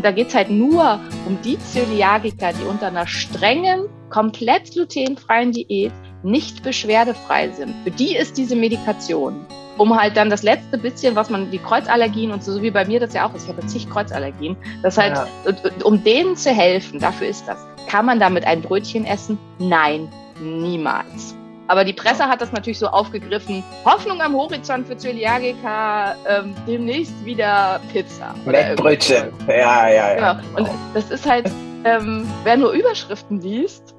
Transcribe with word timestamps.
Und 0.00 0.04
da 0.06 0.12
geht's 0.12 0.34
halt 0.34 0.48
nur 0.48 0.98
um 1.26 1.36
die 1.44 1.58
Zöliagiker, 1.58 2.54
die 2.54 2.66
unter 2.66 2.86
einer 2.86 3.06
strengen, 3.06 3.84
komplett 4.08 4.70
glutenfreien 4.70 5.52
Diät 5.52 5.92
nicht 6.22 6.62
beschwerdefrei 6.62 7.50
sind. 7.50 7.74
Für 7.84 7.90
die 7.90 8.16
ist 8.16 8.38
diese 8.38 8.56
Medikation 8.56 9.44
um 9.76 9.94
halt 9.94 10.16
dann 10.16 10.30
das 10.30 10.42
letzte 10.42 10.78
bisschen, 10.78 11.16
was 11.16 11.28
man, 11.28 11.50
die 11.50 11.58
Kreuzallergien 11.58 12.32
und 12.32 12.42
so, 12.42 12.52
so 12.52 12.62
wie 12.62 12.70
bei 12.70 12.86
mir 12.86 12.98
das 12.98 13.12
ja 13.12 13.28
auch 13.28 13.34
ist, 13.34 13.44
ich 13.44 13.48
habe 13.50 13.66
zig 13.66 13.90
Kreuzallergien, 13.90 14.56
das 14.82 14.96
halt, 14.96 15.14
ja. 15.14 15.84
um 15.84 16.02
denen 16.02 16.34
zu 16.34 16.50
helfen, 16.50 16.98
dafür 16.98 17.28
ist 17.28 17.46
das. 17.46 17.58
Kann 17.86 18.06
man 18.06 18.18
damit 18.18 18.44
ein 18.44 18.62
Brötchen 18.62 19.04
essen? 19.04 19.38
Nein, 19.58 20.08
niemals. 20.42 21.34
Aber 21.70 21.84
die 21.84 21.92
Presse 21.92 22.24
hat 22.26 22.40
das 22.40 22.50
natürlich 22.50 22.80
so 22.80 22.88
aufgegriffen. 22.88 23.62
Hoffnung 23.84 24.20
am 24.20 24.34
Horizont 24.34 24.88
für 24.88 24.96
Zöliagiker, 24.96 26.16
ähm, 26.28 26.52
demnächst 26.66 27.24
wieder 27.24 27.80
Pizza. 27.92 28.34
Mettbrötchen. 28.44 29.32
Ja, 29.46 29.88
ja, 29.88 30.18
ja. 30.18 30.32
Genau. 30.32 30.58
Und 30.58 30.70
das 30.94 31.12
ist 31.12 31.30
halt, 31.30 31.48
ähm, 31.84 32.28
wer 32.42 32.56
nur 32.56 32.72
Überschriften 32.72 33.40
liest, 33.40 33.94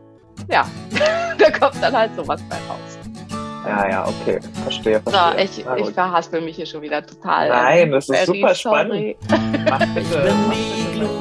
ja, 0.50 0.68
da 1.38 1.50
kommt 1.50 1.82
dann 1.82 1.96
halt 1.96 2.14
sowas 2.14 2.42
bei 2.50 2.58
raus. 2.58 3.00
Ja, 3.66 3.90
ja, 3.90 4.06
okay. 4.06 4.42
Verstehe, 4.64 5.02
verstehe. 5.02 5.56
So, 5.56 5.62
ich, 5.78 5.88
ich 5.88 5.94
verhaspel 5.94 6.42
mich 6.42 6.58
hier 6.58 6.66
schon 6.66 6.82
wieder 6.82 7.06
total. 7.06 7.48
Nein, 7.48 7.92
das 7.92 8.10
ist 8.10 8.26
super 8.26 8.54
spannend. 8.54 9.16
Mach 9.70 9.86
bitte. 9.94 10.34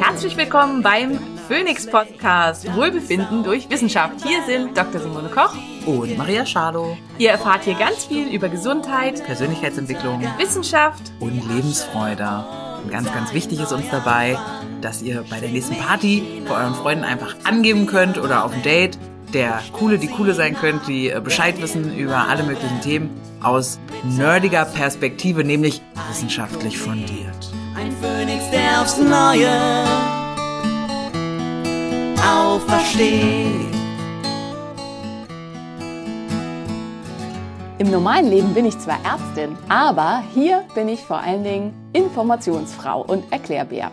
Herzlich 0.00 0.36
willkommen 0.36 0.82
beim 0.82 1.16
Phoenix 1.50 1.84
Podcast 1.84 2.72
Wohlbefinden 2.76 3.42
durch 3.42 3.68
Wissenschaft. 3.68 4.24
Hier 4.24 4.40
sind 4.46 4.78
Dr. 4.78 5.00
Simone 5.00 5.28
Koch 5.28 5.52
und 5.84 6.16
Maria 6.16 6.46
Schalow. 6.46 6.96
Ihr 7.18 7.30
erfahrt 7.30 7.64
hier 7.64 7.74
ganz 7.74 8.04
viel 8.04 8.28
über 8.28 8.48
Gesundheit, 8.48 9.24
Persönlichkeitsentwicklung, 9.24 10.22
Wissenschaft 10.38 11.02
und 11.18 11.42
Lebensfreude. 11.52 12.44
Und 12.84 12.92
ganz, 12.92 13.12
ganz 13.12 13.34
wichtig 13.34 13.58
ist 13.58 13.72
uns 13.72 13.86
dabei, 13.90 14.38
dass 14.80 15.02
ihr 15.02 15.24
bei 15.28 15.40
der 15.40 15.48
nächsten 15.48 15.76
Party 15.76 16.40
bei 16.48 16.54
euren 16.54 16.74
Freunden 16.76 17.02
einfach 17.02 17.34
angeben 17.42 17.86
könnt 17.86 18.16
oder 18.16 18.44
auf 18.44 18.52
ein 18.54 18.62
Date, 18.62 18.96
der 19.34 19.60
Coole, 19.72 19.98
die 19.98 20.06
Coole 20.06 20.34
sein 20.34 20.54
könnt, 20.56 20.86
die 20.86 21.10
äh, 21.10 21.20
Bescheid 21.20 21.60
wissen 21.60 21.98
über 21.98 22.28
alle 22.28 22.44
möglichen 22.44 22.80
Themen 22.80 23.10
aus 23.42 23.80
nerdiger 24.04 24.66
Perspektive, 24.66 25.42
nämlich 25.42 25.82
wissenschaftlich 26.10 26.78
fundiert. 26.78 27.50
Ein 27.76 27.90
Phönix, 28.00 28.48
der 28.52 28.82
aufs 28.82 28.98
Neue 28.98 30.19
aufersteht. 32.22 33.74
Im 37.78 37.90
normalen 37.90 38.28
Leben 38.28 38.52
bin 38.52 38.66
ich 38.66 38.78
zwar 38.78 38.98
Ärztin, 39.04 39.56
aber 39.68 40.22
hier 40.34 40.64
bin 40.74 40.88
ich 40.88 41.00
vor 41.00 41.18
allen 41.18 41.44
Dingen 41.44 41.72
Informationsfrau 41.94 43.02
und 43.02 43.32
Erklärbär. 43.32 43.90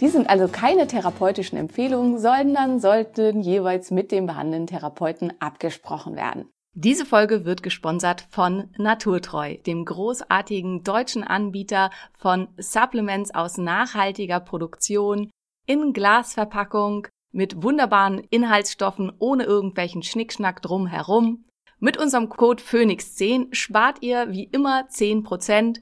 Die 0.00 0.08
sind 0.08 0.28
also 0.28 0.46
keine 0.46 0.86
therapeutischen 0.86 1.58
Empfehlungen, 1.58 2.18
sondern 2.18 2.80
sollten 2.80 3.40
jeweils 3.40 3.90
mit 3.90 4.12
dem 4.12 4.26
behandelnden 4.26 4.68
Therapeuten 4.68 5.32
abgesprochen 5.40 6.14
werden. 6.14 6.48
Diese 6.74 7.06
Folge 7.06 7.46
wird 7.46 7.62
gesponsert 7.62 8.26
von 8.28 8.68
Naturtreu, 8.76 9.56
dem 9.56 9.86
großartigen 9.86 10.84
deutschen 10.84 11.24
Anbieter 11.24 11.90
von 12.12 12.48
Supplements 12.58 13.34
aus 13.34 13.56
nachhaltiger 13.56 14.40
Produktion 14.40 15.30
in 15.66 15.94
Glasverpackung 15.94 17.08
mit 17.32 17.62
wunderbaren 17.62 18.18
Inhaltsstoffen 18.30 19.12
ohne 19.18 19.44
irgendwelchen 19.44 20.02
Schnickschnack 20.02 20.62
drumherum. 20.62 21.44
Mit 21.78 21.98
unserem 21.98 22.28
Code 22.28 22.62
Phoenix10 22.62 23.54
spart 23.54 24.02
ihr 24.02 24.30
wie 24.30 24.44
immer 24.44 24.86
10% 24.88 25.80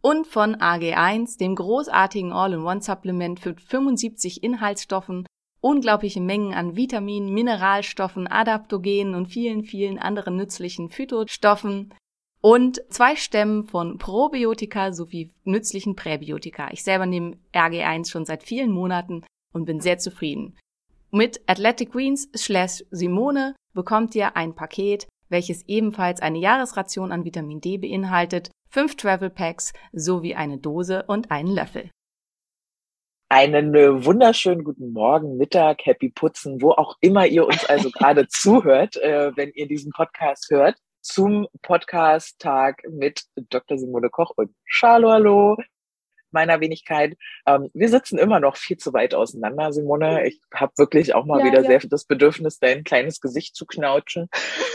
und 0.00 0.26
von 0.26 0.56
AG1, 0.56 1.38
dem 1.38 1.54
großartigen 1.54 2.32
All-in-One-Supplement 2.32 3.40
für 3.40 3.54
75 3.54 4.42
Inhaltsstoffen, 4.42 5.26
unglaubliche 5.60 6.20
Mengen 6.20 6.52
an 6.52 6.76
Vitaminen, 6.76 7.32
Mineralstoffen, 7.32 8.26
Adaptogenen 8.26 9.14
und 9.14 9.26
vielen, 9.26 9.64
vielen 9.64 9.98
anderen 9.98 10.36
nützlichen 10.36 10.90
Phytostoffen 10.90 11.94
und 12.42 12.82
zwei 12.90 13.16
Stämmen 13.16 13.64
von 13.64 13.96
Probiotika 13.96 14.92
sowie 14.92 15.32
nützlichen 15.44 15.96
Präbiotika. 15.96 16.68
Ich 16.72 16.84
selber 16.84 17.06
nehme 17.06 17.38
RG1 17.54 18.10
schon 18.10 18.26
seit 18.26 18.42
vielen 18.42 18.70
Monaten 18.70 19.24
und 19.54 19.64
bin 19.64 19.80
sehr 19.80 19.96
zufrieden. 19.96 20.54
Mit 21.16 21.42
Athletic 21.46 21.92
Greens 21.92 22.28
slash 22.36 22.82
Simone 22.90 23.54
bekommt 23.72 24.16
ihr 24.16 24.36
ein 24.36 24.56
Paket, 24.56 25.06
welches 25.28 25.62
ebenfalls 25.68 26.20
eine 26.20 26.40
Jahresration 26.40 27.12
an 27.12 27.24
Vitamin 27.24 27.60
D 27.60 27.78
beinhaltet 27.78 28.50
fünf 28.68 28.96
Travel 28.96 29.30
Packs 29.30 29.72
sowie 29.92 30.34
eine 30.34 30.58
Dose 30.58 31.04
und 31.06 31.30
einen 31.30 31.54
Löffel. 31.54 31.88
Einen 33.28 33.76
äh, 33.76 34.04
wunderschönen 34.04 34.64
guten 34.64 34.92
Morgen, 34.92 35.36
Mittag, 35.36 35.86
Happy 35.86 36.08
Putzen, 36.08 36.60
wo 36.60 36.72
auch 36.72 36.96
immer 37.00 37.28
ihr 37.28 37.46
uns 37.46 37.64
also 37.64 37.90
gerade 37.94 38.26
zuhört, 38.26 38.96
äh, 38.96 39.30
wenn 39.36 39.52
ihr 39.52 39.68
diesen 39.68 39.92
Podcast 39.92 40.50
hört, 40.50 40.76
zum 41.00 41.46
Podcast-Tag 41.62 42.82
mit 42.90 43.22
Dr. 43.50 43.78
Simone 43.78 44.10
Koch 44.10 44.32
und 44.34 44.52
Schalo, 44.64 45.12
hallo 45.12 45.58
meiner 46.34 46.60
Wenigkeit. 46.60 47.16
Ähm, 47.46 47.70
wir 47.72 47.88
sitzen 47.88 48.18
immer 48.18 48.40
noch 48.40 48.56
viel 48.56 48.76
zu 48.76 48.92
weit 48.92 49.14
auseinander, 49.14 49.72
Simone. 49.72 50.26
Ich 50.26 50.40
habe 50.52 50.72
wirklich 50.76 51.14
auch 51.14 51.24
mal 51.24 51.40
ja, 51.40 51.46
wieder 51.46 51.62
ja. 51.62 51.80
sehr 51.80 51.88
das 51.88 52.04
Bedürfnis, 52.04 52.58
dein 52.58 52.84
kleines 52.84 53.20
Gesicht 53.20 53.56
zu 53.56 53.64
knautschen 53.64 54.28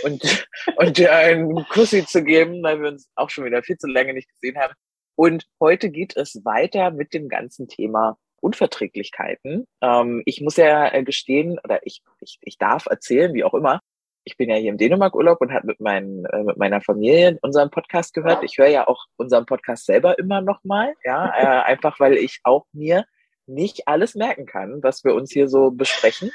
und, 0.03 0.47
und 0.77 0.97
dir 0.97 1.13
einen 1.13 1.65
Kussi 1.69 2.05
zu 2.05 2.23
geben, 2.23 2.63
weil 2.63 2.81
wir 2.81 2.89
uns 2.89 3.09
auch 3.15 3.29
schon 3.29 3.45
wieder 3.45 3.61
viel 3.61 3.77
zu 3.77 3.87
lange 3.87 4.13
nicht 4.13 4.29
gesehen 4.29 4.57
haben. 4.57 4.73
Und 5.15 5.45
heute 5.59 5.89
geht 5.89 6.15
es 6.15 6.41
weiter 6.45 6.91
mit 6.91 7.13
dem 7.13 7.27
ganzen 7.27 7.67
Thema 7.67 8.17
Unverträglichkeiten. 8.41 9.67
Ähm, 9.81 10.23
ich 10.25 10.41
muss 10.41 10.55
ja 10.55 10.93
äh, 10.93 11.03
gestehen, 11.03 11.59
oder 11.63 11.85
ich, 11.85 12.01
ich, 12.21 12.39
ich 12.41 12.57
darf 12.57 12.85
erzählen, 12.85 13.33
wie 13.33 13.43
auch 13.43 13.53
immer, 13.53 13.81
ich 14.29 14.37
bin 14.37 14.49
ja 14.49 14.55
hier 14.57 14.69
im 14.69 14.77
Dänemark-Urlaub 14.77 15.41
und 15.41 15.51
habe 15.51 15.65
mit, 15.65 15.79
meinen, 15.79 16.23
äh, 16.25 16.43
mit 16.43 16.57
meiner 16.57 16.81
Familie 16.81 17.39
unseren 17.41 17.71
Podcast 17.71 18.13
gehört. 18.13 18.43
Ich 18.43 18.59
höre 18.59 18.67
ja 18.67 18.87
auch 18.87 19.05
unseren 19.17 19.47
Podcast 19.47 19.87
selber 19.87 20.19
immer 20.19 20.41
noch 20.41 20.63
mal, 20.63 20.93
ja, 21.03 21.33
äh, 21.35 21.63
einfach 21.63 21.99
weil 21.99 22.13
ich 22.13 22.39
auch 22.43 22.65
mir 22.71 23.05
nicht 23.47 23.87
alles 23.87 24.13
merken 24.13 24.45
kann, 24.45 24.83
was 24.83 25.03
wir 25.03 25.15
uns 25.15 25.31
hier 25.31 25.47
so 25.47 25.71
besprechen. 25.71 26.31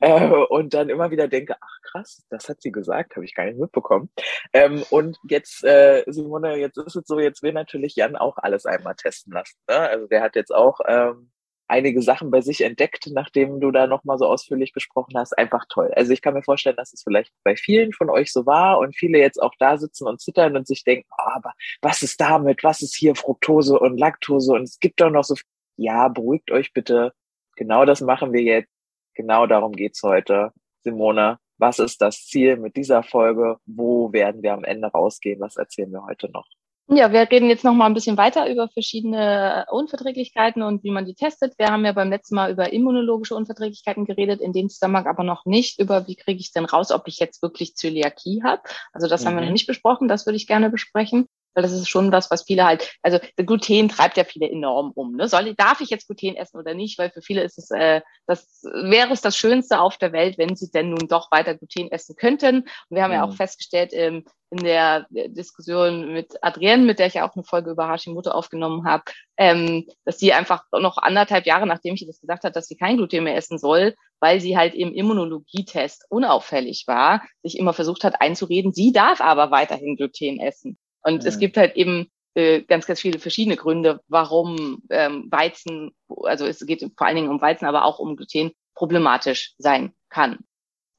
Äh, 0.00 0.26
und 0.26 0.74
dann 0.74 0.88
immer 0.88 1.10
wieder 1.10 1.28
denke, 1.28 1.54
ach 1.60 1.78
krass, 1.82 2.24
das 2.30 2.48
hat 2.48 2.62
sie 2.62 2.72
gesagt, 2.72 3.14
habe 3.14 3.26
ich 3.26 3.34
gar 3.34 3.44
nicht 3.44 3.58
mitbekommen. 3.58 4.10
Ähm, 4.52 4.82
und 4.90 5.18
jetzt, 5.28 5.62
äh, 5.64 6.02
Simone, 6.06 6.56
jetzt 6.56 6.78
ist 6.78 6.96
es 6.96 7.06
so, 7.06 7.20
jetzt 7.20 7.42
will 7.42 7.52
natürlich 7.52 7.94
Jan 7.94 8.16
auch 8.16 8.38
alles 8.38 8.64
einmal 8.64 8.94
testen 8.94 9.34
lassen. 9.34 9.58
Ne? 9.68 9.76
Also 9.76 10.06
der 10.06 10.22
hat 10.22 10.34
jetzt 10.34 10.52
auch 10.52 10.80
ähm, 10.86 11.30
einige 11.68 12.02
Sachen 12.02 12.30
bei 12.30 12.40
sich 12.40 12.62
entdeckt, 12.62 13.08
nachdem 13.12 13.60
du 13.60 13.70
da 13.70 13.86
nochmal 13.86 14.18
so 14.18 14.26
ausführlich 14.26 14.72
gesprochen 14.72 15.16
hast. 15.16 15.36
Einfach 15.36 15.64
toll. 15.68 15.92
Also 15.94 16.12
ich 16.12 16.22
kann 16.22 16.34
mir 16.34 16.42
vorstellen, 16.42 16.76
dass 16.76 16.92
es 16.92 17.02
vielleicht 17.02 17.32
bei 17.44 17.56
vielen 17.56 17.92
von 17.92 18.10
euch 18.10 18.32
so 18.32 18.46
war 18.46 18.78
und 18.78 18.96
viele 18.96 19.18
jetzt 19.18 19.40
auch 19.40 19.54
da 19.58 19.78
sitzen 19.78 20.06
und 20.06 20.20
zittern 20.20 20.56
und 20.56 20.66
sich 20.66 20.84
denken, 20.84 21.08
oh, 21.12 21.30
aber 21.34 21.52
was 21.82 22.02
ist 22.02 22.20
damit? 22.20 22.64
Was 22.64 22.82
ist 22.82 22.96
hier 22.96 23.14
Fructose 23.14 23.78
und 23.78 23.98
Laktose? 23.98 24.52
Und 24.52 24.62
es 24.62 24.80
gibt 24.80 25.00
doch 25.00 25.10
noch 25.10 25.24
so 25.24 25.36
viel. 25.36 25.44
Ja, 25.76 26.08
beruhigt 26.08 26.50
euch 26.50 26.72
bitte. 26.72 27.12
Genau 27.56 27.84
das 27.84 28.00
machen 28.00 28.32
wir 28.32 28.42
jetzt. 28.42 28.70
Genau 29.14 29.46
darum 29.46 29.72
geht's 29.72 30.02
heute. 30.02 30.52
Simone, 30.84 31.38
was 31.58 31.78
ist 31.78 32.00
das 32.00 32.24
Ziel 32.26 32.56
mit 32.56 32.76
dieser 32.76 33.02
Folge? 33.02 33.58
Wo 33.66 34.12
werden 34.12 34.42
wir 34.42 34.54
am 34.54 34.64
Ende 34.64 34.88
rausgehen? 34.88 35.40
Was 35.40 35.56
erzählen 35.56 35.92
wir 35.92 36.04
heute 36.04 36.30
noch? 36.30 36.46
Ja, 36.90 37.12
wir 37.12 37.30
reden 37.30 37.50
jetzt 37.50 37.64
noch 37.64 37.74
mal 37.74 37.84
ein 37.84 37.92
bisschen 37.92 38.16
weiter 38.16 38.50
über 38.50 38.68
verschiedene 38.70 39.66
Unverträglichkeiten 39.70 40.62
und 40.62 40.82
wie 40.84 40.90
man 40.90 41.04
die 41.04 41.14
testet. 41.14 41.52
Wir 41.58 41.66
haben 41.66 41.84
ja 41.84 41.92
beim 41.92 42.08
letzten 42.08 42.34
Mal 42.34 42.50
über 42.50 42.72
immunologische 42.72 43.34
Unverträglichkeiten 43.34 44.06
geredet, 44.06 44.40
in 44.40 44.54
dem 44.54 44.70
Zusammenhang 44.70 45.06
aber 45.06 45.22
noch 45.22 45.44
nicht 45.44 45.78
über, 45.80 46.08
wie 46.08 46.16
kriege 46.16 46.40
ich 46.40 46.50
denn 46.50 46.64
raus, 46.64 46.90
ob 46.90 47.06
ich 47.06 47.18
jetzt 47.18 47.42
wirklich 47.42 47.76
Zöliakie 47.76 48.42
habe. 48.42 48.62
Also 48.94 49.06
das 49.06 49.22
mhm. 49.22 49.26
haben 49.26 49.34
wir 49.34 49.40
noch 49.42 49.48
mhm. 49.48 49.52
nicht 49.52 49.66
besprochen, 49.66 50.08
das 50.08 50.24
würde 50.24 50.38
ich 50.38 50.46
gerne 50.46 50.70
besprechen. 50.70 51.26
Weil 51.58 51.62
das 51.62 51.72
ist 51.72 51.88
schon 51.88 52.12
was, 52.12 52.30
was 52.30 52.44
viele 52.44 52.64
halt, 52.64 52.88
also 53.02 53.18
Gluten 53.34 53.88
treibt 53.88 54.16
ja 54.16 54.22
viele 54.22 54.48
enorm 54.48 54.92
um. 54.94 55.16
Ne? 55.16 55.26
Soll, 55.26 55.54
darf 55.56 55.80
ich 55.80 55.90
jetzt 55.90 56.06
Gluten 56.06 56.36
essen 56.36 56.56
oder 56.56 56.72
nicht? 56.72 57.00
Weil 57.00 57.10
für 57.10 57.20
viele 57.20 57.42
ist 57.42 57.58
es, 57.58 57.72
äh, 57.72 58.00
das 58.28 58.62
wäre 58.62 59.12
es 59.12 59.22
das 59.22 59.36
Schönste 59.36 59.80
auf 59.80 59.96
der 59.96 60.12
Welt, 60.12 60.38
wenn 60.38 60.54
sie 60.54 60.70
denn 60.70 60.90
nun 60.90 61.08
doch 61.08 61.32
weiter 61.32 61.56
Gluten 61.56 61.90
essen 61.90 62.14
könnten. 62.14 62.58
Und 62.58 62.66
wir 62.90 63.02
haben 63.02 63.10
mhm. 63.10 63.16
ja 63.16 63.24
auch 63.24 63.30
mhm. 63.30 63.38
festgestellt, 63.38 63.90
ähm, 63.92 64.24
in 64.50 64.58
der 64.58 65.06
Diskussion 65.10 66.12
mit 66.12 66.42
Adrienne, 66.44 66.84
mit 66.84 67.00
der 67.00 67.08
ich 67.08 67.14
ja 67.14 67.28
auch 67.28 67.34
eine 67.34 67.42
Folge 67.42 67.72
über 67.72 67.88
Hashimoto 67.88 68.30
aufgenommen 68.30 68.86
habe, 68.86 69.02
ähm, 69.36 69.88
dass 70.04 70.20
sie 70.20 70.32
einfach 70.32 70.62
noch 70.70 70.96
anderthalb 70.96 71.44
Jahre, 71.44 71.66
nachdem 71.66 71.94
ich 71.94 72.06
das 72.06 72.20
gesagt 72.20 72.44
hat, 72.44 72.54
dass 72.54 72.68
sie 72.68 72.76
kein 72.76 72.98
Gluten 72.98 73.24
mehr 73.24 73.34
essen 73.34 73.58
soll, 73.58 73.96
weil 74.20 74.40
sie 74.40 74.56
halt 74.56 74.76
im 74.76 74.94
Immunologietest 74.94 76.06
unauffällig 76.08 76.84
war, 76.86 77.20
sich 77.42 77.58
immer 77.58 77.72
versucht 77.72 78.04
hat 78.04 78.20
einzureden, 78.20 78.72
sie 78.72 78.92
darf 78.92 79.20
aber 79.20 79.50
weiterhin 79.50 79.96
Gluten 79.96 80.38
essen. 80.38 80.78
Und 81.08 81.22
mhm. 81.22 81.28
es 81.28 81.38
gibt 81.38 81.56
halt 81.56 81.74
eben 81.76 82.10
äh, 82.34 82.62
ganz, 82.62 82.86
ganz 82.86 83.00
viele 83.00 83.18
verschiedene 83.18 83.56
Gründe, 83.56 84.00
warum 84.08 84.82
ähm, 84.90 85.26
Weizen, 85.30 85.92
also 86.22 86.46
es 86.46 86.64
geht 86.66 86.80
vor 86.96 87.06
allen 87.06 87.16
Dingen 87.16 87.30
um 87.30 87.40
Weizen, 87.40 87.66
aber 87.66 87.84
auch 87.84 87.98
um 87.98 88.14
Gluten, 88.14 88.52
problematisch 88.74 89.54
sein 89.58 89.92
kann. 90.10 90.38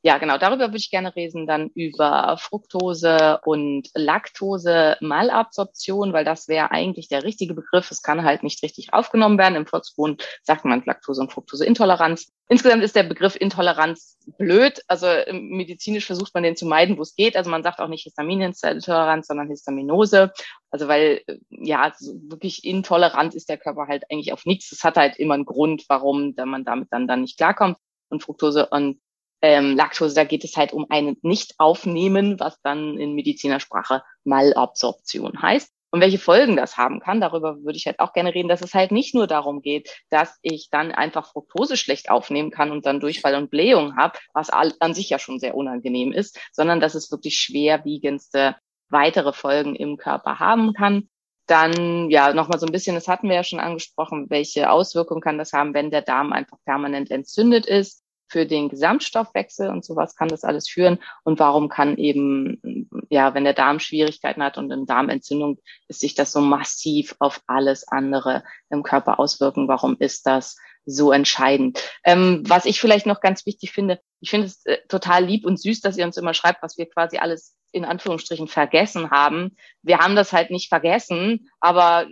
Ja, 0.02 0.18
genau, 0.18 0.38
darüber 0.38 0.68
würde 0.68 0.78
ich 0.78 0.92
gerne 0.92 1.14
reden, 1.14 1.46
dann 1.46 1.72
über 1.76 2.38
Fructose 2.40 3.42
und 3.44 3.90
Laktose-Malabsorption, 3.94 6.14
weil 6.14 6.24
das 6.24 6.48
wäre 6.48 6.72
eigentlich 6.72 7.10
der 7.10 7.24
richtige 7.24 7.54
Begriff. 7.54 7.92
Es 7.92 8.02
kann 8.02 8.24
halt 8.24 8.42
nicht 8.42 8.64
richtig 8.64 8.94
aufgenommen 8.94 9.38
werden. 9.38 9.58
Im 9.58 9.66
Volksmund 9.66 10.26
sagt 10.44 10.64
man 10.64 10.82
Laktose- 10.86 11.20
und 11.20 11.34
Fructoseintoleranz. 11.34 12.32
Insgesamt 12.48 12.82
ist 12.82 12.96
der 12.96 13.04
Begriff 13.04 13.36
Intoleranz 13.36 14.18
blöd. 14.38 14.82
Also 14.88 15.08
medizinisch 15.34 16.06
versucht 16.06 16.34
man 16.34 16.44
den 16.44 16.56
zu 16.56 16.66
meiden, 16.66 16.98
wo 16.98 17.02
es 17.02 17.16
geht. 17.16 17.36
Also 17.36 17.50
man 17.50 17.64
sagt 17.64 17.80
auch 17.80 17.90
nicht 17.90 18.04
Histaminintoleranz, 18.04 19.28
sondern 19.28 19.50
Histaminose. 19.50 20.32
Also 20.72 20.88
weil, 20.88 21.24
ja, 21.50 21.92
so 21.98 22.14
wirklich 22.30 22.64
intolerant 22.64 23.36
ist 23.36 23.50
der 23.50 23.58
Körper 23.58 23.88
halt 23.88 24.06
eigentlich 24.10 24.32
auf 24.32 24.46
nichts. 24.46 24.72
Es 24.72 24.86
hat 24.86 24.96
halt 24.96 25.18
immer 25.18 25.34
einen 25.34 25.44
Grund, 25.44 25.84
warum 25.90 26.36
man 26.38 26.64
damit 26.64 26.88
dann, 26.92 27.06
dann 27.06 27.20
nicht 27.22 27.36
klarkommt. 27.38 27.76
Und 28.12 28.24
Fructose 28.24 28.66
und 28.68 29.00
ähm, 29.42 29.76
Laktose, 29.76 30.16
da 30.16 30.24
geht 30.24 30.44
es 30.44 30.58
halt 30.58 30.74
um 30.74 30.86
ein 30.90 31.18
Nicht-Aufnehmen, 31.22 32.40
was 32.40 32.60
dann 32.62 32.98
in 32.98 33.14
Medizinersprache 33.14 34.04
Malabsorption 34.24 35.42
heißt. 35.42 35.72
Und 35.92 36.02
welche 36.02 36.20
Folgen 36.20 36.56
das 36.56 36.78
haben 36.78 37.00
kann, 37.00 37.20
darüber 37.20 37.64
würde 37.64 37.78
ich 37.78 37.88
halt 37.88 38.00
auch 38.00 38.14
gerne 38.14 38.36
reden, 38.36 38.48
dass 38.48 38.62
es 38.62 38.76
halt 38.76 38.92
nicht 38.92 39.16
nur 39.16 39.26
darum 39.26 39.62
geht, 39.62 39.90
dass 40.12 40.38
ich 40.44 40.70
dann 40.70 40.92
einfach 40.92 41.32
Fructose 41.32 41.78
schlecht 41.78 42.12
aufnehmen 42.12 42.52
kann 42.52 42.72
und 42.72 42.86
dann 42.86 43.00
Durchfall 43.00 43.34
und 43.34 43.50
Blähung 43.50 43.96
habe, 43.98 44.20
was 44.34 44.52
an 44.52 44.94
sich 44.94 45.10
ja 45.10 45.18
schon 45.18 45.40
sehr 45.40 45.56
unangenehm 45.56 46.12
ist, 46.12 46.40
sondern 46.52 46.80
dass 46.80 46.94
es 46.94 47.10
wirklich 47.12 47.40
schwerwiegendste 47.40 48.56
weitere 48.90 49.34
Folgen 49.34 49.76
im 49.76 49.98
Körper 49.98 50.38
haben 50.38 50.74
kann. 50.74 51.10
Dann, 51.48 52.12
ja, 52.12 52.36
nochmal 52.36 52.60
so 52.60 52.68
ein 52.68 52.72
bisschen, 52.72 52.94
das 52.94 53.08
hatten 53.08 53.28
wir 53.28 53.36
ja 53.36 53.44
schon 53.44 53.60
angesprochen, 53.60 54.30
welche 54.30 54.70
Auswirkungen 54.70 55.22
kann 55.22 55.40
das 55.40 55.54
haben, 55.54 55.74
wenn 55.74 55.90
der 55.90 56.04
Darm 56.04 56.34
einfach 56.34 56.58
permanent 56.66 57.10
entzündet 57.10 57.66
ist 57.66 58.04
für 58.30 58.46
den 58.46 58.70
Gesamtstoffwechsel 58.70 59.70
und 59.70 59.84
sowas 59.84 60.16
kann 60.16 60.28
das 60.28 60.44
alles 60.44 60.70
führen 60.70 61.00
und 61.24 61.40
warum 61.40 61.68
kann 61.68 61.98
eben, 61.98 62.90
ja, 63.10 63.34
wenn 63.34 63.44
der 63.44 63.54
Darm 63.54 63.80
Schwierigkeiten 63.80 64.44
hat 64.44 64.58
und 64.58 64.72
eine 64.72 64.86
Darmentzündung, 64.86 65.60
ist 65.88 66.00
sich 66.00 66.16
das 66.16 66.32
so 66.32 66.42
massiv 66.42 67.16
auf 67.20 67.42
alles 67.48 67.88
andere 67.88 68.44
im 68.70 68.84
Körper 68.84 69.20
auswirken. 69.20 69.68
Warum 69.68 69.98
ist 70.00 70.26
das 70.26 70.58
so 70.86 71.12
entscheidend? 71.12 71.80
Ähm, 72.04 72.44
was 72.46 72.66
ich 72.66 72.80
vielleicht 72.80 73.06
noch 73.06 73.22
ganz 73.22 73.46
wichtig 73.46 73.72
finde, 73.72 74.00
ich 74.22 74.30
finde 74.30 74.48
es 74.48 74.66
äh, 74.66 74.78
total 74.88 75.26
lieb 75.26 75.46
und 75.46 75.60
süß, 75.60 75.82
dass 75.82 75.98
ihr 75.98 76.06
uns 76.06 76.18
immer 76.18 76.34
schreibt, 76.34 76.62
was 76.62 76.78
wir 76.78 76.88
quasi 76.88 77.18
alles 77.18 77.56
in 77.72 77.86
Anführungsstrichen 77.86 78.48
vergessen 78.48 79.12
haben. 79.12 79.56
Wir 79.82 80.00
haben 80.00 80.16
das 80.16 80.34
halt 80.34 80.50
nicht 80.50 80.70
vergessen, 80.70 81.50
aber 81.60 82.08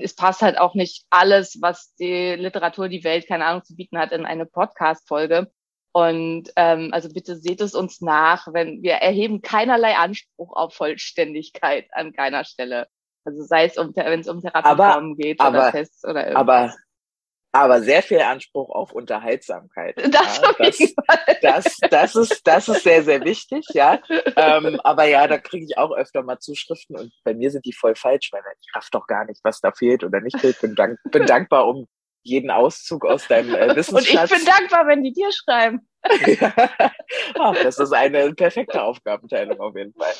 es 0.00 0.14
passt 0.14 0.42
halt 0.42 0.58
auch 0.58 0.74
nicht 0.74 1.04
alles, 1.10 1.58
was 1.60 1.94
die 1.96 2.34
Literatur, 2.34 2.88
die 2.88 3.04
Welt, 3.04 3.28
keine 3.28 3.44
Ahnung, 3.44 3.64
zu 3.64 3.76
bieten 3.76 3.98
hat, 3.98 4.12
in 4.12 4.24
eine 4.24 4.46
Podcast-Folge. 4.46 5.50
Und 5.92 6.50
ähm, 6.56 6.88
also 6.92 7.10
bitte 7.10 7.36
seht 7.36 7.60
es 7.60 7.74
uns 7.74 8.00
nach, 8.00 8.48
wenn 8.52 8.82
wir 8.82 8.94
erheben 8.94 9.42
keinerlei 9.42 9.94
Anspruch 9.96 10.56
auf 10.56 10.74
Vollständigkeit 10.74 11.86
an 11.92 12.12
keiner 12.12 12.44
Stelle. 12.44 12.88
Also 13.24 13.42
sei 13.44 13.66
es 13.66 13.76
um 13.76 13.94
wenn 13.94 14.20
es 14.20 14.28
um 14.28 14.40
Therapieformen 14.40 15.16
geht 15.16 15.38
aber, 15.38 15.58
oder 15.58 15.72
Tests 15.72 16.04
oder 16.04 16.26
irgendwas. 16.26 16.40
Aber 16.40 16.74
aber 17.54 17.82
sehr 17.82 18.02
viel 18.02 18.20
Anspruch 18.20 18.70
auf 18.70 18.92
Unterhaltsamkeit. 18.92 19.96
Das, 20.12 20.40
ja, 20.40 20.52
das, 20.58 20.78
das, 21.42 21.76
das, 21.90 22.16
ist, 22.16 22.46
das 22.46 22.68
ist 22.68 22.82
sehr, 22.82 23.02
sehr 23.02 23.24
wichtig, 23.24 23.66
ja. 23.74 24.00
Ähm, 24.36 24.80
aber 24.84 25.04
ja, 25.04 25.26
da 25.26 25.38
kriege 25.38 25.66
ich 25.66 25.78
auch 25.78 25.92
öfter 25.92 26.22
mal 26.22 26.38
Zuschriften 26.38 26.96
und 26.96 27.12
bei 27.24 27.34
mir 27.34 27.50
sind 27.50 27.64
die 27.66 27.72
voll 27.72 27.94
falsch, 27.94 28.30
weil 28.32 28.42
ich 28.60 28.74
raff 28.74 28.88
doch 28.90 29.06
gar 29.06 29.24
nicht, 29.24 29.40
was 29.44 29.60
da 29.60 29.72
fehlt 29.72 30.04
oder 30.04 30.20
nicht 30.20 30.38
fehlt. 30.38 30.60
Bin, 30.60 30.74
dank, 30.74 30.98
bin 31.10 31.26
dankbar 31.26 31.66
um 31.66 31.86
jeden 32.22 32.50
Auszug 32.50 33.04
aus 33.04 33.26
deinem 33.26 33.54
äh, 33.54 33.74
Wissensschatz. 33.74 34.30
Und 34.30 34.38
ich 34.38 34.44
bin 34.44 34.54
dankbar, 34.54 34.86
wenn 34.86 35.02
die 35.02 35.12
dir 35.12 35.30
schreiben. 35.32 35.86
Ach, 37.38 37.54
das 37.62 37.78
ist 37.78 37.92
eine 37.92 38.34
perfekte 38.34 38.82
Aufgabenteilung 38.82 39.60
auf 39.60 39.76
jeden 39.76 39.92
Fall. 39.94 40.12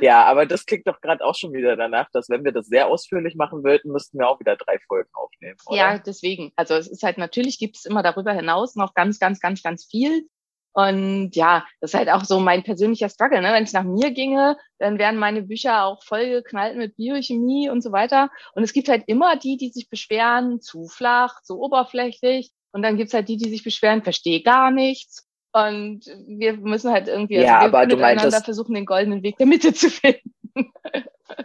Ja, 0.00 0.24
aber 0.24 0.46
das 0.46 0.64
klingt 0.64 0.86
doch 0.86 1.00
gerade 1.00 1.24
auch 1.24 1.34
schon 1.34 1.52
wieder 1.52 1.76
danach, 1.76 2.08
dass 2.12 2.28
wenn 2.28 2.44
wir 2.44 2.52
das 2.52 2.66
sehr 2.66 2.86
ausführlich 2.86 3.34
machen 3.34 3.64
würden, 3.64 3.92
müssten 3.92 4.18
wir 4.18 4.28
auch 4.28 4.38
wieder 4.38 4.56
drei 4.56 4.78
Folgen 4.86 5.10
aufnehmen. 5.14 5.56
Oder? 5.66 5.76
Ja, 5.76 5.98
deswegen. 5.98 6.52
Also 6.56 6.74
es 6.74 6.88
ist 6.88 7.02
halt 7.02 7.18
natürlich 7.18 7.58
gibt 7.58 7.76
es 7.76 7.84
immer 7.84 8.02
darüber 8.02 8.32
hinaus 8.32 8.76
noch 8.76 8.94
ganz, 8.94 9.18
ganz, 9.18 9.40
ganz, 9.40 9.62
ganz 9.62 9.84
viel. 9.84 10.28
Und 10.74 11.36
ja, 11.36 11.64
das 11.80 11.92
ist 11.92 11.98
halt 11.98 12.10
auch 12.10 12.24
so 12.24 12.40
mein 12.40 12.64
persönlicher 12.64 13.08
Struggle. 13.08 13.40
Ne? 13.40 13.52
Wenn 13.52 13.62
es 13.62 13.72
nach 13.72 13.84
mir 13.84 14.10
ginge, 14.10 14.56
dann 14.78 14.98
wären 14.98 15.16
meine 15.16 15.42
Bücher 15.42 15.84
auch 15.84 16.02
voll 16.02 16.28
geknallt 16.28 16.76
mit 16.76 16.96
Biochemie 16.96 17.70
und 17.70 17.80
so 17.80 17.92
weiter. 17.92 18.28
Und 18.54 18.64
es 18.64 18.72
gibt 18.72 18.88
halt 18.88 19.04
immer 19.06 19.36
die, 19.36 19.56
die 19.56 19.70
sich 19.70 19.88
beschweren, 19.88 20.60
zu 20.60 20.88
flach, 20.88 21.40
zu 21.42 21.60
oberflächlich. 21.60 22.50
Und 22.72 22.82
dann 22.82 22.96
gibt's 22.96 23.14
halt 23.14 23.28
die, 23.28 23.36
die 23.36 23.50
sich 23.50 23.62
beschweren, 23.62 24.02
verstehe 24.02 24.42
gar 24.42 24.72
nichts. 24.72 25.28
Und 25.52 26.06
wir 26.26 26.54
müssen 26.56 26.90
halt 26.90 27.06
irgendwie 27.06 27.36
ja, 27.36 27.58
also 27.60 27.68
aber 27.68 27.86
du 27.86 27.96
meintest, 27.96 28.44
versuchen, 28.44 28.74
den 28.74 28.84
goldenen 28.84 29.22
Weg 29.22 29.38
der 29.38 29.46
Mitte 29.46 29.72
zu 29.72 29.88
finden. 29.88 30.32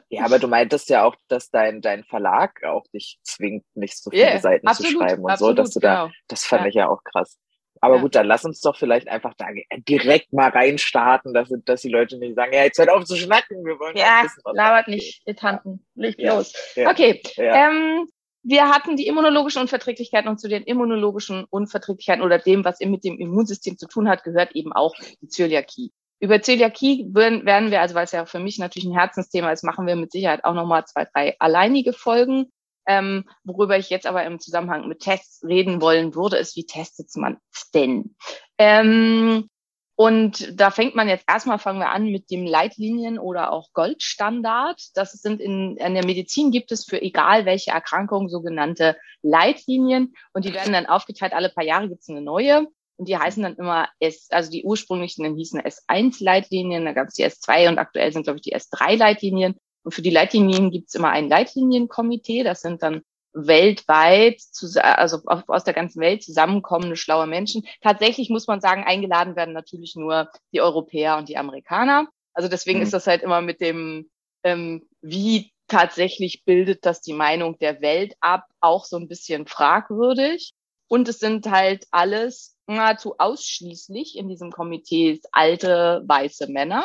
Ja, 0.10 0.26
aber 0.26 0.40
du 0.40 0.48
meintest 0.48 0.90
ja 0.90 1.06
auch, 1.06 1.16
dass 1.30 1.50
dein, 1.50 1.82
dein 1.82 2.04
Verlag 2.04 2.64
auch 2.64 2.84
dich 2.94 3.18
zwingt, 3.24 3.64
nicht 3.76 3.98
so 3.98 4.10
viele 4.10 4.24
yeah, 4.24 4.40
Seiten 4.40 4.68
absolut, 4.68 4.92
zu 4.92 4.98
schreiben 4.98 5.24
und 5.24 5.32
absolut, 5.32 5.58
so, 5.58 5.64
dass 5.64 5.74
du 5.74 5.80
da, 5.80 6.04
genau. 6.04 6.16
das 6.28 6.46
fand 6.46 6.64
ja. 6.64 6.68
ich 6.68 6.76
ja 6.76 6.90
auch 6.90 7.04
krass. 7.04 7.40
Aber 7.82 7.96
ja. 7.96 8.02
gut, 8.02 8.16
dann 8.16 8.28
lass 8.28 8.46
uns 8.46 8.62
doch 8.62 8.78
vielleicht 8.78 9.08
einfach 9.08 9.34
da 9.38 9.48
direkt 9.88 10.34
mal 10.34 10.50
reinstarten, 10.50 11.34
dass, 11.34 11.50
dass 11.66 11.82
die 11.82 11.90
Leute 11.90 12.18
nicht 12.18 12.36
sagen, 12.36 12.54
ja, 12.54 12.64
jetzt 12.64 12.78
hört 12.78 12.90
auf 12.90 13.06
zu 13.06 13.16
schnacken, 13.16 13.66
wir 13.66 13.80
wollen 13.80 13.96
ja, 13.96 14.24
wissen, 14.24 14.42
labert 14.54 14.88
nicht, 14.88 15.22
ihr 15.26 15.36
Tanten, 15.36 15.86
legt 15.96 16.20
ja. 16.20 16.36
los. 16.36 16.54
Ja. 16.76 16.90
Okay, 16.90 17.22
ähm, 17.38 18.08
wir 18.44 18.70
hatten 18.70 18.96
die 18.96 19.08
immunologischen 19.08 19.62
Unverträglichkeiten 19.62 20.30
und 20.30 20.40
zu 20.40 20.48
den 20.48 20.64
immunologischen 20.64 21.46
Unverträglichkeiten 21.50 22.24
oder 22.24 22.40
dem, 22.40 22.64
was 22.64 22.80
mit 22.80 23.04
dem 23.04 23.18
Immunsystem 23.18 23.78
zu 23.78 23.88
tun 23.88 24.08
hat, 24.10 24.24
gehört 24.24 24.56
eben 24.56 24.74
auch 24.74 24.96
die 25.22 25.28
Zöliakie. 25.28 25.92
Über 26.22 26.42
Zöliakie 26.42 27.06
werden 27.14 27.72
wir, 27.72 27.82
also 27.82 27.96
weil 27.96 28.06
es 28.06 28.12
ja 28.12 28.26
für 28.26 28.40
mich 28.40 28.58
natürlich 28.58 28.88
ein 28.88 28.98
Herzensthema 28.98 29.52
ist, 29.52 29.64
machen 29.64 29.88
wir 29.88 29.96
mit 29.96 30.12
Sicherheit 30.12 30.44
auch 30.44 30.54
nochmal 30.54 30.86
zwei, 30.86 31.06
drei 31.06 31.36
alleinige 31.40 31.94
Folgen. 31.94 32.52
Ähm, 32.90 33.26
worüber 33.44 33.78
ich 33.78 33.92
jetzt 33.92 34.08
aber 34.08 34.24
im 34.24 34.40
Zusammenhang 34.40 34.88
mit 34.88 35.02
Tests 35.02 35.44
reden 35.44 35.80
wollen 35.80 36.16
würde, 36.16 36.38
ist, 36.38 36.56
wie 36.56 36.66
testet 36.66 37.16
man 37.16 37.38
es 37.54 37.70
denn? 37.70 38.16
Ähm, 38.58 39.48
und 39.96 40.60
da 40.60 40.72
fängt 40.72 40.96
man 40.96 41.08
jetzt 41.08 41.26
erstmal, 41.28 41.60
fangen 41.60 41.78
wir 41.80 41.92
an 41.92 42.06
mit 42.06 42.32
dem 42.32 42.48
Leitlinien 42.48 43.20
oder 43.20 43.52
auch 43.54 43.74
Goldstandard. 43.74 44.82
Das 44.96 45.12
sind 45.12 45.40
in, 45.40 45.78
in 45.78 45.94
der 45.94 46.04
Medizin 46.04 46.50
gibt 46.50 46.72
es 46.72 46.84
für 46.84 47.00
egal 47.00 47.46
welche 47.46 47.72
Erkrankung 47.72 48.28
sogenannte 48.28 48.98
Leitlinien 49.22 50.16
und 50.34 50.46
die 50.46 50.54
werden 50.56 50.74
dann 50.74 50.88
aufgeteilt. 50.88 51.34
Alle 51.34 51.50
paar 51.50 51.66
Jahre 51.66 51.90
gibt 51.90 52.02
es 52.02 52.10
eine 52.10 52.22
neue. 52.22 52.66
Und 52.98 53.08
die 53.08 53.18
heißen 53.18 53.44
dann 53.44 53.56
immer 53.56 53.88
S, 54.00 54.28
also 54.32 54.50
die 54.50 54.64
ursprünglichen 54.64 55.36
hießen 55.36 55.62
S1-Leitlinien, 55.62 56.86
da 56.86 56.94
gab 56.94 57.08
es 57.08 57.14
die 57.14 57.26
S2 57.26 57.70
und 57.70 57.78
aktuell 57.78 58.12
sind, 58.12 58.24
glaube 58.24 58.38
ich, 58.38 58.44
die 58.44 58.56
S3-Leitlinien. 58.56 59.60
Und 59.84 59.94
für 59.94 60.02
die 60.02 60.10
Leitlinien 60.10 60.72
gibt 60.72 60.90
es 60.90 60.96
immer 60.96 61.10
ein 61.10 61.30
Leitlinienkomitee. 61.30 62.44
Das 62.44 62.62
sind 62.62 62.84
dann 62.84 63.02
weltweit, 63.34 64.42
also 64.82 65.22
aus 65.26 65.64
der 65.64 65.74
ganzen 65.74 66.02
Welt 66.02 66.24
zusammenkommende 66.24 66.96
schlaue 66.96 67.28
Menschen. 67.28 67.64
Tatsächlich 67.82 68.30
muss 68.30 68.48
man 68.48 68.62
sagen, 68.62 68.84
eingeladen 68.84 69.36
werden 69.36 69.54
natürlich 69.54 69.96
nur 69.96 70.30
die 70.52 70.62
Europäer 70.62 71.18
und 71.18 71.30
die 71.30 71.38
Amerikaner. 71.38 72.08
Also 72.34 72.50
deswegen 72.50 72.80
mhm. 72.80 72.84
ist 72.84 72.94
das 72.94 73.08
halt 73.08 73.22
immer 73.22 73.42
mit 73.42 73.62
dem, 73.62 74.10
ähm, 74.44 74.88
wie 75.02 75.52
tatsächlich 75.68 76.44
bildet 76.46 76.86
das 76.86 77.02
die 77.02 77.14
Meinung 77.14 77.58
der 77.60 77.82
Welt 77.82 78.16
ab, 78.20 78.46
auch 78.60 78.86
so 78.86 78.98
ein 78.98 79.08
bisschen 79.08 79.46
fragwürdig. 79.46 80.54
Und 80.88 81.08
es 81.08 81.20
sind 81.20 81.50
halt 81.50 81.86
alles 81.92 82.58
nahezu 82.66 83.16
ausschließlich 83.20 84.18
in 84.18 84.28
diesem 84.28 84.52
Komitee 84.52 85.22
alte 85.32 86.04
weiße 86.06 86.48
Männer. 86.48 86.84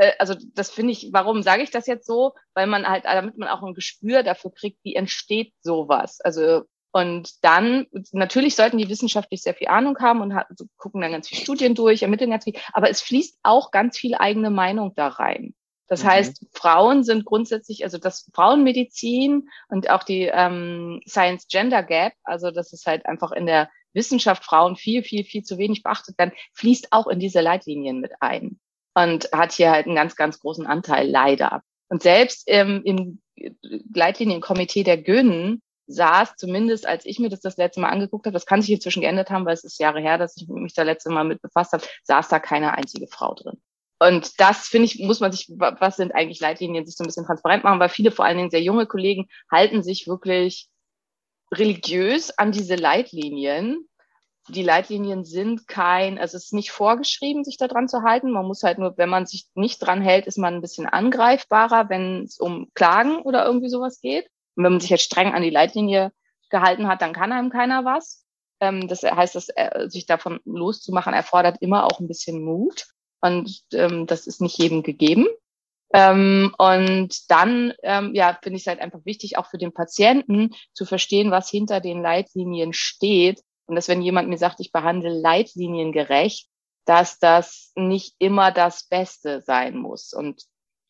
Äh, 0.00 0.12
also 0.18 0.34
das 0.54 0.70
finde 0.70 0.92
ich, 0.92 1.10
warum 1.12 1.42
sage 1.42 1.62
ich 1.62 1.70
das 1.70 1.86
jetzt 1.86 2.06
so? 2.06 2.32
Weil 2.54 2.66
man 2.66 2.88
halt, 2.88 3.04
damit 3.04 3.36
man 3.38 3.48
auch 3.48 3.62
ein 3.62 3.74
Gespür 3.74 4.22
dafür 4.22 4.52
kriegt, 4.52 4.78
wie 4.82 4.96
entsteht 4.96 5.52
sowas. 5.60 6.20
Also 6.20 6.62
und 6.92 7.44
dann, 7.44 7.86
natürlich 8.10 8.56
sollten 8.56 8.78
die 8.78 8.88
wissenschaftlich 8.88 9.42
sehr 9.42 9.54
viel 9.54 9.68
Ahnung 9.68 9.96
haben 10.00 10.20
und 10.22 10.32
also 10.32 10.64
gucken 10.76 11.00
dann 11.00 11.12
ganz 11.12 11.28
viele 11.28 11.40
Studien 11.40 11.76
durch, 11.76 12.02
ermitteln 12.02 12.30
ganz 12.30 12.42
viel, 12.42 12.56
aber 12.72 12.90
es 12.90 13.00
fließt 13.00 13.38
auch 13.44 13.70
ganz 13.70 13.96
viel 13.96 14.16
eigene 14.16 14.50
Meinung 14.50 14.92
da 14.96 15.06
rein. 15.06 15.54
Das 15.86 16.02
mhm. 16.02 16.08
heißt, 16.08 16.46
Frauen 16.52 17.04
sind 17.04 17.26
grundsätzlich, 17.26 17.84
also 17.84 17.96
das 17.96 18.28
Frauenmedizin 18.34 19.48
und 19.68 19.88
auch 19.88 20.02
die 20.02 20.30
ähm, 20.32 21.00
Science 21.06 21.46
Gender 21.46 21.84
Gap, 21.84 22.14
also 22.24 22.50
das 22.50 22.72
ist 22.72 22.86
halt 22.86 23.06
einfach 23.06 23.30
in 23.30 23.46
der 23.46 23.70
Wissenschaft 23.92 24.44
Frauen 24.44 24.74
viel, 24.74 25.04
viel, 25.04 25.22
viel 25.22 25.44
zu 25.44 25.58
wenig 25.58 25.84
beachtet 25.84 26.18
werden, 26.18 26.32
fließt 26.54 26.88
auch 26.90 27.06
in 27.06 27.20
diese 27.20 27.40
Leitlinien 27.40 28.00
mit 28.00 28.10
ein 28.18 28.58
und 28.94 29.28
hat 29.32 29.52
hier 29.52 29.70
halt 29.70 29.86
einen 29.86 29.94
ganz, 29.94 30.16
ganz 30.16 30.40
großen 30.40 30.66
Anteil 30.66 31.08
leider. 31.08 31.62
Und 31.88 32.02
selbst 32.02 32.44
ähm, 32.46 32.82
im 32.84 33.20
Leitlinienkomitee 33.94 34.84
der 34.84 34.98
Gönnen 34.98 35.62
saß, 35.86 36.36
zumindest 36.36 36.86
als 36.86 37.04
ich 37.04 37.18
mir 37.18 37.28
das 37.28 37.40
das 37.40 37.56
letzte 37.56 37.80
Mal 37.80 37.88
angeguckt 37.88 38.26
habe, 38.26 38.34
das 38.34 38.46
kann 38.46 38.62
sich 38.62 38.70
inzwischen 38.70 39.02
geändert 39.02 39.30
haben, 39.30 39.44
weil 39.44 39.54
es 39.54 39.64
ist 39.64 39.80
Jahre 39.80 40.00
her, 40.00 40.18
dass 40.18 40.36
ich 40.36 40.46
mich 40.48 40.74
da 40.74 40.82
letzte 40.82 41.10
Mal 41.10 41.24
mit 41.24 41.42
befasst 41.42 41.72
habe, 41.72 41.84
saß 42.04 42.28
da 42.28 42.38
keine 42.38 42.74
einzige 42.74 43.08
Frau 43.08 43.34
drin. 43.34 43.60
Und 43.98 44.40
das 44.40 44.66
finde 44.68 44.86
ich, 44.86 44.98
muss 45.00 45.20
man 45.20 45.30
sich, 45.30 45.50
was 45.50 45.96
sind 45.96 46.14
eigentlich 46.14 46.40
Leitlinien, 46.40 46.86
sich 46.86 46.96
so 46.96 47.04
ein 47.04 47.06
bisschen 47.06 47.26
transparent 47.26 47.64
machen, 47.64 47.80
weil 47.80 47.90
viele, 47.90 48.10
vor 48.10 48.24
allen 48.24 48.38
Dingen 48.38 48.50
sehr 48.50 48.62
junge 48.62 48.86
Kollegen, 48.86 49.28
halten 49.50 49.82
sich 49.82 50.06
wirklich 50.06 50.68
religiös 51.52 52.30
an 52.30 52.52
diese 52.52 52.76
Leitlinien 52.76 53.89
die 54.48 54.62
Leitlinien 54.62 55.24
sind 55.24 55.68
kein, 55.68 56.18
also 56.18 56.36
es 56.36 56.46
ist 56.46 56.54
nicht 56.54 56.70
vorgeschrieben, 56.70 57.44
sich 57.44 57.56
daran 57.56 57.88
zu 57.88 58.02
halten. 58.02 58.30
Man 58.30 58.46
muss 58.46 58.62
halt 58.62 58.78
nur, 58.78 58.96
wenn 58.96 59.08
man 59.08 59.26
sich 59.26 59.46
nicht 59.54 59.78
dran 59.78 60.00
hält, 60.00 60.26
ist 60.26 60.38
man 60.38 60.54
ein 60.54 60.60
bisschen 60.60 60.86
angreifbarer, 60.86 61.88
wenn 61.88 62.24
es 62.24 62.38
um 62.38 62.68
Klagen 62.74 63.18
oder 63.22 63.44
irgendwie 63.44 63.68
sowas 63.68 64.00
geht. 64.00 64.26
Und 64.56 64.64
wenn 64.64 64.72
man 64.72 64.80
sich 64.80 64.90
jetzt 64.90 65.04
streng 65.04 65.32
an 65.32 65.42
die 65.42 65.50
Leitlinie 65.50 66.12
gehalten 66.50 66.88
hat, 66.88 67.02
dann 67.02 67.12
kann 67.12 67.32
einem 67.32 67.50
keiner 67.50 67.84
was. 67.84 68.24
Ähm, 68.60 68.88
das 68.88 69.02
heißt, 69.02 69.34
dass, 69.34 69.48
äh, 69.50 69.88
sich 69.88 70.06
davon 70.06 70.40
loszumachen 70.44 71.14
erfordert 71.14 71.58
immer 71.60 71.84
auch 71.84 72.00
ein 72.00 72.08
bisschen 72.08 72.42
Mut. 72.42 72.86
Und 73.20 73.62
ähm, 73.72 74.06
das 74.06 74.26
ist 74.26 74.40
nicht 74.40 74.58
jedem 74.58 74.82
gegeben. 74.82 75.26
Ähm, 75.92 76.54
und 76.56 77.30
dann, 77.30 77.72
ja, 77.82 78.38
finde 78.40 78.56
ich 78.56 78.62
es 78.62 78.66
halt 78.68 78.80
einfach 78.80 79.04
wichtig, 79.04 79.36
auch 79.36 79.46
für 79.46 79.58
den 79.58 79.72
Patienten 79.72 80.54
zu 80.72 80.84
verstehen, 80.84 81.32
was 81.32 81.50
hinter 81.50 81.80
den 81.80 82.00
Leitlinien 82.00 82.72
steht. 82.72 83.42
Und 83.70 83.76
dass, 83.76 83.86
wenn 83.86 84.02
jemand 84.02 84.28
mir 84.28 84.36
sagt, 84.36 84.58
ich 84.58 84.72
behandle 84.72 85.10
leitliniengerecht, 85.10 86.48
dass 86.86 87.20
das 87.20 87.70
nicht 87.76 88.16
immer 88.18 88.50
das 88.50 88.88
Beste 88.88 89.42
sein 89.42 89.76
muss 89.76 90.12
und 90.12 90.42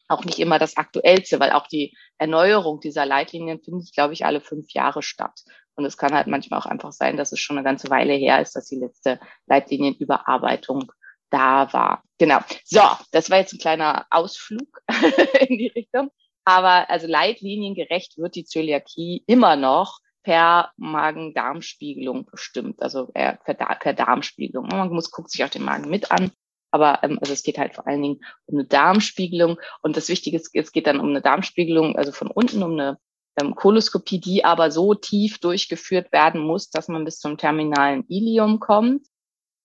auch 0.09 0.25
nicht 0.25 0.39
immer 0.39 0.59
das 0.59 0.79
Aktuellste, 0.79 1.39
weil 1.41 1.53
auch 1.53 1.67
die 1.67 1.95
Erneuerung 2.17 2.81
dieser 2.81 3.05
Leitlinien 3.05 3.61
findet, 3.61 3.93
glaube 3.93 4.15
ich, 4.15 4.25
alle 4.25 4.41
fünf 4.41 4.73
Jahre 4.73 5.03
statt. 5.03 5.43
Und 5.75 5.85
es 5.85 5.99
kann 5.99 6.15
halt 6.15 6.27
manchmal 6.27 6.59
auch 6.59 6.65
einfach 6.65 6.93
sein, 6.93 7.19
dass 7.19 7.33
es 7.33 7.39
schon 7.39 7.59
eine 7.59 7.65
ganze 7.65 7.91
Weile 7.91 8.15
her 8.15 8.41
ist, 8.41 8.57
dass 8.57 8.65
die 8.65 8.81
letzte 8.81 9.21
Leitlinienüberarbeitung 9.45 10.91
da 11.29 11.71
war. 11.75 12.03
Genau. 12.17 12.39
So, 12.65 12.81
das 13.13 13.29
war 13.29 13.41
jetzt 13.41 13.53
ein 13.53 13.61
kleiner 13.61 14.07
Ausflug 14.09 14.81
in 15.49 15.59
die 15.59 15.69
Richtung. 15.77 16.11
Aber 16.47 16.89
also 16.89 17.07
leitliniengerecht 17.07 18.17
wird 18.17 18.37
die 18.37 18.47
Zöliakie 18.47 19.23
immer 19.27 19.57
noch 19.57 19.99
per 20.23 20.73
Magen-Darm-Spiegelung 20.77 22.27
bestimmt, 22.27 22.83
also 22.83 23.11
äh, 23.15 23.37
per, 23.45 23.55
per 23.55 23.93
Darmspiegelung. 23.95 24.67
Man 24.67 24.91
muss 24.91 25.11
guckt 25.11 25.31
sich 25.31 25.45
auch 25.45 25.49
den 25.49 25.65
Magen 25.65 25.89
mit 25.89 26.11
an, 26.11 26.31
aber 26.71 27.03
ähm, 27.03 27.19
also 27.21 27.33
es 27.33 27.43
geht 27.43 27.59
halt 27.59 27.75
vor 27.75 27.87
allen 27.87 28.03
Dingen 28.03 28.21
um 28.47 28.59
eine 28.59 28.67
Darmspiegelung 28.67 29.59
und 29.83 29.97
das 29.97 30.09
Wichtige 30.09 30.37
ist, 30.37 30.51
es 30.55 30.73
geht 30.73 30.87
dann 30.87 31.01
um 31.01 31.09
eine 31.09 31.23
Darmspiegelung, 31.23 31.97
also 31.97 32.13
von 32.13 32.29
unten 32.29 32.63
um 32.63 32.73
eine 32.73 32.99
ähm, 33.41 33.55
Koloskopie, 33.55 34.21
die 34.21 34.45
aber 34.45 34.71
so 34.71 34.95
tief 34.95 35.39
durchgeführt 35.39 36.13
werden 36.13 36.41
muss, 36.41 36.71
dass 36.71 36.89
man 36.89 37.05
bis 37.05 37.19
zum 37.19 37.37
terminalen 37.39 38.05
Ilium 38.09 38.61
kommt. 38.61 39.07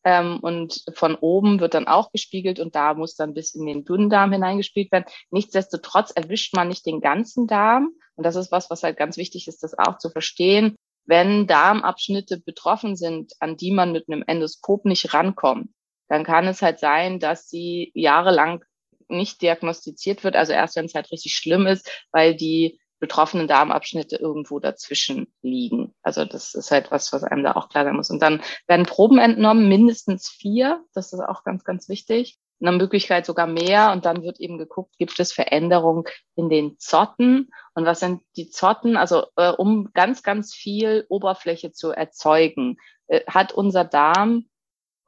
Ähm, 0.06 0.40
und 0.40 0.84
von 0.94 1.16
oben 1.16 1.60
wird 1.60 1.74
dann 1.74 1.88
auch 1.88 2.12
gespiegelt 2.12 2.60
und 2.60 2.76
da 2.76 2.94
muss 2.94 3.16
dann 3.16 3.34
bis 3.34 3.56
in 3.56 3.66
den 3.66 3.84
Dünndarm 3.84 4.32
hineingespielt 4.32 4.92
werden. 4.92 5.06
Nichtsdestotrotz 5.32 6.12
erwischt 6.12 6.56
man 6.56 6.68
nicht 6.68 6.86
den 6.86 7.02
ganzen 7.02 7.48
Darm. 7.48 7.90
Und 8.16 8.24
das 8.24 8.36
ist 8.36 8.52
was, 8.52 8.70
was 8.70 8.84
halt 8.84 8.98
ganz 8.98 9.18
wichtig 9.18 9.48
ist, 9.48 9.64
das 9.64 9.78
auch 9.78 9.98
zu 9.98 10.10
verstehen. 10.10 10.76
Wenn 11.06 11.48
Darmabschnitte 11.48 12.40
betroffen 12.40 12.96
sind, 12.96 13.34
an 13.40 13.58
die 13.58 13.72
man 13.72 13.92
mit 13.92 14.08
einem 14.08 14.24
Endoskop 14.26 14.86
nicht 14.86 15.14
rankommt, 15.14 15.70
dann 16.08 16.24
kann 16.24 16.48
es 16.48 16.62
halt 16.62 16.80
sein, 16.80 17.20
dass 17.20 17.50
sie 17.50 17.92
jahrelang 17.96 18.64
nicht 19.08 19.42
diagnostiziert 19.42 20.24
wird. 20.24 20.36
Also 20.36 20.54
erst 20.54 20.76
wenn 20.76 20.86
es 20.86 20.96
halt 20.96 21.12
richtig 21.12 21.34
schlimm 21.34 21.68
ist, 21.68 21.90
weil 22.12 22.36
die 22.36 22.80
betroffenen 23.00 23.48
Darmabschnitte 23.48 24.16
irgendwo 24.16 24.60
dazwischen 24.60 25.28
liegen. 25.42 25.85
Also 26.06 26.24
das 26.24 26.54
ist 26.54 26.70
halt 26.70 26.92
was, 26.92 27.12
was 27.12 27.24
einem 27.24 27.44
da 27.44 27.54
auch 27.54 27.68
klar 27.68 27.84
sein 27.84 27.96
muss. 27.96 28.12
Und 28.12 28.22
dann 28.22 28.42
werden 28.68 28.86
Proben 28.86 29.18
entnommen, 29.18 29.68
mindestens 29.68 30.30
vier. 30.30 30.86
Das 30.94 31.12
ist 31.12 31.20
auch 31.20 31.44
ganz, 31.44 31.64
ganz 31.64 31.90
wichtig. 31.90 32.38
Der 32.60 32.72
Möglichkeit 32.72 33.26
sogar 33.26 33.48
mehr. 33.48 33.92
Und 33.92 34.06
dann 34.06 34.22
wird 34.22 34.40
eben 34.40 34.60
geguckt, 34.60 34.96
gibt 35.00 35.20
es 35.20 35.34
Veränderungen 35.34 36.04
in 36.36 36.48
den 36.48 36.78
Zotten? 36.78 37.50
Und 37.74 37.86
was 37.86 38.02
sind 38.02 38.22
die 38.38 38.52
Zotten? 38.52 38.98
Also 38.98 39.26
äh, 39.36 39.50
um 39.50 39.90
ganz, 39.94 40.22
ganz 40.22 40.54
viel 40.54 41.06
Oberfläche 41.10 41.72
zu 41.72 41.90
erzeugen, 41.90 42.78
äh, 43.08 43.22
hat 43.28 43.52
unser 43.52 43.84
Darm, 43.84 44.46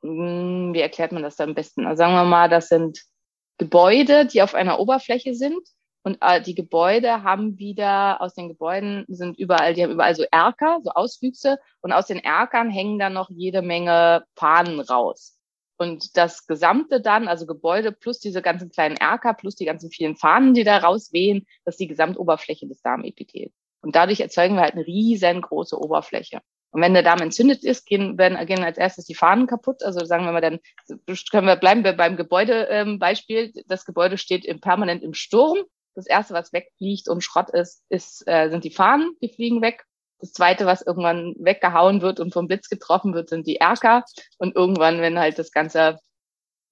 mh, 0.01 0.09
hm, 0.09 0.73
wie 0.73 0.81
erklärt 0.81 1.11
man 1.11 1.21
das 1.21 1.35
da 1.35 1.43
am 1.43 1.53
besten? 1.53 1.85
Also 1.85 1.99
sagen 1.99 2.15
wir 2.15 2.25
mal, 2.25 2.49
das 2.49 2.69
sind 2.69 3.03
Gebäude, 3.59 4.25
die 4.25 4.41
auf 4.41 4.55
einer 4.55 4.79
Oberfläche 4.79 5.35
sind 5.35 5.61
und 6.03 6.17
äh, 6.21 6.41
die 6.41 6.55
Gebäude 6.55 7.23
haben 7.23 7.57
wieder, 7.57 8.21
aus 8.21 8.33
den 8.33 8.47
Gebäuden 8.47 9.05
sind 9.07 9.37
überall, 9.37 9.73
die 9.73 9.83
haben 9.83 9.91
überall 9.91 10.15
so 10.15 10.23
Erker, 10.31 10.79
so 10.83 10.91
Auswüchse. 10.91 11.59
Und 11.81 11.91
aus 11.91 12.07
den 12.07 12.19
Erkern 12.19 12.69
hängen 12.69 12.97
dann 12.97 13.13
noch 13.13 13.29
jede 13.29 13.61
Menge 13.61 14.23
Fahnen 14.35 14.79
raus. 14.79 15.37
Und 15.77 16.17
das 16.17 16.47
Gesamte 16.47 17.01
dann, 17.01 17.27
also 17.27 17.45
Gebäude 17.45 17.91
plus 17.91 18.19
diese 18.19 18.41
ganzen 18.41 18.71
kleinen 18.71 18.95
Erker, 18.97 19.33
plus 19.33 19.55
die 19.55 19.65
ganzen 19.65 19.91
vielen 19.91 20.15
Fahnen, 20.15 20.53
die 20.53 20.63
da 20.63 20.77
rauswehen, 20.77 21.45
das 21.65 21.75
ist 21.75 21.79
die 21.81 21.87
Gesamtoberfläche 21.87 22.67
des 22.67 22.81
Darmepithels. 22.81 23.53
Und 23.81 23.95
dadurch 23.95 24.19
erzeugen 24.19 24.55
wir 24.55 24.61
halt 24.61 24.73
eine 24.73 24.87
riesengroße 24.87 25.79
Oberfläche. 25.79 26.41
Und 26.71 26.81
wenn 26.81 26.93
der 26.93 27.03
Darm 27.03 27.21
entzündet 27.21 27.63
ist, 27.63 27.85
gehen, 27.85 28.17
werden, 28.17 28.43
gehen 28.45 28.63
als 28.63 28.77
erstes 28.77 29.05
die 29.05 29.15
Fahnen 29.15 29.47
kaputt. 29.47 29.83
Also 29.83 30.03
sagen 30.05 30.25
wir 30.25 30.31
mal, 30.31 30.41
dann 30.41 30.59
können 31.31 31.47
wir, 31.47 31.55
bleiben 31.55 31.83
wir 31.83 31.93
beim 31.93 32.17
Gebäudebeispiel. 32.17 33.51
Ähm, 33.55 33.63
das 33.67 33.85
Gebäude 33.85 34.17
steht 34.17 34.45
im, 34.45 34.59
permanent 34.59 35.03
im 35.03 35.13
Sturm. 35.13 35.59
Das 35.97 36.05
erste, 36.05 36.35
was 36.35 36.53
wegfliegt 36.53 37.09
und 37.09 37.23
Schrott 37.23 37.49
ist, 37.49 37.83
ist 37.89 38.21
äh, 38.27 38.51
sind 38.51 38.63
die 38.63 38.69
Fahnen, 38.69 39.15
die 39.19 39.29
fliegen 39.29 39.63
weg. 39.63 39.83
Das 40.19 40.31
zweite, 40.31 40.67
was 40.67 40.83
irgendwann 40.83 41.33
weggehauen 41.39 42.03
wird 42.03 42.19
und 42.19 42.33
vom 42.33 42.47
Blitz 42.47 42.69
getroffen 42.69 43.15
wird, 43.15 43.29
sind 43.29 43.47
die 43.47 43.55
Erker. 43.55 44.03
Und 44.37 44.55
irgendwann, 44.55 45.01
wenn 45.01 45.17
halt 45.17 45.39
das 45.39 45.51
Ganze 45.51 45.99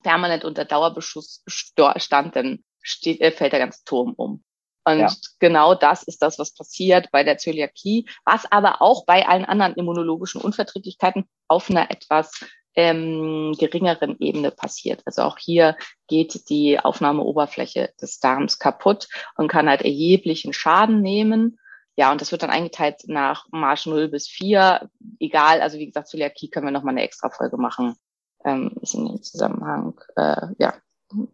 permanent 0.04 0.46
unter 0.46 0.64
Dauerbeschuss 0.64 1.42
stand, 1.48 2.36
dann 2.36 2.64
steht, 2.84 3.20
äh, 3.20 3.32
fällt 3.32 3.54
der 3.54 3.60
ganze 3.62 3.84
Turm 3.84 4.14
um. 4.16 4.44
Und 4.84 5.00
ja. 5.00 5.12
genau 5.40 5.74
das 5.74 6.04
ist 6.04 6.22
das, 6.22 6.38
was 6.38 6.54
passiert 6.54 7.10
bei 7.12 7.24
der 7.24 7.40
Zöliakie, 7.40 8.08
was 8.26 8.46
aber 8.52 8.84
auch 8.84 9.06
bei 9.08 9.28
allen 9.28 9.46
anderen 9.46 9.74
immunologischen 9.74 10.40
Unverträglichkeiten 10.40 11.28
auf 11.48 11.72
einer 11.72 11.90
etwas 11.90 12.46
ähm, 12.76 13.56
geringeren 13.58 14.18
Ebene 14.20 14.52
passiert. 14.52 15.02
Also 15.06 15.24
auch 15.24 15.38
hier 15.38 15.78
geht 16.08 16.50
die 16.50 16.80
Aufnahmeoberfläche 16.80 17.94
des 18.02 18.20
Darms 18.20 18.60
kaputt 18.60 19.08
und 19.38 19.48
kann 19.48 19.70
halt 19.70 19.82
erheblichen 19.82 20.54
Schaden 20.54 21.02
nehmen. 21.02 21.60
Ja, 21.98 22.12
und 22.12 22.20
das 22.20 22.32
wird 22.32 22.44
dann 22.44 22.50
eingeteilt 22.50 23.04
nach 23.08 23.48
Marsch 23.52 23.86
0 23.86 24.10
bis 24.10 24.28
4. 24.28 24.90
Egal, 25.20 25.62
also 25.62 25.78
wie 25.78 25.86
gesagt, 25.86 26.10
Zöliakie 26.10 26.50
können 26.50 26.68
wir 26.68 26.72
nochmal 26.72 26.94
eine 26.94 27.04
extra 27.04 27.30
Folge 27.30 27.58
machen. 27.58 27.96
Ähm, 28.44 28.72
ist 28.82 28.94
in 28.94 29.06
dem 29.06 29.24
Zusammenhang, 29.24 30.00
äh, 30.18 30.48
ja, 30.60 30.74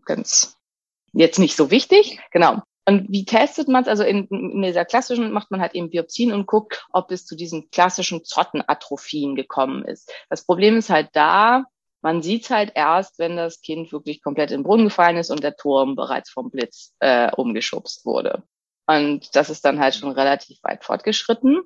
ganz 0.06 0.56
jetzt 1.14 1.40
nicht 1.40 1.56
so 1.56 1.72
wichtig. 1.72 2.20
Genau. 2.32 2.62
Und 2.86 3.08
wie 3.10 3.26
testet 3.26 3.68
man 3.68 3.84
es? 3.84 3.88
Also 3.88 4.04
in, 4.04 4.28
in 4.28 4.62
dieser 4.62 4.86
klassischen 4.86 5.32
macht 5.32 5.52
man 5.52 5.62
halt 5.62 5.76
eben 5.76 5.92
Biopsien 5.92 6.34
und 6.34 6.48
guckt, 6.48 6.86
ob 6.92 7.12
es 7.12 7.26
zu 7.26 7.36
diesen 7.36 7.70
klassischen 7.70 8.24
Zottenatrophien 8.24 9.36
gekommen 9.36 9.86
ist. 9.86 10.12
Das 10.30 10.46
Problem 10.46 10.78
ist 10.78 10.90
halt 10.90 11.10
da, 11.14 11.66
man 12.02 12.24
sieht 12.24 12.50
halt 12.50 12.72
erst, 12.74 13.20
wenn 13.20 13.38
das 13.38 13.62
Kind 13.62 13.92
wirklich 13.92 14.24
komplett 14.24 14.52
in 14.52 14.60
den 14.60 14.64
Brunnen 14.64 14.86
gefallen 14.86 15.18
ist 15.18 15.30
und 15.30 15.44
der 15.44 15.56
Turm 15.56 15.96
bereits 15.96 16.32
vom 16.32 16.50
Blitz 16.50 16.96
äh, 17.00 17.32
umgeschubst 17.36 18.06
wurde. 18.06 18.44
Und 18.88 19.36
das 19.36 19.52
ist 19.52 19.64
dann 19.64 19.80
halt 19.80 19.96
schon 19.96 20.12
relativ 20.12 20.58
weit 20.64 20.84
fortgeschritten. 20.84 21.62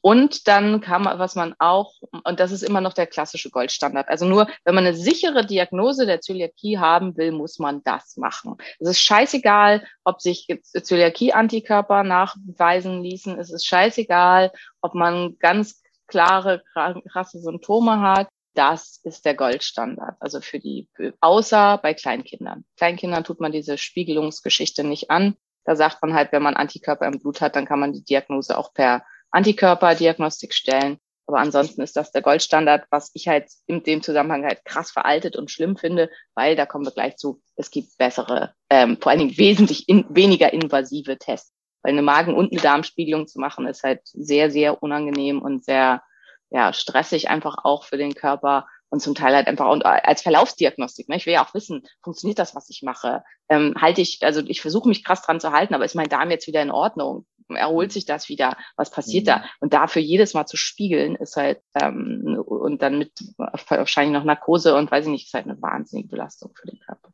Und 0.00 0.46
dann 0.46 0.80
kam, 0.80 1.06
was 1.06 1.34
man 1.34 1.54
auch, 1.58 1.94
und 2.24 2.38
das 2.38 2.52
ist 2.52 2.62
immer 2.62 2.80
noch 2.80 2.92
der 2.92 3.06
klassische 3.06 3.50
Goldstandard. 3.50 4.08
Also 4.08 4.26
nur, 4.26 4.46
wenn 4.64 4.74
man 4.74 4.86
eine 4.86 4.96
sichere 4.96 5.44
Diagnose 5.44 6.06
der 6.06 6.20
Zöliakie 6.20 6.78
haben 6.78 7.16
will, 7.16 7.32
muss 7.32 7.58
man 7.58 7.82
das 7.82 8.16
machen. 8.16 8.56
Es 8.78 8.88
ist 8.88 9.00
scheißegal, 9.00 9.84
ob 10.04 10.20
sich 10.20 10.46
Zöliakie-Antikörper 10.62 12.04
nachweisen 12.04 13.02
ließen. 13.02 13.38
Es 13.38 13.50
ist 13.50 13.66
scheißegal, 13.66 14.52
ob 14.80 14.94
man 14.94 15.36
ganz 15.38 15.82
klare, 16.06 16.62
krasse 16.74 17.40
Symptome 17.40 18.00
hat. 18.00 18.28
Das 18.54 19.00
ist 19.02 19.24
der 19.24 19.34
Goldstandard. 19.34 20.16
Also 20.20 20.40
für 20.40 20.58
die, 20.58 20.88
außer 21.20 21.78
bei 21.78 21.94
Kleinkindern. 21.94 22.64
Kleinkindern 22.76 23.24
tut 23.24 23.40
man 23.40 23.52
diese 23.52 23.78
Spiegelungsgeschichte 23.78 24.84
nicht 24.84 25.10
an. 25.10 25.36
Da 25.64 25.76
sagt 25.76 26.02
man 26.02 26.14
halt, 26.14 26.32
wenn 26.32 26.42
man 26.42 26.54
Antikörper 26.54 27.06
im 27.06 27.20
Blut 27.20 27.40
hat, 27.40 27.54
dann 27.54 27.66
kann 27.66 27.78
man 27.78 27.92
die 27.92 28.02
Diagnose 28.02 28.56
auch 28.56 28.72
per 28.72 29.04
Antikörperdiagnostik 29.30 30.54
stellen. 30.54 30.98
Aber 31.26 31.40
ansonsten 31.40 31.82
ist 31.82 31.94
das 31.94 32.10
der 32.10 32.22
Goldstandard, 32.22 32.86
was 32.90 33.10
ich 33.12 33.28
halt 33.28 33.50
in 33.66 33.82
dem 33.82 34.02
Zusammenhang 34.02 34.46
halt 34.46 34.64
krass 34.64 34.90
veraltet 34.90 35.36
und 35.36 35.50
schlimm 35.50 35.76
finde, 35.76 36.10
weil 36.34 36.56
da 36.56 36.64
kommen 36.64 36.86
wir 36.86 36.92
gleich 36.92 37.16
zu, 37.16 37.42
es 37.56 37.70
gibt 37.70 37.98
bessere, 37.98 38.54
ähm, 38.70 38.96
vor 38.98 39.10
allen 39.10 39.20
Dingen 39.20 39.36
wesentlich 39.36 39.88
in, 39.90 40.06
weniger 40.08 40.52
invasive 40.52 41.18
Tests. 41.18 41.52
Weil 41.82 41.92
eine 41.92 42.02
Magen- 42.02 42.34
und 42.34 42.50
eine 42.50 42.60
Darmspiegelung 42.62 43.26
zu 43.26 43.38
machen, 43.40 43.66
ist 43.66 43.82
halt 43.82 44.00
sehr, 44.04 44.50
sehr 44.50 44.82
unangenehm 44.82 45.42
und 45.42 45.64
sehr 45.64 46.02
ja, 46.50 46.72
stressig 46.72 47.28
einfach 47.28 47.58
auch 47.62 47.84
für 47.84 47.98
den 47.98 48.14
Körper 48.14 48.66
und 48.90 49.00
zum 49.00 49.14
Teil 49.14 49.34
halt 49.34 49.46
einfach 49.46 49.68
und 49.70 49.84
als 49.84 50.22
Verlaufsdiagnostik. 50.22 51.08
Ne? 51.08 51.16
Ich 51.16 51.26
will 51.26 51.34
ja 51.34 51.44
auch 51.44 51.54
wissen, 51.54 51.82
funktioniert 52.02 52.38
das, 52.38 52.54
was 52.54 52.70
ich 52.70 52.82
mache? 52.82 53.22
Ähm, 53.48 53.74
halte 53.78 54.00
ich, 54.00 54.20
also 54.22 54.40
ich 54.46 54.60
versuche 54.60 54.88
mich 54.88 55.04
krass 55.04 55.22
dran 55.22 55.40
zu 55.40 55.52
halten, 55.52 55.74
aber 55.74 55.84
ist 55.84 55.94
mein 55.94 56.08
Darm 56.08 56.30
jetzt 56.30 56.46
wieder 56.46 56.62
in 56.62 56.70
Ordnung? 56.70 57.26
erholt 57.56 57.92
sich 57.92 58.04
das 58.04 58.28
wieder, 58.28 58.56
was 58.76 58.90
passiert 58.90 59.24
mhm. 59.24 59.28
da? 59.28 59.44
Und 59.60 59.72
dafür 59.72 60.02
jedes 60.02 60.34
Mal 60.34 60.46
zu 60.46 60.56
spiegeln, 60.56 61.16
ist 61.16 61.36
halt, 61.36 61.60
ähm, 61.80 62.42
und 62.44 62.82
dann 62.82 62.98
mit 62.98 63.12
wahrscheinlich 63.36 64.12
noch 64.12 64.24
Narkose 64.24 64.74
und 64.74 64.90
weiß 64.90 65.06
ich 65.06 65.10
nicht, 65.10 65.26
ist 65.26 65.34
halt 65.34 65.46
eine 65.46 65.60
wahnsinnige 65.60 66.08
Belastung 66.08 66.52
für 66.54 66.66
den 66.66 66.78
Körper. 66.80 67.10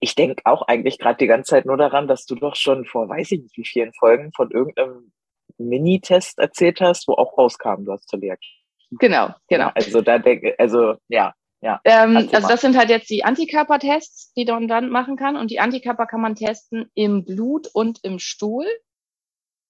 Ich 0.00 0.14
denke 0.14 0.42
auch 0.44 0.62
eigentlich 0.62 0.98
gerade 0.98 1.18
die 1.18 1.26
ganze 1.26 1.50
Zeit 1.50 1.66
nur 1.66 1.76
daran, 1.76 2.08
dass 2.08 2.26
du 2.26 2.34
doch 2.34 2.56
schon 2.56 2.84
vor 2.84 3.08
weiß 3.08 3.32
ich 3.32 3.42
nicht 3.42 3.56
wie 3.56 3.64
vielen 3.64 3.92
Folgen 3.94 4.32
von 4.34 4.50
irgendeinem 4.50 5.12
Mini-Test 5.56 6.38
erzählt 6.38 6.80
hast, 6.80 7.08
wo 7.08 7.14
auch 7.14 7.38
rauskam, 7.38 7.84
du 7.84 7.92
hast 7.92 8.08
Zöliakie. 8.08 8.63
Genau, 8.98 9.34
genau. 9.48 9.70
Also 9.74 10.00
da 10.00 10.18
denke, 10.18 10.54
also 10.58 10.94
ja, 11.08 11.34
ja. 11.64 11.80
Ähm, 11.84 12.28
also 12.30 12.48
das 12.48 12.60
sind 12.60 12.76
halt 12.76 12.90
jetzt 12.90 13.08
die 13.08 13.24
Antikörpertests, 13.24 14.34
die 14.34 14.44
man 14.44 14.68
dann 14.68 14.90
machen 14.90 15.16
kann. 15.16 15.36
Und 15.36 15.50
die 15.50 15.60
Antikörper 15.60 16.06
kann 16.06 16.20
man 16.20 16.34
testen 16.34 16.90
im 16.94 17.24
Blut 17.24 17.68
und 17.72 18.00
im 18.04 18.18
Stuhl. 18.18 18.66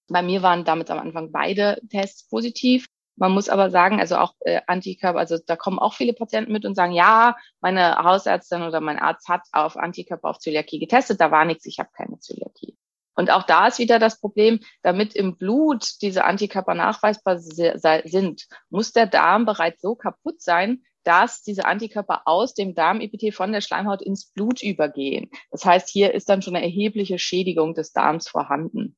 Bei 0.09 0.21
mir 0.21 0.41
waren 0.41 0.65
damit 0.65 0.91
am 0.91 0.99
Anfang 0.99 1.31
beide 1.31 1.79
Tests 1.89 2.27
positiv. 2.27 2.87
Man 3.15 3.31
muss 3.31 3.47
aber 3.47 3.69
sagen, 3.69 4.01
also 4.01 4.17
auch 4.17 4.33
äh, 4.41 4.59
Antikörper, 4.67 5.19
also 5.19 5.37
da 5.45 5.55
kommen 5.55 5.79
auch 5.79 5.93
viele 5.93 6.11
Patienten 6.11 6.51
mit 6.51 6.65
und 6.65 6.75
sagen, 6.75 6.91
ja, 6.91 7.37
meine 7.61 7.95
Hausärztin 7.95 8.63
oder 8.63 8.81
mein 8.81 8.99
Arzt 8.99 9.29
hat 9.29 9.43
auf 9.53 9.77
Antikörper 9.77 10.29
auf 10.29 10.39
Zöliakie 10.39 10.79
getestet, 10.79 11.21
da 11.21 11.31
war 11.31 11.45
nichts, 11.45 11.65
ich 11.65 11.79
habe 11.79 11.89
keine 11.95 12.19
Zöliakie. 12.19 12.75
Und 13.15 13.31
auch 13.31 13.43
da 13.43 13.67
ist 13.67 13.79
wieder 13.79 13.97
das 13.97 14.19
Problem, 14.19 14.59
damit 14.83 15.15
im 15.15 15.37
Blut 15.37 16.01
diese 16.01 16.25
Antikörper 16.25 16.75
nachweisbar 16.75 17.39
sind, 17.39 18.45
muss 18.69 18.91
der 18.91 19.07
Darm 19.07 19.45
bereits 19.45 19.81
so 19.81 19.95
kaputt 19.95 20.41
sein, 20.41 20.83
dass 21.05 21.43
diese 21.43 21.65
Antikörper 21.65 22.23
aus 22.25 22.53
dem 22.53 22.75
Darmepithel 22.75 23.31
von 23.31 23.51
der 23.51 23.61
Schleimhaut 23.61 24.01
ins 24.01 24.25
Blut 24.31 24.61
übergehen. 24.61 25.29
Das 25.51 25.63
heißt, 25.63 25.87
hier 25.87 26.13
ist 26.13 26.29
dann 26.29 26.41
schon 26.41 26.55
eine 26.55 26.65
erhebliche 26.65 27.19
Schädigung 27.19 27.73
des 27.73 27.93
Darms 27.93 28.27
vorhanden. 28.27 28.97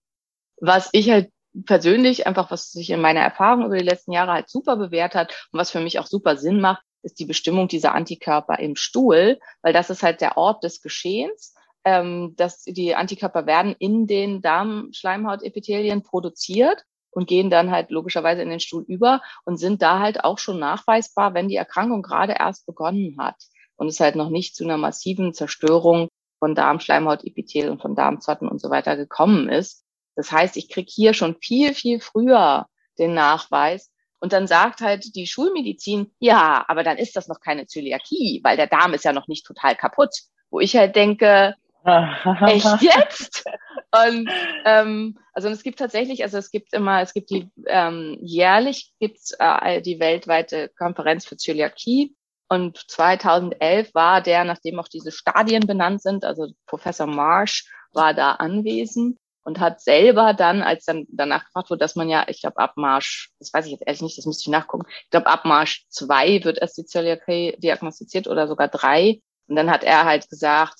Was 0.60 0.90
ich 0.94 1.10
halt 1.10 1.30
persönlich 1.66 2.26
einfach, 2.26 2.50
was 2.50 2.72
sich 2.72 2.90
in 2.90 3.02
meiner 3.02 3.20
Erfahrung 3.20 3.66
über 3.66 3.78
die 3.78 3.84
letzten 3.84 4.14
Jahre 4.14 4.32
halt 4.32 4.50
super 4.50 4.78
bewährt 4.78 5.16
hat 5.16 5.34
und 5.52 5.60
was 5.60 5.72
für 5.72 5.82
mich 5.82 6.00
auch 6.00 6.08
super 6.08 6.38
Sinn 6.38 6.62
macht, 6.62 6.84
ist 7.04 7.20
die 7.20 7.26
Bestimmung 7.26 7.68
dieser 7.68 7.94
Antikörper 7.94 8.58
im 8.60 8.76
Stuhl, 8.76 9.40
weil 9.62 9.74
das 9.74 9.90
ist 9.90 10.04
halt 10.04 10.22
der 10.22 10.38
Ort 10.38 10.64
des 10.64 10.82
Geschehens 10.82 11.54
ähm, 11.88 12.34
dass 12.36 12.64
die 12.64 12.96
Antikörper 12.96 13.46
werden 13.46 13.74
in 13.80 14.08
den 14.08 14.42
Darmschleimhautepithelien 14.42 16.04
produziert 16.04 16.84
und 17.12 17.30
gehen 17.30 17.50
dann 17.50 17.72
halt 17.72 17.92
logischerweise 17.92 18.42
in 18.42 18.50
den 18.50 18.60
Stuhl 18.60 18.84
über 18.86 19.22
und 19.46 19.56
sind 19.56 19.82
da 19.82 20.00
halt 20.00 20.26
auch 20.26 20.38
schon 20.38 20.60
nachweisbar, 20.60 21.34
wenn 21.34 21.48
die 21.48 21.56
Erkrankung 21.56 22.02
gerade 22.02 22.36
erst 22.38 22.66
begonnen 22.66 23.16
hat 23.18 23.38
und 23.78 23.88
es 23.88 24.02
halt 24.02 24.18
noch 24.18 24.30
nicht 24.30 24.54
zu 24.54 24.66
einer 24.66 24.76
massiven 24.76 25.34
Zerstörung 25.34 26.10
von 26.40 26.56
Darmschleimhautepithel 26.56 27.70
und 27.70 27.82
von 27.82 27.96
Darmzotten 27.96 28.50
und 28.50 28.60
so 28.60 28.70
weiter 28.70 28.98
gekommen 28.98 29.48
ist. 29.48 29.86
Das 30.18 30.30
heißt, 30.34 30.58
ich 30.58 30.68
kriege 30.68 30.92
hier 30.94 31.14
schon 31.14 31.38
viel, 31.40 31.74
viel 31.74 32.02
früher 32.02 32.68
den 33.00 33.14
Nachweis. 33.14 33.92
Und 34.20 34.34
dann 34.34 34.46
sagt 34.46 34.82
halt 34.82 35.16
die 35.16 35.28
Schulmedizin, 35.28 36.12
ja, 36.20 36.66
aber 36.68 36.84
dann 36.84 36.98
ist 36.98 37.16
das 37.16 37.30
noch 37.30 37.40
keine 37.40 37.66
Zöliakie, 37.66 38.42
weil 38.44 38.58
der 38.58 38.68
Darm 38.68 38.94
ist 38.94 39.06
ja 39.06 39.14
noch 39.14 39.30
nicht 39.30 39.46
total 39.46 39.76
kaputt. 39.78 40.14
Wo 40.50 40.60
ich 40.60 40.76
halt 40.76 40.96
denke, 40.96 41.56
Echt 41.88 42.82
jetzt? 42.82 43.46
Und 43.92 44.30
ähm, 44.66 45.18
also 45.34 45.48
es 45.48 45.64
gibt 45.64 45.80
tatsächlich, 45.80 46.24
also 46.24 46.38
es 46.38 46.52
gibt 46.52 46.74
immer, 46.74 47.02
es 47.02 47.14
gibt 47.14 47.30
die 47.30 47.50
ähm, 47.68 48.18
jährlich 48.22 48.94
gibt's 49.00 49.34
äh, 49.40 49.82
die 49.82 50.00
weltweite 50.00 50.70
Konferenz 50.78 51.26
für 51.26 51.38
Zöliakie 51.38 52.16
und 52.50 52.78
2011 52.90 53.94
war 53.94 54.22
der, 54.22 54.44
nachdem 54.44 54.80
auch 54.80 54.88
diese 54.88 55.12
Stadien 55.12 55.66
benannt 55.66 56.02
sind, 56.02 56.26
also 56.26 56.48
Professor 56.66 57.08
Marsh 57.08 57.70
war 57.94 58.14
da 58.14 58.34
anwesend 58.34 59.18
und 59.44 59.60
hat 59.60 59.82
selber 59.82 60.34
dann, 60.34 60.62
als 60.62 60.84
dann 60.84 61.06
danach 61.10 61.46
gefragt 61.46 61.70
wurde, 61.70 61.80
dass 61.80 61.96
man 61.96 62.10
ja, 62.10 62.26
ich 62.28 62.42
glaube, 62.42 62.58
ab 62.58 62.74
Marsch, 62.76 63.32
das 63.40 63.54
weiß 63.54 63.66
ich 63.66 63.72
jetzt 63.72 63.84
ehrlich 63.86 64.02
nicht, 64.02 64.18
das 64.18 64.26
müsste 64.26 64.44
ich 64.44 64.52
nachgucken, 64.52 64.86
ich 65.04 65.10
glaube, 65.10 65.28
ab 65.28 65.46
Marsch 65.46 65.86
zwei 65.90 66.44
wird 66.44 66.58
erst 66.58 66.78
die 66.78 66.86
Zöliakie 66.86 67.56
diagnostiziert 67.58 68.28
oder 68.28 68.48
sogar 68.48 68.68
drei. 68.68 69.22
Und 69.48 69.56
dann 69.56 69.72
hat 69.72 69.86
er 69.86 70.04
halt 70.04 70.30
gesagt, 70.30 70.76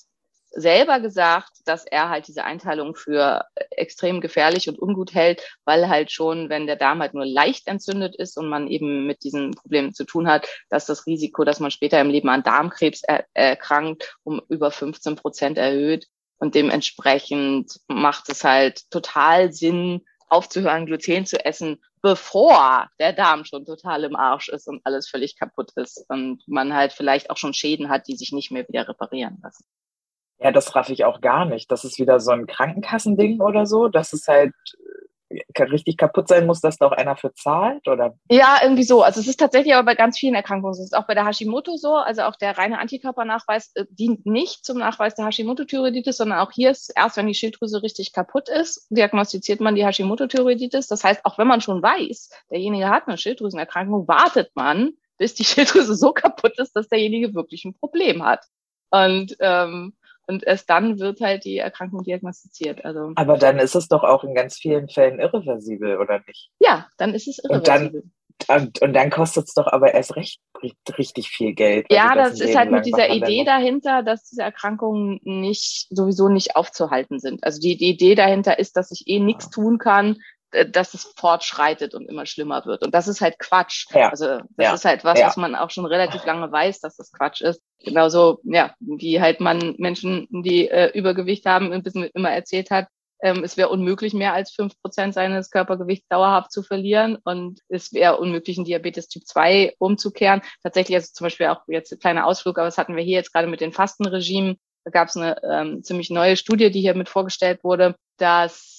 selber 0.60 1.00
gesagt, 1.00 1.50
dass 1.64 1.84
er 1.84 2.08
halt 2.08 2.28
diese 2.28 2.44
Einteilung 2.44 2.94
für 2.94 3.44
extrem 3.70 4.20
gefährlich 4.20 4.68
und 4.68 4.80
ungut 4.80 5.14
hält, 5.14 5.42
weil 5.64 5.88
halt 5.88 6.10
schon, 6.10 6.48
wenn 6.48 6.66
der 6.66 6.76
Darm 6.76 7.00
halt 7.00 7.14
nur 7.14 7.26
leicht 7.26 7.68
entzündet 7.68 8.16
ist 8.16 8.36
und 8.36 8.48
man 8.48 8.68
eben 8.68 9.06
mit 9.06 9.24
diesen 9.24 9.52
Problemen 9.52 9.94
zu 9.94 10.04
tun 10.04 10.28
hat, 10.28 10.48
dass 10.68 10.86
das 10.86 11.06
Risiko, 11.06 11.44
dass 11.44 11.60
man 11.60 11.70
später 11.70 12.00
im 12.00 12.10
Leben 12.10 12.28
an 12.28 12.42
Darmkrebs 12.42 13.02
er 13.02 13.24
erkrankt, 13.34 14.16
um 14.24 14.40
über 14.48 14.70
15 14.70 15.16
Prozent 15.16 15.58
erhöht. 15.58 16.06
Und 16.38 16.54
dementsprechend 16.54 17.80
macht 17.88 18.28
es 18.28 18.44
halt 18.44 18.88
total 18.90 19.52
Sinn, 19.52 20.04
aufzuhören, 20.28 20.86
Gluten 20.86 21.26
zu 21.26 21.44
essen, 21.44 21.82
bevor 22.02 22.88
der 22.98 23.12
Darm 23.12 23.44
schon 23.44 23.64
total 23.64 24.04
im 24.04 24.14
Arsch 24.14 24.48
ist 24.48 24.68
und 24.68 24.84
alles 24.84 25.08
völlig 25.08 25.36
kaputt 25.36 25.72
ist 25.76 26.04
und 26.08 26.42
man 26.46 26.74
halt 26.74 26.92
vielleicht 26.92 27.30
auch 27.30 27.36
schon 27.36 27.54
Schäden 27.54 27.88
hat, 27.88 28.06
die 28.08 28.16
sich 28.16 28.32
nicht 28.32 28.50
mehr 28.50 28.68
wieder 28.68 28.88
reparieren 28.88 29.38
lassen. 29.42 29.64
Ja, 30.40 30.52
das 30.52 30.74
raff 30.74 30.88
ich 30.88 31.04
auch 31.04 31.20
gar 31.20 31.44
nicht. 31.44 31.70
Das 31.70 31.84
ist 31.84 31.98
wieder 31.98 32.20
so 32.20 32.30
ein 32.30 32.46
Krankenkassending 32.46 33.40
oder 33.40 33.66
so, 33.66 33.88
dass 33.88 34.12
es 34.12 34.28
halt 34.28 34.54
äh, 35.30 35.62
richtig 35.64 35.96
kaputt 35.96 36.28
sein 36.28 36.46
muss, 36.46 36.60
dass 36.60 36.78
da 36.78 36.86
auch 36.86 36.92
einer 36.92 37.16
für 37.16 37.34
zahlt, 37.34 37.88
oder? 37.88 38.16
Ja, 38.30 38.58
irgendwie 38.62 38.84
so. 38.84 39.02
Also 39.02 39.20
es 39.20 39.26
ist 39.26 39.40
tatsächlich 39.40 39.74
aber 39.74 39.84
bei 39.84 39.96
ganz 39.96 40.16
vielen 40.16 40.36
Erkrankungen. 40.36 40.72
Es 40.72 40.80
ist 40.80 40.96
auch 40.96 41.08
bei 41.08 41.14
der 41.14 41.26
Hashimoto 41.26 41.76
so. 41.76 41.94
Also 41.94 42.22
auch 42.22 42.36
der 42.36 42.56
reine 42.56 42.78
Antikörpernachweis 42.78 43.72
äh, 43.74 43.86
dient 43.90 44.26
nicht 44.26 44.64
zum 44.64 44.78
Nachweis 44.78 45.16
der 45.16 45.26
Hashimoto-Thyreoiditis, 45.26 46.16
sondern 46.16 46.38
auch 46.38 46.52
hier 46.52 46.70
ist 46.70 46.92
erst, 46.94 47.16
wenn 47.16 47.26
die 47.26 47.34
Schilddrüse 47.34 47.82
richtig 47.82 48.12
kaputt 48.12 48.48
ist, 48.48 48.86
diagnostiziert 48.90 49.60
man 49.60 49.74
die 49.74 49.84
Hashimoto-Thyreoiditis. 49.84 50.86
Das 50.86 51.02
heißt, 51.02 51.24
auch 51.24 51.36
wenn 51.38 51.48
man 51.48 51.60
schon 51.60 51.82
weiß, 51.82 52.30
derjenige 52.50 52.88
hat 52.88 53.08
eine 53.08 53.18
Schilddrüsenerkrankung, 53.18 54.06
wartet 54.06 54.52
man, 54.54 54.92
bis 55.18 55.34
die 55.34 55.44
Schilddrüse 55.44 55.96
so 55.96 56.12
kaputt 56.12 56.58
ist, 56.58 56.76
dass 56.76 56.88
derjenige 56.88 57.34
wirklich 57.34 57.64
ein 57.64 57.74
Problem 57.74 58.24
hat. 58.24 58.44
Und 58.90 59.36
ähm, 59.40 59.97
und 60.28 60.46
erst 60.46 60.68
dann 60.70 60.98
wird 60.98 61.20
halt 61.20 61.44
die 61.44 61.58
Erkrankung 61.58 62.02
diagnostiziert. 62.04 62.84
Also, 62.84 63.12
Aber 63.16 63.38
dann 63.38 63.58
ist 63.58 63.74
es 63.74 63.88
doch 63.88 64.04
auch 64.04 64.24
in 64.24 64.34
ganz 64.34 64.56
vielen 64.56 64.88
Fällen 64.88 65.18
irreversibel, 65.20 65.98
oder 65.98 66.20
nicht? 66.26 66.50
Ja, 66.60 66.86
dann 66.98 67.14
ist 67.14 67.26
es 67.26 67.38
irreversibel. 67.42 68.02
Und 68.02 68.12
dann, 68.46 68.62
und, 68.62 68.82
und 68.82 68.92
dann 68.92 69.10
kostet 69.10 69.46
es 69.48 69.54
doch 69.54 69.66
aber 69.66 69.94
erst 69.94 70.14
recht 70.16 70.40
richtig 70.96 71.28
viel 71.28 71.54
Geld. 71.54 71.86
Ja, 71.90 72.14
das, 72.14 72.38
das 72.38 72.40
ist 72.40 72.56
halt 72.56 72.70
mit 72.70 72.86
dieser 72.86 73.08
Idee 73.08 73.44
dahinter, 73.44 74.02
dass 74.02 74.24
diese 74.24 74.42
Erkrankungen 74.42 75.20
nicht 75.24 75.86
sowieso 75.90 76.28
nicht 76.28 76.56
aufzuhalten 76.56 77.18
sind. 77.18 77.42
Also 77.44 77.60
die, 77.60 77.76
die 77.76 77.90
Idee 77.90 78.14
dahinter 78.14 78.58
ist, 78.58 78.76
dass 78.76 78.90
ich 78.90 79.04
eh 79.06 79.20
nichts 79.20 79.50
tun 79.50 79.78
kann, 79.78 80.18
dass 80.50 80.94
es 80.94 81.12
fortschreitet 81.16 81.94
und 81.94 82.08
immer 82.08 82.26
schlimmer 82.26 82.64
wird. 82.64 82.84
Und 82.84 82.94
das 82.94 83.08
ist 83.08 83.20
halt 83.20 83.38
Quatsch. 83.38 83.86
Ja. 83.90 84.08
Also 84.08 84.26
das 84.26 84.48
ja. 84.58 84.74
ist 84.74 84.84
halt 84.84 85.04
was, 85.04 85.18
ja. 85.18 85.26
was 85.26 85.36
man 85.36 85.54
auch 85.54 85.70
schon 85.70 85.86
relativ 85.86 86.24
lange 86.24 86.50
weiß, 86.50 86.80
dass 86.80 86.96
das 86.96 87.12
Quatsch 87.12 87.42
ist. 87.42 87.62
Genauso, 87.80 88.40
ja, 88.44 88.74
wie 88.80 89.20
halt 89.20 89.40
man 89.40 89.74
Menschen, 89.78 90.26
die 90.30 90.68
äh, 90.68 90.90
Übergewicht 90.98 91.46
haben, 91.46 91.72
ein 91.72 91.82
bisschen 91.82 92.04
immer 92.14 92.30
erzählt 92.30 92.70
hat, 92.70 92.88
ähm, 93.20 93.42
es 93.42 93.56
wäre 93.56 93.68
unmöglich, 93.68 94.14
mehr 94.14 94.32
als 94.32 94.52
fünf 94.52 94.80
Prozent 94.80 95.14
seines 95.14 95.50
Körpergewichts 95.50 96.06
dauerhaft 96.08 96.52
zu 96.52 96.62
verlieren 96.62 97.18
und 97.24 97.60
es 97.68 97.92
wäre 97.92 98.18
unmöglich, 98.18 98.58
in 98.58 98.64
Diabetes 98.64 99.08
Typ 99.08 99.26
2 99.26 99.74
umzukehren. 99.78 100.42
Tatsächlich, 100.62 100.96
also 100.96 101.10
zum 101.12 101.24
Beispiel 101.24 101.46
auch 101.46 101.62
jetzt 101.66 101.92
ein 101.92 101.98
kleiner 101.98 102.26
Ausflug, 102.26 102.58
aber 102.58 102.66
das 102.66 102.78
hatten 102.78 102.96
wir 102.96 103.02
hier 103.02 103.16
jetzt 103.16 103.32
gerade 103.32 103.48
mit 103.48 103.60
den 103.60 103.72
Fastenregimen. 103.72 104.56
Da 104.84 104.90
gab 104.90 105.08
es 105.08 105.16
eine 105.16 105.42
ähm, 105.42 105.82
ziemlich 105.82 106.10
neue 106.10 106.36
Studie, 106.36 106.70
die 106.70 106.80
hier 106.80 106.94
mit 106.94 107.08
vorgestellt 107.08 107.64
wurde, 107.64 107.96
dass 108.18 108.77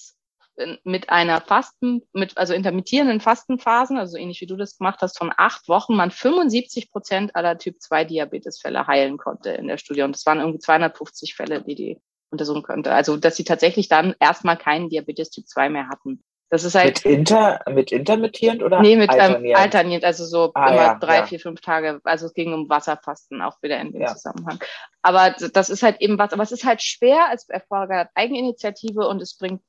mit 0.84 1.10
einer 1.10 1.40
Fasten, 1.40 2.02
mit 2.12 2.36
also 2.36 2.54
intermittierenden 2.54 3.20
Fastenphasen, 3.20 3.98
also 3.98 4.16
ähnlich 4.16 4.40
wie 4.40 4.46
du 4.46 4.56
das 4.56 4.78
gemacht 4.78 5.00
hast, 5.02 5.18
von 5.18 5.32
acht 5.36 5.68
Wochen 5.68 5.96
man 5.96 6.10
75 6.10 6.90
Prozent 6.90 7.36
aller 7.36 7.58
Typ 7.58 7.80
2 7.80 8.04
Diabetesfälle 8.04 8.86
heilen 8.86 9.18
konnte 9.18 9.50
in 9.50 9.68
der 9.68 9.78
Studie. 9.78 10.02
Und 10.02 10.16
es 10.16 10.26
waren 10.26 10.40
irgendwie 10.40 10.58
250 10.58 11.34
Fälle, 11.34 11.62
die 11.62 11.74
die 11.74 12.00
untersuchen 12.30 12.62
konnte. 12.62 12.92
Also, 12.92 13.16
dass 13.16 13.36
sie 13.36 13.44
tatsächlich 13.44 13.88
dann 13.88 14.14
erstmal 14.20 14.56
keinen 14.56 14.88
Diabetes 14.88 15.30
Typ 15.30 15.48
2 15.48 15.68
mehr 15.68 15.88
hatten. 15.88 16.22
Das 16.50 16.64
ist 16.64 16.74
halt. 16.74 17.04
Mit, 17.04 17.14
inter, 17.14 17.60
mit 17.70 17.92
intermittierend 17.92 18.62
oder? 18.64 18.80
Nee, 18.80 18.96
mit 18.96 19.12
ähm, 19.12 19.20
alternierend, 19.20 19.46
ähm, 19.46 19.62
alternierend 19.62 20.04
also 20.04 20.24
so 20.24 20.50
ah, 20.54 20.68
immer 20.68 20.82
ja, 20.82 20.94
drei, 20.98 21.16
ja. 21.18 21.26
vier, 21.26 21.38
fünf 21.38 21.60
Tage. 21.60 22.00
Also 22.02 22.26
es 22.26 22.34
ging 22.34 22.52
um 22.52 22.68
Wasserfasten 22.68 23.40
auch 23.40 23.62
wieder 23.62 23.80
in 23.80 23.92
dem 23.92 24.02
ja. 24.02 24.08
Zusammenhang. 24.08 24.58
Aber 25.00 25.30
das 25.30 25.70
ist 25.70 25.84
halt 25.84 26.00
eben 26.00 26.18
was, 26.18 26.32
aber 26.32 26.42
es 26.42 26.50
ist 26.50 26.64
halt 26.64 26.82
schwer 26.82 27.28
als 27.28 27.48
erfordert 27.48 28.10
Eigeninitiative 28.14 29.06
und 29.06 29.22
es 29.22 29.36
bringt 29.36 29.62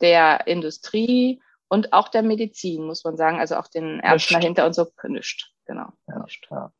der 0.00 0.46
Industrie 0.46 1.42
und 1.68 1.92
auch 1.92 2.08
der 2.08 2.22
Medizin, 2.22 2.84
muss 2.84 3.04
man 3.04 3.16
sagen, 3.16 3.38
also 3.38 3.56
auch 3.56 3.68
den 3.68 4.00
Ärzten 4.00 4.34
dahinter 4.34 4.66
und 4.66 4.74
so, 4.74 4.86
nischt. 5.04 5.52
Genau. 5.66 5.92
Ja, 6.08 6.26
ja. 6.50 6.72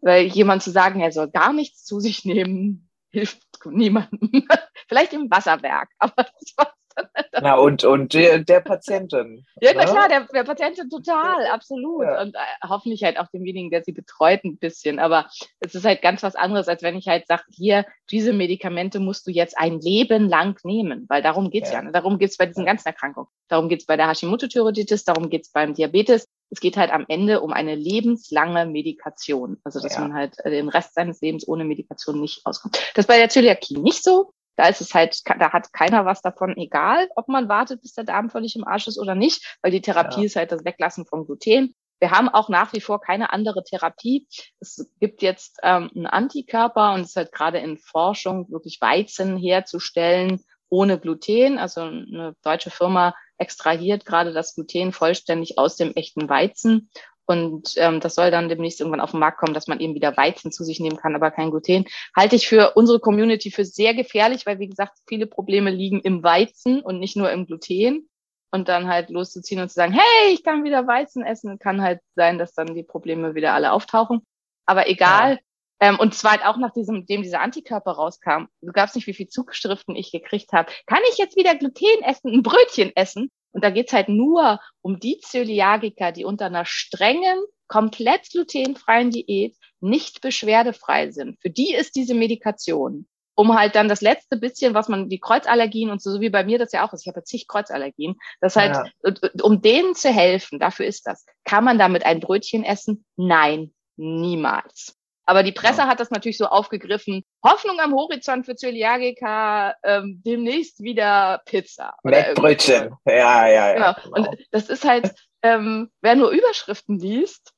Weil 0.00 0.26
jemand 0.26 0.62
zu 0.62 0.70
sagen, 0.70 1.00
er 1.00 1.10
soll 1.10 1.30
gar 1.30 1.52
nichts 1.52 1.84
zu 1.84 2.00
sich 2.00 2.24
nehmen, 2.24 2.88
hilft 3.10 3.42
niemandem. 3.64 4.46
Vielleicht 4.88 5.12
im 5.12 5.30
Wasserwerk, 5.30 5.90
aber 5.98 6.22
das 6.22 6.54
war 6.56 6.72
Na, 7.42 7.56
und, 7.56 7.84
und 7.84 8.14
der, 8.14 8.38
der 8.38 8.60
Patientin. 8.60 9.44
Ja, 9.60 9.72
na 9.74 9.84
ne? 9.84 9.90
klar, 9.90 10.08
der, 10.08 10.26
der 10.32 10.44
Patientin 10.44 10.88
total, 10.88 11.46
absolut. 11.46 12.04
Ja. 12.04 12.22
Und 12.22 12.34
äh, 12.34 12.38
hoffentlich 12.68 13.04
halt 13.04 13.18
auch 13.18 13.28
demjenigen, 13.28 13.70
der 13.70 13.82
sie 13.84 13.92
betreut, 13.92 14.44
ein 14.44 14.56
bisschen. 14.56 14.98
Aber 14.98 15.28
es 15.60 15.74
ist 15.74 15.84
halt 15.84 16.02
ganz 16.02 16.22
was 16.22 16.36
anderes, 16.36 16.68
als 16.68 16.82
wenn 16.82 16.96
ich 16.96 17.08
halt 17.08 17.26
sage, 17.26 17.42
hier, 17.52 17.84
diese 18.10 18.32
Medikamente 18.32 19.00
musst 19.00 19.26
du 19.26 19.30
jetzt 19.30 19.58
ein 19.58 19.80
Leben 19.80 20.28
lang 20.28 20.58
nehmen. 20.64 21.06
Weil 21.08 21.22
darum 21.22 21.50
geht's 21.50 21.70
ja. 21.70 21.76
ja 21.76 21.82
ne? 21.82 21.92
Darum 21.92 22.18
geht's 22.18 22.36
bei 22.36 22.46
diesen 22.46 22.64
ganzen 22.64 22.88
Erkrankungen. 22.88 23.28
Darum 23.48 23.68
geht's 23.68 23.86
bei 23.86 23.96
der 23.96 24.08
Hashimoto-Thyreoiditis, 24.08 25.04
darum 25.04 25.28
geht's 25.28 25.50
beim 25.50 25.74
Diabetes. 25.74 26.28
Es 26.50 26.60
geht 26.60 26.76
halt 26.76 26.92
am 26.92 27.04
Ende 27.08 27.40
um 27.40 27.52
eine 27.52 27.74
lebenslange 27.74 28.66
Medikation. 28.66 29.58
Also, 29.64 29.80
dass 29.80 29.94
ja. 29.94 30.00
man 30.00 30.14
halt 30.14 30.36
äh, 30.44 30.50
den 30.50 30.68
Rest 30.68 30.94
seines 30.94 31.20
Lebens 31.20 31.46
ohne 31.46 31.64
Medikation 31.64 32.20
nicht 32.20 32.46
auskommt. 32.46 32.76
Das 32.94 33.04
ist 33.04 33.08
bei 33.08 33.18
der 33.18 33.28
Zöliakie 33.28 33.78
nicht 33.78 34.02
so. 34.02 34.32
Da 34.56 34.68
ist 34.68 34.80
es 34.80 34.94
halt, 34.94 35.20
da 35.38 35.52
hat 35.52 35.72
keiner 35.72 36.04
was 36.04 36.22
davon, 36.22 36.56
egal, 36.56 37.08
ob 37.16 37.28
man 37.28 37.48
wartet, 37.48 37.82
bis 37.82 37.92
der 37.92 38.04
Darm 38.04 38.30
völlig 38.30 38.56
im 38.56 38.66
Arsch 38.66 38.88
ist 38.88 38.98
oder 38.98 39.14
nicht, 39.14 39.58
weil 39.62 39.70
die 39.70 39.82
Therapie 39.82 40.20
ja. 40.20 40.26
ist 40.26 40.36
halt 40.36 40.52
das 40.52 40.64
Weglassen 40.64 41.06
von 41.06 41.26
Gluten. 41.26 41.74
wir 42.00 42.10
haben 42.10 42.28
auch 42.28 42.48
nach 42.48 42.72
wie 42.72 42.80
vor 42.80 43.00
keine 43.00 43.32
andere 43.32 43.62
Therapie. 43.64 44.26
Es 44.60 44.90
gibt 45.00 45.22
jetzt 45.22 45.58
ähm, 45.62 45.90
einen 45.94 46.06
Antikörper 46.06 46.94
und 46.94 47.02
es 47.02 47.08
ist 47.10 47.16
halt 47.16 47.32
gerade 47.32 47.58
in 47.58 47.78
Forschung, 47.78 48.50
wirklich 48.50 48.80
Weizen 48.80 49.36
herzustellen 49.36 50.42
ohne 50.68 50.98
Gluten. 50.98 51.58
Also 51.58 51.82
eine 51.82 52.34
deutsche 52.42 52.70
Firma 52.70 53.14
extrahiert 53.38 54.04
gerade 54.04 54.32
das 54.32 54.54
Gluten 54.54 54.92
vollständig 54.92 55.58
aus 55.58 55.76
dem 55.76 55.92
echten 55.94 56.28
Weizen. 56.28 56.90
Und 57.26 57.74
ähm, 57.76 58.00
das 58.00 58.14
soll 58.14 58.30
dann 58.30 58.48
demnächst 58.48 58.80
irgendwann 58.80 59.00
auf 59.00 59.10
den 59.10 59.20
Markt 59.20 59.38
kommen, 59.38 59.54
dass 59.54 59.66
man 59.66 59.80
eben 59.80 59.94
wieder 59.94 60.16
Weizen 60.16 60.52
zu 60.52 60.64
sich 60.64 60.80
nehmen 60.80 60.96
kann, 60.96 61.14
aber 61.14 61.30
kein 61.30 61.50
Gluten. 61.50 61.86
Halte 62.14 62.36
ich 62.36 62.48
für 62.48 62.72
unsere 62.74 63.00
Community 63.00 63.50
für 63.50 63.64
sehr 63.64 63.94
gefährlich, 63.94 64.46
weil, 64.46 64.58
wie 64.58 64.68
gesagt, 64.68 64.98
viele 65.08 65.26
Probleme 65.26 65.70
liegen 65.70 66.00
im 66.00 66.22
Weizen 66.22 66.80
und 66.80 67.00
nicht 67.00 67.16
nur 67.16 67.30
im 67.30 67.46
Gluten. 67.46 68.08
Und 68.52 68.68
dann 68.68 68.88
halt 68.88 69.10
loszuziehen 69.10 69.60
und 69.60 69.68
zu 69.68 69.74
sagen, 69.74 69.92
hey, 69.92 70.32
ich 70.32 70.44
kann 70.44 70.64
wieder 70.64 70.86
Weizen 70.86 71.24
essen, 71.24 71.58
kann 71.58 71.82
halt 71.82 72.00
sein, 72.14 72.38
dass 72.38 72.54
dann 72.54 72.74
die 72.74 72.84
Probleme 72.84 73.34
wieder 73.34 73.52
alle 73.52 73.72
auftauchen. 73.72 74.24
Aber 74.66 74.88
egal, 74.88 75.32
ja. 75.32 75.38
Ähm, 75.78 75.98
und 75.98 76.14
zwar 76.14 76.32
halt 76.32 76.46
auch 76.46 76.56
nach 76.56 76.72
diesem, 76.72 77.06
dem 77.06 77.22
dieser 77.22 77.40
Antikörper 77.40 77.92
rauskam. 77.92 78.46
Du 78.62 78.72
gabst 78.72 78.94
nicht, 78.94 79.06
wie 79.06 79.14
viel 79.14 79.28
Zugeschriften 79.28 79.94
ich 79.94 80.10
gekriegt 80.10 80.52
habe. 80.52 80.72
Kann 80.86 81.00
ich 81.10 81.18
jetzt 81.18 81.36
wieder 81.36 81.54
Gluten 81.54 82.02
essen, 82.02 82.32
ein 82.32 82.42
Brötchen 82.42 82.92
essen? 82.94 83.30
Und 83.56 83.64
da 83.64 83.70
geht's 83.70 83.94
halt 83.94 84.10
nur 84.10 84.60
um 84.82 85.00
die 85.00 85.18
Zöliagiker, 85.18 86.12
die 86.12 86.26
unter 86.26 86.44
einer 86.44 86.66
strengen, 86.66 87.38
komplett 87.68 88.28
glutenfreien 88.30 89.10
Diät 89.10 89.56
nicht 89.80 90.20
beschwerdefrei 90.20 91.10
sind. 91.10 91.40
Für 91.40 91.48
die 91.48 91.72
ist 91.72 91.96
diese 91.96 92.12
Medikation, 92.12 93.08
um 93.34 93.58
halt 93.58 93.74
dann 93.74 93.88
das 93.88 94.02
letzte 94.02 94.36
bisschen, 94.36 94.74
was 94.74 94.90
man, 94.90 95.08
die 95.08 95.20
Kreuzallergien 95.20 95.90
und 95.90 96.02
so, 96.02 96.12
so 96.12 96.20
wie 96.20 96.28
bei 96.28 96.44
mir 96.44 96.58
das 96.58 96.72
ja 96.72 96.86
auch 96.86 96.92
ist, 96.92 97.00
ich 97.00 97.08
habe 97.08 97.20
ja 97.20 97.24
zig 97.24 97.48
Kreuzallergien, 97.48 98.16
das 98.42 98.56
halt, 98.56 98.76
ja. 98.76 99.30
um 99.42 99.62
denen 99.62 99.94
zu 99.94 100.10
helfen, 100.10 100.58
dafür 100.58 100.84
ist 100.84 101.06
das. 101.06 101.24
Kann 101.44 101.64
man 101.64 101.78
damit 101.78 102.04
ein 102.04 102.20
Brötchen 102.20 102.62
essen? 102.62 103.06
Nein, 103.16 103.72
niemals. 103.96 104.98
Aber 105.26 105.42
die 105.42 105.52
Presse 105.52 105.82
ja. 105.82 105.88
hat 105.88 105.98
das 105.98 106.10
natürlich 106.10 106.38
so 106.38 106.46
aufgegriffen. 106.46 107.24
Hoffnung 107.44 107.80
am 107.80 107.92
Horizont 107.92 108.46
für 108.46 108.54
Zöliagiker, 108.54 109.74
ähm, 109.82 110.22
demnächst 110.24 110.80
wieder 110.82 111.42
Pizza. 111.46 111.96
Mettbrötchen. 112.04 112.94
Ja, 113.04 113.48
ja, 113.48 113.48
ja. 113.48 113.72
Genau. 113.72 114.14
genau. 114.14 114.30
Und 114.30 114.46
das 114.52 114.68
ist 114.68 114.84
halt, 114.84 115.12
ähm, 115.42 115.90
wer 116.00 116.14
nur 116.14 116.30
Überschriften 116.30 116.98
liest, 116.98 117.52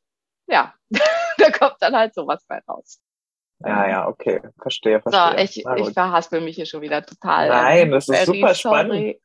ja, 0.47 0.75
da 1.39 1.51
kommt 1.51 1.77
dann 1.81 1.95
halt 1.95 2.15
sowas 2.15 2.43
bei 2.49 2.59
raus. 2.67 3.01
Ja, 3.61 3.89
ja, 3.89 4.09
okay, 4.09 4.41
verstehe, 4.63 5.01
verstehe. 5.01 5.33
So, 5.33 5.43
ich, 5.43 5.87
ich 5.87 5.93
verhaspel 5.93 6.41
mich 6.41 6.55
hier 6.55 6.67
schon 6.67 6.81
wieder 6.81 7.05
total. 7.05 7.49
Nein, 7.49 7.91
das 7.91 8.09
ist 8.09 8.27
super 8.27 8.55
spannend. 8.55 9.17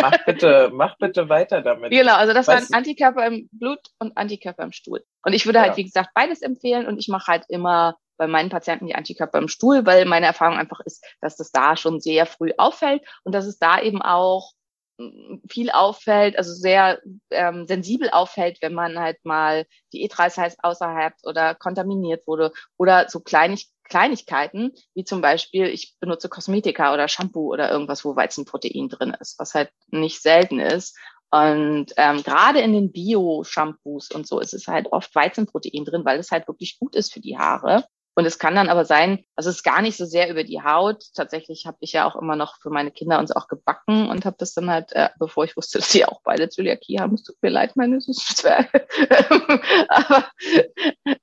mach 0.00 0.24
bitte, 0.24 0.70
mach 0.72 0.96
bitte 0.98 1.28
weiter 1.28 1.60
damit. 1.60 1.90
Genau, 1.90 2.14
also 2.14 2.32
das 2.32 2.46
waren 2.46 2.64
Antikörper 2.72 3.26
im 3.26 3.48
Blut 3.50 3.80
und 3.98 4.16
Antikörper 4.16 4.62
im 4.62 4.72
Stuhl. 4.72 5.04
Und 5.24 5.32
ich 5.32 5.44
würde 5.44 5.60
halt, 5.60 5.72
ja. 5.72 5.76
wie 5.78 5.84
gesagt, 5.84 6.10
beides 6.14 6.40
empfehlen 6.40 6.86
und 6.86 6.98
ich 6.98 7.08
mache 7.08 7.32
halt 7.32 7.44
immer 7.48 7.96
bei 8.16 8.28
meinen 8.28 8.50
Patienten 8.50 8.86
die 8.86 8.94
Antikörper 8.94 9.38
im 9.38 9.48
Stuhl, 9.48 9.84
weil 9.86 10.04
meine 10.04 10.26
Erfahrung 10.26 10.56
einfach 10.56 10.80
ist, 10.80 11.04
dass 11.20 11.36
das 11.36 11.50
da 11.50 11.76
schon 11.76 12.00
sehr 12.00 12.26
früh 12.26 12.52
auffällt 12.58 13.02
und 13.24 13.34
dass 13.34 13.46
es 13.46 13.58
da 13.58 13.80
eben 13.80 14.02
auch 14.02 14.52
viel 15.48 15.70
auffällt, 15.70 16.36
also 16.36 16.52
sehr 16.52 17.00
ähm, 17.30 17.66
sensibel 17.66 18.10
auffällt, 18.10 18.58
wenn 18.60 18.74
man 18.74 18.98
halt 18.98 19.24
mal 19.24 19.66
die 19.92 20.08
E3 20.08 20.36
heißt 20.36 20.58
außerhalb 20.62 21.14
oder 21.24 21.54
kontaminiert 21.54 22.26
wurde 22.26 22.52
oder 22.76 23.08
so 23.08 23.20
Kleinig 23.20 23.70
Kleinigkeiten, 23.90 24.72
wie 24.94 25.04
zum 25.04 25.20
Beispiel, 25.20 25.66
ich 25.66 25.96
benutze 26.00 26.30
Kosmetika 26.30 26.94
oder 26.94 27.08
Shampoo 27.08 27.52
oder 27.52 27.70
irgendwas, 27.70 28.04
wo 28.04 28.16
Weizenprotein 28.16 28.88
drin 28.88 29.14
ist, 29.20 29.38
was 29.38 29.54
halt 29.54 29.70
nicht 29.88 30.22
selten 30.22 30.58
ist. 30.60 30.96
Und 31.30 31.92
ähm, 31.96 32.22
gerade 32.22 32.60
in 32.60 32.72
den 32.72 32.90
Bio-Shampoos 32.90 34.10
und 34.10 34.26
so 34.26 34.40
ist 34.40 34.54
es 34.54 34.66
halt 34.66 34.90
oft 34.92 35.14
Weizenprotein 35.14 35.84
drin, 35.84 36.04
weil 36.04 36.18
es 36.18 36.30
halt 36.30 36.48
wirklich 36.48 36.78
gut 36.78 36.96
ist 36.96 37.12
für 37.12 37.20
die 37.20 37.38
Haare. 37.38 37.84
Und 38.16 38.26
es 38.26 38.38
kann 38.38 38.56
dann 38.56 38.68
aber 38.68 38.84
sein, 38.84 39.24
also 39.36 39.50
es 39.50 39.56
ist 39.56 39.62
gar 39.62 39.80
nicht 39.82 39.96
so 39.96 40.04
sehr 40.04 40.28
über 40.28 40.42
die 40.42 40.60
Haut. 40.62 41.04
Tatsächlich 41.14 41.64
habe 41.66 41.78
ich 41.80 41.92
ja 41.92 42.06
auch 42.06 42.16
immer 42.16 42.34
noch 42.34 42.56
für 42.60 42.70
meine 42.70 42.90
Kinder 42.90 43.20
uns 43.20 43.30
auch 43.30 43.46
gebacken 43.46 44.08
und 44.08 44.24
habe 44.24 44.36
das 44.38 44.52
dann 44.52 44.68
halt, 44.68 44.92
äh, 44.92 45.10
bevor 45.18 45.44
ich 45.44 45.56
wusste, 45.56 45.78
dass 45.78 45.92
sie 45.92 46.04
auch 46.04 46.20
beide 46.24 46.48
Zöliakie 46.48 46.98
haben, 46.98 47.14
es 47.14 47.22
tut 47.22 47.36
mir 47.40 47.50
leid, 47.50 47.76
meine 47.76 48.00
süßen 48.00 48.36
Zwerge. 48.36 48.86
aber 49.88 50.28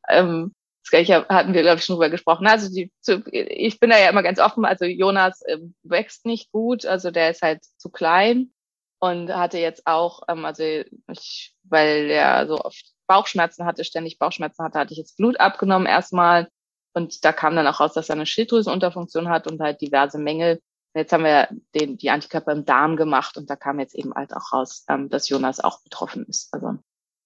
ähm, 0.08 0.56
das 0.92 1.08
hatten 1.08 1.54
wir, 1.54 1.62
glaube 1.62 1.78
ich, 1.78 1.86
schon 1.86 1.96
drüber 1.96 2.10
gesprochen. 2.10 2.48
Also 2.48 2.74
die, 2.74 2.92
zu, 3.02 3.24
ich 3.32 3.80
bin 3.80 3.90
da 3.90 4.00
ja 4.00 4.10
immer 4.10 4.24
ganz 4.24 4.40
offen. 4.40 4.66
Also 4.66 4.86
Jonas 4.86 5.42
äh, 5.44 5.58
wächst 5.84 6.26
nicht 6.26 6.52
gut, 6.52 6.86
also 6.86 7.12
der 7.12 7.30
ist 7.32 7.42
halt 7.42 7.64
zu 7.78 7.90
klein 7.90 8.52
und 9.00 9.34
hatte 9.34 9.60
jetzt 9.60 9.86
auch, 9.86 10.24
ähm, 10.28 10.46
also 10.46 10.64
ich, 10.64 11.56
weil 11.64 12.10
er 12.10 12.48
so 12.48 12.60
oft 12.60 12.94
Bauchschmerzen 13.08 13.66
hatte, 13.66 13.84
ständig 13.84 14.20
Bauchschmerzen 14.20 14.64
hatte, 14.64 14.80
hatte 14.80 14.94
ich 14.94 15.00
jetzt 15.00 15.18
Blut 15.18 15.40
abgenommen 15.40 15.88
erstmal 15.88 16.50
und 16.94 17.24
da 17.24 17.32
kam 17.32 17.56
dann 17.56 17.68
auch 17.68 17.80
raus, 17.80 17.94
dass 17.94 18.10
er 18.10 18.16
eine 18.16 18.26
Schilddrüsenunterfunktion 18.26 19.30
hat 19.30 19.48
und 19.48 19.62
halt 19.62 19.82
diverse 19.82 20.18
Mängel. 20.18 20.62
Jetzt 20.96 21.14
haben 21.14 21.24
wir 21.24 21.48
den, 21.76 21.98
die 21.98 22.10
Antikörper 22.10 22.52
im 22.52 22.66
Darm 22.66 22.96
gemacht 22.96 23.38
und 23.38 23.50
da 23.50 23.56
kam 23.56 23.80
jetzt 23.80 23.94
eben 23.94 24.14
halt 24.16 24.34
auch 24.34 24.52
raus, 24.52 24.84
ähm, 24.90 25.10
dass 25.10 25.30
Jonas 25.30 25.60
auch 25.60 25.82
betroffen 25.84 26.26
ist. 26.26 26.54
Also 26.54 26.80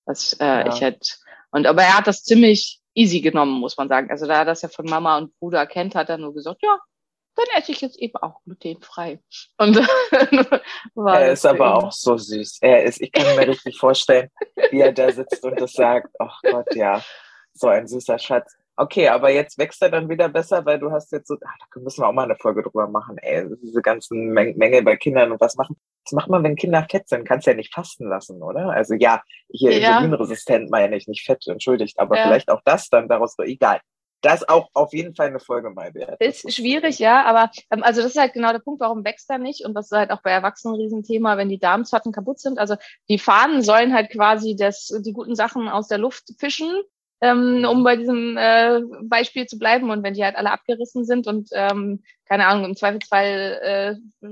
was 0.05 0.33
äh, 0.33 0.45
ja. 0.45 0.67
ich 0.67 0.81
hätte 0.81 1.09
und 1.51 1.67
aber 1.67 1.83
er 1.83 1.97
hat 1.97 2.07
das 2.07 2.23
ziemlich 2.23 2.80
easy 3.01 3.21
genommen, 3.21 3.59
muss 3.59 3.77
man 3.77 3.89
sagen. 3.89 4.09
Also 4.11 4.27
da 4.27 4.39
er 4.39 4.45
das 4.45 4.61
ja 4.61 4.69
von 4.69 4.85
Mama 4.85 5.17
und 5.17 5.37
Bruder 5.39 5.65
kennt, 5.65 5.95
hat 5.95 6.09
er 6.09 6.17
nur 6.17 6.33
gesagt, 6.33 6.61
ja, 6.61 6.79
dann 7.35 7.45
esse 7.57 7.71
ich 7.71 7.81
jetzt 7.81 7.97
eben 7.97 8.17
auch 8.17 8.41
glutenfrei. 8.43 9.19
Und 9.57 9.75
war 10.95 11.21
er 11.21 11.31
ist 11.31 11.45
aber 11.45 11.75
auch 11.75 11.91
so 11.91 12.17
süß. 12.17 12.59
Er 12.61 12.83
ist, 12.83 13.01
ich 13.01 13.11
kann 13.11 13.35
mir 13.35 13.47
richtig 13.47 13.77
vorstellen, 13.77 14.29
wie 14.69 14.81
er 14.81 14.91
da 14.91 15.11
sitzt 15.11 15.43
und 15.43 15.59
das 15.59 15.73
sagt, 15.73 16.13
ach 16.19 16.39
oh 16.43 16.51
Gott, 16.51 16.75
ja, 16.75 17.01
so 17.53 17.67
ein 17.67 17.87
süßer 17.87 18.19
Schatz. 18.19 18.55
Okay, 18.81 19.09
aber 19.09 19.29
jetzt 19.29 19.59
wächst 19.59 19.79
er 19.83 19.91
dann 19.91 20.09
wieder 20.09 20.27
besser, 20.27 20.65
weil 20.65 20.79
du 20.79 20.89
hast 20.89 21.11
jetzt 21.11 21.27
so, 21.27 21.35
ach, 21.45 21.67
da 21.71 21.79
müssen 21.81 22.01
wir 22.01 22.07
auch 22.07 22.13
mal 22.13 22.23
eine 22.23 22.35
Folge 22.35 22.63
drüber 22.63 22.87
machen, 22.87 23.19
ey, 23.19 23.45
diese 23.61 23.79
ganzen 23.79 24.29
Mängel 24.29 24.81
bei 24.81 24.95
Kindern 24.95 25.31
und 25.31 25.39
was 25.39 25.55
machen. 25.55 25.77
Was 26.03 26.13
macht 26.13 26.29
man, 26.29 26.43
wenn 26.43 26.55
Kinder 26.55 26.87
fett 26.89 27.07
sind? 27.07 27.27
Kannst 27.27 27.45
ja 27.45 27.53
nicht 27.53 27.71
fasten 27.71 28.07
lassen, 28.07 28.41
oder? 28.41 28.71
Also 28.71 28.95
ja, 28.95 29.21
hier 29.49 29.77
ja. 29.77 29.99
insulinresistent 29.99 30.71
meine 30.71 30.97
ich 30.97 31.07
nicht 31.07 31.23
fett, 31.23 31.45
entschuldigt, 31.45 31.99
aber 31.99 32.17
ja. 32.17 32.23
vielleicht 32.23 32.49
auch 32.49 32.61
das 32.65 32.89
dann 32.89 33.07
daraus, 33.07 33.35
so, 33.35 33.43
egal. 33.43 33.81
Das 34.21 34.49
auch 34.49 34.69
auf 34.73 34.93
jeden 34.93 35.13
Fall 35.13 35.27
eine 35.27 35.39
Folge 35.39 35.69
mal 35.69 35.93
wert. 35.93 36.19
Ist, 36.19 36.45
ist 36.45 36.55
schwierig, 36.55 36.97
ja, 36.97 37.23
aber 37.25 37.51
ähm, 37.69 37.83
also 37.83 38.01
das 38.01 38.15
ist 38.15 38.19
halt 38.19 38.33
genau 38.33 38.51
der 38.51 38.59
Punkt, 38.59 38.81
warum 38.81 39.05
wächst 39.05 39.29
er 39.29 39.37
nicht 39.37 39.63
und 39.63 39.75
das 39.75 39.91
ist 39.91 39.97
halt 39.97 40.09
auch 40.09 40.23
bei 40.23 40.31
Erwachsenen 40.31 40.73
ein 40.73 40.81
Riesenthema, 40.81 41.37
wenn 41.37 41.49
die 41.49 41.59
Darmzotten 41.59 42.11
kaputt 42.11 42.39
sind. 42.39 42.57
Also 42.57 42.77
die 43.09 43.19
Fahnen 43.19 43.61
sollen 43.61 43.93
halt 43.93 44.09
quasi 44.09 44.55
das, 44.55 44.87
die 45.05 45.13
guten 45.13 45.35
Sachen 45.35 45.69
aus 45.69 45.87
der 45.87 45.99
Luft 45.99 46.33
fischen 46.39 46.81
ähm, 47.21 47.65
um 47.69 47.83
bei 47.83 47.95
diesem 47.95 48.35
äh, 48.37 48.81
Beispiel 49.03 49.45
zu 49.45 49.57
bleiben. 49.57 49.89
Und 49.89 50.03
wenn 50.03 50.13
die 50.13 50.23
halt 50.23 50.35
alle 50.35 50.51
abgerissen 50.51 51.05
sind 51.05 51.27
und 51.27 51.49
ähm, 51.53 52.03
keine 52.25 52.47
Ahnung, 52.47 52.65
im 52.65 52.75
Zweifelsfall 52.75 53.99
äh, 54.21 54.27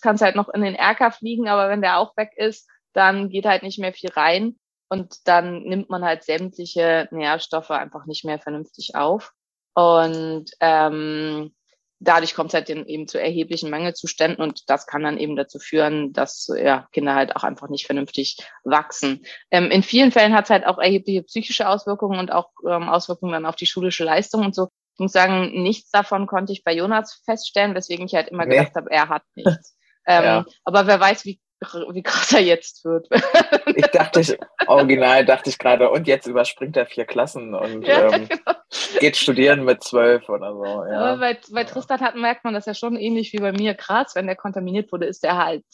kann 0.00 0.14
es 0.14 0.20
halt 0.22 0.36
noch 0.36 0.48
in 0.48 0.62
den 0.62 0.74
Erker 0.74 1.10
fliegen, 1.10 1.48
aber 1.48 1.68
wenn 1.68 1.82
der 1.82 1.98
auch 1.98 2.16
weg 2.16 2.32
ist, 2.36 2.68
dann 2.92 3.28
geht 3.28 3.46
halt 3.46 3.62
nicht 3.62 3.78
mehr 3.78 3.92
viel 3.92 4.10
rein 4.10 4.56
und 4.88 5.28
dann 5.28 5.62
nimmt 5.62 5.90
man 5.90 6.04
halt 6.04 6.24
sämtliche 6.24 7.08
Nährstoffe 7.10 7.70
einfach 7.70 8.06
nicht 8.06 8.24
mehr 8.24 8.38
vernünftig 8.38 8.94
auf. 8.94 9.32
Und 9.74 10.50
ähm, 10.60 11.54
dadurch 12.00 12.34
kommt 12.34 12.50
es 12.50 12.54
halt 12.54 12.70
eben 12.70 13.06
zu 13.06 13.20
erheblichen 13.20 13.70
Mangelzuständen 13.70 14.42
und 14.42 14.68
das 14.68 14.86
kann 14.86 15.02
dann 15.02 15.18
eben 15.18 15.36
dazu 15.36 15.58
führen, 15.58 16.12
dass 16.12 16.50
ja, 16.56 16.88
Kinder 16.92 17.14
halt 17.14 17.36
auch 17.36 17.44
einfach 17.44 17.68
nicht 17.68 17.86
vernünftig 17.86 18.38
wachsen. 18.64 19.24
Ähm, 19.50 19.70
in 19.70 19.82
vielen 19.82 20.10
Fällen 20.10 20.34
hat 20.34 20.44
es 20.44 20.50
halt 20.50 20.66
auch 20.66 20.78
erhebliche 20.78 21.22
psychische 21.22 21.68
Auswirkungen 21.68 22.18
und 22.18 22.32
auch 22.32 22.50
ähm, 22.66 22.88
Auswirkungen 22.88 23.32
dann 23.32 23.46
auf 23.46 23.56
die 23.56 23.66
schulische 23.66 24.04
Leistung 24.04 24.44
und 24.44 24.54
so. 24.54 24.68
Ich 24.94 25.00
muss 25.00 25.12
sagen, 25.12 25.62
nichts 25.62 25.90
davon 25.90 26.26
konnte 26.26 26.52
ich 26.52 26.64
bei 26.64 26.74
Jonas 26.74 27.22
feststellen, 27.24 27.74
weswegen 27.74 28.06
ich 28.06 28.14
halt 28.14 28.28
immer 28.28 28.46
nee. 28.46 28.56
gedacht 28.56 28.74
habe, 28.74 28.90
er 28.90 29.08
hat 29.08 29.22
nichts. 29.34 29.76
Ähm, 30.06 30.24
ja. 30.24 30.46
Aber 30.64 30.86
wer 30.86 30.98
weiß, 30.98 31.26
wie 31.26 31.40
wie 31.92 32.02
krass 32.02 32.32
er 32.32 32.40
jetzt 32.40 32.84
wird. 32.84 33.08
ich 33.76 33.86
dachte, 33.88 34.20
ich, 34.20 34.38
original 34.66 35.24
dachte 35.24 35.50
ich 35.50 35.58
gerade, 35.58 35.90
und 35.90 36.06
jetzt 36.06 36.26
überspringt 36.26 36.76
er 36.76 36.86
vier 36.86 37.04
Klassen 37.04 37.54
und 37.54 37.82
ja, 37.86 38.10
ähm, 38.12 38.28
genau. 38.28 38.59
Geht 39.00 39.16
studieren 39.16 39.64
mit 39.64 39.82
zwölf 39.82 40.28
oder 40.28 40.54
so. 40.54 40.64
Ja. 40.64 41.00
Aber 41.00 41.20
bei, 41.20 41.38
bei 41.50 41.64
Tristan 41.64 42.00
hat, 42.00 42.14
merkt 42.14 42.44
man 42.44 42.54
das 42.54 42.66
ja 42.66 42.74
schon 42.74 42.96
ähnlich 42.96 43.32
wie 43.32 43.38
bei 43.38 43.52
mir. 43.52 43.74
Krass, 43.74 44.14
wenn 44.14 44.26
der 44.26 44.36
kontaminiert 44.36 44.92
wurde, 44.92 45.06
ist 45.06 45.24
er 45.24 45.38
halt 45.38 45.64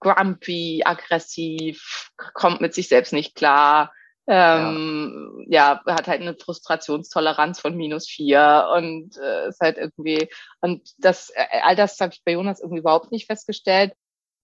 grumpy, 0.00 0.82
aggressiv, 0.84 2.10
kommt 2.34 2.60
mit 2.60 2.74
sich 2.74 2.88
selbst 2.88 3.12
nicht 3.12 3.34
klar. 3.34 3.92
Ähm, 4.28 5.44
ja. 5.48 5.82
ja, 5.86 5.94
hat 5.94 6.06
halt 6.06 6.20
eine 6.20 6.36
Frustrationstoleranz 6.36 7.58
von 7.58 7.76
minus 7.76 8.08
vier 8.08 8.68
und 8.76 9.16
äh, 9.16 9.48
ist 9.48 9.60
halt 9.60 9.78
irgendwie, 9.78 10.28
und 10.60 10.88
das, 10.98 11.30
äh, 11.30 11.44
all 11.62 11.74
das 11.74 11.98
habe 11.98 12.12
ich 12.14 12.22
bei 12.24 12.32
Jonas 12.32 12.60
irgendwie 12.60 12.78
überhaupt 12.78 13.10
nicht 13.10 13.26
festgestellt 13.26 13.94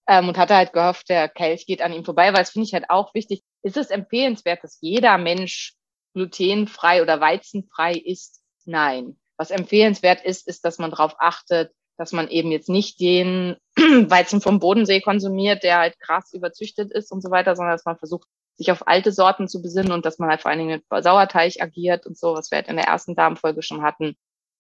ähm, 0.09 0.29
und 0.29 0.37
hatte 0.37 0.57
halt 0.57 0.73
gehofft, 0.73 1.09
der 1.09 1.29
Kelch 1.29 1.65
geht 1.67 1.81
an 1.81 1.93
ihm 1.93 2.05
vorbei, 2.05 2.33
weil 2.33 2.43
es 2.43 2.51
finde 2.51 2.67
ich 2.67 2.75
halt 2.75 2.91
auch 2.91 3.15
wichtig. 3.15 3.43
Ist 3.63 3.77
es 3.77 3.91
empfehlenswert, 3.91 4.65
dass 4.65 4.79
jeder 4.81 5.17
Mensch 5.17 5.75
glutenfrei 6.19 7.03
oder 7.03 7.21
weizenfrei 7.21 7.95
ist? 7.95 8.43
Nein. 8.65 9.17
Was 9.37 9.51
empfehlenswert 9.51 10.25
ist, 10.25 10.49
ist, 10.49 10.65
dass 10.65 10.79
man 10.79 10.91
darauf 10.91 11.15
achtet, 11.19 11.73
dass 11.97 12.13
man 12.13 12.29
eben 12.29 12.51
jetzt 12.51 12.69
nicht 12.69 13.01
den 13.01 13.57
Weizen 13.77 14.41
vom 14.41 14.59
Bodensee 14.59 15.01
konsumiert, 15.01 15.63
der 15.63 15.79
halt 15.79 15.99
krass 16.01 16.33
überzüchtet 16.33 16.93
ist 16.93 17.13
und 17.13 17.23
so 17.23 17.31
weiter, 17.31 17.57
sondern 17.57 17.75
dass 17.75 17.85
man 17.85 17.99
versucht, 17.99 18.29
sich 18.57 18.73
auf 18.73 18.89
alte 18.89 19.13
Sorten 19.13 19.47
zu 19.47 19.63
besinnen 19.63 19.93
und 19.93 20.05
dass 20.05 20.19
man 20.19 20.29
halt 20.29 20.43
vor 20.43 20.51
allen 20.51 20.59
Dingen 20.59 20.83
mit 20.91 21.05
Sauerteig 21.05 21.61
agiert 21.61 22.07
und 22.07 22.19
so, 22.19 22.35
was 22.35 22.51
wir 22.51 22.57
halt 22.57 22.69
in 22.69 22.77
der 22.77 22.87
ersten 22.87 23.15
Darmfolge 23.15 23.63
schon 23.63 23.83
hatten. 23.83 24.17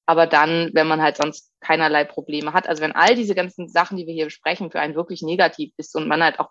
Aber 0.07 0.27
dann, 0.27 0.71
wenn 0.73 0.87
man 0.87 1.03
halt 1.03 1.17
sonst 1.17 1.53
keinerlei 1.61 2.05
Probleme 2.05 2.53
hat, 2.53 2.69
also 2.69 2.81
wenn 2.81 2.93
all 2.95 3.15
diese 3.17 3.35
ganzen 3.35 3.69
Sachen, 3.69 3.97
die 3.97 4.07
wir 4.07 4.15
hier 4.15 4.27
besprechen, 4.27 4.71
für 4.71 4.81
einen 4.81 4.95
wirklich 4.95 5.23
negativ 5.23 5.73
ist 5.77 5.95
und 5.97 6.07
man 6.07 6.23
halt 6.23 6.39
auch 6.39 6.51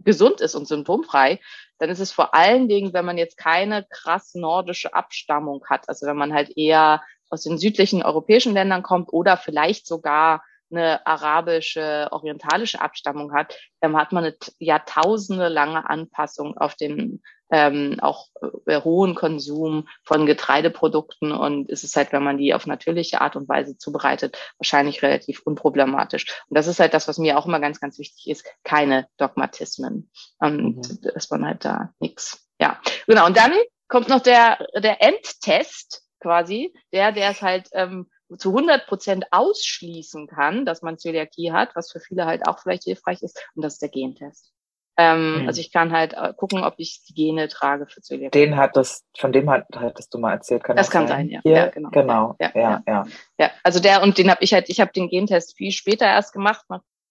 gesund 0.00 0.40
ist 0.40 0.54
und 0.54 0.68
symptomfrei, 0.68 1.40
dann 1.78 1.90
ist 1.90 2.00
es 2.00 2.12
vor 2.12 2.34
allen 2.34 2.68
Dingen, 2.68 2.92
wenn 2.92 3.04
man 3.04 3.18
jetzt 3.18 3.36
keine 3.36 3.84
krass 3.88 4.34
nordische 4.34 4.94
Abstammung 4.94 5.64
hat, 5.68 5.88
also 5.88 6.06
wenn 6.06 6.16
man 6.16 6.34
halt 6.34 6.56
eher 6.56 7.02
aus 7.30 7.42
den 7.42 7.58
südlichen 7.58 8.02
europäischen 8.02 8.54
Ländern 8.54 8.82
kommt 8.82 9.12
oder 9.12 9.36
vielleicht 9.36 9.86
sogar 9.86 10.42
eine 10.70 11.06
arabische, 11.06 12.08
orientalische 12.10 12.80
Abstammung 12.80 13.32
hat, 13.32 13.58
dann 13.80 13.96
hat 13.96 14.12
man 14.12 14.24
eine 14.24 14.36
jahrtausende 14.58 15.48
lange 15.48 15.88
Anpassung 15.88 16.56
auf 16.58 16.74
den 16.74 17.22
ähm, 17.50 17.96
auch 18.00 18.28
äh, 18.66 18.80
hohen 18.82 19.14
Konsum 19.14 19.88
von 20.04 20.26
Getreideprodukten 20.26 21.32
und 21.32 21.68
ist 21.70 21.84
es 21.84 21.96
halt, 21.96 22.12
wenn 22.12 22.22
man 22.22 22.38
die 22.38 22.54
auf 22.54 22.66
natürliche 22.66 23.20
Art 23.20 23.36
und 23.36 23.48
Weise 23.48 23.78
zubereitet, 23.78 24.38
wahrscheinlich 24.58 25.02
relativ 25.02 25.42
unproblematisch. 25.44 26.26
Und 26.48 26.56
das 26.56 26.66
ist 26.66 26.80
halt 26.80 26.94
das, 26.94 27.08
was 27.08 27.18
mir 27.18 27.38
auch 27.38 27.46
immer 27.46 27.60
ganz, 27.60 27.80
ganz 27.80 27.98
wichtig 27.98 28.28
ist, 28.28 28.46
keine 28.64 29.08
Dogmatismen. 29.16 30.10
Und 30.38 30.76
mhm. 30.76 31.10
dass 31.14 31.30
man 31.30 31.46
halt 31.46 31.64
da 31.64 31.92
nichts. 31.98 32.46
Ja, 32.60 32.80
genau. 33.06 33.26
Und 33.26 33.36
dann 33.36 33.52
kommt 33.88 34.08
noch 34.08 34.20
der, 34.20 34.58
der 34.76 35.00
Endtest 35.02 36.02
quasi, 36.20 36.74
der, 36.92 37.12
der 37.12 37.30
es 37.30 37.42
halt 37.42 37.68
ähm, 37.72 38.10
zu 38.36 38.50
100 38.50 38.86
Prozent 38.86 39.26
ausschließen 39.30 40.26
kann, 40.26 40.66
dass 40.66 40.82
man 40.82 40.98
Zöliakie 40.98 41.52
hat, 41.52 41.74
was 41.74 41.90
für 41.90 42.00
viele 42.00 42.26
halt 42.26 42.46
auch 42.46 42.58
vielleicht 42.58 42.84
hilfreich 42.84 43.22
ist. 43.22 43.40
Und 43.54 43.62
das 43.62 43.74
ist 43.74 43.82
der 43.82 43.88
Gentest. 43.88 44.52
Ähm, 45.00 45.42
mhm. 45.42 45.46
Also 45.46 45.60
ich 45.60 45.72
kann 45.72 45.92
halt 45.92 46.12
äh, 46.14 46.34
gucken, 46.36 46.64
ob 46.64 46.74
ich 46.78 47.04
die 47.08 47.14
Gene 47.14 47.48
trage 47.48 47.86
für 47.86 48.02
Zöliakie. 48.02 48.36
Den 48.36 48.56
hattest, 48.56 49.04
von 49.16 49.32
dem 49.32 49.48
hat, 49.48 49.64
hattest 49.74 50.12
du 50.12 50.18
mal 50.18 50.32
erzählt, 50.32 50.64
kann 50.64 50.76
das, 50.76 50.86
das 50.86 50.92
kann 50.92 51.06
sein, 51.06 51.28
ja. 51.28 51.40
Hier, 51.44 51.56
ja 51.56 51.66
genau. 51.68 51.90
Genau, 51.90 52.36
ja, 52.40 52.50
ja, 52.54 52.60
ja. 52.60 52.82
ja. 52.86 53.06
ja 53.38 53.50
also 53.62 53.78
der 53.78 54.02
und 54.02 54.18
den 54.18 54.30
habe 54.30 54.42
ich 54.42 54.52
halt, 54.52 54.68
ich 54.68 54.80
habe 54.80 54.92
den 54.92 55.08
Gentest 55.08 55.56
viel 55.56 55.70
später 55.70 56.04
erst 56.04 56.32
gemacht, 56.32 56.66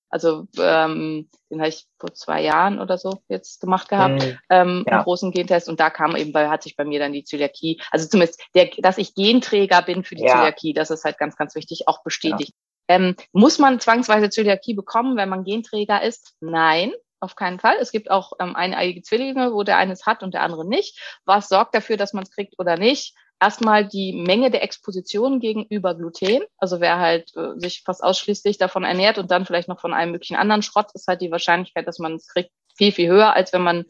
also 0.10 0.47
ähm, 0.58 1.30
den 1.50 1.60
habe 1.60 1.69
ich 1.69 1.86
vor 2.00 2.13
zwei 2.13 2.41
Jahren 2.41 2.80
oder 2.80 2.97
so 2.97 3.21
jetzt 3.28 3.60
gemacht 3.60 3.89
gehabt, 3.89 4.23
mhm. 4.23 4.38
ähm, 4.50 4.84
ja. 4.88 4.93
einen 4.93 5.04
großen 5.04 5.32
Gentest. 5.32 5.67
Und 5.67 5.80
da 5.80 5.89
kam 5.89 6.15
eben, 6.15 6.32
bei, 6.32 6.50
hat 6.50 6.63
sich 6.63 6.76
bei 6.76 6.86
mir 6.86 7.00
dann 7.00 7.13
die 7.13 7.23
Zöliakie, 7.23 7.82
also 7.91 8.08
zumindest, 8.08 8.41
der, 8.56 8.69
dass 8.78 8.97
ich 8.97 9.15
Genträger 9.15 9.82
bin 9.82 10.04
für 10.04 10.15
die 10.15 10.23
ja. 10.23 10.36
Zöliakie, 10.36 10.73
das 10.73 10.91
ist 10.91 11.04
halt 11.04 11.17
ganz, 11.17 11.36
ganz 11.36 11.56
wichtig, 11.56 11.88
auch 11.88 12.04
bestätigt. 12.04 12.54
Ja. 12.89 12.95
Ähm, 12.95 13.15
muss 13.34 13.60
man 13.60 13.82
zwangsweise 13.82 14.30
Zöliakie 14.30 14.73
bekommen, 14.73 15.17
wenn 15.17 15.30
man 15.30 15.43
Genträger 15.43 16.02
ist? 16.02 16.36
Nein. 16.39 16.93
Auf 17.19 17.36
keinen 17.36 17.60
Fall. 17.60 17.77
Es 17.80 17.91
gibt 17.91 18.12
auch 18.12 18.34
ähm, 18.39 18.56
eineige 18.56 19.01
Zwillinge, 19.01 19.53
wo 19.53 19.63
der 19.63 19.77
eine 19.77 19.93
es 19.93 20.06
hat 20.06 20.23
und 20.23 20.34
der 20.34 20.43
andere 20.43 20.67
nicht. 20.67 20.99
Was 21.25 21.49
sorgt 21.49 21.73
dafür, 21.73 21.97
dass 21.97 22.13
man 22.13 22.23
es 22.23 22.32
kriegt 22.32 22.56
oder 22.60 22.77
nicht? 22.77 23.15
erstmal 23.39 23.88
die 23.88 24.13
Menge 24.13 24.51
der 24.51 24.63
Exposition 24.63 25.39
gegenüber 25.39 25.95
Gluten. 25.95 26.43
Also 26.58 26.80
wer 26.80 26.99
halt 26.99 27.36
äh, 27.36 27.58
sich 27.58 27.84
fast 27.84 28.03
ausschließlich 28.03 28.58
davon 28.58 28.84
ernährt 28.84 29.17
und 29.17 29.32
dann 29.32 29.45
vielleicht 29.45 29.67
noch 29.67 29.80
von 29.80 29.93
einem 29.93 30.12
möglichen 30.12 30.36
anderen 30.36 30.62
Schrott, 30.62 30.88
ist 30.93 31.08
halt 31.08 31.21
die 31.21 31.32
Wahrscheinlichkeit, 31.32 31.88
dass 31.88 31.99
man 31.99 32.15
es 32.15 32.27
kriegt, 32.27 32.51
viel, 32.75 32.91
viel 32.91 33.10
höher, 33.10 33.34
als 33.34 33.53
wenn 33.53 33.63
man 33.63 33.86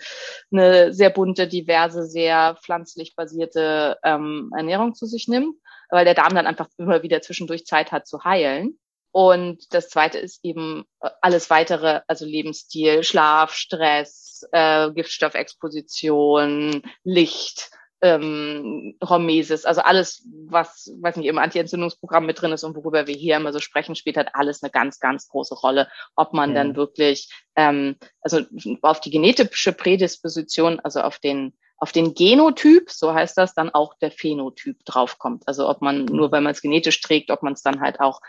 eine 0.49 0.93
sehr 0.93 1.09
bunte, 1.09 1.47
diverse, 1.47 2.05
sehr 2.05 2.57
pflanzlich 2.61 3.15
basierte 3.15 3.97
ähm, 4.03 4.49
Ernährung 4.55 4.95
zu 4.95 5.05
sich 5.05 5.27
nimmt, 5.27 5.55
weil 5.89 6.05
der 6.05 6.13
Darm 6.13 6.33
dann 6.33 6.47
einfach 6.47 6.67
immer 6.77 7.03
wieder 7.03 7.21
zwischendurch 7.21 7.65
Zeit 7.65 7.91
hat 7.91 8.07
zu 8.07 8.23
heilen. 8.23 8.79
Und 9.17 9.73
das 9.73 9.89
zweite 9.89 10.19
ist 10.19 10.45
eben 10.45 10.85
äh, 11.01 11.09
alles 11.21 11.49
weitere, 11.49 12.01
also 12.07 12.23
Lebensstil, 12.23 13.01
Schlaf, 13.01 13.51
Stress, 13.51 14.47
äh, 14.51 14.91
Giftstoffexposition, 14.91 16.83
Licht, 17.03 17.71
ähm, 18.01 18.95
Hormesis, 19.03 19.65
also 19.65 19.81
alles, 19.81 20.23
was, 20.47 20.93
weiß 21.01 21.15
nicht, 21.15 21.25
im 21.25 21.39
Anti-Entzündungsprogramm 21.39 22.27
mit 22.27 22.39
drin 22.39 22.51
ist 22.51 22.63
und 22.63 22.75
worüber 22.75 23.07
wir 23.07 23.15
hier 23.15 23.37
immer 23.37 23.51
so 23.53 23.59
sprechen, 23.59 23.95
spielt 23.95 24.17
halt 24.17 24.29
alles 24.33 24.61
eine 24.61 24.69
ganz, 24.69 24.99
ganz 24.99 25.27
große 25.29 25.55
Rolle, 25.55 25.87
ob 26.15 26.33
man 26.33 26.51
mhm. 26.51 26.53
dann 26.53 26.75
wirklich, 26.75 27.33
ähm, 27.55 27.95
also 28.21 28.41
auf 28.83 29.01
die 29.01 29.09
genetische 29.09 29.73
Prädisposition, 29.73 30.79
also 30.81 31.01
auf 31.01 31.17
den 31.17 31.57
auf 31.79 31.91
den 31.91 32.15
Genotyp, 32.15 32.89
so 32.89 33.13
heißt 33.13 33.37
das, 33.37 33.53
dann 33.53 33.69
auch 33.69 33.93
der 33.99 34.09
Phänotyp 34.09 34.83
draufkommt. 34.83 35.47
Also 35.47 35.69
ob 35.69 35.83
man 35.83 36.05
nur, 36.05 36.31
weil 36.31 36.41
man 36.41 36.51
es 36.51 36.63
genetisch 36.63 36.99
trägt, 37.01 37.29
ob 37.29 37.43
man 37.43 37.53
es 37.53 37.61
dann 37.61 37.81
halt 37.81 37.99
auch 37.99 38.19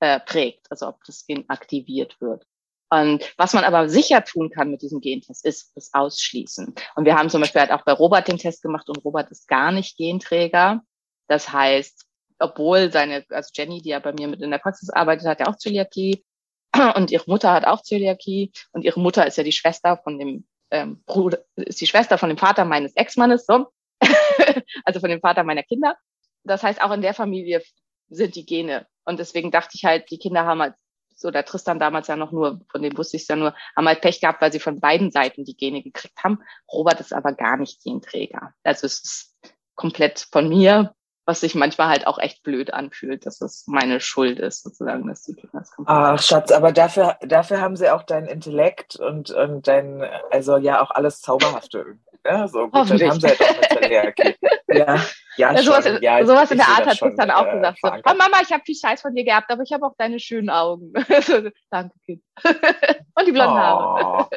ausprägt, 0.00 0.66
also 0.70 0.88
ob 0.88 1.04
das 1.04 1.26
Gen 1.26 1.44
aktiviert 1.48 2.20
wird. 2.20 2.44
Und 2.92 3.32
was 3.36 3.52
man 3.52 3.62
aber 3.64 3.88
sicher 3.88 4.24
tun 4.24 4.50
kann 4.50 4.70
mit 4.70 4.82
diesem 4.82 5.00
Gentest, 5.00 5.44
ist 5.46 5.70
es 5.76 5.94
ausschließen. 5.94 6.74
Und 6.96 7.04
wir 7.04 7.16
haben 7.16 7.30
zum 7.30 7.40
Beispiel 7.40 7.60
halt 7.60 7.70
auch 7.70 7.84
bei 7.84 7.92
Robert 7.92 8.26
den 8.26 8.38
Test 8.38 8.62
gemacht 8.62 8.88
und 8.88 9.04
Robert 9.04 9.30
ist 9.30 9.46
gar 9.46 9.70
nicht 9.70 9.96
Genträger. 9.96 10.82
Das 11.28 11.52
heißt, 11.52 12.06
obwohl 12.40 12.90
seine, 12.90 13.24
also 13.30 13.50
Jenny, 13.54 13.80
die 13.80 13.90
ja 13.90 14.00
bei 14.00 14.12
mir 14.12 14.26
mit 14.26 14.40
in 14.40 14.50
der 14.50 14.58
Praxis 14.58 14.90
arbeitet, 14.90 15.26
hat 15.28 15.40
ja 15.40 15.46
auch 15.46 15.56
Zöliakie 15.56 16.24
und 16.96 17.12
ihre 17.12 17.30
Mutter 17.30 17.52
hat 17.52 17.64
auch 17.64 17.82
Zöliakie 17.82 18.52
und 18.72 18.84
ihre 18.84 18.98
Mutter 18.98 19.24
ist 19.24 19.36
ja 19.36 19.44
die 19.44 19.52
Schwester 19.52 20.00
von 20.02 20.18
dem 20.18 20.48
ähm, 20.72 21.02
Bruder, 21.04 21.44
ist 21.54 21.80
die 21.80 21.86
Schwester 21.86 22.18
von 22.18 22.28
dem 22.28 22.38
Vater 22.38 22.64
meines 22.64 22.96
Ex-Mannes, 22.96 23.46
so. 23.46 23.66
also 24.84 24.98
von 24.98 25.10
dem 25.10 25.20
Vater 25.20 25.44
meiner 25.44 25.62
Kinder. 25.62 25.96
Das 26.42 26.62
heißt, 26.62 26.82
auch 26.82 26.90
in 26.90 27.02
der 27.02 27.14
Familie 27.14 27.62
sind 28.10 28.34
die 28.34 28.46
Gene. 28.46 28.86
Und 29.04 29.18
deswegen 29.18 29.50
dachte 29.50 29.72
ich 29.74 29.84
halt, 29.84 30.10
die 30.10 30.18
Kinder 30.18 30.44
haben 30.44 30.60
halt 30.60 30.74
so 31.14 31.30
der 31.30 31.44
Tristan 31.44 31.78
damals 31.78 32.08
ja 32.08 32.16
noch 32.16 32.32
nur, 32.32 32.60
von 32.70 32.82
dem 32.82 32.96
wusste 32.96 33.16
ich 33.16 33.24
es 33.24 33.28
ja 33.28 33.36
nur, 33.36 33.54
haben 33.76 33.86
halt 33.86 34.00
Pech 34.00 34.20
gehabt, 34.20 34.40
weil 34.40 34.52
sie 34.52 34.60
von 34.60 34.80
beiden 34.80 35.10
Seiten 35.10 35.44
die 35.44 35.56
Gene 35.56 35.82
gekriegt 35.82 36.18
haben. 36.24 36.40
Robert 36.72 37.00
ist 37.00 37.12
aber 37.12 37.32
gar 37.32 37.56
nicht 37.56 37.82
Genträger. 37.82 38.54
Also 38.64 38.86
es 38.86 39.00
ist 39.04 39.36
komplett 39.74 40.26
von 40.32 40.48
mir, 40.48 40.94
was 41.26 41.40
sich 41.40 41.54
manchmal 41.54 41.88
halt 41.88 42.06
auch 42.06 42.18
echt 42.18 42.42
blöd 42.42 42.72
anfühlt, 42.72 43.26
dass 43.26 43.40
es 43.40 43.64
meine 43.66 44.00
Schuld 44.00 44.38
ist, 44.38 44.62
sozusagen, 44.62 45.06
dass 45.06 45.22
die 45.22 45.34
Kinder 45.34 45.60
das 45.60 45.70
Ach, 45.84 46.20
Schatz, 46.22 46.50
aber 46.50 46.72
dafür, 46.72 47.18
dafür 47.20 47.60
haben 47.60 47.76
sie 47.76 47.90
auch 47.90 48.02
dein 48.02 48.26
Intellekt 48.26 48.96
und, 48.96 49.30
und 49.30 49.68
dein, 49.68 50.02
also 50.30 50.56
ja, 50.56 50.82
auch 50.82 50.90
alles 50.90 51.20
Zauberhafte 51.20 51.98
ja, 52.26 52.48
so 52.48 52.68
gut, 52.68 52.74
dann 52.74 53.10
haben 53.10 53.20
sie 53.20 53.28
halt 53.28 53.40
auch 53.40 53.48
eine 53.48 53.80
Zöliakie. 53.80 54.36
ja, 54.68 54.96
ja, 55.36 55.52
ja, 55.52 55.62
sowas, 55.62 55.86
schon. 55.86 56.02
ja, 56.02 56.24
sowas 56.26 56.50
in 56.50 56.58
der 56.58 56.68
Art 56.68 56.86
hat 56.86 56.96
schon, 56.96 57.16
dann 57.16 57.30
auch 57.30 57.46
äh, 57.46 57.52
gesagt. 57.52 57.78
So, 57.82 57.88
oh 57.90 58.16
Mama, 58.16 58.38
ich 58.42 58.52
habe 58.52 58.62
viel 58.64 58.76
Scheiß 58.76 59.02
von 59.02 59.14
dir 59.14 59.24
gehabt, 59.24 59.50
aber 59.50 59.62
ich 59.62 59.72
habe 59.72 59.86
auch 59.86 59.94
deine 59.96 60.18
schönen 60.18 60.50
Augen. 60.50 60.92
Danke, 61.70 61.94
Kind. 62.04 62.22
Und 62.44 63.26
die 63.26 63.32
blonden 63.32 63.54
oh, 63.54 63.58
Haare. 63.58 64.28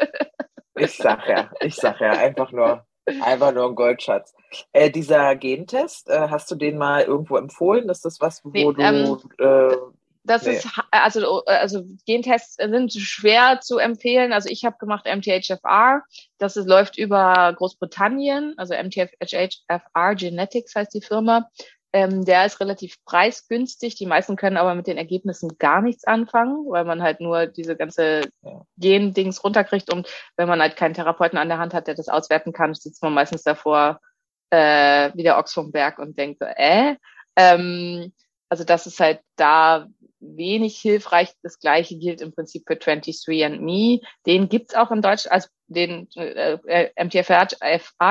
ich 0.75 0.95
sag 0.95 1.27
ja, 1.27 1.49
ich 1.59 1.75
sag 1.75 1.99
ja, 1.99 2.11
einfach 2.11 2.51
nur, 2.51 2.85
einfach 3.21 3.53
nur 3.53 3.67
ein 3.67 3.75
Goldschatz. 3.75 4.33
Äh, 4.71 4.89
dieser 4.89 5.35
Gentest, 5.35 6.09
äh, 6.09 6.29
hast 6.29 6.49
du 6.51 6.55
den 6.55 6.77
mal 6.77 7.03
irgendwo 7.03 7.37
empfohlen? 7.37 7.89
Ist 7.89 8.05
das 8.05 8.21
was, 8.21 8.43
wo 8.45 8.49
nee, 8.49 8.63
du 8.63 8.81
ähm, 8.81 9.19
äh, 9.39 9.75
das 10.23 10.45
nee. 10.45 10.53
ist 10.53 10.67
also 10.91 11.43
also 11.45 11.83
Gentests 12.05 12.55
sind 12.55 12.93
schwer 12.93 13.59
zu 13.61 13.77
empfehlen. 13.77 14.33
Also 14.33 14.49
ich 14.49 14.63
habe 14.63 14.77
gemacht 14.77 15.05
MTHFR. 15.05 16.03
Das 16.37 16.55
ist, 16.55 16.67
läuft 16.67 16.97
über 16.97 17.53
Großbritannien. 17.57 18.53
Also 18.57 18.73
MTHFR 18.73 20.15
Genetics 20.15 20.75
heißt 20.75 20.93
die 20.93 21.01
Firma. 21.01 21.49
Ähm, 21.95 22.25
der 22.25 22.45
ist 22.45 22.59
relativ 22.59 22.95
preisgünstig. 23.05 23.95
Die 23.95 24.07
meisten 24.07 24.35
können 24.35 24.57
aber 24.57 24.73
mit 24.73 24.87
den 24.87 24.97
Ergebnissen 24.97 25.57
gar 25.59 25.81
nichts 25.81 26.05
anfangen, 26.05 26.65
weil 26.67 26.85
man 26.85 27.03
halt 27.03 27.19
nur 27.19 27.45
diese 27.45 27.75
ganze 27.75 28.21
Gen-Dings 28.77 29.43
runterkriegt. 29.43 29.93
Und 29.93 30.09
wenn 30.35 30.47
man 30.47 30.59
halt 30.59 30.75
keinen 30.75 30.95
Therapeuten 30.95 31.37
an 31.37 31.49
der 31.49 31.59
Hand 31.59 31.73
hat, 31.73 31.87
der 31.87 31.95
das 31.95 32.07
auswerten 32.07 32.51
kann, 32.51 32.73
sitzt 32.73 33.03
man 33.03 33.13
meistens 33.13 33.43
davor 33.43 33.99
äh, 34.49 35.11
wie 35.13 35.23
der 35.23 35.37
Ochs 35.37 35.53
vom 35.53 35.71
Berg 35.71 35.99
und 35.99 36.17
denkt 36.17 36.39
so, 36.39 36.45
äh. 36.45 36.95
Ähm, 37.35 38.13
also 38.49 38.63
das 38.63 38.85
ist 38.85 38.99
halt 38.99 39.19
da 39.35 39.87
wenig 40.23 40.77
hilfreich. 40.79 41.33
Das 41.41 41.59
gleiche 41.59 41.97
gilt 41.97 42.21
im 42.21 42.33
Prinzip 42.33 42.63
für 42.67 42.75
23andMe. 42.75 44.01
Den 44.25 44.49
gibt's 44.49 44.75
auch 44.75 44.91
in 44.91 45.01
Deutschland, 45.01 45.33
also 45.33 45.47
den 45.67 46.07
äh, 46.15 46.57
äh 46.65 47.03
MTFR 47.03 47.47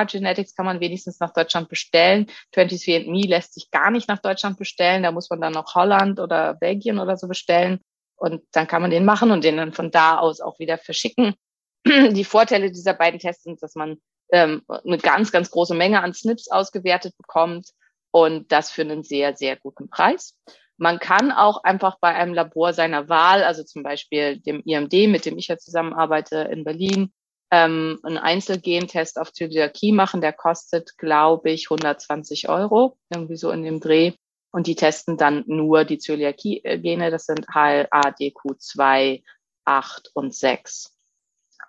Genetics 0.06 0.54
kann 0.54 0.66
man 0.66 0.80
wenigstens 0.80 1.20
nach 1.20 1.32
Deutschland 1.32 1.68
bestellen. 1.68 2.26
23andMe 2.54 3.28
lässt 3.28 3.54
sich 3.54 3.70
gar 3.70 3.90
nicht 3.90 4.08
nach 4.08 4.20
Deutschland 4.20 4.58
bestellen. 4.58 5.02
Da 5.02 5.12
muss 5.12 5.30
man 5.30 5.40
dann 5.40 5.52
noch 5.52 5.74
Holland 5.74 6.20
oder 6.20 6.54
Belgien 6.54 6.98
oder 6.98 7.16
so 7.16 7.28
bestellen. 7.28 7.80
Und 8.16 8.42
dann 8.52 8.66
kann 8.66 8.82
man 8.82 8.90
den 8.90 9.04
machen 9.04 9.30
und 9.30 9.44
den 9.44 9.56
dann 9.56 9.72
von 9.72 9.90
da 9.90 10.18
aus 10.18 10.40
auch 10.40 10.58
wieder 10.58 10.78
verschicken. 10.78 11.34
Die 11.86 12.24
Vorteile 12.24 12.70
dieser 12.70 12.94
beiden 12.94 13.18
Tests 13.18 13.44
sind, 13.44 13.62
dass 13.62 13.74
man 13.74 13.98
ähm, 14.30 14.62
eine 14.68 14.98
ganz, 14.98 15.32
ganz 15.32 15.50
große 15.50 15.74
Menge 15.74 16.02
an 16.02 16.14
Snips 16.14 16.50
ausgewertet 16.50 17.16
bekommt 17.16 17.70
und 18.12 18.50
das 18.52 18.70
für 18.70 18.82
einen 18.82 19.02
sehr, 19.02 19.36
sehr 19.36 19.56
guten 19.56 19.90
Preis. 19.90 20.38
Man 20.82 20.98
kann 20.98 21.30
auch 21.30 21.62
einfach 21.62 21.98
bei 22.00 22.12
einem 22.12 22.34
Labor 22.34 22.72
seiner 22.72 23.08
Wahl, 23.08 23.44
also 23.44 23.62
zum 23.62 23.84
Beispiel 23.84 24.40
dem 24.40 24.62
IMD, 24.64 25.08
mit 25.08 25.24
dem 25.26 25.38
ich 25.38 25.46
ja 25.46 25.56
zusammenarbeite 25.56 26.48
in 26.50 26.64
Berlin, 26.64 27.12
ähm, 27.52 28.00
einen 28.02 28.18
Einzelgentest 28.18 29.16
auf 29.16 29.32
Zöliakie 29.32 29.92
machen. 29.92 30.20
Der 30.20 30.32
kostet, 30.32 30.98
glaube 30.98 31.52
ich, 31.52 31.70
120 31.70 32.48
Euro, 32.48 32.96
irgendwie 33.10 33.36
so 33.36 33.52
in 33.52 33.62
dem 33.62 33.78
Dreh. 33.78 34.14
Und 34.50 34.66
die 34.66 34.74
testen 34.74 35.16
dann 35.16 35.44
nur 35.46 35.84
die 35.84 35.98
Zöliakie-Gene. 35.98 37.12
Das 37.12 37.26
sind 37.26 37.46
HLA, 37.54 37.86
DQ2, 38.18 39.22
8 39.64 40.10
und 40.14 40.34
6. 40.34 40.98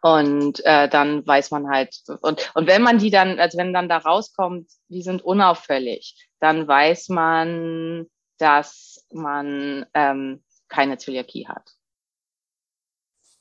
Und 0.01 0.65
äh, 0.65 0.89
dann 0.89 1.25
weiß 1.27 1.51
man 1.51 1.69
halt, 1.69 1.95
und, 2.21 2.51
und 2.55 2.65
wenn 2.65 2.81
man 2.81 2.97
die 2.97 3.11
dann, 3.11 3.39
also 3.39 3.59
wenn 3.59 3.73
dann 3.73 3.89
da 3.89 3.97
rauskommt, 3.97 4.71
die 4.87 5.03
sind 5.03 5.21
unauffällig, 5.21 6.15
dann 6.39 6.67
weiß 6.67 7.09
man, 7.09 8.07
dass 8.43 8.92
man 9.13 9.85
ähm, 9.93 10.43
keine 10.69 10.97
Zöliakie 10.97 11.47
hat. 11.47 11.71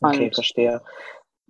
Okay, 0.01 0.31
verstehe. 0.33 0.81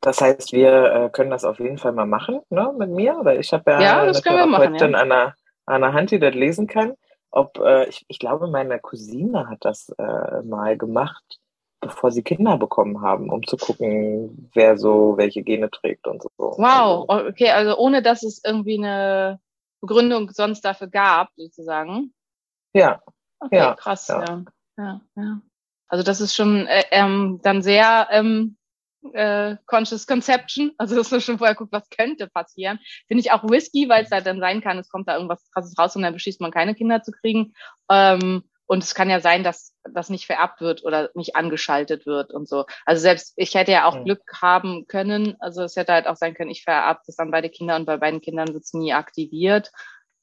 Das 0.00 0.20
heißt, 0.20 0.52
wir 0.52 0.92
äh, 0.92 1.10
können 1.10 1.30
das 1.30 1.44
auf 1.44 1.58
jeden 1.60 1.78
Fall 1.78 1.92
mal 1.92 2.06
machen, 2.06 2.40
ne, 2.50 2.74
mit 2.76 2.90
mir, 2.90 3.20
weil 3.22 3.40
ich 3.40 3.52
habe 3.52 3.70
ja, 3.70 3.80
ja 3.80 4.02
eine 4.02 4.12
Therapeutin 4.12 4.92
ja. 4.92 4.98
an, 4.98 5.08
der, 5.08 5.34
an 5.66 5.80
der 5.80 5.92
Hand, 5.92 6.10
die 6.10 6.18
das 6.18 6.34
lesen 6.34 6.66
kann. 6.66 6.94
Ob 7.30 7.58
äh, 7.58 7.88
ich, 7.88 8.04
ich 8.08 8.18
glaube, 8.18 8.48
meine 8.48 8.78
Cousine 8.80 9.48
hat 9.48 9.58
das 9.60 9.88
äh, 9.96 10.42
mal 10.42 10.76
gemacht, 10.76 11.38
bevor 11.80 12.10
sie 12.10 12.22
Kinder 12.22 12.58
bekommen 12.58 13.00
haben, 13.00 13.30
um 13.30 13.46
zu 13.46 13.56
gucken, 13.56 14.50
wer 14.54 14.76
so 14.76 15.16
welche 15.16 15.42
Gene 15.42 15.70
trägt 15.70 16.06
und 16.06 16.22
so. 16.22 16.30
Wow, 16.36 17.08
also 17.08 17.28
okay, 17.28 17.50
also 17.50 17.76
ohne 17.78 18.02
dass 18.02 18.22
es 18.22 18.42
irgendwie 18.44 18.78
eine 18.78 19.40
Begründung 19.80 20.30
sonst 20.30 20.62
dafür 20.64 20.88
gab, 20.88 21.30
sozusagen. 21.36 22.12
Ja. 22.74 23.00
Okay, 23.44 23.56
ja, 23.56 23.74
krass, 23.74 24.08
ja. 24.08 24.24
ja. 24.24 24.44
ja, 24.78 25.00
ja. 25.16 25.40
Also 25.88 26.04
das 26.04 26.20
ist 26.20 26.34
schon 26.34 26.66
äh, 26.66 26.84
ähm, 26.90 27.40
dann 27.42 27.62
sehr 27.62 28.08
ähm, 28.10 28.56
äh, 29.12 29.56
Conscious 29.66 30.06
Conception, 30.06 30.72
also 30.78 30.96
dass 30.96 31.10
man 31.10 31.20
schon 31.20 31.38
vorher 31.38 31.56
guckt, 31.56 31.72
was 31.72 31.88
könnte 31.90 32.28
passieren. 32.28 32.78
Finde 33.08 33.20
ich 33.20 33.32
auch 33.32 33.44
risky, 33.44 33.88
weil 33.88 34.04
es 34.04 34.10
halt 34.10 34.26
dann 34.26 34.40
sein 34.40 34.60
kann, 34.60 34.78
es 34.78 34.88
kommt 34.88 35.08
da 35.08 35.16
irgendwas 35.16 35.50
krasses 35.52 35.76
raus 35.78 35.96
und 35.96 36.02
dann 36.02 36.14
beschließt 36.14 36.40
man 36.40 36.50
keine 36.50 36.74
Kinder 36.74 37.02
zu 37.02 37.12
kriegen. 37.12 37.52
Ähm, 37.90 38.44
und 38.66 38.82
es 38.82 38.94
kann 38.94 39.10
ja 39.10 39.20
sein, 39.20 39.44
dass 39.44 39.74
das 39.84 40.08
nicht 40.08 40.24
vererbt 40.24 40.60
wird 40.60 40.84
oder 40.84 41.10
nicht 41.14 41.36
angeschaltet 41.36 42.06
wird 42.06 42.32
und 42.32 42.48
so. 42.48 42.64
Also 42.86 43.02
selbst 43.02 43.34
ich 43.36 43.54
hätte 43.54 43.72
ja 43.72 43.84
auch 43.86 43.96
mhm. 43.96 44.04
Glück 44.04 44.22
haben 44.40 44.86
können. 44.86 45.36
Also 45.40 45.62
es 45.62 45.76
hätte 45.76 45.92
halt 45.92 46.06
auch 46.06 46.16
sein 46.16 46.32
können, 46.32 46.50
ich 46.50 46.62
vererbt 46.62 47.06
das 47.06 47.18
an 47.18 47.30
beide 47.30 47.50
Kinder 47.50 47.76
und 47.76 47.84
bei 47.84 47.98
beiden 47.98 48.22
Kindern 48.22 48.54
wird 48.54 48.62
es 48.64 48.72
nie 48.72 48.94
aktiviert. 48.94 49.72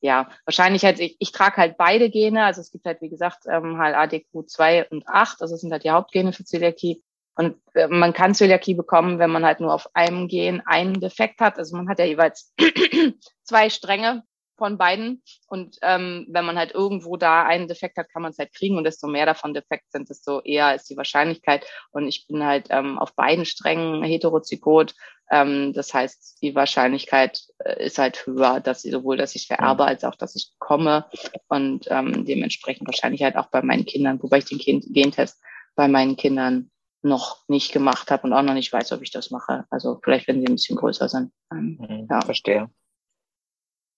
Ja, 0.01 0.29
wahrscheinlich 0.45 0.85
halt, 0.85 0.99
ich, 0.99 1.17
ich 1.19 1.31
trage 1.31 1.57
halt 1.57 1.77
beide 1.77 2.09
Gene. 2.09 2.45
Also 2.45 2.61
es 2.61 2.71
gibt 2.71 2.85
halt, 2.85 3.01
wie 3.01 3.09
gesagt, 3.09 3.45
ähm, 3.47 3.77
HLA-DQ2 3.77 4.89
und 4.89 5.07
8. 5.07 5.41
Also 5.41 5.53
das 5.55 5.61
sind 5.61 5.71
halt 5.71 5.83
die 5.83 5.91
Hauptgene 5.91 6.31
für 6.31 6.45
Zöliakie. 6.45 7.03
Und 7.35 7.57
äh, 7.73 7.87
man 7.87 8.13
kann 8.13 8.35
Zöliakie 8.35 8.75
bekommen, 8.75 9.19
wenn 9.19 9.29
man 9.29 9.45
halt 9.45 9.59
nur 9.59 9.73
auf 9.73 9.93
einem 9.95 10.27
Gen 10.27 10.61
einen 10.65 10.99
Defekt 10.99 11.41
hat. 11.41 11.57
Also 11.57 11.75
man 11.75 11.89
hat 11.89 11.99
ja 11.99 12.05
jeweils 12.05 12.53
zwei 13.43 13.69
Stränge 13.69 14.23
von 14.59 14.77
beiden. 14.77 15.23
Und 15.47 15.77
ähm, 15.81 16.27
wenn 16.29 16.45
man 16.45 16.59
halt 16.59 16.75
irgendwo 16.75 17.17
da 17.17 17.43
einen 17.43 17.67
Defekt 17.67 17.97
hat, 17.97 18.09
kann 18.09 18.21
man 18.21 18.31
es 18.31 18.37
halt 18.37 18.53
kriegen. 18.53 18.77
Und 18.77 18.83
desto 18.83 19.07
mehr 19.07 19.25
davon 19.25 19.55
defekt 19.55 19.91
sind, 19.91 20.09
desto 20.09 20.41
eher 20.41 20.75
ist 20.75 20.89
die 20.89 20.97
Wahrscheinlichkeit. 20.97 21.65
Und 21.91 22.07
ich 22.07 22.27
bin 22.27 22.45
halt 22.45 22.67
ähm, 22.69 22.99
auf 22.99 23.15
beiden 23.15 23.45
Strängen 23.45 24.03
heterozygot. 24.03 24.93
Ähm, 25.31 25.73
das 25.73 25.93
heißt, 25.93 26.41
die 26.43 26.53
Wahrscheinlichkeit 26.53 27.41
äh, 27.65 27.85
ist 27.85 27.97
halt 27.97 28.27
höher, 28.27 28.59
dass 28.59 28.85
ich 28.85 28.91
sowohl, 28.91 29.17
dass 29.17 29.35
ich 29.35 29.47
vererbe, 29.47 29.85
als 29.85 30.03
auch, 30.03 30.15
dass 30.15 30.35
ich 30.35 30.51
komme. 30.59 31.05
Und 31.47 31.87
ähm, 31.89 32.25
dementsprechend 32.25 32.87
wahrscheinlich 32.87 33.23
halt 33.23 33.37
auch 33.37 33.47
bei 33.47 33.63
meinen 33.63 33.85
Kindern, 33.85 34.21
wobei 34.21 34.39
ich 34.39 34.45
den 34.45 34.59
Gentest 34.59 35.41
bei 35.75 35.87
meinen 35.87 36.17
Kindern 36.17 36.69
noch 37.01 37.47
nicht 37.47 37.71
gemacht 37.71 38.11
habe 38.11 38.23
und 38.23 38.33
auch 38.33 38.41
noch 38.41 38.53
nicht 38.53 38.73
weiß, 38.73 38.91
ob 38.91 39.01
ich 39.01 39.11
das 39.11 39.31
mache. 39.31 39.65
Also 39.69 39.99
vielleicht, 40.03 40.27
wenn 40.27 40.41
sie 40.41 40.47
ein 40.47 40.55
bisschen 40.55 40.77
größer 40.77 41.07
sind. 41.07 41.31
Ähm, 41.51 41.77
mhm, 41.79 42.07
ja. 42.09 42.21
Verstehe. 42.21 42.69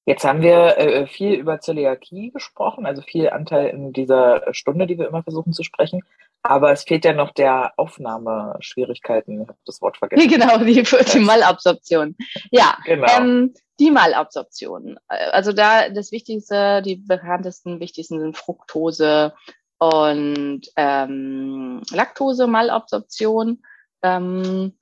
Jetzt 0.06 0.24
haben 0.26 0.42
wir 0.42 0.78
äh, 0.78 1.08
viel 1.08 1.34
über 1.34 1.60
Zöliakie 1.60 2.32
gesprochen, 2.32 2.86
also 2.86 3.02
viel 3.02 3.30
Anteil 3.30 3.68
in 3.68 3.94
dieser 3.94 4.54
Stunde, 4.54 4.88
die 4.88 4.98
wir 4.98 5.08
immer 5.08 5.24
versuchen 5.24 5.54
zu 5.54 5.64
sprechen. 5.64 6.02
Aber 6.44 6.72
es 6.72 6.84
fehlt 6.84 7.06
ja 7.06 7.14
noch 7.14 7.32
der 7.32 7.74
Aufnahmeschwierigkeiten. 7.78 9.42
Ich 9.42 9.48
habe 9.48 9.60
das 9.66 9.82
Wort 9.82 9.98
vergessen. 9.98 10.28
Genau, 10.30 10.58
die, 10.58 10.82
die 11.14 11.20
Malabsorption. 11.20 12.16
Ja, 12.50 12.78
genau. 12.84 13.08
Ähm, 13.16 13.54
die 13.80 13.92
Malabsorption. 13.92 15.00
Also 15.08 15.54
da 15.54 15.90
das 15.90 16.12
Wichtigste, 16.12 16.82
die 16.82 16.96
bekanntesten, 16.96 17.80
wichtigsten 17.80 18.20
sind 18.20 18.38
Fructose, 18.38 19.34
und 19.82 20.62
ähm, 20.76 21.82
Laktose-Malabsorption. 21.90 23.64
Ähm, 24.04 24.78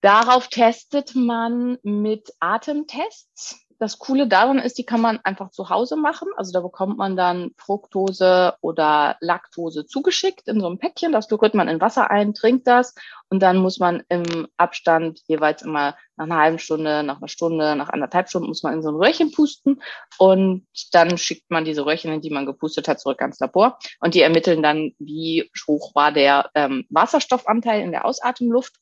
darauf 0.00 0.48
testet 0.48 1.14
man 1.14 1.76
mit 1.82 2.32
Atemtests 2.40 3.60
das 3.80 3.98
Coole 3.98 4.28
daran 4.28 4.58
ist, 4.58 4.76
die 4.76 4.84
kann 4.84 5.00
man 5.00 5.20
einfach 5.24 5.50
zu 5.52 5.70
Hause 5.70 5.96
machen. 5.96 6.28
Also 6.36 6.52
da 6.52 6.60
bekommt 6.60 6.98
man 6.98 7.16
dann 7.16 7.52
Fructose 7.56 8.54
oder 8.60 9.16
Laktose 9.20 9.86
zugeschickt 9.86 10.48
in 10.48 10.60
so 10.60 10.66
einem 10.66 10.78
Päckchen. 10.78 11.12
Das 11.12 11.32
rührt 11.32 11.54
man 11.54 11.66
in 11.66 11.80
Wasser 11.80 12.10
ein, 12.10 12.34
trinkt 12.34 12.66
das 12.66 12.94
und 13.30 13.40
dann 13.42 13.56
muss 13.56 13.78
man 13.78 14.02
im 14.10 14.46
Abstand 14.58 15.22
jeweils 15.28 15.62
immer 15.62 15.96
nach 16.16 16.26
einer 16.26 16.36
halben 16.36 16.58
Stunde, 16.58 17.02
nach 17.02 17.16
einer 17.16 17.28
Stunde, 17.28 17.74
nach 17.74 17.88
anderthalb 17.88 18.28
Stunden 18.28 18.48
muss 18.48 18.62
man 18.62 18.74
in 18.74 18.82
so 18.82 18.90
ein 18.90 18.96
Röhrchen 18.96 19.32
pusten 19.32 19.80
und 20.18 20.66
dann 20.92 21.16
schickt 21.16 21.50
man 21.50 21.64
diese 21.64 21.86
Röhrchen, 21.86 22.12
in 22.12 22.20
die 22.20 22.28
man 22.28 22.44
gepustet 22.44 22.86
hat, 22.86 23.00
zurück 23.00 23.22
ans 23.22 23.40
Labor 23.40 23.78
und 24.00 24.14
die 24.14 24.20
ermitteln 24.20 24.62
dann, 24.62 24.92
wie 24.98 25.50
hoch 25.66 25.94
war 25.94 26.12
der 26.12 26.50
ähm, 26.54 26.84
Wasserstoffanteil 26.90 27.80
in 27.80 27.92
der 27.92 28.04
Ausatemluft, 28.04 28.74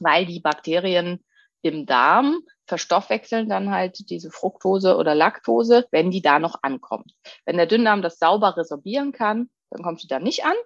weil 0.00 0.26
die 0.26 0.40
Bakterien 0.40 1.22
im 1.62 1.86
Darm 1.86 2.40
verstoffwechseln 2.66 3.48
dann 3.48 3.70
halt 3.70 4.10
diese 4.10 4.30
Fructose 4.30 4.96
oder 4.96 5.14
Laktose, 5.14 5.86
wenn 5.90 6.10
die 6.10 6.22
da 6.22 6.38
noch 6.38 6.58
ankommt. 6.62 7.12
Wenn 7.44 7.56
der 7.56 7.66
Dünndarm 7.66 8.02
das 8.02 8.18
sauber 8.18 8.56
resorbieren 8.56 9.12
kann, 9.12 9.50
dann 9.70 9.82
kommt 9.82 10.00
sie 10.00 10.08
da 10.08 10.18
nicht 10.18 10.44
an 10.44 10.56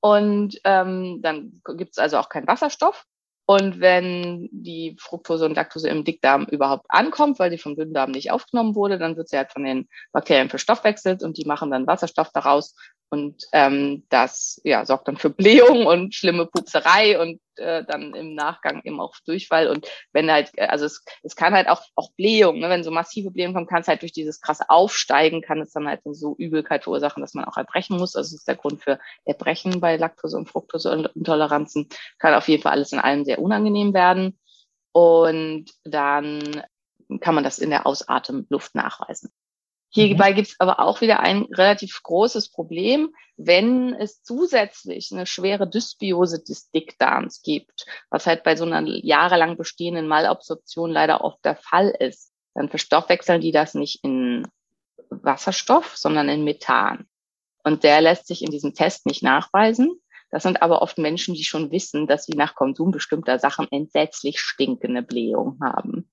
und 0.00 0.60
ähm, 0.64 1.20
dann 1.22 1.60
gibt 1.76 1.92
es 1.92 1.98
also 1.98 2.18
auch 2.18 2.28
keinen 2.28 2.46
Wasserstoff. 2.46 3.04
Und 3.50 3.80
wenn 3.80 4.50
die 4.52 4.94
Fructose 5.00 5.46
und 5.46 5.54
Laktose 5.54 5.88
im 5.88 6.04
Dickdarm 6.04 6.44
überhaupt 6.44 6.84
ankommt, 6.90 7.38
weil 7.38 7.50
sie 7.50 7.56
vom 7.56 7.76
Dünndarm 7.76 8.10
nicht 8.10 8.30
aufgenommen 8.30 8.74
wurde, 8.74 8.98
dann 8.98 9.16
wird 9.16 9.30
sie 9.30 9.38
halt 9.38 9.52
von 9.52 9.64
den 9.64 9.88
Bakterien 10.12 10.50
verstoffwechselt 10.50 11.22
und 11.22 11.38
die 11.38 11.46
machen 11.46 11.70
dann 11.70 11.86
Wasserstoff 11.86 12.30
daraus 12.30 12.74
und 13.10 13.44
ähm, 13.52 14.04
das 14.10 14.60
ja, 14.64 14.84
sorgt 14.84 15.08
dann 15.08 15.16
für 15.16 15.30
Blähung 15.30 15.86
und 15.86 16.14
schlimme 16.14 16.46
Pupserei 16.46 17.18
und 17.18 17.40
äh, 17.56 17.82
dann 17.84 18.14
im 18.14 18.34
Nachgang 18.34 18.82
eben 18.84 19.00
auch 19.00 19.14
Durchfall. 19.24 19.68
Und 19.68 19.88
wenn 20.12 20.30
halt, 20.30 20.50
äh, 20.56 20.66
also 20.66 20.84
es, 20.84 21.04
es 21.22 21.34
kann 21.34 21.54
halt 21.54 21.68
auch, 21.68 21.82
auch 21.94 22.12
Blähung, 22.12 22.58
ne? 22.58 22.68
wenn 22.68 22.84
so 22.84 22.90
massive 22.90 23.30
Blähung 23.30 23.54
kommt, 23.54 23.70
kann 23.70 23.80
es 23.80 23.88
halt 23.88 24.02
durch 24.02 24.12
dieses 24.12 24.40
krasse 24.40 24.68
Aufsteigen, 24.68 25.40
kann 25.40 25.60
es 25.60 25.72
dann 25.72 25.88
halt 25.88 26.02
so 26.04 26.36
Übelkeit 26.36 26.84
verursachen, 26.84 27.22
dass 27.22 27.34
man 27.34 27.46
auch 27.46 27.56
erbrechen 27.56 27.96
muss. 27.96 28.14
Also 28.14 28.28
das 28.28 28.40
ist 28.40 28.48
der 28.48 28.56
Grund 28.56 28.82
für 28.82 28.98
Erbrechen 29.24 29.80
bei 29.80 29.96
Laktose- 29.96 30.36
und 30.36 30.48
Fructoseintoleranzen. 30.48 31.88
Kann 32.18 32.34
auf 32.34 32.48
jeden 32.48 32.62
Fall 32.62 32.72
alles 32.72 32.92
in 32.92 32.98
allem 32.98 33.24
sehr 33.24 33.40
unangenehm 33.40 33.94
werden. 33.94 34.38
Und 34.92 35.70
dann 35.84 36.62
kann 37.20 37.34
man 37.34 37.44
das 37.44 37.58
in 37.58 37.70
der 37.70 37.86
Ausatemluft 37.86 38.74
nachweisen. 38.74 39.32
Hierbei 39.90 40.32
mhm. 40.32 40.34
gibt 40.36 40.48
es 40.48 40.60
aber 40.60 40.80
auch 40.80 41.00
wieder 41.00 41.20
ein 41.20 41.46
relativ 41.52 42.02
großes 42.02 42.50
Problem, 42.50 43.14
wenn 43.36 43.94
es 43.94 44.22
zusätzlich 44.22 45.10
eine 45.12 45.26
schwere 45.26 45.68
Dysbiose 45.68 46.42
des 46.42 46.70
Dickdarms 46.70 47.42
gibt, 47.42 47.86
was 48.10 48.26
halt 48.26 48.42
bei 48.42 48.56
so 48.56 48.64
einer 48.64 48.82
jahrelang 48.86 49.56
bestehenden 49.56 50.06
Malabsorption 50.06 50.90
leider 50.90 51.24
oft 51.24 51.42
der 51.44 51.56
Fall 51.56 51.88
ist. 51.88 52.32
Dann 52.54 52.68
verstoffwechseln 52.68 53.40
die 53.40 53.52
das 53.52 53.74
nicht 53.74 54.04
in 54.04 54.46
Wasserstoff, 55.10 55.96
sondern 55.96 56.28
in 56.28 56.44
Methan. 56.44 57.06
Und 57.64 57.84
der 57.84 58.00
lässt 58.00 58.26
sich 58.26 58.42
in 58.42 58.50
diesem 58.50 58.74
Test 58.74 59.06
nicht 59.06 59.22
nachweisen. 59.22 60.00
Das 60.30 60.42
sind 60.42 60.60
aber 60.60 60.82
oft 60.82 60.98
Menschen, 60.98 61.34
die 61.34 61.44
schon 61.44 61.70
wissen, 61.70 62.06
dass 62.06 62.24
sie 62.24 62.36
nach 62.36 62.54
Konsum 62.54 62.90
bestimmter 62.90 63.38
Sachen 63.38 63.66
entsetzlich 63.70 64.40
stinkende 64.40 65.02
Blähung 65.02 65.58
haben. 65.62 66.10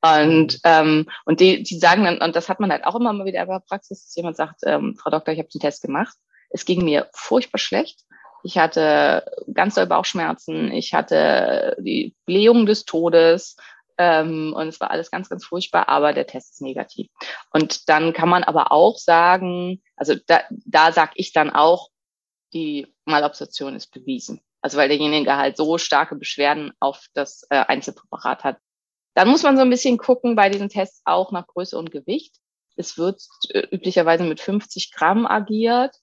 Und, 0.00 0.60
ähm, 0.64 1.08
und 1.24 1.40
die, 1.40 1.62
die 1.62 1.78
sagen 1.78 2.04
dann, 2.04 2.18
und 2.18 2.36
das 2.36 2.48
hat 2.48 2.60
man 2.60 2.70
halt 2.70 2.84
auch 2.84 2.94
immer 2.94 3.12
mal 3.12 3.24
wieder 3.24 3.44
der 3.44 3.62
Praxis, 3.66 4.04
dass 4.04 4.14
jemand 4.14 4.36
sagt, 4.36 4.60
ähm, 4.64 4.96
Frau 4.96 5.10
Doktor, 5.10 5.32
ich 5.32 5.38
habe 5.38 5.48
den 5.48 5.60
Test 5.60 5.82
gemacht. 5.82 6.16
Es 6.50 6.64
ging 6.64 6.84
mir 6.84 7.08
furchtbar 7.12 7.58
schlecht. 7.58 8.00
Ich 8.44 8.58
hatte 8.58 9.24
ganz 9.52 9.74
doll 9.74 9.86
Bauchschmerzen. 9.86 10.70
Ich 10.70 10.94
hatte 10.94 11.76
die 11.80 12.14
Blähung 12.26 12.66
des 12.66 12.84
Todes. 12.84 13.56
Ähm, 13.98 14.54
und 14.54 14.68
es 14.68 14.80
war 14.80 14.92
alles 14.92 15.10
ganz, 15.10 15.28
ganz 15.28 15.44
furchtbar, 15.44 15.88
aber 15.88 16.12
der 16.12 16.26
Test 16.26 16.52
ist 16.54 16.62
negativ. 16.62 17.08
Und 17.50 17.88
dann 17.88 18.12
kann 18.12 18.28
man 18.28 18.44
aber 18.44 18.70
auch 18.70 18.96
sagen, 18.96 19.82
also 19.96 20.14
da, 20.26 20.42
da 20.50 20.92
sag 20.92 21.10
ich 21.16 21.32
dann 21.32 21.50
auch, 21.50 21.88
die 22.52 22.86
Malabsorption 23.04 23.74
ist 23.74 23.90
bewiesen. 23.90 24.40
Also 24.62 24.78
weil 24.78 24.88
derjenige 24.88 25.36
halt 25.36 25.56
so 25.56 25.78
starke 25.78 26.14
Beschwerden 26.14 26.72
auf 26.78 27.06
das 27.14 27.44
äh, 27.50 27.56
Einzelpräparat 27.56 28.44
hat, 28.44 28.58
dann 29.18 29.30
muss 29.30 29.42
man 29.42 29.56
so 29.56 29.62
ein 29.62 29.70
bisschen 29.70 29.98
gucken 29.98 30.36
bei 30.36 30.48
diesen 30.48 30.68
Tests 30.68 31.02
auch 31.04 31.32
nach 31.32 31.48
Größe 31.48 31.76
und 31.76 31.90
Gewicht. 31.90 32.36
Es 32.76 32.96
wird 32.98 33.20
äh, 33.48 33.66
üblicherweise 33.72 34.22
mit 34.22 34.40
50 34.40 34.92
Gramm 34.92 35.26
agiert 35.26 35.96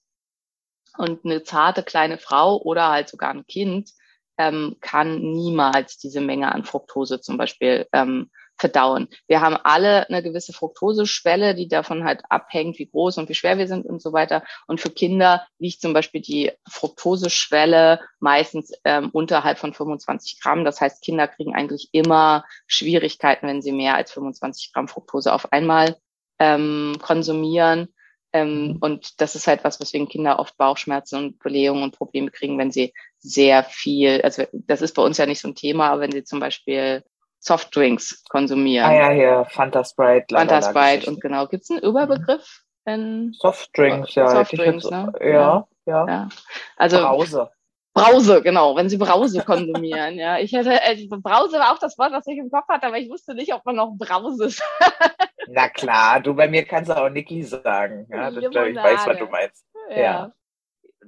und 0.98 1.24
eine 1.24 1.42
zarte 1.42 1.82
kleine 1.82 2.18
Frau 2.18 2.60
oder 2.60 2.90
halt 2.90 3.08
sogar 3.08 3.30
ein 3.30 3.46
Kind 3.46 3.90
ähm, 4.36 4.76
kann 4.82 5.22
niemals 5.32 5.96
diese 5.96 6.20
Menge 6.20 6.52
an 6.52 6.64
Fructose 6.64 7.22
zum 7.22 7.38
Beispiel 7.38 7.88
ähm, 7.94 8.30
verdauen. 8.58 9.08
Wir 9.26 9.40
haben 9.40 9.56
alle 9.56 10.08
eine 10.08 10.22
gewisse 10.22 10.52
Fructoseschwelle, 10.52 11.54
die 11.54 11.68
davon 11.68 12.04
halt 12.04 12.22
abhängt, 12.28 12.78
wie 12.78 12.88
groß 12.88 13.18
und 13.18 13.28
wie 13.28 13.34
schwer 13.34 13.58
wir 13.58 13.68
sind 13.68 13.86
und 13.86 14.00
so 14.00 14.12
weiter. 14.12 14.42
Und 14.66 14.80
für 14.80 14.90
Kinder 14.90 15.46
liegt 15.58 15.80
zum 15.80 15.92
Beispiel 15.92 16.20
die 16.20 16.52
Fructoseschwelle 16.68 18.00
meistens 18.18 18.72
ähm, 18.84 19.10
unterhalb 19.12 19.58
von 19.58 19.74
25 19.74 20.40
Gramm. 20.40 20.64
Das 20.64 20.80
heißt, 20.80 21.02
Kinder 21.02 21.28
kriegen 21.28 21.54
eigentlich 21.54 21.90
immer 21.92 22.44
Schwierigkeiten, 22.66 23.46
wenn 23.46 23.62
sie 23.62 23.72
mehr 23.72 23.94
als 23.94 24.12
25 24.12 24.72
Gramm 24.72 24.88
Fructose 24.88 25.32
auf 25.32 25.52
einmal 25.52 25.96
ähm, 26.38 26.96
konsumieren. 27.00 27.88
Ähm, 28.32 28.68
mhm. 28.68 28.76
und 28.80 29.20
das 29.20 29.34
ist 29.34 29.46
halt 29.46 29.64
was, 29.64 29.80
weswegen 29.80 30.08
Kinder 30.08 30.38
oft 30.38 30.56
Bauchschmerzen 30.58 31.16
und 31.16 31.38
Blähungen 31.38 31.84
und 31.84 31.96
Probleme 31.96 32.30
kriegen, 32.30 32.58
wenn 32.58 32.70
sie 32.70 32.92
sehr 33.18 33.64
viel, 33.64 34.20
also 34.22 34.44
das 34.52 34.82
ist 34.82 34.94
bei 34.94 35.02
uns 35.02 35.16
ja 35.16 35.26
nicht 35.26 35.40
so 35.40 35.48
ein 35.48 35.54
Thema, 35.54 35.88
aber 35.90 36.02
wenn 36.02 36.12
sie 36.12 36.24
zum 36.24 36.40
Beispiel 36.40 37.02
Softdrinks 37.46 38.24
konsumieren. 38.28 38.88
Ah 38.88 38.92
ja, 38.92 39.08
hier, 39.10 39.46
Fanta 39.48 39.84
Sprite. 39.84 40.34
Fanta 40.34 40.62
Sprite 40.62 41.08
und 41.08 41.20
genau. 41.20 41.46
Gibt 41.46 41.62
es 41.62 41.70
einen 41.70 41.80
Überbegriff? 41.80 42.62
Wenn 42.84 43.32
Softdrinks, 43.32 44.14
ja. 44.14 44.28
Softdrinks, 44.28 44.90
ne? 44.90 45.12
Ja, 45.20 45.66
ja. 45.86 46.06
ja. 46.06 46.28
Also, 46.76 46.98
Brause. 46.98 47.50
Brause, 47.94 48.42
genau, 48.42 48.76
wenn 48.76 48.88
sie 48.88 48.96
Brause 48.98 49.42
konsumieren, 49.42 50.14
ja. 50.18 50.38
Ich 50.38 50.52
hätte, 50.52 50.72
äh, 50.72 51.06
Brause 51.08 51.58
war 51.58 51.72
auch 51.72 51.78
das 51.78 51.96
Wort, 51.98 52.12
was 52.12 52.26
ich 52.26 52.36
im 52.36 52.50
Kopf 52.50 52.68
hatte, 52.68 52.86
aber 52.88 52.98
ich 52.98 53.08
wusste 53.08 53.34
nicht, 53.34 53.54
ob 53.54 53.64
man 53.64 53.76
noch 53.76 53.94
Brause 53.96 54.48
sagt. 54.50 55.22
Na 55.48 55.68
klar, 55.68 56.20
du 56.20 56.34
bei 56.34 56.48
mir 56.48 56.64
kannst 56.64 56.90
auch 56.90 57.08
Niki 57.08 57.42
sagen. 57.42 58.06
Ja, 58.10 58.30
das, 58.30 58.50
glaub, 58.50 58.66
ich 58.66 58.76
weiß, 58.76 59.06
was 59.06 59.18
du 59.18 59.26
meinst. 59.26 59.64
Ja. 59.90 59.96
ja. 59.96 60.32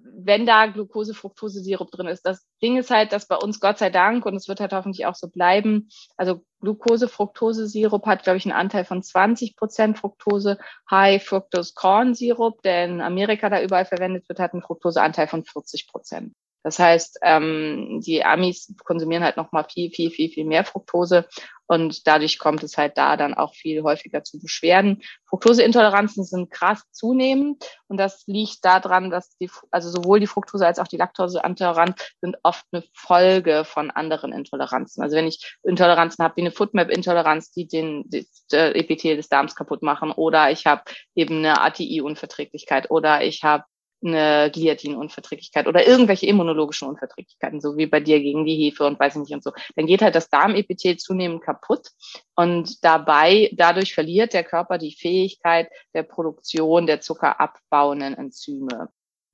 Wenn 0.03 0.47
da 0.47 0.67
Glucose, 0.67 1.15
Fructose, 1.15 1.61
Sirup 1.61 1.91
drin 1.91 2.07
ist. 2.07 2.23
Das 2.27 2.47
Ding 2.63 2.77
ist 2.77 2.91
halt, 2.91 3.13
dass 3.13 3.27
bei 3.27 3.37
uns 3.37 3.61
Gott 3.61 3.79
sei 3.79 3.91
Dank, 3.91 4.27
und 4.27 4.37
es 4.37 4.49
wird 4.49 4.61
halt 4.61 4.73
hoffentlich 4.73 5.07
auch 5.07 5.15
so 5.15 5.29
bleiben, 5.29 5.89
also 6.17 6.45
Glucose, 6.61 7.09
Fructose, 7.09 7.69
Sirup 7.69 8.07
hat, 8.07 8.25
glaube 8.25 8.39
ich, 8.39 8.45
einen 8.45 8.53
Anteil 8.53 8.85
von 8.85 9.03
20 9.03 9.57
Prozent 9.57 9.99
Fructose. 9.99 10.59
High 10.91 11.25
Fructose 11.25 11.73
Corn 11.75 12.15
Sirup, 12.15 12.63
der 12.63 12.87
in 12.87 13.01
Amerika 13.01 13.49
da 13.49 13.63
überall 13.63 13.85
verwendet 13.85 14.29
wird, 14.29 14.41
hat 14.41 14.53
einen 14.53 14.63
Fructoseanteil 14.63 15.29
von 15.29 15.45
40 15.45 15.87
Prozent. 15.89 16.35
Das 16.63 16.79
heißt, 16.79 17.21
ähm, 17.23 18.01
die 18.05 18.25
Amis 18.25 18.75
konsumieren 18.85 19.23
halt 19.25 19.37
noch 19.37 19.53
mal 19.53 19.65
viel, 19.65 19.91
viel, 19.91 20.11
viel, 20.11 20.31
viel 20.31 20.45
mehr 20.45 20.65
Fructose 20.65 21.29
und 21.69 22.07
dadurch 22.07 22.39
kommt 22.39 22.63
es 22.63 22.79
halt 22.79 22.97
da 22.97 23.17
dann 23.17 23.35
auch 23.35 23.55
viel 23.55 23.83
häufiger 23.83 24.25
zu 24.25 24.41
Beschwerden. 24.41 25.03
Fructoseintoleranzen 25.27 26.25
sind 26.25 26.51
krass 26.51 26.83
zunehmend 26.93 27.63
und 27.89 27.99
das 27.99 28.25
liegt 28.27 28.65
daran, 28.65 29.11
dass 29.11 29.37
die, 29.37 29.51
also 29.71 29.91
sowohl 29.91 30.19
die 30.19 30.27
Fructose 30.27 30.67
als 30.67 30.79
auch 30.79 30.89
die 30.89 30.97
Laktoseintoleranz 30.97 32.15
sind 32.23 32.39
oft 32.43 32.65
eine 32.73 32.83
Folge 32.95 33.65
von 33.67 33.91
anderen 33.91 34.33
Intoleranzen. 34.33 35.03
Also 35.03 35.17
wenn 35.17 35.27
ich 35.27 35.59
Intoleranzen 35.63 36.25
habe 36.25 36.37
wie 36.37 36.41
eine 36.41 36.53
Foodmap-Intoleranz, 36.53 37.53
die 37.53 37.69
den 37.69 38.05
die, 38.09 38.27
die 38.51 38.57
Epithel 38.57 39.17
des 39.17 39.29
Darms 39.29 39.55
kaputt 39.55 39.83
machen 39.83 40.11
oder 40.11 40.51
ich 40.51 40.67
habe 40.67 40.83
eben 41.15 41.39
eine 41.39 41.61
ATI-Unverträglichkeit 41.61 42.91
oder 42.91 43.23
ich 43.23 43.45
habe 43.45 43.65
eine 44.05 44.51
Gliadin-Unverträglichkeit 44.53 45.67
oder 45.67 45.87
irgendwelche 45.87 46.27
immunologischen 46.27 46.89
Unverträglichkeiten, 46.89 47.61
so 47.61 47.77
wie 47.77 47.87
bei 47.87 48.01
dir 48.01 48.21
gegen 48.21 48.45
die 48.45 48.57
Hefe 48.57 48.87
und 48.87 48.99
weiß 48.99 49.17
ich 49.17 49.23
nicht 49.23 49.35
und 49.35 49.43
so, 49.43 49.53
dann 49.77 49.87
geht 49.87 50.03
halt 50.03 50.15
das 50.15 50.31
Darmepithel 50.31 50.97
zunehmend 50.97 51.43
kaputt 51.43 51.89
und 52.37 52.85
dabei, 52.85 53.51
dadurch 53.55 53.95
verliert 53.95 54.33
der 54.35 54.45
Körper 54.45 54.79
die 54.79 54.95
Fähigkeit 54.95 55.69
der 55.95 56.05
Produktion 56.05 56.87
der 56.87 57.01
zuckerabbauenden 57.01 58.15
Enzyme. 58.15 58.89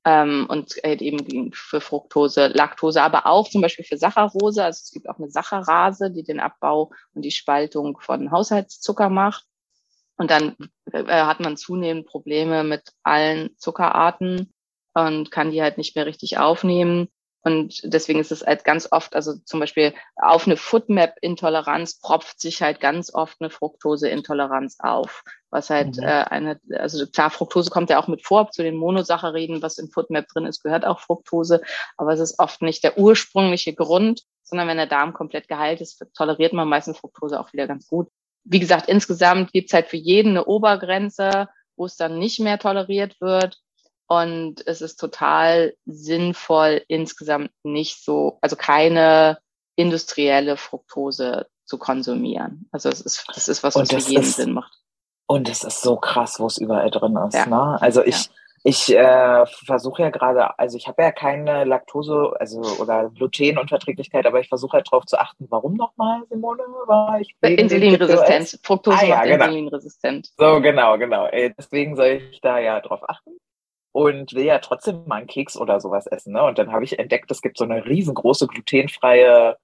Ähm, 0.07 0.47
und 0.51 0.75
halt 0.85 1.01
eben 1.01 1.51
für 1.55 1.81
Fructose, 1.81 2.49
Laktose, 2.49 3.03
aber 3.03 3.25
auch 3.25 3.49
zum 3.49 3.63
Beispiel 3.63 3.87
für 3.87 3.97
Saccharose. 3.97 4.63
Also 4.63 4.81
es 4.85 4.91
gibt 4.91 5.09
auch 5.09 5.17
eine 5.17 5.31
Saccharase, 5.31 6.11
die 6.11 6.23
den 6.23 6.41
Abbau 6.41 6.91
und 7.15 7.23
die 7.23 7.31
Spaltung 7.31 7.99
von 7.99 8.31
Haushaltszucker 8.31 9.09
macht. 9.09 9.47
Und 10.17 10.31
dann 10.31 10.57
äh, 10.93 11.05
hat 11.07 11.41
man 11.41 11.57
zunehmend 11.57 12.07
Probleme 12.07 12.65
mit 12.65 12.93
allen 13.03 13.57
Zuckerarten 13.59 14.54
und 14.95 15.31
kann 15.31 15.51
die 15.51 15.63
halt 15.63 15.79
nicht 15.79 15.97
mehr 15.97 16.07
richtig 16.07 16.39
aufnehmen. 16.39 17.09
Und 17.47 17.81
deswegen 17.85 18.21
ist 18.21 18.33
es 18.33 18.47
halt 18.47 18.65
ganz 18.65 18.89
oft, 18.91 19.15
also 19.15 19.35
zum 19.45 19.61
Beispiel 19.61 19.93
auf 20.17 20.47
eine 20.47 20.57
Foodmap-Intoleranz 20.57 22.01
propft 22.01 22.41
sich 22.41 22.63
halt 22.63 22.81
ganz 22.81 23.13
oft 23.13 23.37
eine 23.41 23.51
Fructose-Intoleranz 23.51 24.79
auf. 24.79 25.25
Was 25.51 25.69
halt 25.69 25.99
mhm. 25.99 26.05
äh, 26.05 26.25
eine, 26.25 26.59
also 26.73 27.07
klar, 27.07 27.29
Fructose 27.29 27.71
kommt 27.71 27.91
ja 27.91 28.01
auch 28.01 28.09
mit 28.09 28.25
vor, 28.25 28.51
zu 28.51 28.63
den 28.63 28.77
Monosacchariden, 28.77 29.61
was 29.61 29.77
im 29.77 29.91
Foodmap 29.91 30.27
drin 30.29 30.47
ist, 30.47 30.63
gehört 30.63 30.87
auch 30.87 31.01
Fructose, 31.01 31.61
aber 31.99 32.15
es 32.15 32.21
ist 32.21 32.39
oft 32.39 32.63
nicht 32.63 32.83
der 32.83 32.97
ursprüngliche 32.97 33.75
Grund, 33.75 34.23
sondern 34.43 34.67
wenn 34.67 34.79
der 34.79 34.87
Darm 34.87 35.13
komplett 35.13 35.47
geheilt 35.47 35.83
ist, 35.83 36.03
toleriert 36.17 36.55
man 36.55 36.67
meistens 36.67 36.97
Fructose 36.97 37.39
auch 37.39 37.53
wieder 37.53 37.67
ganz 37.67 37.87
gut 37.89 38.09
wie 38.45 38.61
gesagt, 38.61 38.89
insgesamt 38.89 39.53
gibt's 39.53 39.73
halt 39.73 39.89
für 39.89 39.97
jeden 39.97 40.31
eine 40.31 40.45
Obergrenze, 40.45 41.49
wo 41.77 41.87
es 41.87 41.97
dann 41.97 42.19
nicht 42.19 42.41
mehr 42.41 42.59
toleriert 42.59 43.21
wird. 43.21 43.59
Und 44.07 44.67
es 44.67 44.83
ist 44.83 44.97
total 44.97 45.75
sinnvoll, 45.87 46.83
insgesamt 46.89 47.51
nicht 47.63 48.05
so, 48.05 48.39
also 48.43 48.57
keine 48.57 49.39
industrielle 49.77 50.57
Fructose 50.57 51.47
zu 51.65 51.79
konsumieren. 51.79 52.69
Also 52.71 52.91
es 52.91 53.01
ist, 53.01 53.25
das 53.35 53.49
ist 53.49 53.63
was, 53.63 53.77
was 53.77 53.91
für 53.91 53.99
jeden 53.99 54.23
ist, 54.23 54.37
Sinn 54.37 54.53
macht. 54.53 54.79
Und 55.27 55.49
es 55.49 55.65
ist 55.65 55.81
so 55.81 55.97
krass, 55.97 56.39
wo 56.39 56.47
es 56.47 56.59
überall 56.59 56.91
drin 56.91 57.17
ist. 57.27 57.35
Ja. 57.35 57.47
Ne? 57.47 57.81
Also 57.81 58.05
ich, 58.05 58.27
ja. 58.27 58.31
Ich 58.67 58.97
äh, 58.97 59.45
versuche 59.67 60.01
ja 60.01 60.09
gerade, 60.09 60.59
also 60.59 60.79
ich 60.79 60.89
habe 60.89 61.03
ja 61.03 61.13
keine 61.13 61.65
Laktose, 61.65 62.33
also 62.41 62.63
oder 62.81 63.11
Glutenunverträglichkeit, 63.11 64.25
aber 64.25 64.41
ich 64.41 64.49
versuche 64.49 64.79
halt 64.79 64.87
darauf 64.91 65.05
zu 65.05 65.21
achten, 65.21 65.47
warum 65.51 65.75
nochmal, 65.75 66.23
Simone? 66.31 66.63
War 66.87 67.21
ich 67.21 67.37
Insulinresistent. 67.43 68.61
Fructose 68.63 68.97
ah, 69.01 69.05
ja, 69.05 69.17
macht 69.17 69.27
genau. 69.27 69.45
insulinresistent. 69.45 70.31
So, 70.39 70.63
genau, 70.63 70.97
genau. 70.97 71.29
Deswegen 71.59 71.95
soll 71.95 72.23
ich 72.31 72.41
da 72.41 72.59
ja 72.59 72.81
drauf 72.81 73.01
achten 73.07 73.33
und 73.95 74.35
will 74.35 74.45
ja 74.45 74.59
trotzdem 74.59 75.05
mal 75.07 75.19
einen 75.19 75.29
Keks 75.29 75.57
oder 75.57 75.81
sowas 75.81 76.09
essen. 76.09 76.33
Ne? 76.33 76.43
Und 76.43 76.59
dann 76.59 76.73
habe 76.73 76.83
ich 76.83 76.99
entdeckt, 76.99 77.31
es 77.31 77.43
gibt 77.43 77.57
so 77.57 77.63
eine 77.65 77.87
riesengroße 77.87 78.49
glutenfreie 78.49 79.57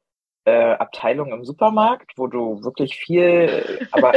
äh, 0.44 0.72
Abteilung 0.74 1.32
im 1.32 1.44
Supermarkt, 1.44 2.12
wo 2.16 2.28
du 2.28 2.62
wirklich 2.62 2.94
viel, 2.94 3.88
aber, 3.90 4.12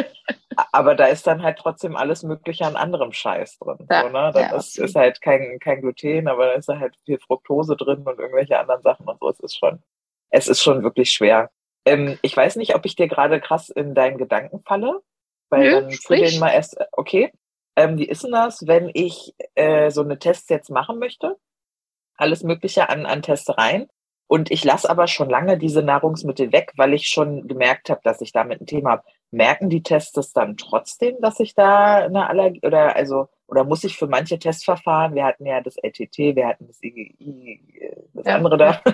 aber 0.71 0.93
da 0.93 1.07
ist 1.07 1.25
dann 1.25 1.41
halt 1.41 1.57
trotzdem 1.57 1.95
alles 1.95 2.21
Mögliche 2.21 2.63
an 2.63 2.75
anderem 2.75 3.11
Scheiß 3.11 3.57
drin. 3.57 3.87
Ja, 3.89 4.03
so, 4.03 4.09
ne? 4.09 4.31
Das 4.31 4.35
ja, 4.35 4.55
ist, 4.55 4.77
ist, 4.77 4.95
halt 4.95 5.19
kein, 5.19 5.57
kein 5.59 5.81
Gluten, 5.81 6.27
aber 6.27 6.45
da 6.45 6.51
ist 6.53 6.67
halt 6.67 6.95
viel 7.05 7.17
Fructose 7.17 7.75
drin 7.75 8.03
und 8.03 8.19
irgendwelche 8.19 8.59
anderen 8.59 8.83
Sachen 8.83 9.07
und 9.07 9.19
so. 9.19 9.29
Es 9.29 9.39
ist 9.39 9.57
schon, 9.57 9.81
es 10.29 10.47
ist 10.47 10.61
schon 10.61 10.83
wirklich 10.83 11.09
schwer. 11.09 11.49
Ähm, 11.85 12.19
ich 12.21 12.37
weiß 12.37 12.57
nicht, 12.57 12.75
ob 12.75 12.85
ich 12.85 12.95
dir 12.95 13.07
gerade 13.07 13.41
krass 13.41 13.69
in 13.69 13.95
deinen 13.95 14.19
Gedanken 14.19 14.61
falle, 14.63 15.01
weil 15.49 15.63
Nö, 15.63 15.71
dann 15.71 15.91
für 15.91 16.17
den 16.17 16.39
mal 16.39 16.51
erst, 16.51 16.77
okay. 16.91 17.31
Ähm, 17.75 17.97
wie 17.97 18.07
ist 18.07 18.23
denn 18.23 18.31
das, 18.31 18.67
wenn 18.67 18.91
ich 18.93 19.33
äh, 19.55 19.89
so 19.89 20.01
eine 20.01 20.19
Tests 20.19 20.49
jetzt 20.49 20.69
machen 20.69 20.99
möchte? 20.99 21.37
Alles 22.15 22.43
Mögliche 22.43 22.89
an, 22.89 23.05
an 23.05 23.21
Tests 23.21 23.49
rein 23.57 23.87
und 24.27 24.49
ich 24.49 24.63
lasse 24.63 24.89
aber 24.89 25.07
schon 25.07 25.29
lange 25.29 25.57
diese 25.57 25.83
Nahrungsmittel 25.83 26.51
weg, 26.51 26.73
weil 26.75 26.93
ich 26.93 27.07
schon 27.07 27.47
gemerkt 27.47 27.89
habe, 27.89 28.01
dass 28.03 28.21
ich 28.21 28.31
damit 28.31 28.61
ein 28.61 28.65
Thema 28.65 28.91
habe. 28.93 29.03
Merken 29.31 29.69
die 29.69 29.83
Tests 29.83 30.11
das 30.13 30.31
dann 30.33 30.57
trotzdem, 30.57 31.17
dass 31.21 31.39
ich 31.39 31.55
da 31.55 31.97
eine 31.97 32.27
Allergie 32.27 32.61
oder 32.63 32.95
also 32.95 33.27
oder 33.47 33.63
muss 33.63 33.83
ich 33.83 33.97
für 33.97 34.07
manche 34.07 34.39
Testverfahren, 34.39 35.13
wir 35.13 35.25
hatten 35.25 35.45
ja 35.45 35.61
das 35.61 35.75
LTT, 35.77 36.35
wir 36.35 36.47
hatten 36.47 36.65
das 36.65 36.81
IGI, 36.81 37.61
das 38.13 38.25
ja. 38.25 38.35
andere 38.35 38.57
da. 38.57 38.81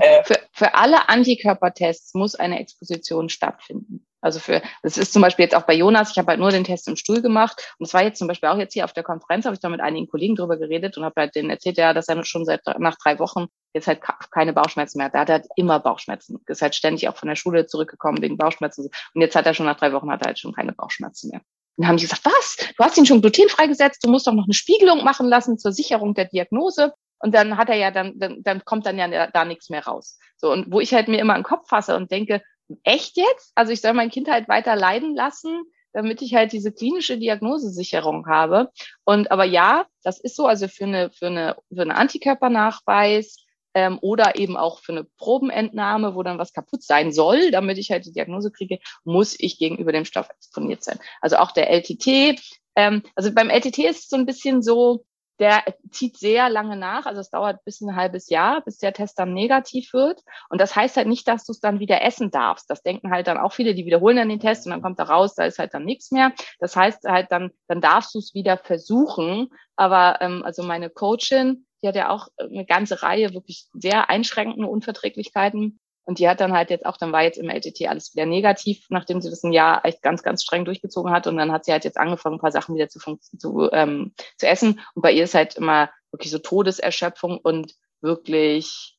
Äh, 0.00 0.24
für, 0.24 0.38
für 0.52 0.74
alle 0.74 1.10
Antikörpertests 1.10 2.14
muss 2.14 2.34
eine 2.34 2.58
Exposition 2.60 3.28
stattfinden. 3.28 4.06
Also 4.24 4.40
für, 4.40 4.62
das 4.82 4.96
ist 4.96 5.12
zum 5.12 5.20
Beispiel 5.20 5.44
jetzt 5.44 5.54
auch 5.54 5.66
bei 5.66 5.74
Jonas, 5.74 6.12
ich 6.12 6.16
habe 6.16 6.28
halt 6.28 6.40
nur 6.40 6.50
den 6.50 6.64
Test 6.64 6.88
im 6.88 6.96
Stuhl 6.96 7.20
gemacht 7.20 7.74
und 7.78 7.84
es 7.84 7.92
war 7.92 8.02
jetzt 8.02 8.18
zum 8.18 8.26
Beispiel 8.26 8.48
auch 8.48 8.56
jetzt 8.56 8.72
hier 8.72 8.84
auf 8.84 8.94
der 8.94 9.02
Konferenz, 9.02 9.44
habe 9.44 9.54
ich 9.54 9.60
da 9.60 9.68
mit 9.68 9.82
einigen 9.82 10.08
Kollegen 10.08 10.34
drüber 10.34 10.56
geredet 10.56 10.96
und 10.96 11.04
habe 11.04 11.20
halt 11.20 11.34
denen 11.34 11.50
erzählt, 11.50 11.76
ja, 11.76 11.92
dass 11.92 12.08
er 12.08 12.24
schon 12.24 12.46
seit 12.46 12.62
nach 12.78 12.96
drei 12.96 13.18
Wochen 13.18 13.48
jetzt 13.74 13.86
halt 13.86 14.00
keine 14.30 14.54
Bauchschmerzen 14.54 14.96
mehr 14.96 15.06
hat. 15.06 15.14
Da 15.14 15.20
hat 15.20 15.28
er 15.28 15.34
halt 15.40 15.46
immer 15.56 15.78
Bauchschmerzen. 15.78 16.40
Ist 16.46 16.62
halt 16.62 16.74
ständig 16.74 17.06
auch 17.08 17.16
von 17.16 17.28
der 17.28 17.36
Schule 17.36 17.66
zurückgekommen 17.66 18.22
wegen 18.22 18.38
Bauchschmerzen. 18.38 18.88
Und 19.14 19.20
jetzt 19.20 19.36
hat 19.36 19.44
er 19.44 19.52
schon 19.52 19.66
nach 19.66 19.76
drei 19.76 19.92
Wochen 19.92 20.10
hat 20.10 20.22
er 20.22 20.28
halt 20.28 20.38
schon 20.38 20.54
keine 20.54 20.72
Bauchschmerzen 20.72 21.28
mehr. 21.30 21.42
Dann 21.76 21.88
haben 21.88 21.96
die 21.98 22.04
gesagt, 22.04 22.24
was? 22.24 22.56
Du 22.78 22.84
hast 22.84 22.96
ihn 22.96 23.04
schon 23.04 23.20
glutenfrei 23.20 23.66
gesetzt, 23.66 24.04
du 24.04 24.10
musst 24.10 24.26
doch 24.26 24.32
noch 24.32 24.44
eine 24.44 24.54
Spiegelung 24.54 25.04
machen 25.04 25.28
lassen 25.28 25.58
zur 25.58 25.72
Sicherung 25.72 26.14
der 26.14 26.26
Diagnose. 26.26 26.94
Und 27.18 27.34
dann 27.34 27.58
hat 27.58 27.68
er 27.68 27.76
ja, 27.76 27.90
dann, 27.90 28.18
dann, 28.18 28.42
dann 28.42 28.64
kommt 28.64 28.86
dann 28.86 28.98
ja 28.98 29.26
da 29.26 29.44
nichts 29.44 29.68
mehr 29.68 29.84
raus. 29.84 30.18
So, 30.36 30.50
und 30.50 30.72
wo 30.72 30.80
ich 30.80 30.94
halt 30.94 31.08
mir 31.08 31.18
immer 31.18 31.34
einen 31.34 31.42
Kopf 31.42 31.68
fasse 31.68 31.96
und 31.96 32.10
denke, 32.10 32.42
echt 32.82 33.16
jetzt? 33.16 33.52
Also 33.54 33.72
ich 33.72 33.80
soll 33.80 33.92
mein 33.92 34.10
Kind 34.10 34.28
halt 34.28 34.48
weiter 34.48 34.76
leiden 34.76 35.14
lassen, 35.14 35.64
damit 35.92 36.22
ich 36.22 36.34
halt 36.34 36.52
diese 36.52 36.72
klinische 36.72 37.18
Diagnosesicherung 37.18 38.26
habe. 38.26 38.70
Und 39.04 39.30
aber 39.30 39.44
ja, 39.44 39.86
das 40.02 40.20
ist 40.20 40.36
so, 40.36 40.46
also 40.46 40.68
für 40.68 40.84
eine, 40.84 41.10
für 41.10 41.28
eine, 41.28 41.56
für 41.72 41.82
eine 41.82 41.94
Antikörpernachweis 41.94 43.44
ähm, 43.74 43.98
oder 44.02 44.36
eben 44.36 44.56
auch 44.56 44.80
für 44.80 44.92
eine 44.92 45.04
Probenentnahme, 45.04 46.14
wo 46.14 46.22
dann 46.22 46.38
was 46.38 46.52
kaputt 46.52 46.82
sein 46.82 47.12
soll, 47.12 47.50
damit 47.50 47.78
ich 47.78 47.90
halt 47.90 48.06
die 48.06 48.12
Diagnose 48.12 48.50
kriege, 48.50 48.78
muss 49.04 49.38
ich 49.38 49.58
gegenüber 49.58 49.92
dem 49.92 50.04
Stoff 50.04 50.28
exponiert 50.30 50.82
sein. 50.82 50.98
Also 51.20 51.36
auch 51.36 51.52
der 51.52 51.70
LTT. 51.70 52.40
Ähm, 52.76 53.02
also 53.14 53.32
beim 53.32 53.50
LTT 53.50 53.78
ist 53.78 54.04
es 54.04 54.08
so 54.08 54.16
ein 54.16 54.26
bisschen 54.26 54.62
so, 54.62 55.04
der 55.40 55.64
zieht 55.90 56.16
sehr 56.16 56.48
lange 56.48 56.76
nach. 56.76 57.06
Also 57.06 57.20
es 57.20 57.30
dauert 57.30 57.64
bis 57.64 57.80
ein 57.80 57.96
halbes 57.96 58.28
Jahr, 58.28 58.62
bis 58.62 58.78
der 58.78 58.92
Test 58.92 59.18
dann 59.18 59.34
negativ 59.34 59.92
wird. 59.92 60.22
Und 60.48 60.60
das 60.60 60.76
heißt 60.76 60.96
halt 60.96 61.08
nicht, 61.08 61.26
dass 61.26 61.44
du 61.44 61.52
es 61.52 61.60
dann 61.60 61.80
wieder 61.80 62.02
essen 62.02 62.30
darfst. 62.30 62.70
Das 62.70 62.82
denken 62.82 63.10
halt 63.10 63.26
dann 63.26 63.38
auch 63.38 63.52
viele, 63.52 63.74
die 63.74 63.86
wiederholen 63.86 64.16
dann 64.16 64.28
den 64.28 64.40
Test 64.40 64.66
und 64.66 64.70
dann 64.70 64.82
kommt 64.82 64.98
da 64.98 65.04
raus, 65.04 65.34
da 65.34 65.44
ist 65.44 65.58
halt 65.58 65.74
dann 65.74 65.84
nichts 65.84 66.10
mehr. 66.10 66.32
Das 66.60 66.76
heißt 66.76 67.04
halt 67.04 67.32
dann, 67.32 67.50
dann 67.66 67.80
darfst 67.80 68.14
du 68.14 68.18
es 68.18 68.34
wieder 68.34 68.56
versuchen. 68.58 69.48
Aber 69.76 70.18
ähm, 70.20 70.42
also 70.44 70.62
meine 70.62 70.90
Coachin, 70.90 71.66
die 71.82 71.88
hat 71.88 71.96
ja 71.96 72.10
auch 72.10 72.28
eine 72.38 72.64
ganze 72.64 73.02
Reihe 73.02 73.34
wirklich 73.34 73.66
sehr 73.72 74.08
einschränkende 74.08 74.68
Unverträglichkeiten. 74.68 75.80
Und 76.06 76.18
die 76.18 76.28
hat 76.28 76.40
dann 76.40 76.52
halt 76.52 76.70
jetzt 76.70 76.84
auch, 76.84 76.98
dann 76.98 77.12
war 77.12 77.22
jetzt 77.22 77.38
im 77.38 77.48
LTT 77.48 77.88
alles 77.88 78.14
wieder 78.14 78.26
negativ, 78.26 78.86
nachdem 78.90 79.22
sie 79.22 79.30
das 79.30 79.42
ein 79.42 79.52
Jahr 79.52 79.84
echt 79.84 80.02
ganz, 80.02 80.22
ganz 80.22 80.42
streng 80.42 80.64
durchgezogen 80.64 81.10
hat. 81.10 81.26
Und 81.26 81.38
dann 81.38 81.50
hat 81.50 81.64
sie 81.64 81.72
halt 81.72 81.84
jetzt 81.84 81.96
angefangen, 81.96 82.36
ein 82.36 82.40
paar 82.40 82.52
Sachen 82.52 82.74
wieder 82.74 82.88
zu, 82.88 82.98
zu, 83.38 83.70
ähm, 83.72 84.12
zu 84.36 84.46
essen. 84.46 84.80
Und 84.94 85.02
bei 85.02 85.12
ihr 85.12 85.24
ist 85.24 85.34
halt 85.34 85.54
immer 85.56 85.90
wirklich 86.10 86.30
so 86.30 86.38
Todeserschöpfung 86.38 87.38
und 87.38 87.74
wirklich 88.02 88.98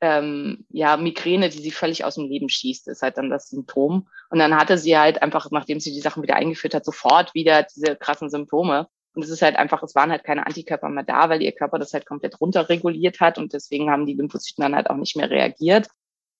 ähm, 0.00 0.66
ja 0.70 0.96
Migräne, 0.96 1.50
die 1.50 1.62
sie 1.62 1.70
völlig 1.70 2.04
aus 2.04 2.16
dem 2.16 2.28
Leben 2.28 2.48
schießt, 2.48 2.88
ist 2.88 3.02
halt 3.02 3.16
dann 3.16 3.30
das 3.30 3.48
Symptom. 3.48 4.08
Und 4.28 4.38
dann 4.40 4.56
hatte 4.56 4.76
sie 4.76 4.98
halt 4.98 5.22
einfach, 5.22 5.52
nachdem 5.52 5.78
sie 5.78 5.92
die 5.92 6.00
Sachen 6.00 6.24
wieder 6.24 6.34
eingeführt 6.34 6.74
hat, 6.74 6.84
sofort 6.84 7.32
wieder 7.34 7.62
diese 7.62 7.94
krassen 7.94 8.28
Symptome. 8.28 8.88
Und 9.14 9.22
es 9.22 9.30
ist 9.30 9.42
halt 9.42 9.54
einfach, 9.54 9.84
es 9.84 9.94
waren 9.94 10.10
halt 10.10 10.24
keine 10.24 10.44
Antikörper 10.44 10.88
mehr 10.88 11.04
da, 11.04 11.28
weil 11.28 11.40
ihr 11.42 11.52
Körper 11.52 11.78
das 11.78 11.92
halt 11.94 12.06
komplett 12.06 12.40
runterreguliert 12.40 13.20
hat 13.20 13.38
und 13.38 13.52
deswegen 13.52 13.88
haben 13.88 14.06
die 14.06 14.14
Lymphozyten 14.14 14.62
dann 14.62 14.74
halt 14.74 14.90
auch 14.90 14.96
nicht 14.96 15.14
mehr 15.14 15.30
reagiert 15.30 15.86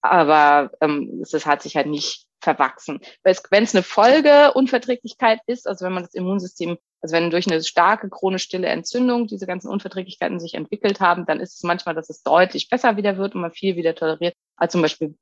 aber 0.05 0.71
ähm, 0.81 1.25
das 1.31 1.47
hat 1.47 1.63
sich 1.63 1.77
halt 1.77 1.87
nicht 1.87 2.27
verwachsen. 2.41 3.01
Wenn 3.23 3.65
es 3.65 3.75
eine 3.75 3.83
Folgeunverträglichkeit 3.83 5.41
ist, 5.47 5.67
also 5.67 5.87
wenn 5.87 5.95
man 5.95 6.03
das 6.03 6.15
Immunsystem, 6.15 6.77
also 7.01 7.17
wenn 7.17 7.31
durch 7.31 7.47
eine 7.47 7.63
starke 7.63 8.11
chronisch 8.11 8.43
stille 8.43 8.69
Entzündung 8.69 9.27
diese 9.27 9.47
ganzen 9.47 9.69
Unverträglichkeiten 9.69 10.39
sich 10.39 10.55
entwickelt 10.55 11.01
haben, 11.01 11.25
dann 11.25 11.41
ist 11.41 11.55
es 11.55 11.63
manchmal, 11.63 11.95
dass 11.95 12.11
es 12.11 12.23
deutlich 12.23 12.69
besser 12.69 12.99
wieder 12.99 13.17
wird 13.17 13.35
und 13.35 13.41
man 13.41 13.53
viel 13.53 13.77
wieder 13.77 13.95
toleriert. 13.95 14.35
Also 14.57 14.73
zum 14.73 14.83
Beispiel 14.83 15.17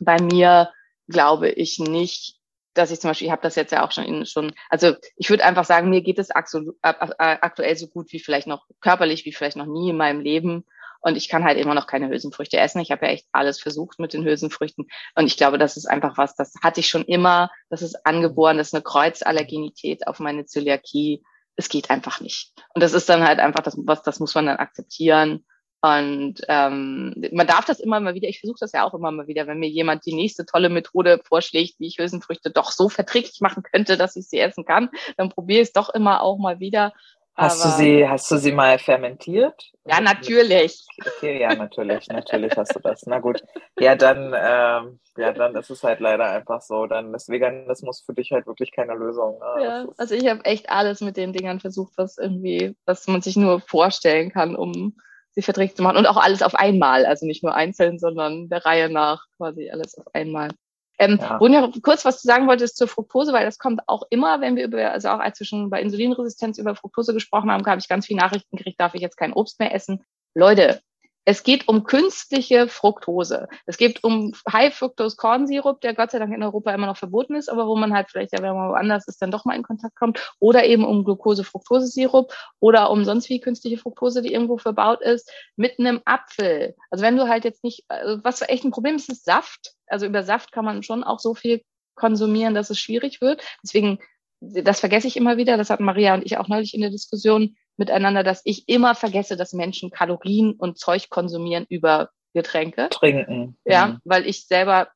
bei 0.00 0.20
mir 0.20 0.70
glaube 1.08 1.48
ich 1.48 1.78
nicht, 1.78 2.36
dass 2.74 2.90
ich 2.90 3.00
zum 3.00 3.10
Beispiel, 3.10 3.28
ich 3.28 3.32
habe 3.32 3.42
das 3.42 3.56
jetzt 3.56 3.72
ja 3.72 3.84
auch 3.84 3.90
schon, 3.90 4.04
in, 4.04 4.26
schon 4.26 4.52
also 4.68 4.94
ich 5.16 5.30
würde 5.30 5.44
einfach 5.44 5.64
sagen, 5.64 5.88
mir 5.88 6.02
geht 6.02 6.18
es 6.18 6.30
aktuell 6.30 7.76
so 7.76 7.88
gut 7.88 8.12
wie 8.12 8.20
vielleicht 8.20 8.46
noch 8.46 8.66
körperlich, 8.80 9.24
wie 9.24 9.32
vielleicht 9.32 9.56
noch 9.56 9.66
nie 9.66 9.90
in 9.90 9.96
meinem 9.96 10.20
Leben. 10.20 10.64
Und 11.00 11.16
ich 11.16 11.28
kann 11.28 11.44
halt 11.44 11.58
immer 11.58 11.74
noch 11.74 11.86
keine 11.86 12.08
Hülsenfrüchte 12.08 12.58
essen. 12.58 12.80
Ich 12.80 12.90
habe 12.90 13.06
ja 13.06 13.12
echt 13.12 13.26
alles 13.32 13.60
versucht 13.60 13.98
mit 13.98 14.12
den 14.12 14.24
Hülsenfrüchten. 14.24 14.88
Und 15.14 15.26
ich 15.26 15.36
glaube, 15.36 15.58
das 15.58 15.76
ist 15.76 15.86
einfach 15.86 16.18
was, 16.18 16.34
das 16.34 16.54
hatte 16.62 16.80
ich 16.80 16.88
schon 16.88 17.04
immer. 17.04 17.50
Das 17.70 17.82
ist 17.82 18.06
angeboren, 18.06 18.58
das 18.58 18.68
ist 18.68 18.74
eine 18.74 18.82
Kreuzallergenität 18.82 20.06
auf 20.06 20.18
meine 20.18 20.46
Zöliakie. 20.46 21.22
Es 21.56 21.68
geht 21.68 21.90
einfach 21.90 22.20
nicht. 22.20 22.52
Und 22.74 22.82
das 22.82 22.92
ist 22.92 23.08
dann 23.08 23.26
halt 23.26 23.38
einfach 23.38 23.62
das, 23.62 23.76
was, 23.78 24.02
das 24.02 24.20
muss 24.20 24.34
man 24.34 24.46
dann 24.46 24.56
akzeptieren. 24.56 25.44
Und 25.80 26.40
ähm, 26.48 27.14
man 27.30 27.46
darf 27.46 27.64
das 27.64 27.78
immer 27.78 28.00
mal 28.00 28.14
wieder, 28.14 28.28
ich 28.28 28.40
versuche 28.40 28.58
das 28.58 28.72
ja 28.72 28.84
auch 28.84 28.94
immer 28.94 29.12
mal 29.12 29.28
wieder, 29.28 29.46
wenn 29.46 29.60
mir 29.60 29.68
jemand 29.68 30.04
die 30.06 30.14
nächste 30.14 30.44
tolle 30.44 30.70
Methode 30.70 31.20
vorschlägt, 31.24 31.78
wie 31.78 31.86
ich 31.86 31.98
Hülsenfrüchte 31.98 32.50
doch 32.50 32.72
so 32.72 32.88
verträglich 32.88 33.40
machen 33.40 33.62
könnte, 33.62 33.96
dass 33.96 34.16
ich 34.16 34.28
sie 34.28 34.40
essen 34.40 34.64
kann, 34.64 34.90
dann 35.16 35.28
probiere 35.28 35.60
ich 35.62 35.68
es 35.68 35.72
doch 35.72 35.88
immer 35.90 36.22
auch 36.22 36.38
mal 36.38 36.58
wieder. 36.58 36.94
Hast 37.38 37.64
du 37.64 37.68
sie, 37.68 38.08
hast 38.08 38.28
du 38.32 38.36
sie 38.36 38.50
mal 38.50 38.80
fermentiert? 38.80 39.70
Ja, 39.86 40.00
natürlich. 40.00 40.84
Okay, 41.06 41.40
ja, 41.40 41.54
natürlich, 41.54 42.08
natürlich 42.08 42.56
hast 42.56 42.74
du 42.74 42.80
das. 42.80 43.06
Na 43.06 43.20
gut. 43.20 43.40
Ja, 43.78 43.94
dann, 43.94 44.34
ähm, 44.36 44.98
ja, 45.16 45.32
dann 45.32 45.54
ist 45.54 45.70
es 45.70 45.84
halt 45.84 46.00
leider 46.00 46.28
einfach 46.28 46.60
so. 46.60 46.86
Dann 46.86 47.14
ist 47.14 47.28
Veganismus 47.28 48.02
für 48.04 48.12
dich 48.12 48.32
halt 48.32 48.48
wirklich 48.48 48.72
keine 48.72 48.94
Lösung. 48.94 49.38
Ne? 49.38 49.62
Ja, 49.62 49.86
also 49.98 50.16
ich 50.16 50.28
habe 50.28 50.44
echt 50.44 50.68
alles 50.68 51.00
mit 51.00 51.16
den 51.16 51.32
Dingern 51.32 51.60
versucht, 51.60 51.92
was 51.96 52.18
irgendwie, 52.18 52.76
was 52.86 53.06
man 53.06 53.22
sich 53.22 53.36
nur 53.36 53.60
vorstellen 53.60 54.32
kann, 54.32 54.56
um 54.56 54.96
sie 55.30 55.42
verträglich 55.42 55.76
zu 55.76 55.84
machen. 55.84 55.96
Und 55.96 56.06
auch 56.06 56.16
alles 56.16 56.42
auf 56.42 56.56
einmal. 56.56 57.06
Also 57.06 57.24
nicht 57.24 57.44
nur 57.44 57.54
einzeln, 57.54 58.00
sondern 58.00 58.48
der 58.48 58.66
Reihe 58.66 58.88
nach 58.90 59.22
quasi 59.36 59.70
alles 59.70 59.96
auf 59.96 60.12
einmal. 60.12 60.50
Ähm, 60.98 61.18
ja. 61.20 61.38
Wo 61.40 61.46
ich 61.46 61.82
kurz 61.82 62.04
was 62.04 62.20
zu 62.20 62.26
sagen 62.26 62.48
wollte, 62.48 62.64
ist 62.64 62.76
zur 62.76 62.88
Fructose, 62.88 63.32
weil 63.32 63.44
das 63.44 63.58
kommt 63.58 63.80
auch 63.86 64.02
immer, 64.10 64.40
wenn 64.40 64.56
wir 64.56 64.64
über, 64.64 64.90
also 64.90 65.08
auch 65.08 65.20
als 65.20 65.38
wir 65.38 65.46
schon 65.46 65.70
bei 65.70 65.80
Insulinresistenz 65.80 66.58
über 66.58 66.74
Fructose 66.74 67.14
gesprochen 67.14 67.50
haben, 67.50 67.64
habe 67.64 67.80
ich 67.80 67.88
ganz 67.88 68.06
viele 68.06 68.20
Nachrichten 68.20 68.56
gekriegt, 68.56 68.80
darf 68.80 68.94
ich 68.94 69.00
jetzt 69.00 69.16
kein 69.16 69.32
Obst 69.32 69.60
mehr 69.60 69.74
essen. 69.74 70.04
Leute, 70.34 70.80
es 71.28 71.42
geht 71.42 71.68
um 71.68 71.84
künstliche 71.84 72.68
Fructose. 72.68 73.48
Es 73.66 73.76
geht 73.76 74.02
um 74.02 74.32
High 74.50 74.74
Fructose 74.74 75.14
Kornsirup, 75.16 75.78
der 75.82 75.92
Gott 75.92 76.10
sei 76.10 76.18
Dank 76.18 76.34
in 76.34 76.42
Europa 76.42 76.72
immer 76.72 76.86
noch 76.86 76.96
verboten 76.96 77.34
ist, 77.34 77.50
aber 77.50 77.66
wo 77.66 77.76
man 77.76 77.92
halt 77.92 78.10
vielleicht, 78.10 78.32
wenn 78.32 78.40
man 78.40 78.70
woanders 78.70 79.06
ist, 79.08 79.20
dann 79.20 79.30
doch 79.30 79.44
mal 79.44 79.54
in 79.54 79.62
Kontakt 79.62 79.94
kommt. 79.94 80.32
Oder 80.38 80.64
eben 80.64 80.86
um 80.86 81.04
Glucose-Fructose-Sirup 81.04 82.32
oder 82.60 82.90
um 82.90 83.04
sonst 83.04 83.28
wie 83.28 83.40
künstliche 83.40 83.76
Fructose, 83.76 84.22
die 84.22 84.32
irgendwo 84.32 84.56
verbaut 84.56 85.02
ist, 85.02 85.30
mit 85.54 85.78
einem 85.78 86.00
Apfel. 86.06 86.74
Also 86.90 87.04
wenn 87.04 87.18
du 87.18 87.28
halt 87.28 87.44
jetzt 87.44 87.62
nicht, 87.62 87.84
also 87.88 88.24
was 88.24 88.40
echt 88.40 88.64
ein 88.64 88.70
Problem 88.70 88.96
ist, 88.96 89.10
ist 89.10 89.26
Saft. 89.26 89.74
Also 89.86 90.06
über 90.06 90.22
Saft 90.22 90.50
kann 90.50 90.64
man 90.64 90.82
schon 90.82 91.04
auch 91.04 91.18
so 91.18 91.34
viel 91.34 91.60
konsumieren, 91.94 92.54
dass 92.54 92.70
es 92.70 92.80
schwierig 92.80 93.20
wird. 93.20 93.42
Deswegen, 93.62 93.98
das 94.40 94.80
vergesse 94.80 95.08
ich 95.08 95.18
immer 95.18 95.36
wieder. 95.36 95.58
Das 95.58 95.68
hatten 95.68 95.84
Maria 95.84 96.14
und 96.14 96.24
ich 96.24 96.38
auch 96.38 96.48
neulich 96.48 96.72
in 96.72 96.80
der 96.80 96.90
Diskussion 96.90 97.54
miteinander, 97.78 98.22
dass 98.22 98.42
ich 98.44 98.68
immer 98.68 98.94
vergesse, 98.94 99.36
dass 99.36 99.52
Menschen 99.52 99.90
Kalorien 99.90 100.52
und 100.52 100.78
Zeug 100.78 101.08
konsumieren 101.10 101.66
über 101.68 102.10
Getränke. 102.34 102.88
Trinken. 102.90 103.56
Ja, 103.64 103.86
mhm. 103.86 103.98
weil 104.04 104.26
ich 104.26 104.46
selber, 104.46 104.88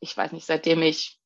ich 0.00 0.16
weiß 0.16 0.32
nicht, 0.32 0.46
seitdem 0.46 0.82
ich 0.82 1.18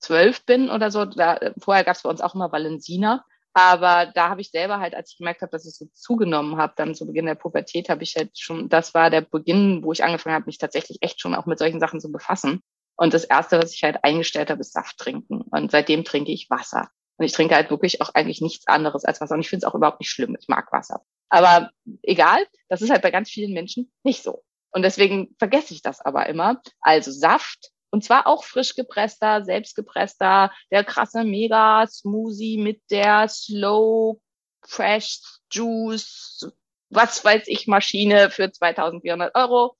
zwölf 0.00 0.44
bin 0.44 0.70
oder 0.70 0.90
so, 0.90 1.04
da, 1.04 1.38
vorher 1.58 1.84
gab 1.84 1.96
es 1.96 2.02
bei 2.02 2.10
uns 2.10 2.20
auch 2.20 2.34
immer 2.34 2.52
Valensina. 2.52 3.24
Aber 3.54 4.06
da 4.06 4.30
habe 4.30 4.40
ich 4.40 4.50
selber 4.50 4.80
halt, 4.80 4.94
als 4.94 5.12
ich 5.12 5.18
gemerkt 5.18 5.42
habe, 5.42 5.50
dass 5.50 5.66
ich 5.66 5.74
so 5.74 5.86
zugenommen 5.92 6.56
habe, 6.56 6.72
dann 6.76 6.94
zu 6.94 7.06
Beginn 7.06 7.26
der 7.26 7.34
Pubertät, 7.34 7.90
habe 7.90 8.02
ich 8.02 8.14
halt 8.16 8.30
schon, 8.38 8.70
das 8.70 8.94
war 8.94 9.10
der 9.10 9.20
Beginn, 9.20 9.84
wo 9.84 9.92
ich 9.92 10.02
angefangen 10.02 10.34
habe, 10.34 10.46
mich 10.46 10.56
tatsächlich 10.56 10.98
echt 11.02 11.20
schon 11.20 11.34
auch 11.34 11.44
mit 11.44 11.58
solchen 11.58 11.78
Sachen 11.78 12.00
zu 12.00 12.10
befassen. 12.10 12.62
Und 12.96 13.12
das 13.12 13.24
Erste, 13.24 13.58
was 13.58 13.74
ich 13.74 13.82
halt 13.84 14.02
eingestellt 14.04 14.50
habe, 14.50 14.60
ist 14.60 14.72
Saft 14.72 14.96
trinken. 14.96 15.42
Und 15.42 15.70
seitdem 15.70 16.04
trinke 16.04 16.32
ich 16.32 16.48
Wasser. 16.48 16.88
Und 17.22 17.26
ich 17.26 17.32
trinke 17.34 17.54
halt 17.54 17.70
wirklich 17.70 18.02
auch 18.02 18.12
eigentlich 18.14 18.40
nichts 18.40 18.66
anderes 18.66 19.04
als 19.04 19.20
Wasser. 19.20 19.36
Und 19.36 19.42
ich 19.42 19.48
finde 19.48 19.64
es 19.64 19.70
auch 19.70 19.76
überhaupt 19.76 20.00
nicht 20.00 20.10
schlimm. 20.10 20.36
Ich 20.40 20.48
mag 20.48 20.72
Wasser. 20.72 21.02
Aber 21.28 21.70
egal, 22.02 22.44
das 22.68 22.82
ist 22.82 22.90
halt 22.90 23.00
bei 23.00 23.12
ganz 23.12 23.30
vielen 23.30 23.52
Menschen 23.52 23.92
nicht 24.02 24.24
so. 24.24 24.42
Und 24.72 24.82
deswegen 24.82 25.36
vergesse 25.38 25.72
ich 25.72 25.82
das 25.82 26.00
aber 26.00 26.28
immer. 26.28 26.60
Also 26.80 27.12
Saft, 27.12 27.70
und 27.90 28.02
zwar 28.02 28.26
auch 28.26 28.42
frisch 28.42 28.74
gepresster, 28.74 29.44
selbst 29.44 29.76
gepresster, 29.76 30.50
der 30.72 30.82
krasse 30.82 31.22
Mega-Smoothie 31.22 32.58
mit 32.58 32.82
der 32.90 33.28
Slow 33.28 34.20
Fresh 34.66 35.20
Juice, 35.48 36.50
was 36.90 37.24
weiß 37.24 37.44
ich, 37.46 37.68
Maschine 37.68 38.30
für 38.30 38.50
2400 38.50 39.32
Euro, 39.36 39.76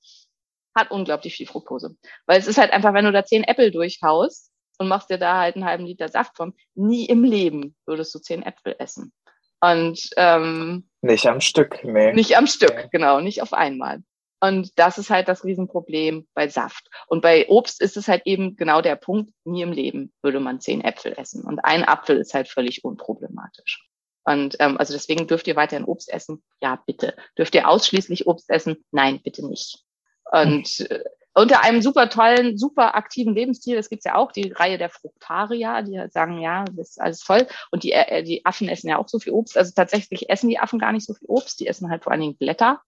hat 0.73 0.91
unglaublich 0.91 1.35
viel 1.35 1.47
Fructose. 1.47 1.97
Weil 2.25 2.39
es 2.39 2.47
ist 2.47 2.57
halt 2.57 2.71
einfach, 2.71 2.93
wenn 2.93 3.03
du 3.03 3.11
da 3.11 3.25
zehn 3.25 3.43
Äpfel 3.43 3.69
durchhaust, 3.69 4.52
und 4.83 4.89
machst 4.89 5.09
dir 5.09 5.17
da 5.17 5.39
halt 5.39 5.55
einen 5.55 5.65
halben 5.65 5.85
Liter 5.85 6.09
Saft 6.09 6.37
von. 6.37 6.53
Nie 6.75 7.05
im 7.05 7.23
Leben 7.23 7.75
würdest 7.85 8.13
du 8.13 8.19
zehn 8.19 8.43
Äpfel 8.43 8.75
essen. 8.77 9.11
Und 9.61 10.09
ähm, 10.17 10.89
nicht 11.01 11.25
am 11.25 11.41
Stück, 11.41 11.83
nee. 11.83 12.13
Nicht 12.13 12.37
am 12.37 12.47
Stück, 12.47 12.75
nee. 12.75 12.89
genau, 12.91 13.21
nicht 13.21 13.41
auf 13.41 13.53
einmal. 13.53 14.03
Und 14.41 14.77
das 14.77 14.97
ist 14.97 15.09
halt 15.09 15.29
das 15.29 15.45
Riesenproblem 15.45 16.27
bei 16.33 16.49
Saft. 16.49 16.89
Und 17.07 17.21
bei 17.21 17.47
Obst 17.47 17.81
ist 17.81 17.95
es 17.95 18.09
halt 18.09 18.23
eben 18.25 18.57
genau 18.57 18.81
der 18.81 18.97
Punkt, 18.97 19.31
nie 19.45 19.61
im 19.61 19.71
Leben 19.71 20.11
würde 20.21 20.41
man 20.41 20.59
zehn 20.59 20.83
Äpfel 20.83 21.13
essen. 21.17 21.45
Und 21.45 21.59
ein 21.63 21.85
Apfel 21.85 22.17
ist 22.17 22.33
halt 22.33 22.49
völlig 22.49 22.83
unproblematisch. 22.83 23.87
Und 24.25 24.57
ähm, 24.59 24.77
also 24.77 24.93
deswegen 24.93 25.27
dürft 25.27 25.47
ihr 25.47 25.55
weiterhin 25.55 25.85
Obst 25.85 26.11
essen? 26.11 26.43
Ja, 26.61 26.81
bitte. 26.85 27.15
Dürft 27.37 27.55
ihr 27.55 27.69
ausschließlich 27.69 28.27
Obst 28.27 28.49
essen? 28.49 28.83
Nein, 28.91 29.21
bitte 29.23 29.47
nicht. 29.47 29.79
Und 30.29 30.89
äh, 30.89 31.03
unter 31.33 31.63
einem 31.63 31.81
super 31.81 32.09
tollen, 32.09 32.57
super 32.57 32.95
aktiven 32.95 33.33
Lebensstil, 33.33 33.75
das 33.75 33.89
gibt's 33.89 34.05
ja 34.05 34.15
auch, 34.15 34.31
die 34.31 34.51
Reihe 34.51 34.77
der 34.77 34.89
Fruktarier, 34.89 35.81
die 35.81 35.99
halt 35.99 36.13
sagen, 36.13 36.39
ja, 36.39 36.63
das 36.65 36.91
ist 36.91 37.01
alles 37.01 37.19
toll. 37.19 37.47
Und 37.71 37.83
die, 37.83 37.91
äh, 37.91 38.23
die 38.23 38.45
Affen 38.45 38.69
essen 38.69 38.89
ja 38.89 38.97
auch 38.97 39.07
so 39.07 39.19
viel 39.19 39.33
Obst. 39.33 39.57
Also 39.57 39.71
tatsächlich 39.75 40.29
essen 40.29 40.49
die 40.49 40.59
Affen 40.59 40.79
gar 40.79 40.91
nicht 40.91 41.05
so 41.05 41.13
viel 41.13 41.27
Obst, 41.27 41.59
die 41.59 41.67
essen 41.67 41.89
halt 41.89 42.03
vor 42.03 42.11
allen 42.11 42.21
Dingen 42.21 42.37
Blätter. 42.37 42.81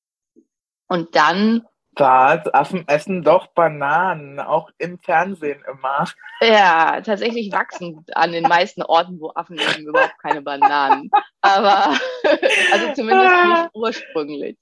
Und 0.88 1.16
dann. 1.16 1.64
Was? 1.98 2.46
Affen 2.54 2.86
essen 2.88 3.24
doch 3.24 3.48
Bananen, 3.48 4.40
auch 4.42 4.70
im 4.78 5.00
Fernsehen 5.00 5.64
immer. 5.72 6.06
Ja, 6.42 7.00
tatsächlich 7.00 7.54
wachsen 7.54 8.06
an 8.14 8.34
den 8.34 8.44
meisten 8.44 8.84
Orten, 8.84 9.20
wo 9.20 9.32
Affen 9.34 9.56
leben, 9.56 9.88
überhaupt 9.88 10.20
keine 10.22 10.42
Bananen. 10.42 11.10
Aber, 11.40 11.98
also 12.74 12.94
zumindest 12.94 13.46
nicht 13.46 13.70
ursprünglich. 13.74 14.58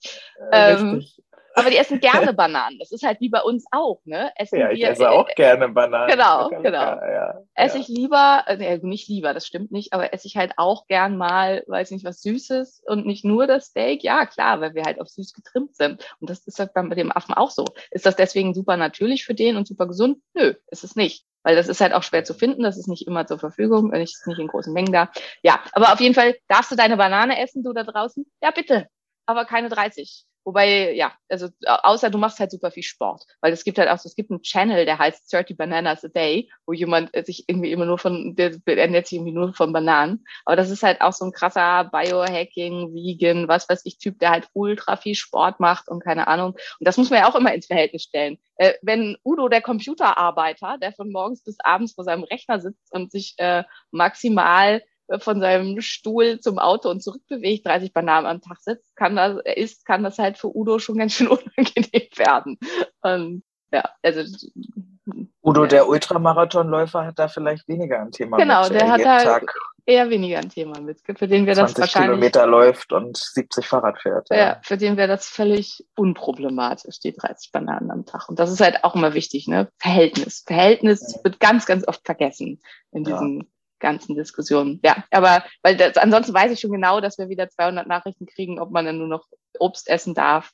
Richtig. 0.51 1.17
Ähm, 1.19 1.32
aber 1.55 1.69
die 1.69 1.77
essen 1.77 1.99
gerne 1.99 2.33
Bananen. 2.33 2.79
Das 2.79 2.91
ist 2.91 3.03
halt 3.03 3.19
wie 3.21 3.29
bei 3.29 3.41
uns 3.41 3.65
auch, 3.71 4.01
ne? 4.05 4.31
Essen 4.35 4.59
ja, 4.59 4.71
ich 4.71 4.79
wir, 4.79 4.89
esse 4.89 5.09
auch 5.09 5.27
äh, 5.27 5.33
gerne 5.35 5.69
Bananen. 5.69 6.09
Genau, 6.09 6.49
genau. 6.49 6.79
Ja, 6.79 7.41
esse 7.55 7.77
ich 7.77 7.87
lieber, 7.87 8.43
äh, 8.47 8.79
nicht 8.81 9.07
lieber, 9.07 9.33
das 9.33 9.45
stimmt 9.45 9.71
nicht, 9.71 9.93
aber 9.93 10.13
esse 10.13 10.27
ich 10.27 10.37
halt 10.37 10.53
auch 10.57 10.87
gern 10.87 11.17
mal, 11.17 11.63
weiß 11.67 11.91
nicht, 11.91 12.05
was 12.05 12.21
Süßes 12.21 12.83
und 12.85 13.05
nicht 13.05 13.25
nur 13.25 13.47
das 13.47 13.67
Steak. 13.67 14.03
Ja, 14.03 14.25
klar, 14.25 14.61
weil 14.61 14.73
wir 14.73 14.83
halt 14.83 14.99
auf 14.99 15.09
süß 15.09 15.33
getrimmt 15.33 15.75
sind. 15.75 16.05
Und 16.19 16.29
das 16.29 16.45
ist 16.47 16.59
halt 16.59 16.73
bei 16.73 16.83
dem 16.89 17.11
Affen 17.11 17.33
auch 17.33 17.51
so. 17.51 17.65
Ist 17.91 18.05
das 18.05 18.15
deswegen 18.15 18.53
super 18.53 18.77
natürlich 18.77 19.25
für 19.25 19.33
den 19.35 19.57
und 19.57 19.67
super 19.67 19.87
gesund? 19.87 20.17
Nö, 20.33 20.53
ist 20.67 20.83
es 20.83 20.95
nicht. 20.95 21.25
weil 21.43 21.55
das 21.55 21.67
ist 21.67 21.81
halt 21.81 21.93
auch 21.93 22.03
schwer 22.03 22.23
zu 22.23 22.33
finden, 22.33 22.63
das 22.63 22.77
ist 22.77 22.87
nicht 22.87 23.05
immer 23.05 23.27
zur 23.27 23.37
Verfügung, 23.37 23.91
wenn 23.91 24.01
ich 24.01 24.15
nicht 24.25 24.39
in 24.39 24.47
großen 24.47 24.73
Mengen 24.73 24.93
da. 24.93 25.11
Ja, 25.43 25.61
aber 25.73 25.93
auf 25.93 25.99
jeden 25.99 26.15
Fall 26.15 26.35
darfst 26.47 26.71
du 26.71 26.75
deine 26.75 26.97
Banane 26.97 27.39
essen, 27.41 27.63
du 27.63 27.73
da 27.73 27.83
draußen? 27.83 28.25
Ja, 28.41 28.51
bitte, 28.51 28.87
aber 29.25 29.45
keine 29.45 29.69
30. 29.69 30.25
Wobei, 30.45 30.93
ja, 30.93 31.13
also 31.29 31.47
außer 31.65 32.09
du 32.09 32.17
machst 32.17 32.39
halt 32.39 32.51
super 32.51 32.71
viel 32.71 32.83
Sport. 32.83 33.25
Weil 33.41 33.53
es 33.53 33.63
gibt 33.63 33.77
halt 33.77 33.89
auch, 33.89 34.03
es 34.03 34.15
gibt 34.15 34.29
einen 34.29 34.41
Channel, 34.41 34.85
der 34.85 34.99
heißt 34.99 35.31
30 35.31 35.57
Bananas 35.57 36.03
a 36.03 36.09
Day, 36.09 36.49
wo 36.65 36.73
jemand 36.73 37.11
sich 37.25 37.45
irgendwie 37.47 37.71
immer 37.71 37.85
nur 37.85 37.97
von, 37.97 38.35
der 38.35 38.53
ernährt 38.65 39.07
sich 39.07 39.17
irgendwie 39.17 39.31
nur 39.31 39.53
von 39.53 39.71
Bananen. 39.71 40.25
Aber 40.45 40.55
das 40.55 40.69
ist 40.69 40.83
halt 40.83 41.01
auch 41.01 41.13
so 41.13 41.25
ein 41.25 41.31
krasser 41.31 41.85
Biohacking, 41.85 42.93
Vegan, 42.93 43.47
was 43.47 43.69
weiß 43.69 43.81
ich, 43.85 43.97
Typ, 43.97 44.19
der 44.19 44.31
halt 44.31 44.49
ultra 44.53 44.97
viel 44.97 45.15
Sport 45.15 45.59
macht 45.59 45.87
und 45.87 46.03
keine 46.03 46.27
Ahnung. 46.27 46.51
Und 46.53 46.87
das 46.87 46.97
muss 46.97 47.09
man 47.09 47.19
ja 47.19 47.29
auch 47.29 47.35
immer 47.35 47.53
ins 47.53 47.67
Verhältnis 47.67 48.03
stellen. 48.03 48.37
Äh, 48.57 48.73
wenn 48.81 49.17
Udo, 49.23 49.47
der 49.47 49.61
Computerarbeiter, 49.61 50.77
der 50.77 50.91
von 50.91 51.11
morgens 51.11 51.43
bis 51.43 51.57
abends 51.59 51.93
vor 51.93 52.03
seinem 52.03 52.23
Rechner 52.23 52.59
sitzt 52.59 52.91
und 52.91 53.11
sich 53.11 53.35
äh, 53.37 53.63
maximal 53.91 54.83
von 55.19 55.39
seinem 55.39 55.81
Stuhl 55.81 56.39
zum 56.39 56.59
Auto 56.59 56.89
und 56.89 57.03
zurückbewegt, 57.03 57.65
30 57.65 57.93
Bananen 57.93 58.27
am 58.27 58.41
Tag 58.41 58.59
sitzt, 58.61 58.95
kann 58.95 59.15
das, 59.15 59.39
isst, 59.55 59.85
kann 59.85 60.03
das 60.03 60.17
halt 60.17 60.37
für 60.37 60.55
Udo 60.55 60.79
schon 60.79 60.97
ganz 60.97 61.13
schön 61.13 61.27
unangenehm 61.29 62.09
werden. 62.15 62.57
Und 63.01 63.43
ja, 63.71 63.83
also 64.01 64.23
Udo, 65.43 65.65
der 65.65 65.89
Ultramarathonläufer, 65.89 67.05
hat 67.05 67.19
da 67.19 67.27
vielleicht 67.27 67.67
weniger 67.67 67.99
ein 67.99 68.11
Thema 68.11 68.37
genau, 68.37 68.61
mit. 68.63 68.71
Genau, 68.71 68.79
der 68.79 68.91
hat 68.91 69.01
da 69.01 69.39
Tag 69.39 69.53
eher 69.85 70.09
weniger 70.09 70.39
ein 70.39 70.49
Thema 70.49 70.79
mit, 70.79 71.01
für 71.01 71.27
den 71.27 71.45
wir 71.45 71.55
das 71.55 71.77
wahrscheinlich 71.77 72.11
Kilometer 72.11 72.47
läuft 72.47 72.93
und 72.93 73.17
70 73.17 73.67
Fahrrad 73.67 73.99
fährt. 73.99 74.29
Ja. 74.29 74.37
ja, 74.37 74.59
für 74.63 74.77
den 74.77 74.95
wäre 74.95 75.09
das 75.09 75.27
völlig 75.27 75.85
unproblematisch, 75.95 76.99
die 76.99 77.13
30 77.13 77.51
Bananen 77.51 77.91
am 77.91 78.05
Tag. 78.05 78.29
Und 78.29 78.39
das 78.39 78.51
ist 78.51 78.61
halt 78.61 78.85
auch 78.85 78.95
immer 78.95 79.13
wichtig, 79.13 79.47
ne? 79.47 79.67
Verhältnis. 79.79 80.43
Verhältnis 80.47 81.19
wird 81.23 81.41
ganz, 81.41 81.65
ganz 81.65 81.85
oft 81.85 82.05
vergessen 82.05 82.61
in 82.91 83.03
diesen 83.03 83.39
ja 83.41 83.45
ganzen 83.83 84.15
Diskussionen. 84.15 84.79
Ja, 84.83 85.03
aber 85.11 85.43
weil 85.61 85.77
das, 85.77 85.97
ansonsten 85.97 86.33
weiß 86.33 86.51
ich 86.51 86.59
schon 86.59 86.71
genau, 86.71 87.01
dass 87.01 87.19
wir 87.19 87.29
wieder 87.29 87.49
200 87.49 87.85
Nachrichten 87.85 88.25
kriegen, 88.25 88.59
ob 88.59 88.71
man 88.71 88.85
dann 88.85 88.97
nur 88.97 89.07
noch 89.07 89.27
Obst 89.59 89.87
essen 89.87 90.15
darf. 90.15 90.51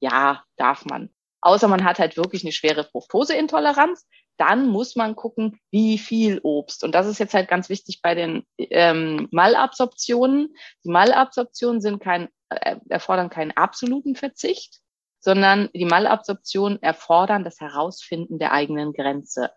Ja, 0.00 0.42
darf 0.56 0.84
man. 0.86 1.10
Außer 1.42 1.68
man 1.68 1.84
hat 1.84 1.98
halt 1.98 2.16
wirklich 2.16 2.42
eine 2.42 2.52
schwere 2.52 2.84
Fructoseintoleranz. 2.84 4.06
Dann 4.36 4.68
muss 4.68 4.96
man 4.96 5.16
gucken, 5.16 5.60
wie 5.70 5.98
viel 5.98 6.40
Obst. 6.42 6.82
Und 6.82 6.94
das 6.94 7.06
ist 7.06 7.18
jetzt 7.18 7.34
halt 7.34 7.48
ganz 7.48 7.68
wichtig 7.68 8.00
bei 8.02 8.14
den 8.14 8.44
ähm, 8.56 9.28
Malabsorptionen. 9.30 10.54
Die 10.84 10.90
Malabsorptionen 10.90 11.80
sind 11.80 12.00
kein, 12.00 12.28
äh, 12.48 12.76
erfordern 12.88 13.28
keinen 13.28 13.52
absoluten 13.52 14.16
Verzicht, 14.16 14.80
sondern 15.20 15.68
die 15.74 15.84
Malabsorptionen 15.84 16.82
erfordern 16.82 17.44
das 17.44 17.60
Herausfinden 17.60 18.38
der 18.38 18.52
eigenen 18.52 18.94
Grenze. 18.94 19.50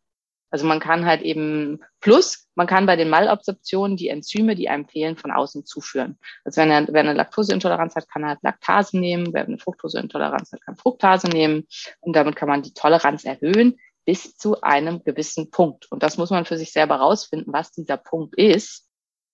Also 0.53 0.67
man 0.67 0.79
kann 0.79 1.07
halt 1.07 1.23
eben, 1.23 1.79
plus 1.99 2.47
man 2.53 2.67
kann 2.67 2.85
bei 2.85 2.95
den 2.95 3.09
Malabsorptionen 3.09 3.97
die 3.97 4.09
Enzyme, 4.09 4.53
die 4.53 4.69
einem 4.69 4.87
fehlen, 4.87 5.17
von 5.17 5.31
außen 5.31 5.65
zuführen. 5.65 6.19
Also 6.43 6.61
wenn 6.61 6.69
er, 6.69 6.87
wenn 6.93 7.07
er 7.07 7.15
Laktoseintoleranz 7.15 7.95
hat, 7.95 8.07
kann 8.07 8.21
er 8.21 8.29
halt 8.29 8.43
Laktase 8.43 8.99
nehmen. 8.99 9.33
Wer 9.33 9.45
eine 9.45 9.57
Fructoseintoleranz 9.57 10.51
hat, 10.51 10.61
kann 10.61 10.75
Fructase 10.75 11.27
nehmen. 11.27 11.67
Und 12.01 12.15
damit 12.15 12.35
kann 12.35 12.49
man 12.49 12.61
die 12.61 12.71
Toleranz 12.71 13.25
erhöhen 13.25 13.79
bis 14.05 14.37
zu 14.37 14.61
einem 14.61 15.03
gewissen 15.03 15.49
Punkt. 15.49 15.91
Und 15.91 16.03
das 16.03 16.17
muss 16.17 16.29
man 16.29 16.45
für 16.45 16.59
sich 16.59 16.71
selber 16.71 16.97
rausfinden, 16.97 17.51
was 17.51 17.71
dieser 17.71 17.97
Punkt 17.97 18.35
ist, 18.35 18.87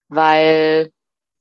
weil 0.08 0.90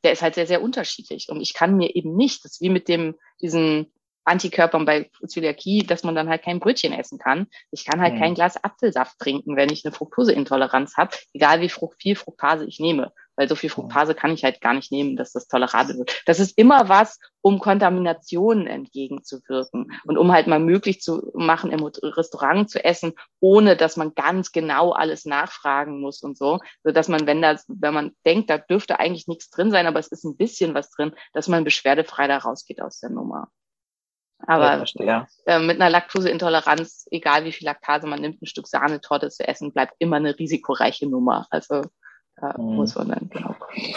der 0.03 0.11
ist 0.11 0.23
halt 0.23 0.35
sehr, 0.35 0.49
sehr 0.49 0.61
unterschiedlich. 0.61 1.29
Und 1.29 1.41
ich 1.41 1.55
kann 1.55 1.77
mir 1.77 1.95
eben 1.95 2.17
nicht, 2.17 2.45
das 2.45 2.55
ist 2.55 2.61
wie 2.61 2.71
mit 2.71 2.89
dem, 2.89 3.15
diesen 3.41 3.93
Antikörpern 4.29 4.85
bei 4.85 5.11
Zöliakie, 5.27 5.85
dass 5.85 6.05
man 6.05 6.15
dann 6.15 6.29
halt 6.29 6.43
kein 6.43 6.61
Brötchen 6.61 6.93
essen 6.93 7.19
kann. 7.19 7.47
Ich 7.71 7.85
kann 7.85 8.01
halt 8.01 8.15
mhm. 8.15 8.19
kein 8.19 8.35
Glas 8.35 8.63
Apfelsaft 8.63 9.19
trinken, 9.19 9.57
wenn 9.57 9.73
ich 9.73 9.85
eine 9.85 9.95
Fructoseintoleranz 9.95 10.97
habe, 10.97 11.17
egal 11.33 11.61
wie 11.61 11.71
viel 11.99 12.17
Fructase 12.17 12.65
ich 12.65 12.79
nehme. 12.81 13.13
Weil 13.37 13.49
so 13.49 13.55
viel 13.55 13.71
Fructase 13.71 14.17
kann 14.17 14.33
ich 14.33 14.43
halt 14.43 14.61
gar 14.61 14.75
nicht 14.75 14.91
nehmen, 14.91 15.17
dass 15.17 15.31
das 15.31 15.47
tolerabel 15.47 15.97
wird. 15.97 16.23
Das 16.27 16.41
ist 16.41 16.59
immer 16.59 16.89
was, 16.89 17.21
um 17.41 17.61
Kontaminationen 17.61 18.67
entgegenzuwirken 18.67 19.93
und 20.05 20.19
um 20.19 20.33
halt 20.33 20.49
mal 20.49 20.59
möglich 20.59 21.01
zu 21.01 21.31
machen, 21.35 21.71
im 21.71 21.85
Restaurant 21.85 22.69
zu 22.69 22.85
essen, 22.85 23.13
ohne 23.39 23.77
dass 23.77 23.97
man 23.97 24.15
ganz 24.15 24.51
genau 24.51 24.91
alles 24.91 25.25
nachfragen 25.25 26.01
muss 26.01 26.23
und 26.23 26.37
so, 26.37 26.59
so 26.83 26.91
dass 26.91 27.07
man, 27.07 27.29
wenn 27.29 27.41
das, 27.41 27.65
wenn 27.69 27.95
man 27.95 28.13
denkt, 28.27 28.51
da 28.51 28.59
dürfte 28.59 28.99
eigentlich 28.99 29.29
nichts 29.29 29.51
drin 29.51 29.71
sein, 29.71 29.87
aber 29.87 30.01
es 30.01 30.09
ist 30.09 30.25
ein 30.25 30.37
bisschen 30.37 30.75
was 30.75 30.91
drin, 30.91 31.15
dass 31.33 31.47
man 31.47 31.63
beschwerdefrei 31.63 32.27
da 32.27 32.39
rausgeht 32.39 32.83
aus 32.83 32.99
der 32.99 33.11
Nummer. 33.11 33.49
Aber 34.47 34.85
ja, 35.01 35.27
äh, 35.47 35.59
mit 35.59 35.81
einer 35.81 35.91
Laktoseintoleranz, 35.91 37.09
egal 37.11 37.45
wie 37.45 37.53
viel 37.53 37.67
Laktase 37.67 38.07
man 38.07 38.21
nimmt, 38.21 38.41
ein 38.41 38.47
Stück 38.47 38.69
Sahnetorte 38.69 39.31
zu 39.31 39.47
essen, 39.47 39.73
bleibt 39.73 39.95
immer 39.99 40.17
eine 40.17 40.39
risikoreiche 40.39 41.09
Nummer. 41.09 41.47
Also 41.51 41.83
da 42.37 42.55
mhm. 42.57 42.77
muss 42.77 42.95
man 42.95 43.09
dann 43.09 43.29
genau 43.29 43.55
gucken. 43.59 43.95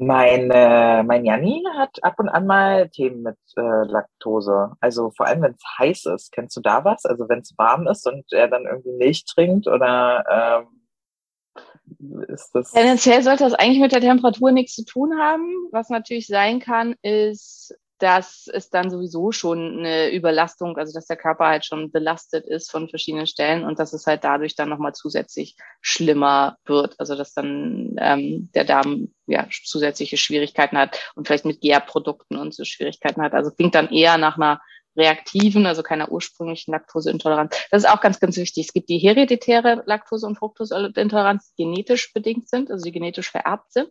Mein, 0.00 0.48
äh, 0.52 1.02
mein 1.02 1.24
Janni 1.24 1.64
hat 1.76 2.04
ab 2.04 2.14
und 2.18 2.28
an 2.28 2.46
mal 2.46 2.88
Themen 2.90 3.22
mit 3.22 3.36
äh, 3.56 3.84
Laktose. 3.84 4.72
Also 4.78 5.10
vor 5.10 5.26
allem, 5.26 5.42
wenn 5.42 5.54
es 5.54 5.64
heiß 5.78 6.06
ist. 6.14 6.30
Kennst 6.30 6.56
du 6.56 6.60
da 6.60 6.84
was? 6.84 7.04
Also 7.04 7.28
wenn 7.28 7.40
es 7.40 7.52
warm 7.58 7.88
ist 7.88 8.06
und 8.06 8.24
er 8.32 8.46
dann 8.46 8.64
irgendwie 8.64 8.92
Milch 8.92 9.24
trinkt 9.24 9.66
oder 9.66 10.62
ähm, 10.62 12.24
ist 12.28 12.50
das. 12.52 12.70
Tendenziell 12.70 13.24
sollte 13.24 13.42
das 13.42 13.54
eigentlich 13.54 13.80
mit 13.80 13.90
der 13.90 14.00
Temperatur 14.00 14.52
nichts 14.52 14.76
zu 14.76 14.84
tun 14.84 15.18
haben. 15.18 15.52
Was 15.72 15.88
natürlich 15.88 16.28
sein 16.28 16.60
kann, 16.60 16.94
ist 17.02 17.74
dass 17.98 18.48
es 18.52 18.70
dann 18.70 18.90
sowieso 18.90 19.32
schon 19.32 19.78
eine 19.78 20.10
Überlastung, 20.10 20.76
also 20.76 20.92
dass 20.92 21.06
der 21.06 21.16
Körper 21.16 21.46
halt 21.46 21.64
schon 21.64 21.90
belastet 21.90 22.46
ist 22.46 22.70
von 22.70 22.88
verschiedenen 22.88 23.26
Stellen 23.26 23.64
und 23.64 23.78
dass 23.78 23.92
es 23.92 24.06
halt 24.06 24.24
dadurch 24.24 24.54
dann 24.54 24.68
nochmal 24.68 24.94
zusätzlich 24.94 25.56
schlimmer 25.80 26.56
wird. 26.64 26.94
Also 26.98 27.16
dass 27.16 27.34
dann 27.34 27.96
ähm, 27.98 28.50
der 28.54 28.64
Darm 28.64 29.12
ja 29.26 29.48
zusätzliche 29.64 30.16
Schwierigkeiten 30.16 30.78
hat 30.78 31.12
und 31.14 31.26
vielleicht 31.26 31.44
mit 31.44 31.60
Gärprodukten 31.60 32.36
und 32.36 32.54
so 32.54 32.64
Schwierigkeiten 32.64 33.22
hat. 33.22 33.34
Also 33.34 33.50
klingt 33.50 33.74
dann 33.74 33.90
eher 33.90 34.16
nach 34.18 34.36
einer 34.36 34.60
reaktiven, 34.96 35.66
also 35.66 35.82
keiner 35.82 36.10
ursprünglichen 36.10 36.72
Laktoseintoleranz. 36.72 37.56
Das 37.70 37.84
ist 37.84 37.88
auch 37.88 38.00
ganz, 38.00 38.20
ganz 38.20 38.36
wichtig. 38.36 38.66
Es 38.66 38.72
gibt 38.72 38.88
die 38.88 38.98
hereditäre 38.98 39.82
Laktose- 39.86 40.26
und 40.26 40.36
Fructoseintoleranz, 40.36 41.54
die 41.54 41.64
genetisch 41.64 42.12
bedingt 42.12 42.48
sind, 42.48 42.70
also 42.70 42.84
die 42.84 42.92
genetisch 42.92 43.30
vererbt 43.30 43.72
sind. 43.72 43.90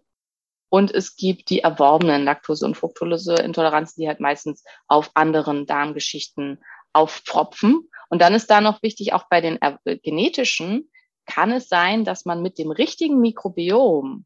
Und 0.70 0.94
es 0.94 1.16
gibt 1.16 1.50
die 1.50 1.60
erworbenen 1.60 2.24
Laktose- 2.24 2.66
und 2.66 2.76
Fructoseintoleranzen, 2.76 4.02
die 4.02 4.08
halt 4.08 4.20
meistens 4.20 4.64
auf 4.88 5.12
anderen 5.14 5.66
Darmgeschichten 5.66 6.62
auftropfen. 6.94 7.90
Und 8.10 8.22
dann 8.22 8.34
ist 8.34 8.50
da 8.50 8.62
noch 8.62 8.82
wichtig, 8.84 9.14
auch 9.14 9.26
bei 9.30 9.42
den 9.42 9.60
genetischen, 10.04 10.90
kann 11.26 11.52
es 11.52 11.68
sein, 11.70 12.06
dass 12.06 12.26
man 12.26 12.42
mit 12.42 12.58
dem 12.58 12.72
richtigen 12.72 13.20
Mikrobiom 13.20 14.26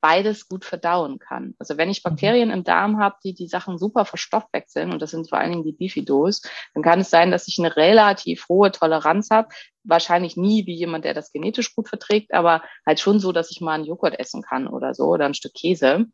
beides 0.00 0.48
gut 0.48 0.64
verdauen 0.64 1.18
kann. 1.18 1.54
Also 1.58 1.76
wenn 1.76 1.90
ich 1.90 2.04
mhm. 2.04 2.10
Bakterien 2.10 2.50
im 2.50 2.64
Darm 2.64 2.98
habe, 2.98 3.16
die 3.24 3.34
die 3.34 3.48
Sachen 3.48 3.78
super 3.78 4.04
verstoffwechseln, 4.04 4.92
und 4.92 5.02
das 5.02 5.10
sind 5.10 5.28
vor 5.28 5.38
allen 5.38 5.52
Dingen 5.52 5.64
die 5.64 5.72
Bifidos, 5.72 6.42
dann 6.74 6.82
kann 6.82 7.00
es 7.00 7.10
sein, 7.10 7.30
dass 7.30 7.48
ich 7.48 7.58
eine 7.58 7.76
relativ 7.76 8.48
hohe 8.48 8.72
Toleranz 8.72 9.30
habe. 9.30 9.48
Wahrscheinlich 9.84 10.36
nie 10.36 10.66
wie 10.66 10.74
jemand, 10.74 11.04
der 11.04 11.14
das 11.14 11.32
genetisch 11.32 11.74
gut 11.74 11.88
verträgt, 11.88 12.34
aber 12.34 12.62
halt 12.84 13.00
schon 13.00 13.20
so, 13.20 13.32
dass 13.32 13.50
ich 13.50 13.60
mal 13.60 13.74
einen 13.74 13.84
Joghurt 13.84 14.18
essen 14.18 14.42
kann 14.42 14.66
oder 14.66 14.94
so 14.94 15.04
oder 15.04 15.26
ein 15.26 15.34
Stück 15.34 15.54
Käse, 15.54 16.06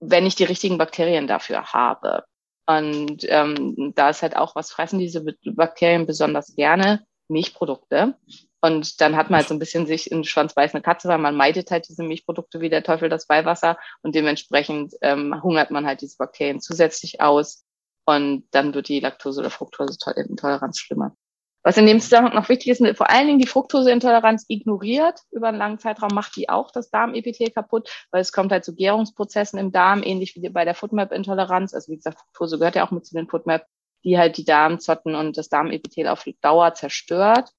wenn 0.00 0.26
ich 0.26 0.34
die 0.34 0.44
richtigen 0.44 0.78
Bakterien 0.78 1.26
dafür 1.26 1.72
habe. 1.72 2.24
Und 2.66 3.24
ähm, 3.28 3.92
da 3.96 4.10
ist 4.10 4.22
halt 4.22 4.36
auch, 4.36 4.54
was 4.54 4.70
fressen 4.70 4.98
diese 4.98 5.24
Bakterien 5.44 6.06
besonders 6.06 6.54
gerne? 6.54 7.04
Milchprodukte. 7.28 8.16
Und 8.60 9.00
dann 9.00 9.16
hat 9.16 9.30
man 9.30 9.38
halt 9.38 9.48
so 9.48 9.54
ein 9.54 9.58
bisschen 9.58 9.86
sich 9.86 10.10
in 10.10 10.24
Schwanz 10.24 10.54
beißende 10.54 10.82
Katze, 10.82 11.08
weil 11.08 11.18
man 11.18 11.36
meidet 11.36 11.70
halt 11.70 11.88
diese 11.88 12.02
Milchprodukte 12.02 12.60
wie 12.60 12.68
der 12.68 12.82
Teufel 12.82 13.08
das 13.08 13.28
Weihwasser 13.28 13.78
und 14.02 14.14
dementsprechend 14.14 14.94
ähm, 15.00 15.42
hungert 15.42 15.70
man 15.70 15.86
halt 15.86 16.02
diese 16.02 16.18
Bakterien 16.18 16.60
zusätzlich 16.60 17.20
aus 17.20 17.64
und 18.04 18.44
dann 18.50 18.74
wird 18.74 18.88
die 18.88 19.00
Laktose- 19.00 19.40
oder 19.40 19.50
Fructoseintoleranz 19.50 20.78
schlimmer. 20.78 21.16
Was 21.62 21.76
in 21.76 21.86
dem 21.86 22.00
Zusammenhang 22.00 22.34
noch 22.34 22.48
wichtig 22.48 22.68
ist, 22.68 22.96
vor 22.96 23.10
allen 23.10 23.26
Dingen 23.26 23.38
die 23.38 23.46
Fructoseintoleranz 23.46 24.46
ignoriert 24.48 25.20
über 25.30 25.48
einen 25.48 25.58
langen 25.58 25.78
Zeitraum, 25.78 26.10
macht 26.14 26.34
die 26.36 26.48
auch 26.48 26.70
das 26.70 26.90
Darmepithel 26.90 27.50
kaputt, 27.50 27.90
weil 28.10 28.22
es 28.22 28.32
kommt 28.32 28.50
halt 28.50 28.64
zu 28.64 28.74
Gärungsprozessen 28.74 29.58
im 29.58 29.70
Darm, 29.70 30.02
ähnlich 30.02 30.34
wie 30.36 30.48
bei 30.48 30.64
der 30.64 30.74
Foodmap-Intoleranz. 30.74 31.74
Also 31.74 31.92
wie 31.92 31.96
gesagt, 31.96 32.18
Fructose 32.18 32.58
gehört 32.58 32.76
ja 32.76 32.86
auch 32.86 32.90
mit 32.90 33.04
zu 33.04 33.14
den 33.14 33.28
Foodmap, 33.28 33.66
die 34.04 34.18
halt 34.18 34.38
die 34.38 34.46
Darmzotten 34.46 35.14
und 35.14 35.36
das 35.36 35.50
Darmepithel 35.50 36.08
auf 36.08 36.24
Dauer 36.40 36.72
zerstört. 36.72 37.50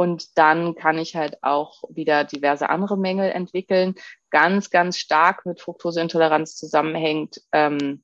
Und 0.00 0.38
dann 0.38 0.76
kann 0.76 0.96
ich 0.96 1.14
halt 1.14 1.36
auch 1.42 1.82
wieder 1.90 2.24
diverse 2.24 2.70
andere 2.70 2.96
Mängel 2.96 3.30
entwickeln. 3.30 3.96
Ganz, 4.30 4.70
ganz 4.70 4.96
stark 4.96 5.44
mit 5.44 5.60
Fructoseintoleranz 5.60 6.56
zusammenhängt 6.56 7.42
ähm, 7.52 8.02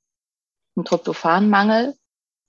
ein 0.76 0.84
Tryptophanmangel 0.84 1.94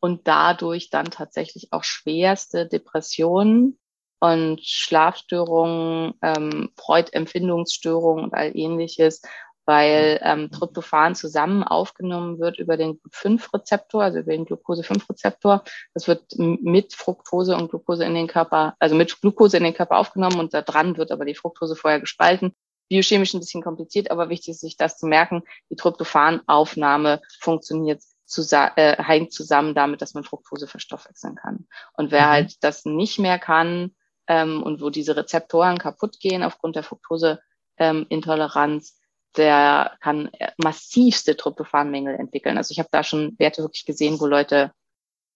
und 0.02 0.28
dadurch 0.28 0.90
dann 0.90 1.12
tatsächlich 1.12 1.70
auch 1.72 1.86
schwerste 1.86 2.68
Depressionen 2.68 3.80
und 4.20 4.60
Schlafstörungen, 4.66 6.16
ähm, 6.22 6.74
Freudempfindungsstörungen 6.76 8.26
und 8.26 8.34
all 8.34 8.52
ähnliches. 8.54 9.22
Weil 9.68 10.20
ähm, 10.24 10.50
Tryptophan 10.50 11.14
zusammen 11.14 11.64
aufgenommen 11.64 12.40
wird 12.40 12.58
über 12.58 12.78
den 12.78 13.02
5-Rezeptor, 13.12 14.02
also 14.02 14.20
über 14.20 14.32
den 14.32 14.46
Glucose-5-Rezeptor. 14.46 15.64
Das 15.94 16.08
wird 16.08 16.24
mit 16.38 16.94
Fructose 16.94 17.56
und 17.56 17.70
Glucose 17.70 18.06
in 18.06 18.16
den 18.16 18.28
Körper, 18.28 18.76
also 18.80 18.96
mit 18.96 19.20
Glucose 19.20 19.58
in 19.58 19.66
den 19.66 19.74
Körper 19.74 19.98
aufgenommen 19.98 20.40
und 20.40 20.54
da 20.54 20.62
dran 20.62 20.98
wird 20.98 21.12
aber 21.12 21.26
die 21.26 21.36
Fructose 21.36 21.76
vorher 21.76 22.00
gespalten. 22.00 22.56
Biochemisch 22.88 23.34
ein 23.34 23.42
bisschen 23.42 23.62
kompliziert, 23.62 24.10
aber 24.10 24.30
wichtig 24.30 24.52
ist 24.52 24.62
sich 24.62 24.78
das 24.78 24.98
zu 24.98 25.06
merken. 25.06 25.44
Die 25.70 25.76
Tryptophanaufnahme 25.76 27.22
funktioniert 27.42 28.02
zusammen, 28.26 28.72
äh, 28.78 29.04
hängt 29.04 29.34
zusammen 29.34 29.76
damit, 29.76 30.02
dass 30.02 30.14
man 30.14 30.24
Fructose 30.24 30.68
verstoffwechseln 30.68 31.36
kann. 31.36 31.68
Und 31.94 32.12
wer 32.12 32.28
mhm. 32.28 32.30
halt 32.30 32.64
das 32.64 32.86
nicht 32.86 33.20
mehr 33.20 33.38
kann 33.38 33.94
ähm, 34.28 34.64
und 34.64 34.82
wo 34.82 34.90
diese 34.90 35.18
Rezeptoren 35.18 35.78
kaputt 35.78 36.22
gehen 36.22 36.44
aufgrund 36.44 36.78
der 36.78 36.84
Fructoseintoleranz, 36.84 38.90
ähm, 38.90 38.97
der 39.38 39.98
kann 40.02 40.30
massivste 40.58 41.38
Tryptophanmängel 41.38 42.16
entwickeln. 42.16 42.58
Also 42.58 42.72
ich 42.72 42.80
habe 42.80 42.90
da 42.92 43.04
schon 43.04 43.36
Werte 43.38 43.62
wirklich 43.62 43.86
gesehen, 43.86 44.20
wo 44.20 44.26
Leute 44.26 44.72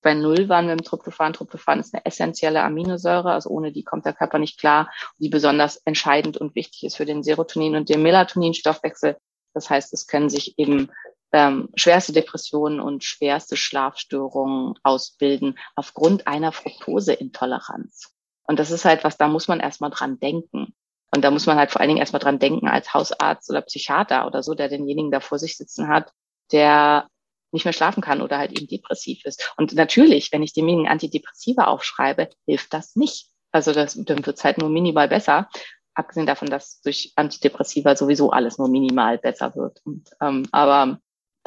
bei 0.02 0.14
Null 0.14 0.50
waren 0.50 0.68
mit 0.68 0.80
dem 0.80 0.84
Tryptophan. 0.84 1.34
Tryptophan 1.34 1.80
ist 1.80 1.94
eine 1.94 2.06
essentielle 2.06 2.64
Aminosäure, 2.64 3.32
also 3.32 3.50
ohne 3.50 3.72
die 3.72 3.84
kommt 3.84 4.06
der 4.06 4.14
Körper 4.14 4.40
nicht 4.40 4.60
klar, 4.60 4.92
die 5.20 5.30
besonders 5.30 5.78
entscheidend 5.78 6.38
und 6.38 6.56
wichtig 6.56 6.84
ist 6.84 6.98
für 6.98 7.06
den 7.06 7.24
Serotonin- 7.24 7.78
und 7.78 7.90
den 7.90 8.02
Melatoninstoffwechsel. 8.02 9.18
Das 9.54 9.70
heißt, 9.70 9.94
es 9.94 10.08
können 10.08 10.30
sich 10.30 10.58
eben 10.58 10.92
ähm, 11.34 11.70
schwerste 11.76 12.14
Depressionen 12.14 12.80
und 12.80 13.04
schwerste 13.04 13.56
Schlafstörungen 13.56 14.76
ausbilden 14.84 15.58
aufgrund 15.76 16.28
einer 16.28 16.52
Fructoseintoleranz. 16.52 18.14
Und 18.44 18.60
das 18.60 18.72
ist 18.72 18.86
halt 18.86 19.04
was, 19.04 19.18
da 19.18 19.28
muss 19.28 19.48
man 19.48 19.60
erstmal 19.60 19.92
dran 19.92 20.20
denken. 20.20 20.74
Und 21.14 21.24
da 21.24 21.32
muss 21.32 21.46
man 21.46 21.58
halt 21.58 21.72
vor 21.72 21.82
allen 21.82 21.90
Dingen 21.90 22.00
erstmal 22.00 22.22
dran 22.22 22.40
denken 22.40 22.68
als 22.68 22.94
Hausarzt 22.94 23.50
oder 23.50 23.62
Psychiater 23.62 24.26
oder 24.26 24.44
so, 24.44 24.54
der 24.54 24.70
denjenigen 24.70 25.12
da 25.12 25.20
vor 25.20 25.40
sich 25.40 25.58
sitzen 25.58 25.88
hat, 25.90 26.12
der 26.52 27.08
nicht 27.52 27.66
mehr 27.66 27.74
schlafen 27.74 28.02
kann 28.02 28.22
oder 28.22 28.38
halt 28.38 28.58
eben 28.58 28.68
depressiv 28.68 29.26
ist. 29.26 29.54
Und 29.58 29.74
natürlich, 29.74 30.32
wenn 30.32 30.44
ich 30.44 30.54
demjenigen 30.54 30.88
Antidepressiva 30.88 31.66
aufschreibe, 31.66 32.30
hilft 32.46 32.74
das 32.74 32.96
nicht. 32.96 33.28
Also 33.52 33.74
das, 33.74 33.96
dann 33.96 34.26
wird 34.26 34.38
es 34.38 34.44
halt 34.44 34.58
nur 34.58 34.70
minimal 34.70 35.10
besser. 35.10 35.50
Abgesehen 35.94 36.26
davon, 36.26 36.50
dass 36.50 36.80
durch 36.82 37.12
Antidepressiva 37.18 37.98
sowieso 37.98 38.32
alles 38.32 38.58
nur 38.58 38.70
minimal 38.70 39.18
besser 39.18 39.54
wird. 39.56 39.82
Und, 39.84 40.10
ähm, 40.22 40.48
aber 40.54 41.00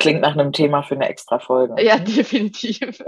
Klingt 0.05 0.21
nach 0.21 0.35
einem 0.35 0.53
Thema 0.53 0.83
für 0.83 0.97
eine 0.97 1.09
extra 1.09 1.39
Folge. 1.39 1.83
Ja, 1.83 1.99
definitiv. 1.99 3.03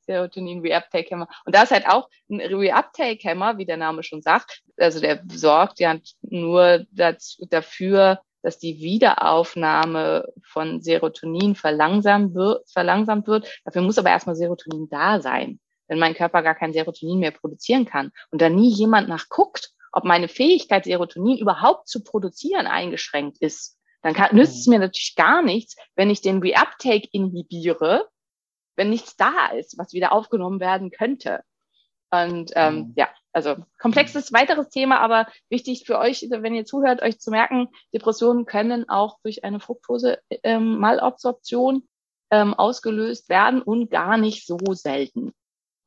Serotonin 0.00 0.60
Reuptake 0.60 1.10
Hammer. 1.10 1.28
Und 1.46 1.54
da 1.54 1.62
ist 1.62 1.70
halt 1.70 1.88
auch 1.88 2.10
ein 2.28 2.42
Reuptake 2.42 3.26
Hammer, 3.26 3.56
wie 3.56 3.64
der 3.64 3.78
Name 3.78 4.02
schon 4.02 4.20
sagt. 4.20 4.60
Also 4.76 5.00
der 5.00 5.22
sorgt 5.28 5.80
ja 5.80 5.96
nur 6.20 6.84
dazu, 6.90 7.46
dafür, 7.48 8.20
dass 8.42 8.58
die 8.58 8.80
Wiederaufnahme 8.80 10.28
von 10.46 10.82
Serotonin 10.82 11.54
verlangsamt 11.54 12.34
wird, 12.34 12.68
verlangsamt 12.70 13.26
wird. 13.26 13.48
Dafür 13.64 13.80
muss 13.80 13.96
aber 13.96 14.10
erstmal 14.10 14.36
Serotonin 14.36 14.90
da 14.90 15.22
sein. 15.22 15.58
Wenn 15.88 15.98
mein 15.98 16.14
Körper 16.14 16.42
gar 16.42 16.54
kein 16.54 16.74
Serotonin 16.74 17.18
mehr 17.18 17.30
produzieren 17.30 17.86
kann 17.86 18.12
und 18.30 18.42
da 18.42 18.50
nie 18.50 18.68
jemand 18.68 19.08
nachguckt, 19.08 19.70
ob 19.90 20.04
meine 20.04 20.28
Fähigkeit, 20.28 20.84
Serotonin 20.84 21.38
überhaupt 21.38 21.88
zu 21.88 22.04
produzieren, 22.04 22.66
eingeschränkt 22.66 23.38
ist, 23.40 23.78
dann 24.04 24.14
kann, 24.14 24.36
nützt 24.36 24.60
es 24.60 24.66
mhm. 24.66 24.74
mir 24.74 24.80
natürlich 24.80 25.14
gar 25.16 25.40
nichts, 25.42 25.76
wenn 25.96 26.10
ich 26.10 26.20
den 26.20 26.42
Reuptake 26.42 27.08
inhibiere, 27.10 28.06
wenn 28.76 28.90
nichts 28.90 29.16
da 29.16 29.46
ist, 29.56 29.78
was 29.78 29.94
wieder 29.94 30.12
aufgenommen 30.12 30.60
werden 30.60 30.90
könnte. 30.90 31.40
Und 32.10 32.52
ähm, 32.54 32.74
mhm. 32.74 32.92
ja, 32.96 33.08
also 33.32 33.56
komplexes 33.80 34.30
weiteres 34.32 34.68
Thema, 34.68 35.00
aber 35.00 35.26
wichtig 35.48 35.84
für 35.86 35.98
euch, 35.98 36.26
wenn 36.28 36.54
ihr 36.54 36.66
zuhört, 36.66 37.00
euch 37.00 37.18
zu 37.18 37.30
merken, 37.30 37.68
Depressionen 37.94 38.44
können 38.44 38.90
auch 38.90 39.16
durch 39.22 39.42
eine 39.42 39.58
Fructose-Malabsorption 39.58 41.88
ähm, 42.30 42.52
ausgelöst 42.52 43.30
werden 43.30 43.62
und 43.62 43.90
gar 43.90 44.18
nicht 44.18 44.46
so 44.46 44.58
selten. 44.72 45.32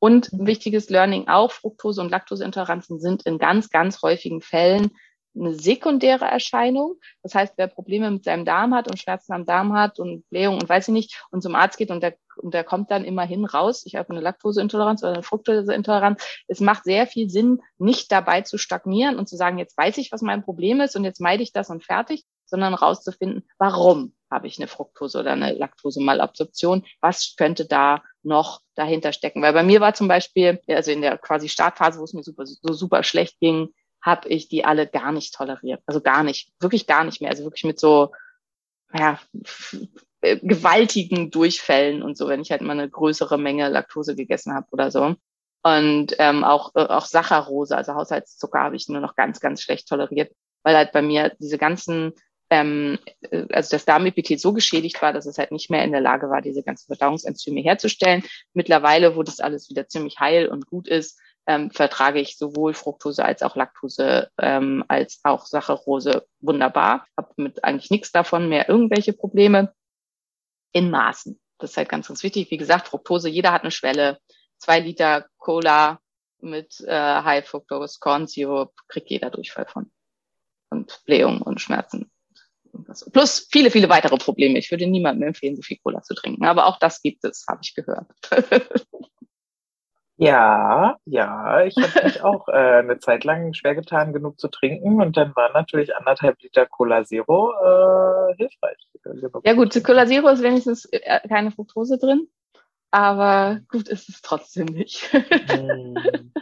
Und 0.00 0.32
ein 0.32 0.40
mhm. 0.40 0.48
wichtiges 0.48 0.90
Learning 0.90 1.28
auch, 1.28 1.52
Fructose- 1.52 2.00
und 2.00 2.10
Laktoseintoleranzen 2.10 2.98
sind 2.98 3.26
in 3.26 3.38
ganz, 3.38 3.70
ganz 3.70 4.02
häufigen 4.02 4.40
Fällen 4.40 4.90
eine 5.38 5.54
sekundäre 5.54 6.24
Erscheinung. 6.24 6.96
Das 7.22 7.34
heißt, 7.34 7.54
wer 7.56 7.68
Probleme 7.68 8.10
mit 8.10 8.24
seinem 8.24 8.44
Darm 8.44 8.74
hat 8.74 8.88
und 8.88 8.98
Schmerzen 8.98 9.32
am 9.32 9.46
Darm 9.46 9.72
hat 9.72 9.98
und 9.98 10.28
Blähung 10.30 10.54
und 10.56 10.68
weiß 10.68 10.88
ich 10.88 10.92
nicht 10.92 11.24
und 11.30 11.42
zum 11.42 11.54
Arzt 11.54 11.78
geht 11.78 11.90
und 11.90 12.02
der, 12.02 12.16
und 12.36 12.54
der 12.54 12.64
kommt 12.64 12.90
dann 12.90 13.04
immerhin 13.04 13.44
raus, 13.44 13.82
ich 13.84 13.96
habe 13.96 14.10
eine 14.10 14.20
Laktoseintoleranz 14.20 15.02
oder 15.02 15.14
eine 15.14 15.22
Fructoseintoleranz. 15.22 16.22
Es 16.46 16.60
macht 16.60 16.84
sehr 16.84 17.06
viel 17.06 17.30
Sinn, 17.30 17.60
nicht 17.78 18.10
dabei 18.12 18.42
zu 18.42 18.58
stagnieren 18.58 19.18
und 19.18 19.28
zu 19.28 19.36
sagen, 19.36 19.58
jetzt 19.58 19.76
weiß 19.76 19.98
ich, 19.98 20.12
was 20.12 20.22
mein 20.22 20.42
Problem 20.42 20.80
ist 20.80 20.96
und 20.96 21.04
jetzt 21.04 21.20
meide 21.20 21.42
ich 21.42 21.52
das 21.52 21.70
und 21.70 21.84
fertig, 21.84 22.24
sondern 22.46 22.74
rauszufinden, 22.74 23.44
warum 23.58 24.14
habe 24.30 24.46
ich 24.46 24.58
eine 24.58 24.68
Fructose 24.68 25.20
oder 25.20 25.32
eine 25.32 25.52
Laktosemalabsorption? 25.52 26.84
Was 27.00 27.34
könnte 27.36 27.66
da 27.66 28.02
noch 28.22 28.60
dahinter 28.74 29.12
stecken? 29.12 29.42
Weil 29.42 29.52
bei 29.52 29.62
mir 29.62 29.80
war 29.80 29.94
zum 29.94 30.08
Beispiel, 30.08 30.60
also 30.68 30.90
in 30.90 31.02
der 31.02 31.18
quasi 31.18 31.48
Startphase, 31.48 31.98
wo 31.98 32.04
es 32.04 32.12
mir 32.12 32.22
super, 32.22 32.44
so 32.46 32.72
super 32.72 33.02
schlecht 33.02 33.38
ging, 33.40 33.68
habe 34.00 34.28
ich 34.28 34.48
die 34.48 34.64
alle 34.64 34.86
gar 34.86 35.12
nicht 35.12 35.34
toleriert. 35.34 35.82
Also 35.86 36.00
gar 36.00 36.22
nicht, 36.22 36.52
wirklich 36.60 36.86
gar 36.86 37.04
nicht 37.04 37.20
mehr. 37.20 37.30
Also 37.30 37.44
wirklich 37.44 37.64
mit 37.64 37.78
so, 37.80 38.12
ja, 38.92 39.18
äh, 40.20 40.38
gewaltigen 40.42 41.30
Durchfällen 41.30 42.02
und 42.02 42.16
so, 42.16 42.28
wenn 42.28 42.40
ich 42.40 42.50
halt 42.50 42.62
mal 42.62 42.72
eine 42.72 42.88
größere 42.88 43.38
Menge 43.38 43.68
Laktose 43.68 44.16
gegessen 44.16 44.52
habe 44.54 44.66
oder 44.72 44.90
so. 44.90 45.14
Und 45.62 46.14
ähm, 46.18 46.44
auch, 46.44 46.74
äh, 46.74 46.80
auch 46.80 47.06
Saccharose, 47.06 47.76
also 47.76 47.94
Haushaltszucker, 47.94 48.60
habe 48.60 48.76
ich 48.76 48.88
nur 48.88 49.00
noch 49.00 49.14
ganz, 49.14 49.40
ganz 49.40 49.62
schlecht 49.62 49.88
toleriert, 49.88 50.32
weil 50.62 50.76
halt 50.76 50.92
bei 50.92 51.02
mir 51.02 51.36
diese 51.38 51.58
ganzen, 51.58 52.14
ähm, 52.50 52.98
äh, 53.30 53.46
also 53.52 53.70
das 53.76 53.84
Darmepithel 53.84 54.38
so 54.38 54.52
geschädigt 54.52 55.00
war, 55.02 55.12
dass 55.12 55.26
es 55.26 55.38
halt 55.38 55.52
nicht 55.52 55.70
mehr 55.70 55.84
in 55.84 55.92
der 55.92 56.00
Lage 56.00 56.30
war, 56.30 56.42
diese 56.42 56.62
ganzen 56.62 56.86
Verdauungsenzyme 56.86 57.60
herzustellen. 57.60 58.24
Mittlerweile, 58.54 59.16
wo 59.16 59.22
das 59.22 59.40
alles 59.40 59.68
wieder 59.70 59.88
ziemlich 59.88 60.18
heil 60.18 60.48
und 60.48 60.66
gut 60.66 60.88
ist, 60.88 61.20
ähm, 61.48 61.70
vertrage 61.70 62.20
ich 62.20 62.36
sowohl 62.36 62.74
Fructose 62.74 63.24
als 63.24 63.42
auch 63.42 63.56
Laktose 63.56 64.30
ähm, 64.38 64.84
als 64.86 65.20
auch 65.24 65.46
Saccharose 65.46 66.26
wunderbar. 66.40 67.06
Habe 67.16 67.32
mit 67.36 67.64
eigentlich 67.64 67.90
nichts 67.90 68.12
davon 68.12 68.50
mehr 68.50 68.68
irgendwelche 68.68 69.14
Probleme 69.14 69.72
in 70.72 70.90
Maßen. 70.90 71.40
Das 71.56 71.70
ist 71.70 71.76
halt 71.78 71.88
ganz, 71.88 72.08
ganz 72.08 72.22
wichtig. 72.22 72.50
Wie 72.50 72.58
gesagt, 72.58 72.88
Fructose, 72.88 73.30
jeder 73.30 73.52
hat 73.52 73.62
eine 73.62 73.70
Schwelle. 73.70 74.18
Zwei 74.58 74.80
Liter 74.80 75.26
Cola 75.38 76.00
mit 76.40 76.80
äh, 76.86 76.92
High 76.92 77.48
Fructose 77.48 77.96
Corn 77.98 78.26
Syrup 78.26 78.74
kriegt 78.86 79.08
jeder 79.08 79.30
Durchfall 79.30 79.66
von. 79.66 79.90
Und 80.70 81.00
Blähung 81.06 81.40
und 81.40 81.62
Schmerzen. 81.62 82.10
Plus 83.12 83.48
viele, 83.50 83.70
viele 83.70 83.88
weitere 83.88 84.18
Probleme. 84.18 84.58
Ich 84.58 84.70
würde 84.70 84.86
niemandem 84.86 85.28
empfehlen, 85.28 85.56
so 85.56 85.62
viel 85.62 85.78
Cola 85.82 86.02
zu 86.02 86.14
trinken. 86.14 86.44
Aber 86.44 86.66
auch 86.66 86.78
das 86.78 87.00
gibt 87.00 87.24
es, 87.24 87.46
habe 87.48 87.60
ich 87.62 87.74
gehört. 87.74 88.06
Ja, 90.20 90.96
ja, 91.04 91.64
ich 91.64 91.76
habe 91.76 92.04
mich 92.04 92.22
auch 92.24 92.48
äh, 92.48 92.78
eine 92.80 92.98
Zeit 92.98 93.22
lang 93.22 93.54
schwer 93.54 93.76
getan, 93.76 94.12
genug 94.12 94.40
zu 94.40 94.48
trinken 94.48 95.00
und 95.00 95.16
dann 95.16 95.34
war 95.36 95.52
natürlich 95.52 95.94
anderthalb 95.94 96.42
Liter 96.42 96.66
Cola 96.66 97.04
Zero 97.04 97.52
äh, 97.52 98.34
hilfreich. 98.36 98.88
Ja 99.44 99.52
gut, 99.52 99.80
Cola 99.84 100.06
Zero 100.06 100.28
ist 100.28 100.42
wenigstens 100.42 100.86
äh, 100.86 101.20
keine 101.28 101.52
Fructose 101.52 101.98
drin, 101.98 102.26
aber 102.90 103.60
gut 103.68 103.88
ist 103.88 104.08
es 104.08 104.20
trotzdem 104.20 104.66
nicht. 104.66 105.08
mm, 105.12 105.94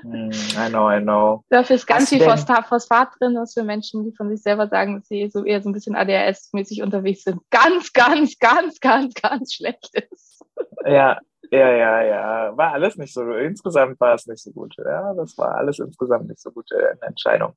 mm, 0.04 0.30
I 0.30 0.68
know, 0.70 0.90
I 0.90 1.02
know. 1.02 1.44
Dafür 1.50 1.76
ist 1.76 1.86
ganz 1.86 2.08
viel 2.08 2.22
Phosphat, 2.22 2.66
Phosphat 2.68 3.08
drin, 3.20 3.36
was 3.36 3.52
für 3.52 3.62
Menschen, 3.62 4.04
die 4.04 4.16
von 4.16 4.30
sich 4.30 4.42
selber 4.42 4.68
sagen, 4.68 4.96
dass 4.96 5.08
sie 5.08 5.28
so 5.28 5.44
eher 5.44 5.60
so 5.60 5.68
ein 5.68 5.74
bisschen 5.74 5.96
ADHS-mäßig 5.96 6.82
unterwegs 6.82 7.24
sind, 7.24 7.42
ganz, 7.50 7.92
ganz, 7.92 8.38
ganz, 8.38 8.80
ganz, 8.80 9.12
ganz 9.12 9.52
schlecht 9.52 9.90
ist. 10.10 10.42
Ja, 10.86 11.20
ja, 11.50 11.70
ja, 11.70 12.02
ja. 12.02 12.56
War 12.56 12.72
alles 12.72 12.96
nicht 12.96 13.12
so, 13.12 13.22
insgesamt 13.32 13.98
war 14.00 14.14
es 14.14 14.26
nicht 14.26 14.42
so 14.42 14.50
gut. 14.52 14.74
Ja, 14.78 15.14
das 15.14 15.36
war 15.38 15.56
alles 15.56 15.78
insgesamt 15.78 16.28
nicht 16.28 16.40
so 16.40 16.50
gute 16.50 16.74
äh, 16.76 16.96
Entscheidung. 17.06 17.54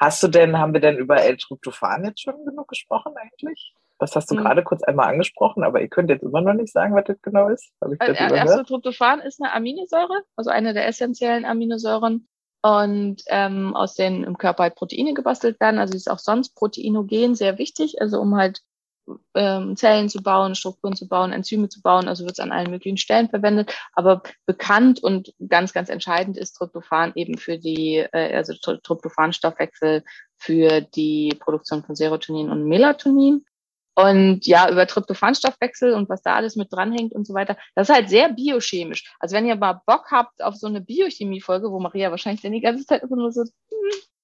Hast 0.00 0.22
du 0.22 0.28
denn, 0.28 0.58
haben 0.58 0.72
wir 0.72 0.80
denn 0.80 0.96
über 0.96 1.22
L-Tryptophan 1.22 2.04
jetzt 2.04 2.22
schon 2.22 2.44
genug 2.44 2.68
gesprochen 2.68 3.14
eigentlich? 3.16 3.74
Das 3.98 4.14
hast 4.14 4.30
du 4.30 4.36
mhm. 4.36 4.40
gerade 4.40 4.62
kurz 4.62 4.82
einmal 4.84 5.08
angesprochen, 5.08 5.64
aber 5.64 5.80
ihr 5.80 5.88
könnt 5.88 6.08
jetzt 6.08 6.22
immer 6.22 6.40
noch 6.40 6.54
nicht 6.54 6.72
sagen, 6.72 6.94
was 6.94 7.04
das 7.04 7.20
genau 7.20 7.48
ist. 7.48 7.72
Habe 7.82 7.94
ich 7.94 7.98
das 7.98 8.08
äh, 8.20 8.38
also 8.38 8.62
Tryptophan 8.62 9.20
ist 9.20 9.42
eine 9.42 9.52
Aminosäure, 9.52 10.22
also 10.36 10.50
eine 10.50 10.72
der 10.72 10.86
essentiellen 10.86 11.44
Aminosäuren 11.44 12.28
und 12.62 13.22
ähm, 13.26 13.74
aus 13.74 13.94
denen 13.94 14.22
im 14.22 14.38
Körper 14.38 14.64
halt 14.64 14.76
Proteine 14.76 15.14
gebastelt 15.14 15.58
werden. 15.60 15.80
Also 15.80 15.96
ist 15.96 16.10
auch 16.10 16.20
sonst 16.20 16.54
proteinogen 16.54 17.34
sehr 17.34 17.58
wichtig, 17.58 18.00
also 18.00 18.20
um 18.20 18.36
halt 18.36 18.60
ähm, 19.34 19.76
Zellen 19.76 20.08
zu 20.08 20.22
bauen, 20.22 20.54
Strukturen 20.54 20.96
zu 20.96 21.08
bauen, 21.08 21.32
Enzyme 21.32 21.68
zu 21.68 21.82
bauen. 21.82 22.08
Also 22.08 22.24
wird 22.24 22.32
es 22.32 22.40
an 22.40 22.52
allen 22.52 22.70
möglichen 22.70 22.96
Stellen 22.98 23.28
verwendet. 23.28 23.74
Aber 23.92 24.22
bekannt 24.46 25.02
und 25.02 25.34
ganz, 25.48 25.72
ganz 25.72 25.88
entscheidend 25.88 26.36
ist 26.36 26.54
Tryptophan 26.54 27.12
eben 27.14 27.38
für 27.38 27.58
die, 27.58 27.96
äh, 27.96 28.36
also 28.36 28.54
Tryptophan-Stoffwechsel 28.54 30.04
für 30.36 30.80
die 30.80 31.36
Produktion 31.38 31.84
von 31.84 31.94
Serotonin 31.94 32.50
und 32.50 32.64
Melatonin. 32.64 33.44
Und 33.94 34.46
ja, 34.46 34.70
über 34.70 34.86
Tryptophan-Stoffwechsel 34.86 35.92
und 35.92 36.08
was 36.08 36.22
da 36.22 36.36
alles 36.36 36.54
mit 36.54 36.72
dranhängt 36.72 37.12
und 37.12 37.26
so 37.26 37.34
weiter. 37.34 37.56
Das 37.74 37.88
ist 37.88 37.94
halt 37.94 38.08
sehr 38.08 38.28
biochemisch. 38.32 39.12
Also 39.18 39.34
wenn 39.34 39.46
ihr 39.46 39.56
mal 39.56 39.80
Bock 39.86 40.12
habt 40.12 40.40
auf 40.40 40.54
so 40.54 40.68
eine 40.68 40.80
Biochemie-Folge, 40.80 41.72
wo 41.72 41.80
Maria 41.80 42.12
wahrscheinlich 42.12 42.42
dann 42.42 42.52
die 42.52 42.60
ganze 42.60 42.86
Zeit 42.86 43.02
immer 43.02 43.16
nur 43.16 43.32
so, 43.32 43.42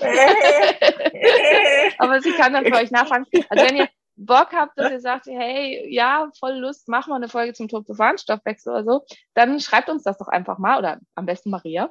Aber 1.98 2.20
sie 2.20 2.32
kann 2.32 2.52
dann 2.52 2.64
für 2.64 2.74
euch 2.74 2.90
nachfragen. 2.90 3.26
Also 3.48 3.64
wenn 3.66 3.76
ihr 3.76 3.88
Bock 4.26 4.52
habt, 4.52 4.78
dass 4.78 4.92
ihr 4.92 5.00
sagt, 5.00 5.26
hey, 5.26 5.86
ja, 5.92 6.30
voll 6.38 6.54
Lust, 6.54 6.88
machen 6.88 7.10
wir 7.10 7.16
eine 7.16 7.28
Folge 7.28 7.54
zum 7.54 7.68
Tryptophanstoffwechsel 7.68 8.72
oder 8.72 8.84
so, 8.84 9.04
dann 9.34 9.60
schreibt 9.60 9.88
uns 9.88 10.02
das 10.02 10.18
doch 10.18 10.28
einfach 10.28 10.58
mal 10.58 10.78
oder 10.78 10.98
am 11.14 11.26
besten 11.26 11.50
Maria. 11.50 11.90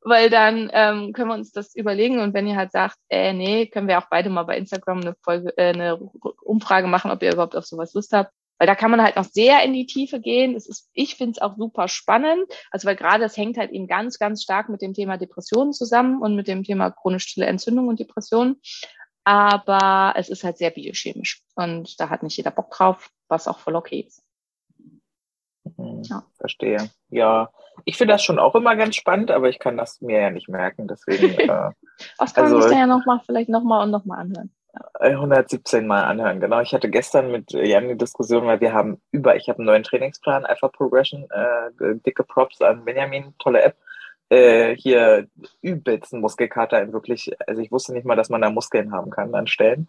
Weil 0.00 0.30
dann 0.30 0.70
ähm, 0.72 1.12
können 1.12 1.28
wir 1.28 1.34
uns 1.34 1.50
das 1.50 1.74
überlegen 1.74 2.20
und 2.20 2.32
wenn 2.32 2.46
ihr 2.46 2.56
halt 2.56 2.70
sagt, 2.70 2.96
äh, 3.08 3.32
nee, 3.32 3.66
können 3.66 3.88
wir 3.88 3.98
auch 3.98 4.06
beide 4.08 4.30
mal 4.30 4.44
bei 4.44 4.56
Instagram 4.56 5.00
eine 5.00 5.16
Folge, 5.22 5.52
äh, 5.56 5.72
eine 5.72 5.96
Umfrage 5.96 6.86
machen, 6.86 7.10
ob 7.10 7.22
ihr 7.22 7.32
überhaupt 7.32 7.56
auf 7.56 7.66
sowas 7.66 7.94
Lust 7.94 8.12
habt. 8.12 8.32
Weil 8.58 8.66
da 8.66 8.74
kann 8.74 8.90
man 8.90 9.02
halt 9.02 9.16
noch 9.16 9.24
sehr 9.24 9.62
in 9.62 9.72
die 9.72 9.86
Tiefe 9.86 10.20
gehen. 10.20 10.54
Das 10.54 10.66
ist, 10.66 10.88
ich 10.92 11.14
finde 11.14 11.32
es 11.32 11.40
auch 11.40 11.56
super 11.56 11.88
spannend. 11.88 12.44
Also 12.70 12.88
weil 12.88 12.96
gerade 12.96 13.22
das 13.22 13.36
hängt 13.36 13.56
halt 13.56 13.70
eben 13.70 13.86
ganz, 13.86 14.18
ganz 14.18 14.42
stark 14.42 14.68
mit 14.68 14.82
dem 14.82 14.94
Thema 14.94 15.16
Depressionen 15.16 15.72
zusammen 15.72 16.20
und 16.20 16.34
mit 16.34 16.48
dem 16.48 16.64
Thema 16.64 16.90
chronisch 16.90 17.24
stille 17.24 17.46
Entzündung 17.46 17.86
und 17.86 18.00
Depressionen. 18.00 18.60
Aber 19.28 20.14
es 20.16 20.30
ist 20.30 20.42
halt 20.42 20.56
sehr 20.56 20.70
biochemisch. 20.70 21.42
Und 21.54 22.00
da 22.00 22.08
hat 22.08 22.22
nicht 22.22 22.38
jeder 22.38 22.50
Bock 22.50 22.70
drauf, 22.70 23.10
was 23.28 23.46
auch 23.46 23.58
voll 23.58 23.76
okay 23.76 24.00
ist. 24.00 24.22
Mhm, 25.76 26.02
ja. 26.04 26.24
Verstehe. 26.38 26.88
Ja, 27.10 27.50
ich 27.84 27.98
finde 27.98 28.14
das 28.14 28.24
schon 28.24 28.38
auch 28.38 28.54
immer 28.54 28.74
ganz 28.74 28.96
spannend, 28.96 29.30
aber 29.30 29.50
ich 29.50 29.58
kann 29.58 29.76
das 29.76 30.00
mir 30.00 30.18
ja 30.18 30.30
nicht 30.30 30.48
merken. 30.48 30.88
Deswegen. 30.88 31.36
Äh, 31.48 31.72
was 32.16 32.32
kann 32.32 32.44
also, 32.44 32.56
man 32.56 32.62
sich 32.62 32.72
da 32.72 32.78
ja 32.78 32.86
nochmal, 32.86 33.20
vielleicht 33.26 33.48
nochmal 33.50 33.82
und 33.84 33.90
nochmal 33.90 34.20
anhören? 34.20 34.50
117 35.00 35.86
Mal 35.86 36.04
anhören, 36.04 36.40
genau. 36.40 36.60
Ich 36.60 36.72
hatte 36.72 36.88
gestern 36.88 37.30
mit 37.30 37.52
Jan 37.52 37.88
die 37.88 37.98
Diskussion, 37.98 38.46
weil 38.46 38.60
wir 38.60 38.72
haben 38.72 39.02
über, 39.10 39.36
ich 39.36 39.48
habe 39.48 39.58
einen 39.58 39.66
neuen 39.66 39.82
Trainingsplan, 39.82 40.46
Alpha 40.46 40.68
Progression, 40.68 41.28
äh, 41.30 41.96
dicke 42.06 42.22
Props 42.22 42.62
an 42.62 42.84
Benjamin, 42.84 43.34
tolle 43.38 43.62
App. 43.62 43.76
Äh, 44.30 44.76
hier 44.76 45.26
übelsten 45.62 46.20
Muskelkater 46.20 46.82
in 46.82 46.92
wirklich, 46.92 47.30
also 47.46 47.62
ich 47.62 47.72
wusste 47.72 47.94
nicht 47.94 48.04
mal, 48.04 48.16
dass 48.16 48.28
man 48.28 48.42
da 48.42 48.50
Muskeln 48.50 48.92
haben 48.92 49.10
kann 49.10 49.34
an 49.34 49.46
Stellen. 49.46 49.88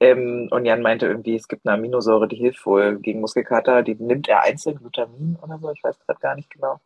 Ähm, 0.00 0.48
und 0.50 0.66
Jan 0.66 0.82
meinte 0.82 1.06
irgendwie, 1.06 1.36
es 1.36 1.48
gibt 1.48 1.66
eine 1.66 1.76
Aminosäure, 1.76 2.28
die 2.28 2.36
hilft 2.36 2.64
wohl 2.66 2.98
gegen 3.00 3.20
Muskelkater, 3.20 3.82
die 3.82 3.94
nimmt 3.96 4.28
er 4.28 4.42
einzeln, 4.42 4.78
Glutamin 4.78 5.36
oder 5.42 5.58
so, 5.58 5.70
ich 5.72 5.82
weiß 5.84 5.98
gerade 6.00 6.20
gar 6.20 6.34
nicht 6.36 6.50
genau. 6.50 6.80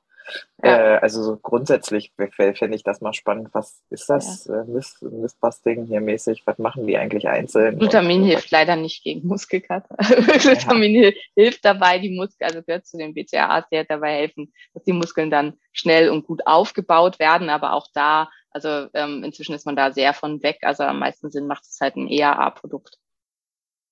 Ja. 0.63 0.97
Äh, 0.97 0.99
also 0.99 1.23
so 1.23 1.37
grundsätzlich 1.37 2.13
fände 2.31 2.75
ich 2.75 2.83
das 2.83 3.01
mal 3.01 3.13
spannend. 3.13 3.49
Was 3.53 3.83
ist 3.91 4.09
das? 4.09 4.47
Ja. 4.47 4.63
Äh, 4.63 4.65
Miss, 4.65 4.97
Missbusting 5.03 5.87
hier 5.87 6.01
mäßig? 6.01 6.43
Was 6.47 6.59
machen 6.59 6.87
die 6.87 6.97
eigentlich 6.97 7.29
einzeln? 7.29 7.79
Glutamin 7.79 8.23
und, 8.23 8.29
hilft 8.29 8.51
leider 8.51 8.77
nicht 8.77 9.05
gegen 9.05 9.27
Muskelkater. 9.27 9.97
Glutamin 10.39 10.95
ja. 10.95 11.11
hilft 11.35 11.65
dabei, 11.65 11.99
die 11.99 12.11
Muskeln, 12.11 12.49
also 12.49 12.63
gehört 12.63 12.87
zu 12.87 12.97
den 12.97 13.15
BCAAs, 13.15 13.65
die 13.71 13.77
halt 13.77 13.91
dabei 13.91 14.13
helfen, 14.15 14.53
dass 14.73 14.85
die 14.85 14.93
Muskeln 14.93 15.31
dann 15.31 15.55
schnell 15.73 16.09
und 16.09 16.27
gut 16.27 16.47
aufgebaut 16.47 17.19
werden. 17.19 17.51
Aber 17.51 17.75
auch 17.75 17.89
da, 17.93 18.31
also 18.51 18.89
ähm, 18.95 19.23
inzwischen 19.25 19.55
ist 19.55 19.67
man 19.67 19.77
da 19.77 19.93
sehr 19.93 20.15
von 20.15 20.43
weg. 20.43 20.59
Also 20.63 20.85
am 20.85 21.01
meisten 21.01 21.31
Sinn 21.31 21.47
macht 21.47 21.65
es 21.65 21.79
halt 21.81 21.97
ein 21.97 22.09
EAA-Produkt. 22.09 22.99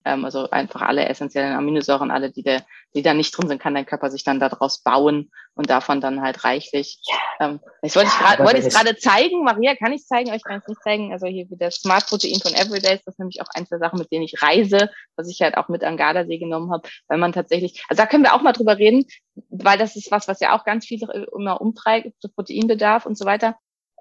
Ähm, 0.04 0.24
also 0.24 0.50
einfach 0.50 0.82
alle 0.82 1.08
essentiellen 1.08 1.54
Aminosäuren, 1.54 2.10
alle, 2.10 2.30
die, 2.30 2.42
da, 2.42 2.58
die 2.94 3.02
da 3.02 3.14
nicht 3.14 3.36
drin 3.36 3.48
sind, 3.48 3.60
kann 3.60 3.74
dein 3.74 3.86
Körper 3.86 4.10
sich 4.10 4.24
dann 4.24 4.40
daraus 4.40 4.82
bauen 4.82 5.30
und 5.54 5.70
davon 5.70 6.00
dann 6.00 6.22
halt 6.22 6.44
reichlich. 6.44 6.98
Ja. 7.04 7.46
Ähm, 7.46 7.60
das 7.82 7.94
wollte 7.94 8.08
ja, 8.08 8.14
ich 8.14 8.20
gerade 8.20 8.44
wollte 8.44 8.66
ich 8.66 8.74
gerade 8.74 8.96
zeigen. 8.96 9.44
Maria, 9.44 9.74
kann 9.76 9.92
ich 9.92 10.04
zeigen? 10.06 10.32
Ich 10.32 10.44
kann 10.44 10.58
es 10.58 10.68
nicht 10.68 10.82
zeigen. 10.82 11.12
Also 11.12 11.26
hier 11.26 11.48
wieder 11.50 11.70
Smart 11.70 12.06
Protein 12.06 12.40
von 12.40 12.54
Everydays. 12.54 13.02
Das 13.04 13.14
ist 13.14 13.18
nämlich 13.18 13.40
auch 13.42 13.48
eins 13.54 13.68
der 13.68 13.78
Sachen, 13.78 13.98
mit 13.98 14.10
denen 14.10 14.24
ich 14.24 14.42
reise, 14.42 14.90
was 15.16 15.28
ich 15.28 15.40
halt 15.42 15.56
auch 15.56 15.68
mit 15.68 15.84
an 15.84 15.96
Gardasee 15.96 16.38
genommen 16.38 16.72
habe, 16.72 16.88
weil 17.08 17.18
man 17.18 17.32
tatsächlich, 17.32 17.84
also 17.88 18.02
da 18.02 18.06
können 18.06 18.24
wir 18.24 18.34
auch 18.34 18.42
mal 18.42 18.52
drüber 18.52 18.78
reden, 18.78 19.04
weil 19.50 19.78
das 19.78 19.96
ist 19.96 20.10
was, 20.10 20.28
was 20.28 20.40
ja 20.40 20.56
auch 20.56 20.64
ganz 20.64 20.86
viele 20.86 21.26
immer 21.36 21.60
umtreibt, 21.60 22.12
Proteinbedarf 22.34 23.06
und 23.06 23.16
so 23.16 23.24
weiter. 23.24 23.56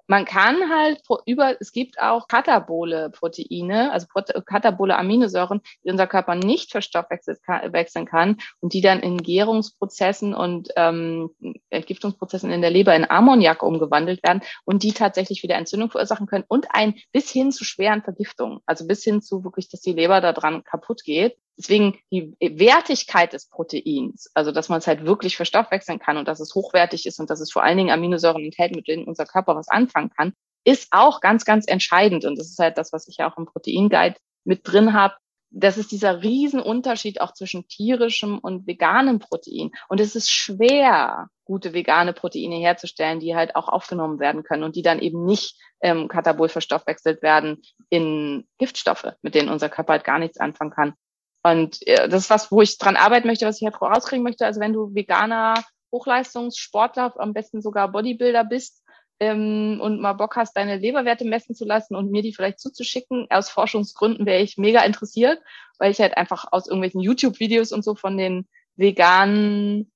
Man 0.06 0.24
kann 0.24 0.70
halt 0.70 1.00
über, 1.26 1.56
es 1.60 1.72
gibt 1.72 2.00
auch 2.00 2.28
katabole 2.28 3.10
Proteine, 3.10 3.92
also 3.92 4.06
katabole 4.44 4.96
Aminosäuren, 4.96 5.60
die 5.84 5.90
unser 5.90 6.06
Körper 6.06 6.34
nicht 6.34 6.70
verstoffwechseln 6.70 8.06
kann 8.06 8.38
und 8.60 8.74
die 8.74 8.80
dann 8.80 9.00
in 9.00 9.18
Gärungsprozessen 9.18 10.34
und 10.34 10.70
ähm, 10.76 11.30
Entgiftungsprozessen 11.70 12.50
in 12.50 12.62
der 12.62 12.70
Leber 12.70 12.94
in 12.94 13.08
Ammoniak 13.08 13.62
umgewandelt 13.62 14.22
werden 14.22 14.42
und 14.64 14.82
die 14.82 14.92
tatsächlich 14.92 15.42
wieder 15.42 15.56
Entzündung 15.56 15.90
verursachen 15.90 16.26
können 16.26 16.44
und 16.48 16.66
ein 16.70 16.94
bis 17.12 17.30
hin 17.30 17.52
zu 17.52 17.64
schweren 17.64 18.02
Vergiftungen, 18.02 18.60
also 18.66 18.86
bis 18.86 19.04
hin 19.04 19.22
zu 19.22 19.44
wirklich, 19.44 19.68
dass 19.68 19.80
die 19.80 19.92
Leber 19.92 20.20
daran 20.20 20.64
kaputt 20.64 21.04
geht. 21.04 21.36
Deswegen 21.58 21.98
die 22.10 22.34
Wertigkeit 22.40 23.32
des 23.32 23.48
Proteins, 23.48 24.30
also 24.34 24.52
dass 24.52 24.68
man 24.68 24.78
es 24.78 24.86
halt 24.86 25.04
wirklich 25.04 25.36
verstoffwechseln 25.36 25.98
kann 25.98 26.16
und 26.16 26.26
dass 26.26 26.40
es 26.40 26.54
hochwertig 26.54 27.06
ist 27.06 27.20
und 27.20 27.28
dass 27.30 27.40
es 27.40 27.52
vor 27.52 27.62
allen 27.62 27.76
Dingen 27.76 27.90
Aminosäuren 27.90 28.42
enthält, 28.42 28.74
mit 28.74 28.88
denen 28.88 29.04
unser 29.04 29.26
Körper 29.26 29.54
was 29.54 29.68
anfangen 29.68 30.10
kann, 30.10 30.32
ist 30.64 30.88
auch 30.92 31.20
ganz, 31.20 31.44
ganz 31.44 31.66
entscheidend. 31.66 32.24
Und 32.24 32.38
das 32.38 32.48
ist 32.48 32.58
halt 32.58 32.78
das, 32.78 32.92
was 32.92 33.08
ich 33.08 33.16
ja 33.18 33.30
auch 33.30 33.36
im 33.36 33.46
Proteinguide 33.46 34.16
mit 34.44 34.60
drin 34.64 34.92
habe. 34.92 35.14
Das 35.50 35.76
ist 35.76 35.92
dieser 35.92 36.22
Riesenunterschied 36.22 37.20
auch 37.20 37.34
zwischen 37.34 37.68
tierischem 37.68 38.38
und 38.38 38.66
veganem 38.66 39.18
Protein. 39.18 39.70
Und 39.88 40.00
es 40.00 40.16
ist 40.16 40.30
schwer, 40.30 41.28
gute 41.44 41.74
vegane 41.74 42.14
Proteine 42.14 42.56
herzustellen, 42.56 43.20
die 43.20 43.36
halt 43.36 43.54
auch 43.54 43.68
aufgenommen 43.68 44.18
werden 44.18 44.44
können 44.44 44.62
und 44.62 44.76
die 44.76 44.82
dann 44.82 45.00
eben 45.00 45.26
nicht 45.26 45.60
ähm, 45.82 46.08
katabol 46.08 46.48
verstoffwechselt 46.48 47.22
werden 47.22 47.60
in 47.90 48.48
Giftstoffe, 48.56 49.12
mit 49.20 49.34
denen 49.34 49.50
unser 49.50 49.68
Körper 49.68 49.92
halt 49.92 50.04
gar 50.04 50.18
nichts 50.18 50.40
anfangen 50.40 50.70
kann. 50.70 50.94
Und 51.42 51.86
äh, 51.86 52.08
das 52.08 52.24
ist 52.24 52.30
was, 52.30 52.50
wo 52.52 52.62
ich 52.62 52.78
dran 52.78 52.96
arbeiten 52.96 53.26
möchte, 53.26 53.46
was 53.46 53.60
ich 53.60 53.66
halt 53.66 53.80
rauskriegen 53.80 54.22
möchte. 54.22 54.46
Also 54.46 54.60
wenn 54.60 54.72
du 54.72 54.94
veganer 54.94 55.54
Hochleistungssportler, 55.90 57.14
am 57.18 57.32
besten 57.32 57.60
sogar 57.60 57.90
Bodybuilder 57.90 58.44
bist 58.44 58.82
ähm, 59.20 59.80
und 59.82 60.00
mal 60.00 60.14
Bock 60.14 60.36
hast, 60.36 60.56
deine 60.56 60.78
Leberwerte 60.78 61.24
messen 61.24 61.54
zu 61.54 61.64
lassen 61.64 61.94
und 61.94 62.10
mir 62.10 62.22
die 62.22 62.34
vielleicht 62.34 62.60
zuzuschicken, 62.60 63.26
aus 63.30 63.50
Forschungsgründen 63.50 64.24
wäre 64.24 64.42
ich 64.42 64.56
mega 64.56 64.82
interessiert, 64.82 65.40
weil 65.78 65.90
ich 65.90 66.00
halt 66.00 66.16
einfach 66.16 66.46
aus 66.50 66.66
irgendwelchen 66.66 67.00
YouTube-Videos 67.00 67.72
und 67.72 67.84
so 67.84 67.94
von 67.94 68.16
den 68.16 68.48
veganen 68.76 69.92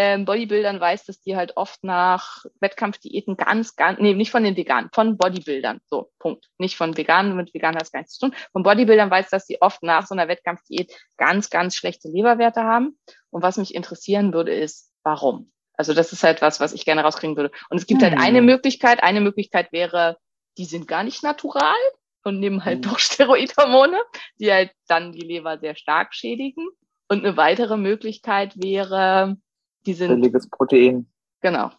ähm, 0.00 0.24
Bodybuildern 0.26 0.78
weiß, 0.78 1.06
dass 1.06 1.20
die 1.20 1.34
halt 1.34 1.56
oft 1.56 1.82
nach 1.82 2.44
Wettkampfdiäten 2.60 3.36
ganz, 3.36 3.74
ganz, 3.74 3.98
nee, 3.98 4.14
nicht 4.14 4.30
von 4.30 4.44
den 4.44 4.56
Veganen, 4.56 4.90
von 4.92 5.18
Bodybuildern, 5.18 5.80
so, 5.90 6.12
Punkt. 6.20 6.46
Nicht 6.56 6.76
von 6.76 6.96
Veganen, 6.96 7.34
mit 7.34 7.52
Veganen 7.52 7.74
hat 7.74 7.82
es 7.82 7.90
gar 7.90 7.98
nichts 7.98 8.16
zu 8.16 8.26
tun. 8.26 8.36
Von 8.52 8.62
Bodybuildern 8.62 9.10
weiß, 9.10 9.28
dass 9.28 9.46
die 9.46 9.60
oft 9.60 9.82
nach 9.82 10.06
so 10.06 10.14
einer 10.14 10.28
Wettkampfdiät 10.28 10.94
ganz, 11.16 11.50
ganz 11.50 11.74
schlechte 11.74 12.06
Leberwerte 12.06 12.62
haben. 12.62 12.96
Und 13.30 13.42
was 13.42 13.56
mich 13.56 13.74
interessieren 13.74 14.32
würde, 14.32 14.54
ist, 14.54 14.92
warum? 15.02 15.50
Also 15.76 15.94
das 15.94 16.12
ist 16.12 16.22
halt 16.22 16.42
was, 16.42 16.60
was 16.60 16.74
ich 16.74 16.84
gerne 16.84 17.02
rauskriegen 17.02 17.36
würde. 17.36 17.50
Und 17.68 17.78
es 17.78 17.88
gibt 17.88 18.00
halt 18.00 18.12
hm. 18.12 18.20
halt 18.20 18.28
eine 18.28 18.40
Möglichkeit. 18.40 19.02
Eine 19.02 19.20
Möglichkeit 19.20 19.72
wäre, 19.72 20.16
die 20.58 20.64
sind 20.64 20.86
gar 20.86 21.02
nicht 21.02 21.24
natural 21.24 21.74
und 22.22 22.38
nehmen 22.38 22.64
halt 22.64 22.84
hm. 22.84 22.92
doch 22.92 22.98
Steroidhormone, 23.00 24.00
die 24.38 24.52
halt 24.52 24.70
dann 24.86 25.10
die 25.10 25.26
Leber 25.26 25.58
sehr 25.58 25.74
stark 25.74 26.14
schädigen. 26.14 26.68
Und 27.08 27.24
eine 27.24 27.36
weitere 27.36 27.76
Möglichkeit 27.76 28.52
wäre, 28.62 29.38
die 29.86 29.94
sind. 29.94 30.20
Billiges 30.20 30.48
Protein. 30.48 31.06
Genau. 31.40 31.70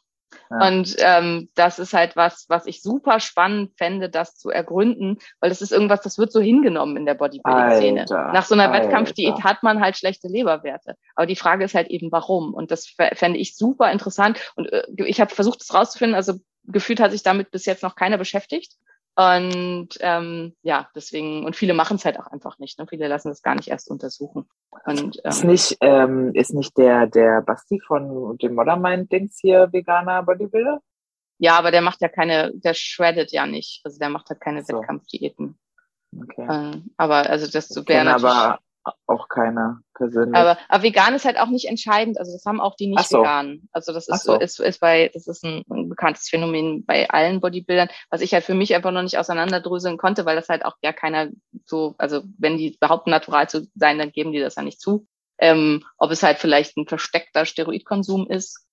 Ja. 0.51 0.67
Und 0.67 0.95
ähm, 0.99 1.49
das 1.55 1.79
ist 1.79 1.93
halt 1.93 2.15
was, 2.15 2.45
was 2.49 2.65
ich 2.65 2.81
super 2.81 3.19
spannend 3.19 3.71
fände, 3.77 4.09
das 4.09 4.35
zu 4.35 4.49
ergründen, 4.49 5.17
weil 5.39 5.49
das 5.49 5.61
ist 5.61 5.71
irgendwas, 5.71 6.01
das 6.01 6.17
wird 6.17 6.31
so 6.31 6.39
hingenommen 6.39 6.97
in 6.97 7.05
der 7.05 7.15
Bodybuilding-Szene. 7.15 8.05
Nach 8.09 8.45
so 8.45 8.53
einer. 8.55 8.71
Wettkampfdiät 8.71 9.43
hat 9.43 9.63
man 9.63 9.81
halt 9.81 9.97
schlechte 9.97 10.27
Leberwerte. 10.27 10.95
Aber 11.15 11.25
die 11.25 11.35
Frage 11.35 11.65
ist 11.65 11.73
halt 11.73 11.87
eben, 11.87 12.11
warum? 12.11 12.53
Und 12.53 12.71
das 12.71 12.93
fände 13.13 13.39
ich 13.39 13.55
super 13.55 13.91
interessant. 13.91 14.39
Und 14.55 14.71
äh, 14.71 14.83
ich 14.97 15.19
habe 15.19 15.33
versucht, 15.33 15.61
das 15.61 15.73
rauszufinden. 15.73 16.15
Also 16.15 16.35
gefühlt 16.65 16.99
hat 16.99 17.11
sich 17.11 17.23
damit 17.23 17.51
bis 17.51 17.65
jetzt 17.65 17.83
noch 17.83 17.95
keiner 17.95 18.17
beschäftigt. 18.17 18.73
Und 19.19 19.89
ähm, 19.99 20.55
ja, 20.61 20.87
deswegen, 20.95 21.45
und 21.45 21.53
viele 21.53 21.73
machen 21.73 21.97
es 21.97 22.05
halt 22.05 22.17
auch 22.17 22.27
einfach 22.27 22.57
nicht. 22.57 22.79
Ne? 22.79 22.87
Viele 22.87 23.09
lassen 23.09 23.29
es 23.29 23.41
gar 23.41 23.53
nicht 23.53 23.67
erst 23.67 23.91
untersuchen. 23.91 24.49
Und, 24.85 25.17
ähm, 25.17 25.29
ist 25.29 25.43
nicht, 25.43 25.77
ähm, 25.81 26.33
ist 26.35 26.53
nicht 26.53 26.77
der, 26.77 27.05
der 27.05 27.41
Basti 27.41 27.81
von 27.85 28.37
dem 28.37 28.55
Modern-Mind-Dings 28.55 29.37
hier 29.41 29.67
veganer 29.73 30.23
Bodybuilder? 30.23 30.79
Ja, 31.37 31.57
aber 31.57 31.71
der 31.71 31.81
macht 31.81 31.99
ja 31.99 32.07
keine, 32.07 32.53
der 32.53 32.73
shreddet 32.73 33.33
ja 33.33 33.45
nicht. 33.45 33.81
Also 33.83 33.99
der 33.99 34.07
macht 34.07 34.29
halt 34.29 34.39
keine 34.39 34.63
so. 34.63 34.77
Wettkampfdiäten. 34.77 35.59
Okay. 36.17 36.47
Ähm, 36.49 36.93
aber 36.95 37.29
also 37.29 37.45
das 37.51 37.75
wäre 37.75 38.05
natürlich. 38.05 38.23
Aber 38.23 38.59
auch 39.07 39.27
keiner 39.27 39.81
persönlich. 39.93 40.35
Aber, 40.35 40.57
aber 40.67 40.83
vegan 40.83 41.13
ist 41.13 41.25
halt 41.25 41.39
auch 41.39 41.49
nicht 41.49 41.67
entscheidend. 41.67 42.17
Also 42.17 42.31
das 42.31 42.45
haben 42.45 42.61
auch 42.61 42.75
die 42.75 42.87
nicht 42.87 43.07
so. 43.07 43.23
Also 43.23 43.93
das 43.93 44.07
ist 44.07 44.23
so. 44.23 44.39
ist, 44.39 44.59
ist 44.59 44.79
bei, 44.79 45.09
das 45.13 45.27
ist 45.27 45.43
ein, 45.43 45.63
ein, 45.69 45.89
bekanntes 45.89 46.29
Phänomen 46.29 46.85
bei 46.85 47.09
allen 47.09 47.41
Bodybuildern, 47.41 47.89
was 48.09 48.21
ich 48.21 48.33
halt 48.33 48.43
für 48.43 48.55
mich 48.55 48.73
einfach 48.75 48.91
noch 48.91 49.03
nicht 49.03 49.17
auseinanderdröseln 49.17 49.97
konnte, 49.97 50.25
weil 50.25 50.35
das 50.35 50.49
halt 50.49 50.65
auch 50.65 50.75
ja 50.81 50.93
keiner 50.93 51.29
so, 51.65 51.95
also 51.97 52.21
wenn 52.37 52.57
die 52.57 52.77
behaupten, 52.79 53.09
natural 53.09 53.49
zu 53.49 53.67
sein, 53.75 53.97
dann 53.97 54.11
geben 54.11 54.31
die 54.31 54.39
das 54.39 54.55
ja 54.55 54.63
nicht 54.63 54.81
zu. 54.81 55.07
Ähm, 55.37 55.85
ob 55.97 56.11
es 56.11 56.23
halt 56.23 56.37
vielleicht 56.37 56.77
ein 56.77 56.87
versteckter 56.87 57.45
Steroidkonsum 57.45 58.27
ist 58.27 58.65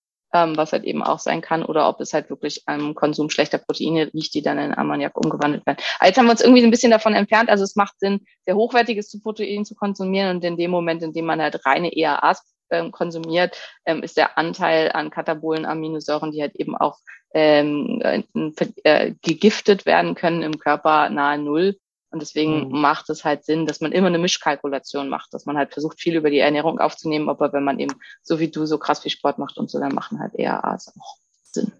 ähm, 0.45 0.57
was 0.57 0.72
halt 0.72 0.84
eben 0.84 1.03
auch 1.03 1.18
sein 1.18 1.41
kann, 1.41 1.64
oder 1.64 1.89
ob 1.89 2.01
es 2.01 2.12
halt 2.12 2.30
wirklich 2.30 2.62
am 2.66 2.95
Konsum 2.95 3.30
schlechter 3.30 3.59
Proteine 3.59 4.11
liegt, 4.12 4.34
die 4.34 4.43
dann 4.43 4.59
in 4.59 4.76
Ammoniak 4.76 5.16
umgewandelt 5.16 5.66
werden. 5.66 5.78
Aber 5.99 6.09
jetzt 6.09 6.18
haben 6.18 6.26
wir 6.26 6.32
uns 6.32 6.43
irgendwie 6.43 6.62
ein 6.62 6.70
bisschen 6.70 6.91
davon 6.91 7.14
entfernt. 7.14 7.49
Also 7.49 7.64
es 7.64 7.76
macht 7.76 7.99
Sinn, 7.99 8.24
sehr 8.45 8.57
hochwertiges 8.57 9.20
Protein 9.22 9.64
zu 9.64 9.74
konsumieren 9.74 10.37
und 10.37 10.45
in 10.45 10.57
dem 10.57 10.70
Moment, 10.70 11.03
in 11.03 11.12
dem 11.12 11.26
man 11.26 11.41
halt 11.41 11.64
reine 11.64 11.97
EAAs 11.97 12.43
ähm, 12.70 12.91
konsumiert, 12.93 13.57
ähm, 13.84 14.03
ist 14.03 14.16
der 14.16 14.39
Anteil 14.39 14.91
an 14.93 15.11
katabolen 15.11 15.64
Aminosäuren, 15.64 16.32
die 16.32 16.43
halt 16.43 16.57
eben 16.57 16.76
auch 16.76 16.99
ähm, 17.34 18.01
äh, 18.03 19.12
gegiftet 19.22 19.87
werden 19.87 20.14
können 20.14 20.43
im 20.43 20.59
Körper 20.59 21.11
nahe 21.11 21.39
Null. 21.39 21.76
Und 22.17 22.21
deswegen 22.21 22.69
mhm. 22.69 22.81
macht 22.81 23.11
es 23.11 23.27
halt 23.27 23.45
Sinn, 23.45 23.67
dass 23.67 23.83
man 23.83 23.93
immer 23.93 24.07
eine 24.07 24.17
Mischkalkulation 24.17 25.11
macht, 25.11 25.35
dass 25.35 25.45
man 25.45 25.59
halt 25.59 25.75
versucht, 25.75 26.01
viel 26.01 26.17
über 26.17 26.31
die 26.31 26.39
Ernährung 26.39 26.79
aufzunehmen, 26.79 27.29
aber 27.29 27.53
wenn 27.53 27.62
man 27.62 27.79
eben 27.79 27.93
so 28.23 28.39
wie 28.39 28.51
du 28.51 28.64
so 28.64 28.79
krass 28.79 29.01
viel 29.01 29.11
Sport 29.11 29.37
macht 29.37 29.59
und 29.59 29.71
so, 29.71 29.79
dann 29.79 29.95
machen 29.95 30.19
halt 30.19 30.35
eher 30.35 30.64
A's 30.64 30.95
auch 30.99 31.19
Sinn. 31.43 31.73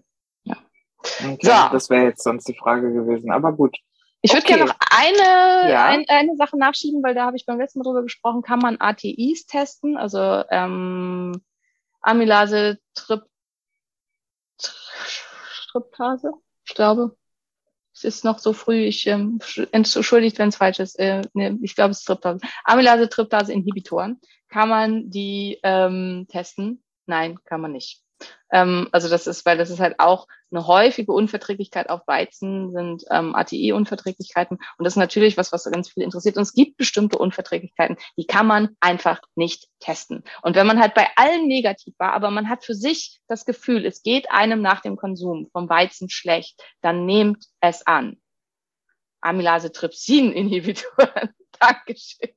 Ja. 0.43 0.57
Okay, 1.01 1.39
so. 1.41 1.49
Das 1.71 1.89
wäre 1.89 2.03
jetzt 2.03 2.21
sonst 2.23 2.47
die 2.47 2.53
Frage 2.53 2.93
gewesen, 2.93 3.31
aber 3.31 3.51
gut. 3.51 3.77
Ich 4.21 4.31
würde 4.31 4.43
okay. 4.45 4.57
gerne 4.57 4.65
noch 4.65 4.77
eine, 4.91 5.71
ja. 5.71 5.85
ein, 5.85 6.05
eine 6.07 6.35
Sache 6.35 6.55
nachschieben, 6.55 7.01
weil 7.01 7.15
da 7.15 7.25
habe 7.25 7.35
ich 7.35 7.47
beim 7.47 7.57
letzten 7.57 7.79
Mal 7.79 7.85
drüber 7.85 8.03
gesprochen, 8.03 8.43
kann 8.43 8.59
man 8.59 8.77
ATIs 8.79 9.47
testen, 9.47 9.97
also 9.97 10.43
ähm, 10.51 11.41
Amylase, 12.01 12.77
Trip, 12.93 13.23
Triptase, 15.71 16.31
ich 16.63 16.75
glaube. 16.75 17.17
Es 17.97 18.03
ist 18.03 18.23
noch 18.23 18.37
so 18.37 18.53
früh, 18.53 18.83
ich 18.83 19.07
ähm, 19.07 19.39
entschuldigt, 19.71 20.37
wenn 20.37 20.49
es 20.49 20.57
falsch 20.57 20.79
ist. 20.79 20.99
Äh, 20.99 21.23
ne, 21.33 21.57
ich 21.63 21.75
glaube, 21.75 21.91
es 21.91 21.99
ist 21.99 22.05
Triptase. 22.05 22.39
Amylase, 22.63 23.09
Triptase, 23.09 23.53
Inhibitoren. 23.53 24.19
Kann 24.49 24.69
man 24.69 25.09
die 25.09 25.59
ähm, 25.63 26.27
testen? 26.29 26.83
Nein, 27.07 27.39
kann 27.43 27.61
man 27.61 27.71
nicht. 27.71 28.03
Ähm, 28.51 28.87
also 28.91 29.09
das 29.09 29.27
ist, 29.27 29.45
weil 29.45 29.57
das 29.57 29.69
ist 29.69 29.79
halt 29.79 29.99
auch 29.99 30.27
eine 30.51 30.67
häufige 30.67 31.11
Unverträglichkeit 31.11 31.89
auf 31.89 32.07
Weizen, 32.07 32.71
sind 32.71 33.03
ähm, 33.11 33.35
ATI-Unverträglichkeiten. 33.35 34.57
Und 34.77 34.85
das 34.85 34.93
ist 34.93 34.97
natürlich 34.97 35.37
was, 35.37 35.51
was 35.51 35.65
ganz 35.65 35.89
viel 35.89 36.03
interessiert. 36.03 36.37
Und 36.37 36.43
es 36.43 36.53
gibt 36.53 36.77
bestimmte 36.77 37.17
Unverträglichkeiten, 37.17 37.97
die 38.17 38.25
kann 38.25 38.47
man 38.47 38.69
einfach 38.79 39.19
nicht 39.35 39.67
testen. 39.79 40.23
Und 40.41 40.55
wenn 40.55 40.67
man 40.67 40.79
halt 40.79 40.93
bei 40.93 41.07
allen 41.15 41.47
negativ 41.47 41.93
war, 41.97 42.13
aber 42.13 42.31
man 42.31 42.49
hat 42.49 42.63
für 42.63 42.75
sich 42.75 43.19
das 43.27 43.45
Gefühl, 43.45 43.85
es 43.85 44.03
geht 44.03 44.31
einem 44.31 44.61
nach 44.61 44.81
dem 44.81 44.95
Konsum 44.95 45.49
vom 45.51 45.69
Weizen 45.69 46.09
schlecht, 46.09 46.61
dann 46.81 47.05
nehmt 47.05 47.45
es 47.59 47.85
an. 47.85 48.17
Amylase-Trypsin-Inhibitoren. 49.21 51.33
Dankeschön. 51.59 52.29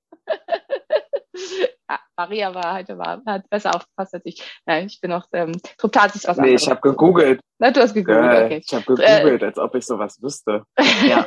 Maria 2.17 2.55
war 2.55 2.75
heute 2.75 2.99
war, 2.99 3.23
hat 3.27 3.49
besser 3.51 3.75
aufgepasst 3.75 4.15
als 4.15 4.27
ich. 4.27 4.43
Nein, 4.67 4.87
ich 4.87 5.01
bin 5.01 5.13
auch, 5.13 5.27
ähm, 5.33 5.53
Triptat 5.79 6.15
ist 6.15 6.29
was 6.29 6.37
nee, 6.37 6.43
anderes. 6.43 6.63
Nee, 6.63 6.67
ich 6.67 6.71
habe 6.71 6.81
gegoogelt. 6.81 7.41
Na, 7.59 7.71
du 7.71 7.81
hast 7.81 7.95
gegoogelt, 7.95 8.33
äh, 8.33 8.45
okay. 8.45 8.63
Ich 8.65 8.75
habe 8.75 8.85
gegoogelt, 8.85 9.43
äh, 9.43 9.47
als 9.47 9.59
ob 9.59 9.75
ich 9.75 9.87
sowas 9.87 10.21
wüsste. 10.23 10.65
Ja. 11.07 11.27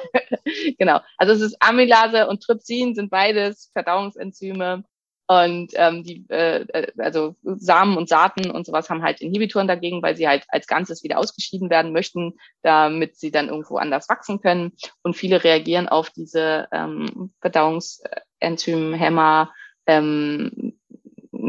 genau. 0.77 0.99
Also 1.17 1.33
es 1.33 1.41
ist 1.41 1.57
Amylase 1.59 2.27
und 2.27 2.43
Trypsin 2.43 2.95
sind 2.95 3.09
beides 3.09 3.69
Verdauungsenzyme. 3.73 4.83
Und 5.27 5.71
ähm, 5.75 6.03
die, 6.03 6.25
äh, 6.29 6.63
äh, 6.63 6.91
also 6.97 7.35
Samen 7.43 7.95
und 7.97 8.09
Saaten 8.09 8.51
und 8.51 8.65
sowas 8.65 8.89
haben 8.89 9.03
halt 9.03 9.21
Inhibitoren 9.21 9.69
dagegen, 9.69 10.03
weil 10.03 10.17
sie 10.17 10.27
halt 10.27 10.43
als 10.49 10.67
Ganzes 10.67 11.01
wieder 11.03 11.17
ausgeschieden 11.17 11.69
werden 11.69 11.93
möchten, 11.93 12.33
damit 12.61 13.15
sie 13.17 13.31
dann 13.31 13.47
irgendwo 13.47 13.77
anders 13.77 14.09
wachsen 14.09 14.41
können. 14.41 14.73
Und 15.01 15.15
viele 15.15 15.41
reagieren 15.43 15.87
auf 15.87 16.09
diese 16.09 16.67
ähm, 16.73 17.31
Verdauungsenzyme-Hämmer 17.39 19.53
ähm, 19.87 20.77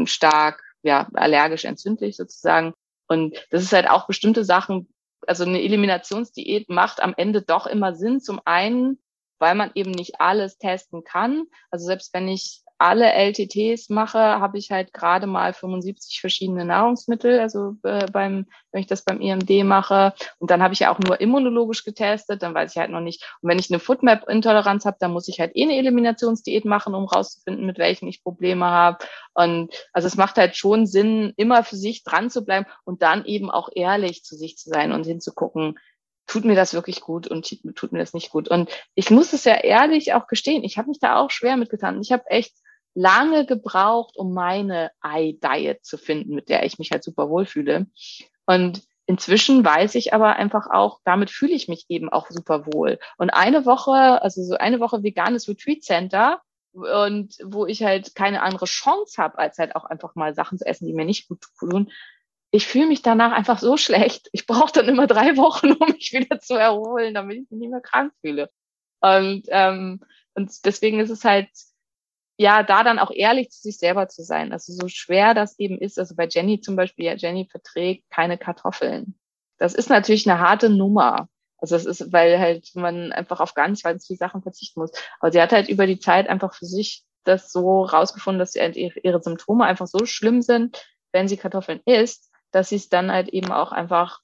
stark 0.05 0.61
ja, 0.85 1.07
allergisch 1.13 1.65
entzündlich 1.65 2.15
sozusagen. 2.15 2.73
Und 3.07 3.35
das 3.49 3.63
ist 3.63 3.73
halt 3.73 3.89
auch 3.89 4.07
bestimmte 4.07 4.45
Sachen, 4.45 4.87
also 5.25 5.43
eine 5.43 5.61
Eliminationsdiät 5.61 6.69
macht 6.69 7.01
am 7.01 7.15
Ende 7.17 7.41
doch 7.41 7.65
immer 7.65 7.95
Sinn. 7.95 8.21
Zum 8.21 8.39
einen, 8.45 8.99
weil 9.39 9.55
man 9.55 9.71
eben 9.73 9.91
nicht 9.91 10.21
alles 10.21 10.57
testen 10.59 11.03
kann. 11.03 11.45
Also 11.71 11.87
selbst 11.87 12.13
wenn 12.13 12.27
ich 12.27 12.61
alle 12.77 13.11
LTTs 13.13 13.89
mache, 13.89 14.19
habe 14.19 14.57
ich 14.57 14.71
halt 14.71 14.93
gerade 14.93 15.27
mal 15.27 15.53
75 15.53 16.19
verschiedene 16.19 16.65
Nahrungsmittel, 16.65 17.39
also 17.39 17.75
äh, 17.83 18.05
beim, 18.11 18.47
wenn 18.71 18.81
ich 18.81 18.87
das 18.87 19.03
beim 19.03 19.21
IMD 19.21 19.63
mache. 19.63 20.13
Und 20.39 20.51
dann 20.51 20.61
habe 20.61 20.73
ich 20.73 20.81
ja 20.81 20.93
auch 20.93 20.99
nur 20.99 21.21
immunologisch 21.21 21.85
getestet, 21.85 22.43
dann 22.43 22.53
weiß 22.53 22.71
ich 22.71 22.77
halt 22.77 22.91
noch 22.91 22.99
nicht. 22.99 23.23
Und 23.41 23.49
wenn 23.49 23.59
ich 23.59 23.71
eine 23.71 23.79
Foodmap-Intoleranz 23.79 24.85
habe, 24.85 24.97
dann 24.99 25.11
muss 25.11 25.27
ich 25.27 25.39
halt 25.39 25.55
eh 25.55 25.63
eine 25.63 25.77
Eliminationsdiät 25.77 26.65
machen, 26.65 26.93
um 26.95 27.05
rauszufinden, 27.05 27.65
mit 27.65 27.77
welchen 27.77 28.07
ich 28.07 28.23
Probleme 28.23 28.65
habe. 28.65 29.05
Und 29.33 29.73
also 29.93 30.07
es 30.07 30.17
macht 30.17 30.35
halt 30.35 30.57
schon 30.57 30.85
Sinn, 30.85 31.33
immer 31.37 31.63
für 31.63 31.77
sich 31.77 32.03
dran 32.03 32.29
zu 32.29 32.43
bleiben 32.43 32.65
und 32.83 33.01
dann 33.01 33.25
eben 33.25 33.49
auch 33.49 33.69
ehrlich 33.73 34.23
zu 34.23 34.35
sich 34.35 34.57
zu 34.57 34.69
sein 34.69 34.91
und 34.91 35.05
hinzugucken, 35.05 35.77
tut 36.27 36.45
mir 36.45 36.55
das 36.55 36.73
wirklich 36.73 37.01
gut 37.01 37.27
und 37.27 37.47
tut 37.75 37.91
mir 37.91 37.99
das 37.99 38.13
nicht 38.13 38.31
gut. 38.31 38.47
Und 38.47 38.69
ich 38.95 39.11
muss 39.11 39.33
es 39.33 39.43
ja 39.43 39.55
ehrlich 39.55 40.13
auch 40.13 40.27
gestehen, 40.27 40.63
ich 40.63 40.77
habe 40.77 40.89
mich 40.89 40.99
da 40.99 41.17
auch 41.17 41.31
schwer 41.31 41.57
mitgetan. 41.57 42.01
Ich 42.01 42.11
habe 42.11 42.23
echt 42.27 42.55
lange 42.95 43.45
gebraucht, 43.45 44.17
um 44.17 44.33
meine 44.33 44.89
Eye-Diet 45.03 45.85
zu 45.85 45.97
finden, 45.97 46.33
mit 46.33 46.49
der 46.49 46.65
ich 46.65 46.79
mich 46.79 46.91
halt 46.91 47.03
super 47.03 47.29
wohlfühle. 47.29 47.87
Und 48.45 48.81
inzwischen 49.05 49.63
weiß 49.63 49.95
ich 49.95 50.13
aber 50.13 50.37
einfach 50.37 50.67
auch, 50.71 50.99
damit 51.03 51.29
fühle 51.29 51.53
ich 51.53 51.67
mich 51.67 51.85
eben 51.89 52.09
auch 52.09 52.27
super 52.29 52.65
wohl. 52.65 52.97
Und 53.17 53.29
eine 53.31 53.65
Woche, 53.65 54.21
also 54.21 54.41
so 54.43 54.55
eine 54.55 54.79
Woche 54.79 55.03
veganes 55.03 55.47
Retreat 55.47 55.83
Center 55.83 56.41
und 56.71 57.37
wo 57.43 57.65
ich 57.65 57.83
halt 57.83 58.15
keine 58.15 58.41
andere 58.41 58.65
Chance 58.65 59.21
habe, 59.21 59.37
als 59.37 59.57
halt 59.57 59.75
auch 59.75 59.85
einfach 59.85 60.15
mal 60.15 60.33
Sachen 60.33 60.57
zu 60.57 60.65
essen, 60.65 60.87
die 60.87 60.93
mir 60.93 61.05
nicht 61.05 61.27
gut 61.27 61.43
tun. 61.59 61.91
Ich 62.51 62.65
fühle 62.67 62.87
mich 62.87 63.01
danach 63.01 63.33
einfach 63.33 63.59
so 63.59 63.75
schlecht. 63.75 64.29
Ich 64.31 64.47
brauche 64.47 64.71
dann 64.71 64.87
immer 64.87 65.07
drei 65.07 65.35
Wochen, 65.35 65.71
um 65.79 65.89
mich 65.89 66.13
wieder 66.13 66.39
zu 66.39 66.55
erholen, 66.55 67.13
damit 67.13 67.37
ich 67.37 67.51
mich 67.51 67.59
nicht 67.59 67.71
mehr 67.71 67.81
krank 67.81 68.13
fühle. 68.21 68.49
Und, 69.01 69.43
ähm, 69.49 69.99
und 70.33 70.65
deswegen 70.65 70.99
ist 70.99 71.09
es 71.09 71.25
halt 71.25 71.49
ja, 72.37 72.63
da 72.63 72.83
dann 72.83 72.99
auch 72.99 73.11
ehrlich 73.11 73.49
zu 73.49 73.61
sich 73.61 73.77
selber 73.77 74.09
zu 74.09 74.23
sein. 74.23 74.51
Also 74.51 74.73
so 74.73 74.87
schwer 74.87 75.33
das 75.33 75.57
eben 75.59 75.77
ist, 75.77 75.97
also 75.97 76.15
bei 76.15 76.27
Jenny 76.27 76.59
zum 76.59 76.75
Beispiel, 76.75 77.05
ja, 77.05 77.15
Jenny 77.15 77.47
verträgt 77.49 78.09
keine 78.09 78.37
Kartoffeln. 78.37 79.15
Das 79.57 79.73
ist 79.73 79.89
natürlich 79.89 80.29
eine 80.29 80.39
harte 80.39 80.69
Nummer. 80.69 81.29
Also 81.57 81.75
das 81.75 81.85
ist, 81.85 82.11
weil 82.11 82.37
halt 82.39 82.75
man 82.75 83.13
einfach 83.13 83.39
auf 83.39 83.53
ganz, 83.53 83.81
ganz 83.81 84.05
viele 84.05 84.17
Sachen 84.17 84.41
verzichten 84.41 84.81
muss. 84.81 84.91
Aber 85.19 85.31
sie 85.31 85.41
hat 85.41 85.53
halt 85.53 85.69
über 85.69 85.87
die 85.87 85.99
Zeit 85.99 86.27
einfach 86.27 86.53
für 86.53 86.65
sich 86.65 87.05
das 87.23 87.51
so 87.51 87.83
rausgefunden, 87.83 88.39
dass 88.39 88.55
halt 88.55 88.75
ihre 88.75 89.21
Symptome 89.23 89.65
einfach 89.65 89.87
so 89.87 90.05
schlimm 90.05 90.41
sind, 90.41 90.85
wenn 91.11 91.27
sie 91.27 91.37
Kartoffeln 91.37 91.81
isst, 91.85 92.31
dass 92.51 92.69
sie 92.69 92.75
es 92.75 92.89
dann 92.89 93.11
halt 93.11 93.29
eben 93.29 93.51
auch 93.51 93.71
einfach, 93.71 94.19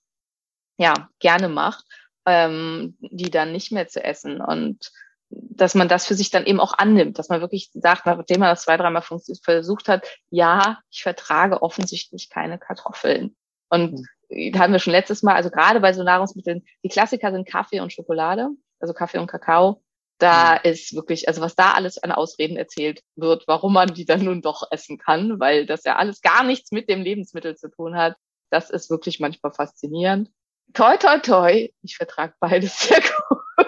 ja, 0.78 1.10
gerne 1.20 1.48
macht, 1.48 1.86
ähm, 2.26 2.98
die 3.00 3.32
dann 3.32 3.54
nicht 3.54 3.72
mehr 3.72 3.88
zu 3.88 4.04
essen. 4.04 4.42
Und 4.42 4.92
dass 5.32 5.76
man 5.76 5.88
das 5.88 6.08
für 6.08 6.16
sich 6.16 6.30
dann 6.30 6.46
eben 6.46 6.60
auch 6.60 6.74
annimmt, 6.78 7.20
dass 7.20 7.30
man 7.30 7.42
wirklich 7.42 7.70
sagt, 7.74 8.06
nachdem 8.06 8.40
man 8.40 8.50
das 8.50 8.64
zwei, 8.64 8.78
dreimal 8.78 9.04
versucht 9.44 9.88
hat, 9.88 10.08
ja, 10.30 10.80
ich 10.90 11.04
vertrage 11.04 11.62
offensichtlich 11.62 12.30
keine 12.30 12.58
Kartoffeln. 12.58 13.36
Und 13.70 14.06
mhm. 14.30 14.52
da 14.52 14.60
haben 14.60 14.74
wir 14.74 14.80
schon 14.80 14.94
letztes 14.94 15.24
Mal, 15.24 15.36
also 15.36 15.50
gerade 15.50 15.80
bei 15.80 15.94
so 15.94 16.04
Nahrungsmitteln, 16.04 16.64
die 16.84 16.90
Klassiker 16.90 17.32
sind 17.32 17.48
Kaffee 17.48 17.80
und 17.80 17.94
Schokolade, 17.94 18.50
also 18.80 18.94
Kaffee 18.94 19.20
und 19.20 19.28
Kakao. 19.28 19.82
Da 20.18 20.54
mhm. 20.54 20.72
ist 20.72 20.94
wirklich, 20.94 21.28
also 21.28 21.42
was 21.42 21.56
da 21.56 21.74
alles 21.74 21.98
an 21.98 22.12
Ausreden 22.12 22.58
erzählt 22.58 23.02
wird, 23.16 23.44
warum 23.48 23.74
man 23.74 23.94
die 23.94 24.06
dann 24.06 24.24
nun 24.24 24.42
doch 24.42 24.68
essen 24.72 24.98
kann, 24.98 25.40
weil 25.40 25.66
das 25.66 25.84
ja 25.84 25.96
alles 25.96 26.22
gar 26.22 26.44
nichts 26.44 26.72
mit 26.72 26.90
dem 26.90 27.02
Lebensmittel 27.02 27.56
zu 27.56 27.70
tun 27.70 27.96
hat. 27.96 28.16
Das 28.52 28.70
ist 28.70 28.90
wirklich 28.90 29.20
manchmal 29.20 29.54
faszinierend. 29.54 30.30
Toi, 30.74 30.98
toi, 30.98 31.18
toi. 31.20 31.70
Ich 31.82 31.98
vertrage 31.98 32.34
beides 32.40 32.80
sehr 32.80 33.02
gut. 33.30 33.61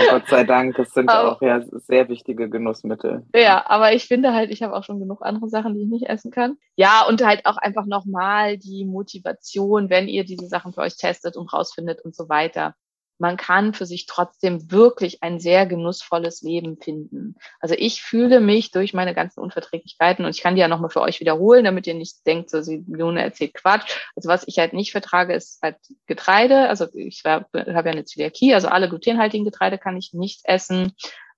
Ja, 0.00 0.10
Gott 0.10 0.28
sei 0.28 0.44
Dank, 0.44 0.76
das 0.76 0.92
sind 0.92 1.08
aber, 1.08 1.32
auch 1.32 1.42
ja 1.42 1.60
sehr 1.72 2.08
wichtige 2.08 2.48
Genussmittel. 2.48 3.26
Ja, 3.34 3.64
aber 3.66 3.92
ich 3.92 4.06
finde 4.06 4.32
halt, 4.32 4.50
ich 4.50 4.62
habe 4.62 4.74
auch 4.74 4.84
schon 4.84 5.00
genug 5.00 5.22
andere 5.22 5.48
Sachen, 5.48 5.74
die 5.74 5.82
ich 5.82 5.88
nicht 5.88 6.08
essen 6.08 6.30
kann. 6.30 6.56
Ja, 6.76 7.04
und 7.08 7.24
halt 7.24 7.46
auch 7.46 7.56
einfach 7.56 7.86
nochmal 7.86 8.56
die 8.56 8.84
Motivation, 8.84 9.90
wenn 9.90 10.08
ihr 10.08 10.24
diese 10.24 10.46
Sachen 10.46 10.72
für 10.72 10.80
euch 10.80 10.96
testet 10.96 11.36
und 11.36 11.52
rausfindet 11.52 12.00
und 12.02 12.14
so 12.14 12.28
weiter 12.28 12.74
man 13.22 13.36
kann 13.36 13.72
für 13.72 13.86
sich 13.86 14.06
trotzdem 14.06 14.72
wirklich 14.72 15.22
ein 15.22 15.38
sehr 15.38 15.64
genussvolles 15.64 16.42
Leben 16.42 16.76
finden. 16.76 17.36
Also 17.60 17.76
ich 17.78 18.02
fühle 18.02 18.40
mich 18.40 18.72
durch 18.72 18.94
meine 18.94 19.14
ganzen 19.14 19.38
Unverträglichkeiten 19.38 20.24
und 20.24 20.32
ich 20.32 20.42
kann 20.42 20.56
die 20.56 20.60
ja 20.60 20.66
nochmal 20.66 20.90
für 20.90 21.02
euch 21.02 21.20
wiederholen, 21.20 21.64
damit 21.64 21.86
ihr 21.86 21.94
nicht 21.94 22.26
denkt, 22.26 22.50
so 22.50 22.62
sie 22.62 22.84
Lune 22.88 23.22
erzählt 23.22 23.54
Quatsch. 23.54 23.96
Also 24.16 24.28
was 24.28 24.42
ich 24.48 24.58
halt 24.58 24.72
nicht 24.72 24.90
vertrage, 24.90 25.34
ist 25.34 25.62
halt 25.62 25.76
Getreide. 26.06 26.68
Also 26.68 26.88
ich 26.94 27.22
habe 27.24 27.46
ja 27.54 27.80
eine 27.80 28.04
Zöliakie, 28.04 28.54
also 28.54 28.66
alle 28.66 28.88
glutenhaltigen 28.88 29.44
Getreide 29.44 29.78
kann 29.78 29.96
ich 29.96 30.12
nicht 30.12 30.40
essen. 30.42 30.92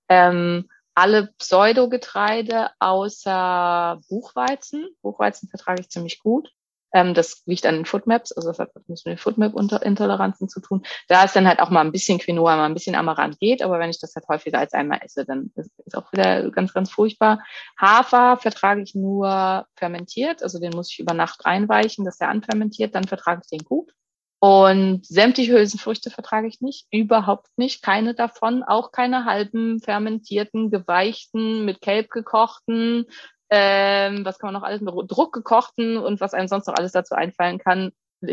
Ähm, 0.09 0.67
alle 0.95 1.33
Pseudogetreide 1.37 2.71
außer 2.79 4.01
Buchweizen. 4.09 4.89
Buchweizen 5.03 5.49
vertrage 5.49 5.81
ich 5.81 5.89
ziemlich 5.89 6.17
gut. 6.17 6.49
Ähm, 6.95 7.13
das 7.13 7.43
liegt 7.45 7.65
an 7.65 7.75
den 7.75 7.85
Footmaps, 7.85 8.31
also 8.31 8.47
das 8.47 8.59
hat 8.59 8.71
mit 8.87 9.05
den 9.05 9.17
Footmap-Intoleranzen 9.17 10.47
zu 10.47 10.61
tun. 10.61 10.81
Da 11.09 11.25
ist 11.25 11.35
dann 11.35 11.45
halt 11.45 11.59
auch 11.59 11.69
mal 11.69 11.81
ein 11.81 11.91
bisschen 11.91 12.19
Quinoa, 12.19 12.55
mal 12.55 12.67
ein 12.67 12.73
bisschen 12.73 12.95
Amaranth 12.95 13.37
geht, 13.37 13.61
aber 13.61 13.79
wenn 13.79 13.89
ich 13.89 13.99
das 13.99 14.15
halt 14.15 14.25
häufiger 14.29 14.59
als 14.59 14.71
einmal 14.71 15.01
esse, 15.03 15.25
dann 15.25 15.51
ist 15.55 15.69
es 15.85 15.93
auch 15.93 16.09
wieder 16.13 16.49
ganz, 16.51 16.73
ganz 16.73 16.89
furchtbar. 16.89 17.43
Hafer 17.77 18.37
vertrage 18.37 18.81
ich 18.81 18.95
nur 18.95 19.65
fermentiert, 19.75 20.41
also 20.41 20.57
den 20.57 20.71
muss 20.71 20.89
ich 20.89 20.99
über 20.99 21.13
Nacht 21.13 21.45
einweichen, 21.45 22.05
dass 22.05 22.17
der 22.17 22.29
anfermentiert, 22.29 22.95
dann 22.95 23.03
vertrage 23.03 23.41
ich 23.43 23.49
den 23.49 23.67
gut. 23.67 23.91
Und 24.39 25.05
sämtliche 25.05 25.53
Hülsenfrüchte 25.53 26.11
vertrage 26.11 26.47
ich 26.47 26.61
nicht, 26.61 26.87
überhaupt 26.91 27.47
nicht, 27.57 27.81
keine 27.81 28.13
davon, 28.13 28.63
auch 28.63 28.93
keine 28.93 29.25
halben 29.25 29.81
fermentierten, 29.81 30.71
geweichten, 30.71 31.65
mit 31.65 31.81
Kelb 31.81 32.09
gekochten, 32.09 33.05
ähm, 33.49 34.25
was 34.25 34.39
kann 34.39 34.51
man 34.51 34.61
noch 34.61 34.67
alles, 34.67 34.81
druckgekochten 34.83 35.97
und 35.97 36.19
was 36.21 36.33
einem 36.33 36.47
sonst 36.47 36.67
noch 36.67 36.75
alles 36.75 36.91
dazu 36.91 37.15
einfallen 37.15 37.59
kann, 37.59 37.91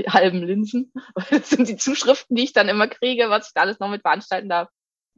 halben 0.08 0.42
Linsen. 0.42 0.92
Das 1.30 1.50
sind 1.50 1.68
die 1.68 1.76
Zuschriften, 1.76 2.36
die 2.36 2.44
ich 2.44 2.52
dann 2.52 2.68
immer 2.68 2.88
kriege, 2.88 3.30
was 3.30 3.48
ich 3.48 3.54
da 3.54 3.62
alles 3.62 3.78
noch 3.78 3.90
mit 3.90 4.02
veranstalten 4.02 4.48
darf. 4.48 4.68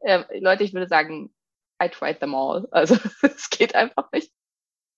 Ähm, 0.02 0.24
Leute, 0.40 0.64
ich 0.64 0.74
würde 0.74 0.88
sagen, 0.88 1.34
I 1.82 1.88
tried 1.88 2.20
them 2.20 2.34
all. 2.34 2.68
Also 2.72 2.96
es 3.22 3.50
geht 3.50 3.74
einfach 3.74 4.10
nicht. 4.12 4.32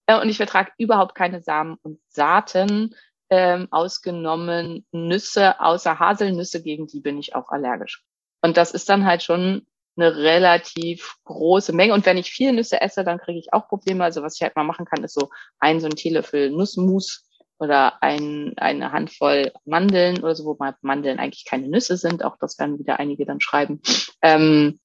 Äh, 0.06 0.20
und 0.20 0.28
ich 0.28 0.36
vertrage 0.36 0.72
überhaupt 0.78 1.14
keine 1.14 1.42
Samen 1.42 1.76
und 1.82 2.00
Saaten, 2.08 2.94
ähm, 3.28 3.68
ausgenommen 3.70 4.86
Nüsse, 4.92 5.60
außer 5.60 5.98
Haselnüsse, 5.98 6.62
gegen 6.62 6.86
die 6.86 7.00
bin 7.00 7.18
ich 7.18 7.34
auch 7.34 7.48
allergisch. 7.48 8.04
Und 8.40 8.56
das 8.56 8.70
ist 8.70 8.88
dann 8.88 9.04
halt 9.04 9.22
schon 9.22 9.66
eine 9.96 10.16
relativ 10.16 11.16
große 11.24 11.72
Menge. 11.72 11.94
Und 11.94 12.06
wenn 12.06 12.16
ich 12.16 12.30
viel 12.30 12.52
Nüsse 12.52 12.80
esse, 12.80 13.04
dann 13.04 13.18
kriege 13.18 13.38
ich 13.38 13.52
auch 13.52 13.68
Probleme. 13.68 14.04
Also 14.04 14.22
was 14.22 14.36
ich 14.36 14.42
halt 14.42 14.56
mal 14.56 14.64
machen 14.64 14.86
kann, 14.86 15.04
ist 15.04 15.14
so 15.14 15.30
ein 15.58 15.80
so 15.80 15.86
ein 15.86 15.96
Teelöffel 15.96 16.50
Nussmus 16.50 17.26
oder 17.58 18.02
ein, 18.02 18.52
eine 18.56 18.92
Handvoll 18.92 19.52
Mandeln 19.64 20.22
oder 20.22 20.34
so, 20.34 20.44
wobei 20.44 20.74
Mandeln 20.82 21.18
eigentlich 21.18 21.46
keine 21.46 21.68
Nüsse 21.68 21.96
sind. 21.96 22.24
Auch 22.24 22.36
das 22.38 22.58
werden 22.58 22.78
wieder 22.78 22.98
einige 22.98 23.24
dann 23.24 23.40
schreiben. 23.40 23.80
Ähm, 24.20 24.78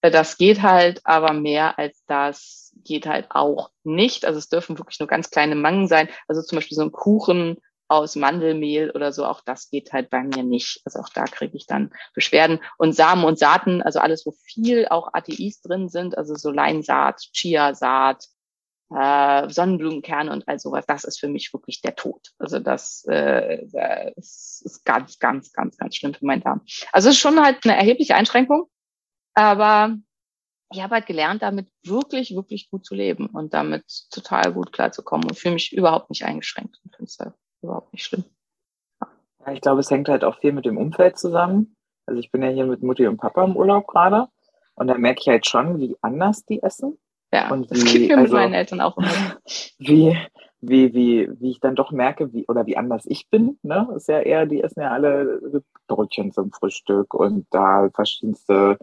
das 0.00 0.36
geht 0.36 0.62
halt, 0.62 1.00
aber 1.04 1.32
mehr 1.32 1.78
als 1.78 2.04
das 2.06 2.72
geht 2.84 3.06
halt 3.06 3.26
auch 3.30 3.70
nicht. 3.82 4.24
Also 4.24 4.38
es 4.38 4.48
dürfen 4.48 4.78
wirklich 4.78 5.00
nur 5.00 5.08
ganz 5.08 5.30
kleine 5.30 5.54
Mengen 5.54 5.88
sein. 5.88 6.08
Also 6.28 6.42
zum 6.42 6.56
Beispiel 6.56 6.76
so 6.76 6.82
ein 6.82 6.92
Kuchen 6.92 7.58
aus 7.88 8.16
Mandelmehl 8.16 8.90
oder 8.90 9.12
so, 9.12 9.24
auch 9.24 9.40
das 9.40 9.70
geht 9.70 9.92
halt 9.92 10.10
bei 10.10 10.22
mir 10.22 10.42
nicht. 10.42 10.80
Also 10.84 11.00
auch 11.00 11.08
da 11.08 11.24
kriege 11.24 11.56
ich 11.56 11.66
dann 11.66 11.90
Beschwerden. 12.14 12.60
Und 12.76 12.94
Samen 12.94 13.24
und 13.24 13.38
Saaten, 13.38 13.82
also 13.82 13.98
alles, 13.98 14.26
wo 14.26 14.32
viel 14.32 14.86
auch 14.88 15.12
ATIs 15.12 15.62
drin 15.62 15.88
sind, 15.88 16.16
also 16.16 16.34
so 16.34 16.50
Leinsaat, 16.50 17.20
Chiasaat, 17.32 18.26
äh, 18.94 19.48
Sonnenblumenkerne 19.48 20.32
und 20.32 20.48
all 20.48 20.58
sowas, 20.58 20.86
das 20.86 21.04
ist 21.04 21.20
für 21.20 21.28
mich 21.28 21.52
wirklich 21.52 21.80
der 21.80 21.96
Tod. 21.96 22.30
Also 22.38 22.58
das, 22.58 23.04
äh, 23.06 23.66
das 23.72 24.62
ist 24.64 24.84
ganz, 24.84 25.18
ganz, 25.18 25.52
ganz, 25.52 25.76
ganz 25.76 25.96
schlimm 25.96 26.14
für 26.14 26.26
meinen 26.26 26.42
Darm. 26.42 26.62
Also 26.92 27.08
es 27.08 27.16
ist 27.16 27.20
schon 27.20 27.42
halt 27.42 27.64
eine 27.64 27.76
erhebliche 27.76 28.14
Einschränkung, 28.14 28.66
aber 29.34 29.96
ich 30.70 30.82
habe 30.82 30.96
halt 30.96 31.06
gelernt, 31.06 31.42
damit 31.42 31.68
wirklich, 31.84 32.34
wirklich 32.34 32.70
gut 32.70 32.84
zu 32.84 32.94
leben 32.94 33.26
und 33.26 33.54
damit 33.54 33.84
total 34.10 34.52
gut 34.52 34.72
klarzukommen 34.72 35.26
und 35.28 35.38
fühle 35.38 35.54
mich 35.54 35.72
überhaupt 35.72 36.10
nicht 36.10 36.24
eingeschränkt 36.24 36.78
und 36.84 36.94
finde 36.94 37.08
es 37.08 37.16
überhaupt 37.62 37.92
nicht 37.92 38.04
schlimm. 38.04 38.24
Ja, 39.44 39.52
ich 39.52 39.60
glaube, 39.60 39.80
es 39.80 39.90
hängt 39.90 40.08
halt 40.08 40.24
auch 40.24 40.38
viel 40.38 40.52
mit 40.52 40.66
dem 40.66 40.76
Umfeld 40.76 41.18
zusammen. 41.18 41.76
Also 42.06 42.20
ich 42.20 42.30
bin 42.30 42.42
ja 42.42 42.48
hier 42.48 42.66
mit 42.66 42.82
Mutti 42.82 43.06
und 43.06 43.18
Papa 43.18 43.44
im 43.44 43.56
Urlaub 43.56 43.86
gerade 43.86 44.28
und 44.74 44.86
da 44.86 44.96
merke 44.96 45.20
ich 45.20 45.28
halt 45.28 45.46
schon, 45.46 45.78
wie 45.78 45.96
anders 46.00 46.44
die 46.44 46.62
essen. 46.62 46.98
Ja, 47.32 47.50
und 47.50 47.70
das 47.70 47.84
wie, 47.84 47.84
geht 47.84 48.08
mir 48.08 48.16
mit 48.16 48.26
also, 48.26 48.36
meinen 48.36 48.54
Eltern 48.54 48.80
auch 48.80 48.96
immer. 48.96 49.08
wie, 49.78 50.16
wie, 50.60 50.94
wie, 50.94 51.28
wie 51.38 51.50
ich 51.50 51.60
dann 51.60 51.74
doch 51.74 51.90
merke, 51.90 52.32
wie, 52.32 52.46
oder 52.46 52.66
wie 52.66 52.76
anders 52.76 53.04
ich 53.06 53.28
bin, 53.28 53.58
ne? 53.62 53.88
Ist 53.94 54.08
ja 54.08 54.20
eher, 54.20 54.46
die 54.46 54.62
essen 54.62 54.80
ja 54.80 54.90
alle 54.90 55.62
Brötchen 55.88 56.32
zum 56.32 56.52
Frühstück 56.52 57.12
und 57.12 57.46
da 57.50 57.90
verschiedenste 57.92 58.78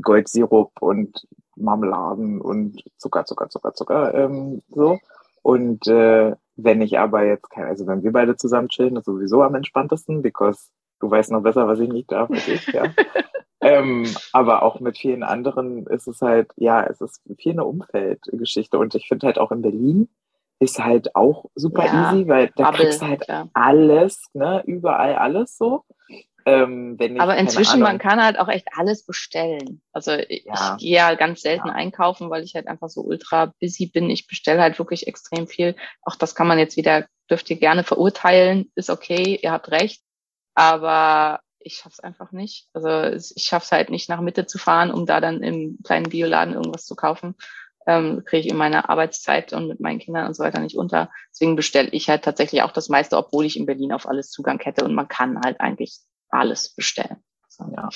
Goldsirup 0.00 0.80
und 0.80 1.26
Marmeladen 1.56 2.40
und 2.40 2.82
Zucker, 2.96 3.24
Zucker, 3.24 3.50
Zucker, 3.50 3.74
Zucker, 3.74 4.14
ähm, 4.14 4.62
so. 4.70 4.98
Und 5.42 5.86
äh, 5.86 6.34
wenn 6.56 6.80
ich 6.80 6.98
aber 6.98 7.24
jetzt 7.24 7.50
kein, 7.50 7.64
also 7.64 7.86
wenn 7.86 8.02
wir 8.02 8.12
beide 8.12 8.36
zusammen 8.36 8.68
chillen, 8.68 8.96
ist 8.96 9.06
sowieso 9.06 9.42
am 9.42 9.54
entspanntesten, 9.54 10.22
because 10.22 10.70
du 11.00 11.10
weißt 11.10 11.32
noch 11.32 11.42
besser, 11.42 11.66
was 11.66 11.80
ich 11.80 11.88
nicht 11.88 12.12
darf 12.12 12.30
als 12.30 12.46
ich, 12.46 12.66
ja. 12.68 12.84
ähm, 13.60 14.06
aber 14.32 14.62
auch 14.62 14.80
mit 14.80 14.98
vielen 14.98 15.22
anderen 15.22 15.86
ist 15.86 16.06
es 16.06 16.20
halt, 16.22 16.52
ja, 16.56 16.84
es 16.84 17.00
ist 17.00 17.20
viel 17.38 17.52
eine 17.52 17.64
Umfeldgeschichte. 17.64 18.78
Und 18.78 18.94
ich 18.94 19.08
finde 19.08 19.26
halt 19.26 19.38
auch 19.38 19.52
in 19.52 19.62
Berlin 19.62 20.08
ist 20.62 20.78
halt 20.78 21.16
auch 21.16 21.46
super 21.56 21.86
Ja, 21.86 22.12
easy, 22.12 22.28
weil 22.28 22.52
da 22.54 22.70
Bubble, 22.70 22.84
kriegst 22.84 23.02
du 23.02 23.06
halt 23.06 23.20
klar. 23.22 23.48
alles, 23.52 24.22
ne, 24.32 24.62
überall 24.64 25.16
alles 25.16 25.58
so. 25.58 25.84
Ähm, 26.44 26.96
ich, 27.00 27.20
Aber 27.20 27.36
inzwischen, 27.36 27.80
man 27.80 27.98
kann 27.98 28.22
halt 28.22 28.38
auch 28.38 28.48
echt 28.48 28.68
alles 28.76 29.04
bestellen. 29.04 29.82
Also 29.92 30.12
ich, 30.12 30.44
Ja. 30.44 30.76
ich 30.76 30.82
gehe 30.82 30.96
ja 30.96 31.14
ganz 31.14 31.42
selten 31.42 31.68
Ja. 31.68 31.74
einkaufen, 31.74 32.30
weil 32.30 32.42
ich 32.42 32.54
halt 32.54 32.66
einfach 32.66 32.88
so 32.88 33.02
ultra 33.02 33.52
busy 33.60 33.86
bin. 33.86 34.10
Ich 34.10 34.26
bestelle 34.26 34.60
halt 34.60 34.78
wirklich 34.78 35.06
extrem 35.06 35.46
viel. 35.46 35.76
Auch 36.02 36.16
das 36.16 36.34
kann 36.34 36.46
man 36.46 36.58
jetzt 36.58 36.76
wieder, 36.76 37.06
dürft 37.30 37.50
ihr 37.50 37.56
gerne 37.56 37.84
verurteilen. 37.84 38.70
Ist 38.74 38.90
okay, 38.90 39.38
ihr 39.42 39.52
habt 39.52 39.70
recht. 39.70 40.02
Aber 40.54 41.40
ich 41.60 41.74
schaff's 41.74 42.00
einfach 42.00 42.32
nicht. 42.32 42.68
Also 42.72 43.16
ich 43.36 43.44
schaff's 43.44 43.72
halt 43.72 43.90
nicht, 43.90 44.08
nach 44.08 44.20
Mitte 44.20 44.46
zu 44.46 44.58
fahren, 44.58 44.90
um 44.90 45.06
da 45.06 45.20
dann 45.20 45.42
im 45.42 45.78
kleinen 45.84 46.08
Bioladen 46.08 46.54
irgendwas 46.54 46.86
zu 46.86 46.96
kaufen. 46.96 47.36
Ähm, 47.86 48.22
kriege 48.24 48.46
ich 48.46 48.48
in 48.48 48.56
meiner 48.56 48.90
Arbeitszeit 48.90 49.52
und 49.52 49.66
mit 49.66 49.80
meinen 49.80 49.98
Kindern 49.98 50.26
und 50.26 50.34
so 50.34 50.44
weiter 50.44 50.60
nicht 50.60 50.76
unter. 50.76 51.10
Deswegen 51.30 51.56
bestelle 51.56 51.88
ich 51.88 52.08
halt 52.08 52.22
tatsächlich 52.22 52.62
auch 52.62 52.70
das 52.70 52.88
meiste, 52.88 53.16
obwohl 53.16 53.44
ich 53.44 53.56
in 53.56 53.66
Berlin 53.66 53.92
auf 53.92 54.08
alles 54.08 54.30
Zugang 54.30 54.60
hätte 54.60 54.84
und 54.84 54.94
man 54.94 55.08
kann 55.08 55.40
halt 55.44 55.60
eigentlich 55.60 55.98
alles 56.32 56.74
bestellen. 56.74 57.22
So. 57.48 57.64
Ja. 57.76 57.88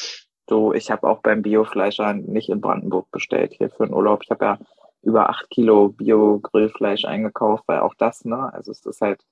Du, 0.47 0.73
ich 0.73 0.91
habe 0.91 1.09
auch 1.09 1.21
beim 1.21 1.43
Biofleischer 1.43 2.13
nicht 2.15 2.49
in 2.49 2.61
Brandenburg 2.61 3.11
bestellt 3.11 3.55
hier 3.55 3.71
für 3.71 3.87
den 3.87 3.95
Urlaub. 3.95 4.23
Ich 4.23 4.31
habe 4.31 4.45
ja 4.45 4.59
über 5.03 5.29
acht 5.29 5.51
Kilo 5.51 5.89
Bio-Grillfleisch 5.89 7.05
eingekauft, 7.05 7.65
weil 7.67 7.81
auch 7.81 7.95
das, 7.95 8.25
ne, 8.25 8.53
also 8.53 8.71
es 8.71 8.85
ist 8.87 9.01
halt, 9.01 9.25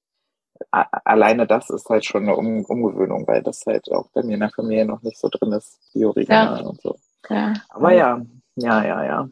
alleine 0.71 1.47
das 1.47 1.71
ist 1.71 1.89
halt 1.89 2.05
schon 2.05 2.23
eine 2.23 2.37
um 2.37 2.65
Umgewöhnung, 2.65 3.27
weil 3.27 3.43
das 3.43 3.65
halt 3.67 3.91
auch 3.93 4.09
bei 4.13 4.23
mir 4.23 4.35
in 4.35 4.41
der 4.41 4.51
Familie 4.51 4.87
noch 4.87 5.03
nicht 5.03 5.19
so 5.19 5.29
drin 5.29 5.53
ist, 5.53 5.81
Bio-Regional 5.93 6.65
und 6.67 6.81
so. 6.81 6.97
Ja. 7.29 7.55
Aber 7.69 7.93
ja, 7.93 8.25
ja, 8.57 8.85
ja, 8.85 9.05
ja. 9.05 9.29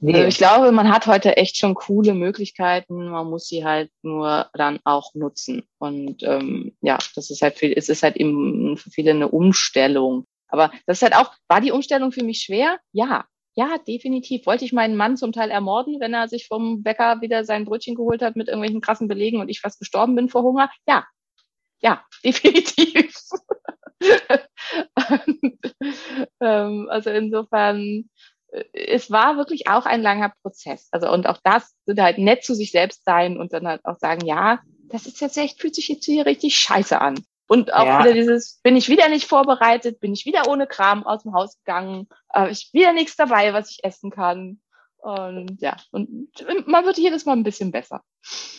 Nee, 0.00 0.14
Also 0.14 0.28
ich 0.28 0.38
glaube, 0.38 0.70
man 0.70 0.92
hat 0.92 1.06
heute 1.06 1.36
echt 1.36 1.56
schon 1.56 1.74
coole 1.74 2.14
Möglichkeiten. 2.14 3.08
Man 3.08 3.28
muss 3.28 3.48
sie 3.48 3.64
halt 3.64 3.90
nur 4.02 4.48
dann 4.54 4.78
auch 4.84 5.12
nutzen. 5.14 5.64
Und 5.78 6.22
ähm, 6.22 6.76
ja, 6.80 6.98
das 7.16 7.30
ist 7.30 7.42
halt 7.42 7.58
viel, 7.58 7.72
es 7.76 7.88
ist 7.88 8.02
halt 8.04 8.16
eben 8.16 8.76
für 8.76 8.90
viele 8.90 9.10
eine 9.10 9.28
Umstellung. 9.28 10.24
Aber 10.48 10.70
das 10.86 10.98
ist 10.98 11.02
halt 11.02 11.16
auch, 11.16 11.32
war 11.48 11.60
die 11.60 11.72
Umstellung 11.72 12.12
für 12.12 12.24
mich 12.24 12.40
schwer? 12.40 12.78
Ja. 12.92 13.24
Ja, 13.56 13.76
definitiv. 13.88 14.46
Wollte 14.46 14.64
ich 14.64 14.72
meinen 14.72 14.94
Mann 14.94 15.16
zum 15.16 15.32
Teil 15.32 15.50
ermorden, 15.50 15.98
wenn 15.98 16.14
er 16.14 16.28
sich 16.28 16.46
vom 16.46 16.84
Bäcker 16.84 17.20
wieder 17.20 17.44
sein 17.44 17.64
Brötchen 17.64 17.96
geholt 17.96 18.22
hat 18.22 18.36
mit 18.36 18.46
irgendwelchen 18.46 18.80
krassen 18.80 19.08
Belegen 19.08 19.40
und 19.40 19.48
ich 19.48 19.60
fast 19.60 19.80
gestorben 19.80 20.14
bin 20.14 20.28
vor 20.28 20.44
Hunger? 20.44 20.70
Ja. 20.86 21.04
Ja, 21.80 22.04
definitiv. 22.24 23.12
ähm, 26.40 26.88
also 26.88 27.10
insofern, 27.10 28.08
es 28.72 29.10
war 29.10 29.36
wirklich 29.36 29.68
auch 29.68 29.86
ein 29.86 30.02
langer 30.02 30.32
Prozess. 30.42 30.88
Also 30.90 31.10
und 31.10 31.26
auch 31.26 31.38
das 31.42 31.74
sind 31.86 32.00
halt 32.00 32.18
nett 32.18 32.44
zu 32.44 32.54
sich 32.54 32.70
selbst 32.70 33.04
sein 33.04 33.38
und 33.38 33.52
dann 33.52 33.66
halt 33.66 33.84
auch 33.84 33.98
sagen, 33.98 34.24
ja, 34.26 34.60
das 34.90 35.06
ist 35.06 35.20
jetzt 35.20 35.36
echt, 35.36 35.60
fühlt 35.60 35.74
sich 35.74 35.88
jetzt 35.88 36.04
hier 36.04 36.26
richtig 36.26 36.56
scheiße 36.56 37.00
an. 37.00 37.22
Und 37.46 37.72
auch 37.72 37.86
Ja. 37.86 38.00
wieder 38.00 38.12
dieses, 38.12 38.60
bin 38.62 38.76
ich 38.76 38.88
wieder 38.88 39.08
nicht 39.08 39.26
vorbereitet, 39.26 40.00
bin 40.00 40.12
ich 40.12 40.26
wieder 40.26 40.48
ohne 40.48 40.66
Kram 40.66 41.06
aus 41.06 41.22
dem 41.22 41.32
Haus 41.32 41.56
gegangen, 41.64 42.08
äh, 42.34 42.50
ich 42.50 42.70
wieder 42.72 42.92
nichts 42.92 43.16
dabei, 43.16 43.54
was 43.54 43.70
ich 43.70 43.84
essen 43.84 44.10
kann. 44.10 44.60
Und 44.98 45.60
ja, 45.62 45.76
und 45.92 46.28
man 46.66 46.84
wird 46.84 46.98
jedes 46.98 47.24
Mal 47.24 47.34
ein 47.34 47.44
bisschen 47.44 47.70
besser. 47.70 48.02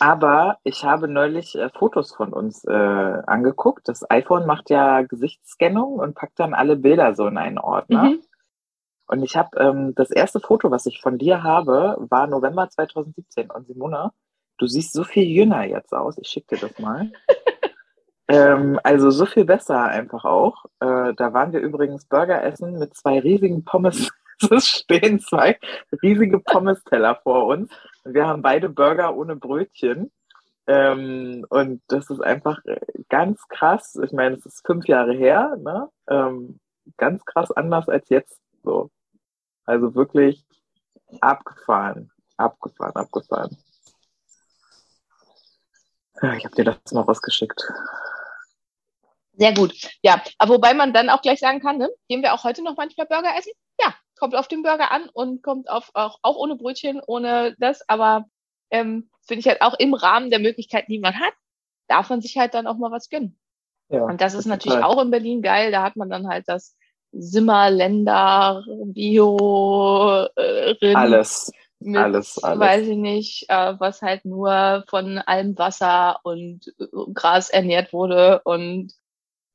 Aber 0.00 0.58
ich 0.64 0.84
habe 0.84 1.06
neulich 1.06 1.54
äh, 1.54 1.68
Fotos 1.78 2.14
von 2.14 2.32
uns 2.32 2.64
äh, 2.64 2.72
angeguckt. 2.72 3.88
Das 3.88 4.10
iPhone 4.10 4.46
macht 4.46 4.70
ja 4.70 5.02
Gesichtsscannung 5.02 5.98
und 5.98 6.14
packt 6.14 6.40
dann 6.40 6.54
alle 6.54 6.76
Bilder 6.76 7.14
so 7.14 7.26
in 7.26 7.36
einen 7.36 7.58
Ordner. 7.58 8.04
Mhm. 8.04 8.22
Und 9.10 9.24
ich 9.24 9.36
habe 9.36 9.58
ähm, 9.58 9.92
das 9.96 10.12
erste 10.12 10.38
Foto, 10.38 10.70
was 10.70 10.86
ich 10.86 11.00
von 11.00 11.18
dir 11.18 11.42
habe, 11.42 11.96
war 11.98 12.28
November 12.28 12.70
2017. 12.70 13.50
Und 13.50 13.66
Simona, 13.66 14.12
du 14.56 14.68
siehst 14.68 14.92
so 14.92 15.02
viel 15.02 15.24
jünger 15.24 15.64
jetzt 15.64 15.92
aus. 15.92 16.16
Ich 16.16 16.28
schicke 16.28 16.54
dir 16.54 16.68
das 16.68 16.78
mal. 16.78 17.10
ähm, 18.28 18.78
also 18.84 19.10
so 19.10 19.26
viel 19.26 19.44
besser 19.44 19.82
einfach 19.82 20.24
auch. 20.24 20.64
Äh, 20.78 21.12
da 21.14 21.32
waren 21.32 21.52
wir 21.52 21.58
übrigens 21.58 22.04
Burger 22.04 22.44
essen 22.44 22.78
mit 22.78 22.94
zwei 22.94 23.18
riesigen 23.18 23.64
Pommes. 23.64 24.10
Es 24.50 24.68
stehen 24.68 25.20
zwei 25.20 25.58
riesige 26.02 26.38
Pommes-Teller 26.38 27.20
vor 27.24 27.46
uns. 27.46 27.70
Und 28.04 28.14
wir 28.14 28.26
haben 28.26 28.40
beide 28.40 28.68
Burger 28.68 29.14
ohne 29.14 29.36
Brötchen. 29.36 30.12
Ähm, 30.66 31.44
und 31.50 31.82
das 31.88 32.08
ist 32.10 32.20
einfach 32.20 32.64
äh, 32.64 32.80
ganz 33.08 33.46
krass. 33.48 33.98
Ich 34.02 34.12
meine, 34.12 34.36
es 34.36 34.46
ist 34.46 34.64
fünf 34.64 34.86
Jahre 34.86 35.12
her, 35.12 35.56
ne? 35.58 35.88
Ähm, 36.08 36.60
ganz 36.96 37.24
krass 37.24 37.50
anders 37.50 37.88
als 37.88 38.08
jetzt. 38.08 38.40
So. 38.62 38.88
Also 39.70 39.94
wirklich 39.94 40.44
abgefahren, 41.20 42.10
abgefahren, 42.36 42.96
abgefahren. 42.96 43.56
Ja, 46.20 46.34
Ich 46.34 46.44
habe 46.44 46.56
dir 46.56 46.64
das 46.64 46.92
mal 46.92 47.02
rausgeschickt. 47.02 47.62
Sehr 49.34 49.54
gut. 49.54 49.72
Ja, 50.02 50.20
aber 50.38 50.54
wobei 50.54 50.74
man 50.74 50.92
dann 50.92 51.08
auch 51.08 51.22
gleich 51.22 51.38
sagen 51.38 51.60
kann, 51.60 51.78
ne, 51.78 51.88
gehen 52.08 52.20
wir 52.20 52.34
auch 52.34 52.42
heute 52.42 52.64
noch 52.64 52.76
manchmal 52.76 53.06
Burger 53.06 53.32
essen? 53.38 53.52
Ja, 53.80 53.94
kommt 54.18 54.34
auf 54.34 54.48
den 54.48 54.64
Burger 54.64 54.90
an 54.90 55.08
und 55.12 55.40
kommt 55.44 55.70
auf 55.70 55.92
auch, 55.94 56.18
auch 56.22 56.34
ohne 56.34 56.56
Brötchen, 56.56 57.00
ohne 57.06 57.54
das, 57.60 57.88
aber 57.88 58.24
ähm, 58.70 59.08
finde 59.22 59.38
ich 59.38 59.46
halt 59.46 59.62
auch 59.62 59.78
im 59.78 59.94
Rahmen 59.94 60.30
der 60.30 60.40
Möglichkeiten, 60.40 60.90
die 60.90 60.98
man 60.98 61.20
hat, 61.20 61.32
darf 61.86 62.10
man 62.10 62.20
sich 62.20 62.36
halt 62.36 62.54
dann 62.54 62.66
auch 62.66 62.76
mal 62.76 62.90
was 62.90 63.08
gönnen. 63.08 63.38
Ja, 63.88 64.02
Und 64.02 64.20
das 64.20 64.34
ist 64.34 64.46
natürlich 64.46 64.80
total. 64.80 64.90
auch 64.90 65.00
in 65.00 65.12
Berlin 65.12 65.42
geil. 65.42 65.70
Da 65.70 65.84
hat 65.84 65.94
man 65.94 66.10
dann 66.10 66.26
halt 66.26 66.48
das 66.48 66.76
Simmerländer 67.12 68.64
Bio 68.86 70.26
äh, 70.36 70.70
Rind 70.80 70.96
alles. 70.96 71.52
mit, 71.80 71.96
alles, 71.96 72.42
alles. 72.42 72.60
weiß 72.60 72.86
ich 72.88 72.96
nicht, 72.96 73.46
äh, 73.48 73.74
was 73.78 74.02
halt 74.02 74.24
nur 74.24 74.84
von 74.88 75.18
allem 75.18 75.56
Wasser 75.58 76.20
und 76.22 76.68
äh, 76.78 76.86
Gras 77.14 77.50
ernährt 77.50 77.92
wurde 77.92 78.40
und 78.44 78.92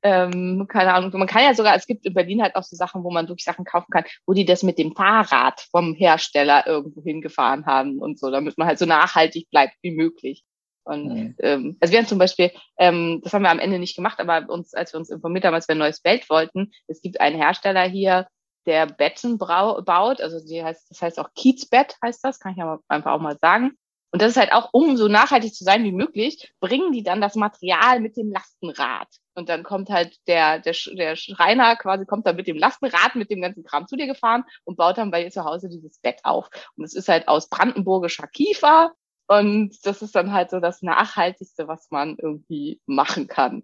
ähm, 0.06 0.68
keine 0.70 0.94
Ahnung, 0.94 1.12
man 1.18 1.28
kann 1.28 1.44
ja 1.44 1.56
sogar, 1.56 1.76
es 1.76 1.88
gibt 1.88 2.06
in 2.06 2.14
Berlin 2.14 2.40
halt 2.44 2.56
auch 2.56 2.62
so 2.62 2.76
Sachen, 2.76 3.04
wo 3.04 3.10
man 3.10 3.28
wirklich 3.28 3.44
Sachen 3.44 3.66
kaufen 3.66 3.90
kann, 3.90 4.04
wo 4.28 4.34
die 4.34 4.46
das 4.46 4.62
mit 4.62 4.78
dem 4.78 4.96
Fahrrad 4.96 5.62
vom 5.72 5.96
Hersteller 5.96 6.68
irgendwo 6.68 7.02
hingefahren 7.02 7.66
haben 7.66 7.98
und 7.98 8.20
so, 8.20 8.30
damit 8.30 8.56
man 8.60 8.68
halt 8.68 8.78
so 8.78 8.86
nachhaltig 8.86 9.50
bleibt 9.50 9.74
wie 9.82 9.90
möglich. 9.90 10.44
Und 10.86 11.08
mhm. 11.08 11.36
ähm, 11.40 11.78
also 11.80 11.92
wir 11.92 12.00
haben 12.00 12.08
zum 12.08 12.20
Beispiel, 12.20 12.52
ähm, 12.78 13.22
das 13.24 13.34
haben 13.34 13.42
wir 13.42 13.50
am 13.50 13.60
Ende 13.60 13.80
nicht 13.80 13.96
gemacht, 13.96 14.20
aber 14.20 14.48
uns, 14.50 14.74
als 14.74 14.94
wir 14.94 15.00
uns 15.00 15.10
informiert 15.10 15.44
haben, 15.44 15.54
als 15.54 15.68
wir 15.68 15.76
ein 15.76 15.80
neues 15.80 16.00
Bild 16.00 16.30
wollten, 16.30 16.72
es 16.88 17.02
gibt 17.02 17.20
einen 17.20 17.36
Hersteller 17.36 17.84
hier, 17.84 18.28
der 18.66 18.88
Betten 18.88 19.38
baut, 19.38 20.22
also 20.22 20.46
die 20.46 20.64
heißt, 20.64 20.90
das 20.90 21.02
heißt 21.02 21.20
auch 21.20 21.30
Kiezbett 21.36 21.98
heißt 22.04 22.24
das, 22.24 22.40
kann 22.40 22.54
ich 22.56 22.62
aber 22.62 22.80
einfach 22.88 23.14
auch 23.14 23.22
mal 23.22 23.38
sagen. 23.40 23.78
Und 24.12 24.22
das 24.22 24.32
ist 24.32 24.38
halt 24.38 24.54
auch, 24.54 24.70
um 24.72 24.96
so 24.96 25.10
nachhaltig 25.10 25.54
zu 25.54 25.66
sein 25.66 25.84
wie 25.84 25.92
möglich, 25.92 26.54
bringen 26.62 26.94
die 26.94 27.04
dann 27.04 27.20
das 27.20 27.36
Material 27.36 28.00
mit 28.00 28.16
dem 28.16 28.32
Lastenrad. 28.32 29.10
Und 29.34 29.50
dann 29.50 29.64
kommt 29.64 29.90
halt 29.90 30.16
der, 30.28 30.60
der, 30.60 30.74
der 30.94 31.18
Schreiner 31.18 31.76
quasi, 31.76 32.06
kommt 32.06 32.26
dann 32.26 32.38
mit 32.38 32.48
dem 32.48 32.58
Lastenrad, 32.58 33.16
mit 33.16 33.30
dem 33.30 33.42
ganzen 33.42 33.66
Kram 33.66 33.88
zu 33.88 33.98
dir 33.98 34.08
gefahren 34.08 34.46
und 34.64 34.78
baut 34.78 34.98
dann 34.98 35.12
bei 35.12 35.24
dir 35.24 35.32
zu 35.32 35.44
Hause 35.44 35.68
dieses 35.68 36.00
Bett 36.00 36.22
auf. 36.24 36.50
Und 36.78 36.86
es 36.86 36.94
ist 36.94 37.10
halt 37.10 37.28
aus 37.28 37.50
brandenburgischer 37.50 38.28
Kiefer. 38.28 38.94
Und 39.28 39.86
das 39.86 40.02
ist 40.02 40.16
dann 40.16 40.32
halt 40.32 40.52
so 40.52 40.60
das 40.60 40.82
Nachhaltigste, 40.82 41.68
was 41.68 41.90
man 41.90 42.18
irgendwie 42.18 42.80
machen 42.86 43.28
kann. 43.28 43.64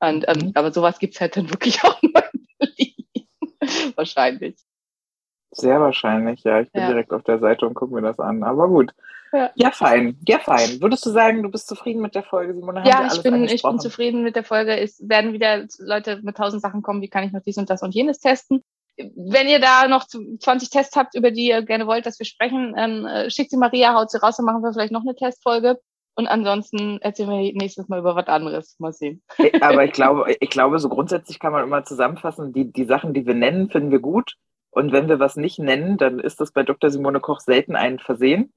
Und, 0.00 0.26
ähm, 0.28 0.48
mhm. 0.48 0.52
aber 0.54 0.72
sowas 0.72 0.98
gibt's 0.98 1.20
halt 1.20 1.36
dann 1.36 1.50
wirklich 1.50 1.82
auch 1.84 2.00
nur 2.02 2.22
in 2.32 2.46
Berlin. 2.58 3.92
wahrscheinlich. 3.96 4.56
Sehr 5.50 5.80
wahrscheinlich, 5.80 6.44
ja. 6.44 6.60
Ich 6.60 6.70
bin 6.70 6.82
ja. 6.82 6.88
direkt 6.88 7.12
auf 7.12 7.24
der 7.24 7.38
Seite 7.38 7.66
und 7.66 7.74
gucke 7.74 7.94
mir 7.94 8.02
das 8.02 8.18
an. 8.20 8.42
Aber 8.44 8.68
gut. 8.68 8.92
Ja. 9.32 9.50
ja. 9.54 9.70
fein. 9.70 10.18
Ja, 10.26 10.38
fein. 10.38 10.80
Würdest 10.80 11.04
du 11.06 11.10
sagen, 11.10 11.42
du 11.42 11.50
bist 11.50 11.68
zufrieden 11.68 12.02
mit 12.02 12.14
der 12.14 12.22
Folge, 12.22 12.54
Simone? 12.54 12.84
Ja, 12.86 13.08
ich 13.12 13.22
bin, 13.22 13.44
ich 13.44 13.62
bin 13.62 13.78
zufrieden 13.78 14.22
mit 14.22 14.36
der 14.36 14.44
Folge. 14.44 14.78
Es 14.78 15.06
werden 15.06 15.32
wieder 15.32 15.66
Leute 15.78 16.20
mit 16.22 16.36
tausend 16.36 16.62
Sachen 16.62 16.82
kommen, 16.82 17.00
wie 17.00 17.08
kann 17.08 17.24
ich 17.24 17.32
noch 17.32 17.42
dies 17.42 17.56
und 17.56 17.70
das 17.70 17.82
und 17.82 17.94
jenes 17.94 18.20
testen. 18.20 18.62
Wenn 18.98 19.48
ihr 19.48 19.60
da 19.60 19.86
noch 19.86 20.06
20 20.06 20.70
Tests 20.70 20.96
habt, 20.96 21.14
über 21.14 21.30
die 21.30 21.48
ihr 21.48 21.62
gerne 21.62 21.86
wollt, 21.86 22.06
dass 22.06 22.18
wir 22.18 22.26
sprechen, 22.26 22.74
ähm, 22.76 23.30
schickt 23.30 23.50
sie 23.50 23.56
Maria, 23.56 23.94
haut 23.94 24.10
sie 24.10 24.20
raus, 24.20 24.36
dann 24.36 24.46
machen 24.46 24.62
wir 24.62 24.72
vielleicht 24.72 24.92
noch 24.92 25.02
eine 25.02 25.14
Testfolge. 25.14 25.78
Und 26.16 26.26
ansonsten 26.26 26.98
erzählen 27.00 27.30
wir 27.30 27.52
nächstes 27.54 27.88
Mal 27.88 28.00
über 28.00 28.16
was 28.16 28.26
anderes. 28.26 28.74
Mal 28.80 28.92
sehen. 28.92 29.22
Aber 29.60 29.84
ich 29.84 29.92
glaube, 29.92 30.34
ich 30.40 30.50
glaube, 30.50 30.80
so 30.80 30.88
grundsätzlich 30.88 31.38
kann 31.38 31.52
man 31.52 31.62
immer 31.62 31.84
zusammenfassen, 31.84 32.52
die, 32.52 32.72
die 32.72 32.86
Sachen, 32.86 33.14
die 33.14 33.24
wir 33.24 33.34
nennen, 33.34 33.70
finden 33.70 33.92
wir 33.92 34.00
gut. 34.00 34.34
Und 34.70 34.90
wenn 34.90 35.08
wir 35.08 35.20
was 35.20 35.36
nicht 35.36 35.60
nennen, 35.60 35.96
dann 35.96 36.18
ist 36.18 36.40
das 36.40 36.50
bei 36.50 36.64
Dr. 36.64 36.90
Simone 36.90 37.20
Koch 37.20 37.38
selten 37.38 37.76
ein 37.76 38.00
Versehen, 38.00 38.52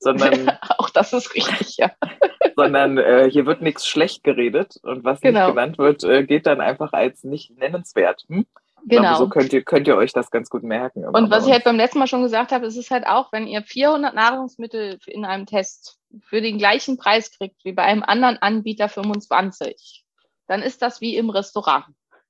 sondern. 0.00 0.50
Auch 0.78 0.90
das 0.90 1.12
ist 1.12 1.34
richtig, 1.36 1.76
ja. 1.76 1.92
sondern 2.56 2.98
äh, 2.98 3.30
hier 3.30 3.46
wird 3.46 3.62
nichts 3.62 3.86
schlecht 3.86 4.24
geredet 4.24 4.76
und 4.82 5.04
was 5.04 5.20
genau. 5.20 5.46
nicht 5.46 5.54
genannt 5.54 5.78
wird, 5.78 6.02
äh, 6.04 6.24
geht 6.24 6.46
dann 6.46 6.60
einfach 6.60 6.92
als 6.92 7.22
nicht 7.22 7.56
nennenswert. 7.56 8.24
Hm? 8.28 8.46
Genau. 8.88 9.02
Glaube, 9.02 9.18
so 9.18 9.28
könnt 9.28 9.52
ihr, 9.52 9.64
könnt 9.64 9.88
ihr 9.88 9.96
euch 9.96 10.12
das 10.12 10.30
ganz 10.30 10.48
gut 10.48 10.62
merken. 10.62 11.04
Und 11.04 11.28
was 11.28 11.44
ich 11.44 11.52
halt 11.52 11.64
beim 11.64 11.76
letzten 11.76 11.98
Mal 11.98 12.06
schon 12.06 12.22
gesagt 12.22 12.52
habe, 12.52 12.66
ist 12.66 12.76
es 12.76 12.92
halt 12.92 13.04
auch, 13.04 13.32
wenn 13.32 13.48
ihr 13.48 13.62
400 13.62 14.14
Nahrungsmittel 14.14 15.00
in 15.06 15.24
einem 15.24 15.44
Test 15.44 15.98
für 16.22 16.40
den 16.40 16.56
gleichen 16.56 16.96
Preis 16.96 17.32
kriegt 17.32 17.64
wie 17.64 17.72
bei 17.72 17.82
einem 17.82 18.04
anderen 18.04 18.36
Anbieter 18.36 18.88
25, 18.88 20.04
dann 20.46 20.62
ist 20.62 20.82
das 20.82 21.00
wie 21.00 21.16
im 21.16 21.30
Restaurant. 21.30 21.86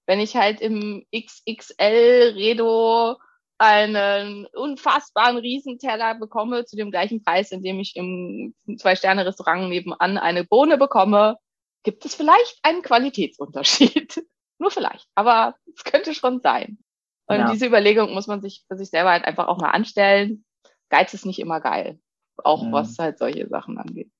Wenn 0.07 0.19
ich 0.19 0.35
halt 0.35 0.63
im 0.63 1.05
XXL 1.15 2.33
Redo 2.35 3.17
einen 3.59 4.47
unfassbaren 4.55 5.37
Riesenteller 5.37 6.15
bekomme 6.15 6.65
zu 6.65 6.77
dem 6.77 6.91
gleichen 6.91 7.23
Preis, 7.23 7.53
indem 7.53 7.81
ich 7.81 7.97
im 7.97 8.55
Zwei-Sterne-Restaurant 8.79 9.69
nebenan 9.69 10.17
eine 10.17 10.45
Bohne 10.45 10.79
bekomme, 10.79 11.37
gibt 11.83 12.07
es 12.07 12.15
vielleicht 12.15 12.59
einen 12.63 12.81
Qualitätsunterschied. 12.81 14.25
Nur 14.59 14.71
vielleicht, 14.71 15.09
aber 15.15 15.57
es 15.75 15.85
könnte 15.85 16.15
schon 16.15 16.41
sein. 16.41 16.79
Und 17.29 17.39
ja. 17.39 17.51
diese 17.51 17.67
Überlegung 17.67 18.15
muss 18.15 18.29
man 18.29 18.41
sich 18.41 18.65
für 18.69 18.77
sich 18.77 18.91
selber 18.91 19.11
halt 19.11 19.25
einfach 19.25 19.49
auch 19.49 19.59
mal 19.59 19.71
anstellen. 19.71 20.45
Geiz 20.91 21.13
ist 21.13 21.27
nicht 21.27 21.41
immer 21.41 21.61
geil. 21.61 21.99
Auch 22.37 22.63
mhm. 22.63 22.73
was 22.73 22.99
halt 22.99 23.19
solche 23.19 23.49
Sachen 23.49 23.79
angeht. 23.79 24.11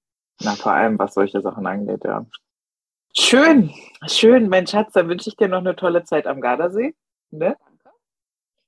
Na, 0.41 0.55
vor 0.55 0.73
allem 0.73 0.99
was 0.99 1.15
solche 1.15 1.41
Sachen 1.41 1.67
angeht, 1.67 2.05
ja. 2.05 2.27
Schön, 3.15 3.73
schön, 4.07 4.49
mein 4.49 4.67
Schatz, 4.67 4.93
dann 4.93 5.09
wünsche 5.09 5.31
ich 5.31 5.37
dir 5.37 5.49
noch 5.49 5.61
eine 5.61 5.75
tolle 5.75 6.05
Zeit 6.05 6.27
am 6.27 6.41
Gardasee. 6.41 6.95
Ne? 7.31 7.57
Danke. 7.65 7.97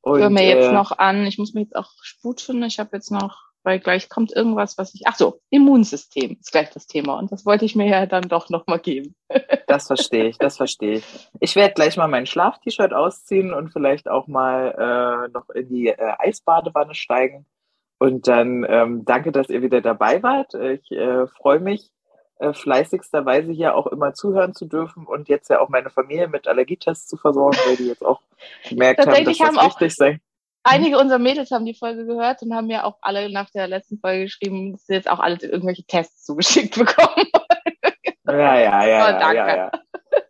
Und, 0.00 0.16
ich 0.16 0.22
höre 0.22 0.30
mir 0.30 0.48
jetzt 0.48 0.68
äh, 0.68 0.72
noch 0.72 0.92
an, 0.92 1.26
ich 1.26 1.36
muss 1.36 1.52
mir 1.52 1.62
jetzt 1.62 1.76
auch 1.76 1.92
sputen. 2.00 2.62
Ich 2.62 2.78
habe 2.78 2.90
jetzt 2.92 3.10
noch 3.10 3.47
weil 3.68 3.80
gleich 3.80 4.08
kommt 4.08 4.34
irgendwas, 4.34 4.78
was 4.78 4.94
ich, 4.94 5.02
ach 5.04 5.14
so, 5.14 5.42
Immunsystem 5.50 6.38
ist 6.40 6.52
gleich 6.52 6.70
das 6.70 6.86
Thema 6.86 7.18
und 7.18 7.30
das 7.30 7.44
wollte 7.44 7.66
ich 7.66 7.76
mir 7.76 7.86
ja 7.86 8.06
dann 8.06 8.22
doch 8.22 8.48
nochmal 8.48 8.78
geben. 8.80 9.14
Das 9.66 9.86
verstehe 9.86 10.28
ich, 10.28 10.38
das 10.38 10.56
verstehe 10.56 10.94
ich. 10.94 11.28
Ich 11.40 11.54
werde 11.54 11.74
gleich 11.74 11.98
mal 11.98 12.08
mein 12.08 12.24
Schlaf-T-Shirt 12.24 12.94
ausziehen 12.94 13.52
und 13.52 13.70
vielleicht 13.70 14.08
auch 14.08 14.26
mal 14.26 15.26
äh, 15.28 15.30
noch 15.30 15.50
in 15.50 15.68
die 15.68 15.88
äh, 15.88 16.14
Eisbadewanne 16.18 16.94
steigen. 16.94 17.44
Und 17.98 18.26
dann 18.28 18.64
ähm, 18.66 19.04
danke, 19.04 19.30
dass 19.30 19.50
ihr 19.50 19.60
wieder 19.60 19.82
dabei 19.82 20.22
wart. 20.22 20.54
Ich 20.54 20.90
äh, 20.90 21.26
freue 21.26 21.60
mich, 21.60 21.90
äh, 22.38 22.54
fleißigsterweise 22.54 23.52
hier 23.52 23.74
auch 23.74 23.86
immer 23.88 24.14
zuhören 24.14 24.54
zu 24.54 24.64
dürfen 24.64 25.06
und 25.06 25.28
jetzt 25.28 25.50
ja 25.50 25.60
auch 25.60 25.68
meine 25.68 25.90
Familie 25.90 26.28
mit 26.28 26.48
Allergietests 26.48 27.06
zu 27.06 27.18
versorgen, 27.18 27.58
weil 27.66 27.76
die 27.76 27.88
jetzt 27.88 28.04
auch 28.04 28.22
gemerkt 28.66 29.00
haben, 29.00 29.24
dass 29.24 29.36
das 29.36 29.54
wichtig 29.54 29.94
sei 29.94 30.20
einige 30.68 30.98
unserer 30.98 31.18
Mädels 31.18 31.50
haben 31.50 31.64
die 31.64 31.74
Folge 31.74 32.06
gehört 32.06 32.42
und 32.42 32.54
haben 32.54 32.66
mir 32.66 32.84
auch 32.84 32.98
alle 33.00 33.30
nach 33.30 33.50
der 33.50 33.68
letzten 33.68 33.98
Folge 33.98 34.24
geschrieben, 34.24 34.72
dass 34.72 34.86
sie 34.86 34.94
jetzt 34.94 35.10
auch 35.10 35.18
alle 35.18 35.38
irgendwelche 35.40 35.84
Tests 35.84 36.24
zugeschickt 36.24 36.74
bekommen. 36.78 37.26
ja, 38.26 38.58
ja, 38.58 38.86
ja, 38.86 39.04
oh, 39.04 39.18
danke. 39.18 39.36
ja, 39.36 39.56
ja. 39.56 39.70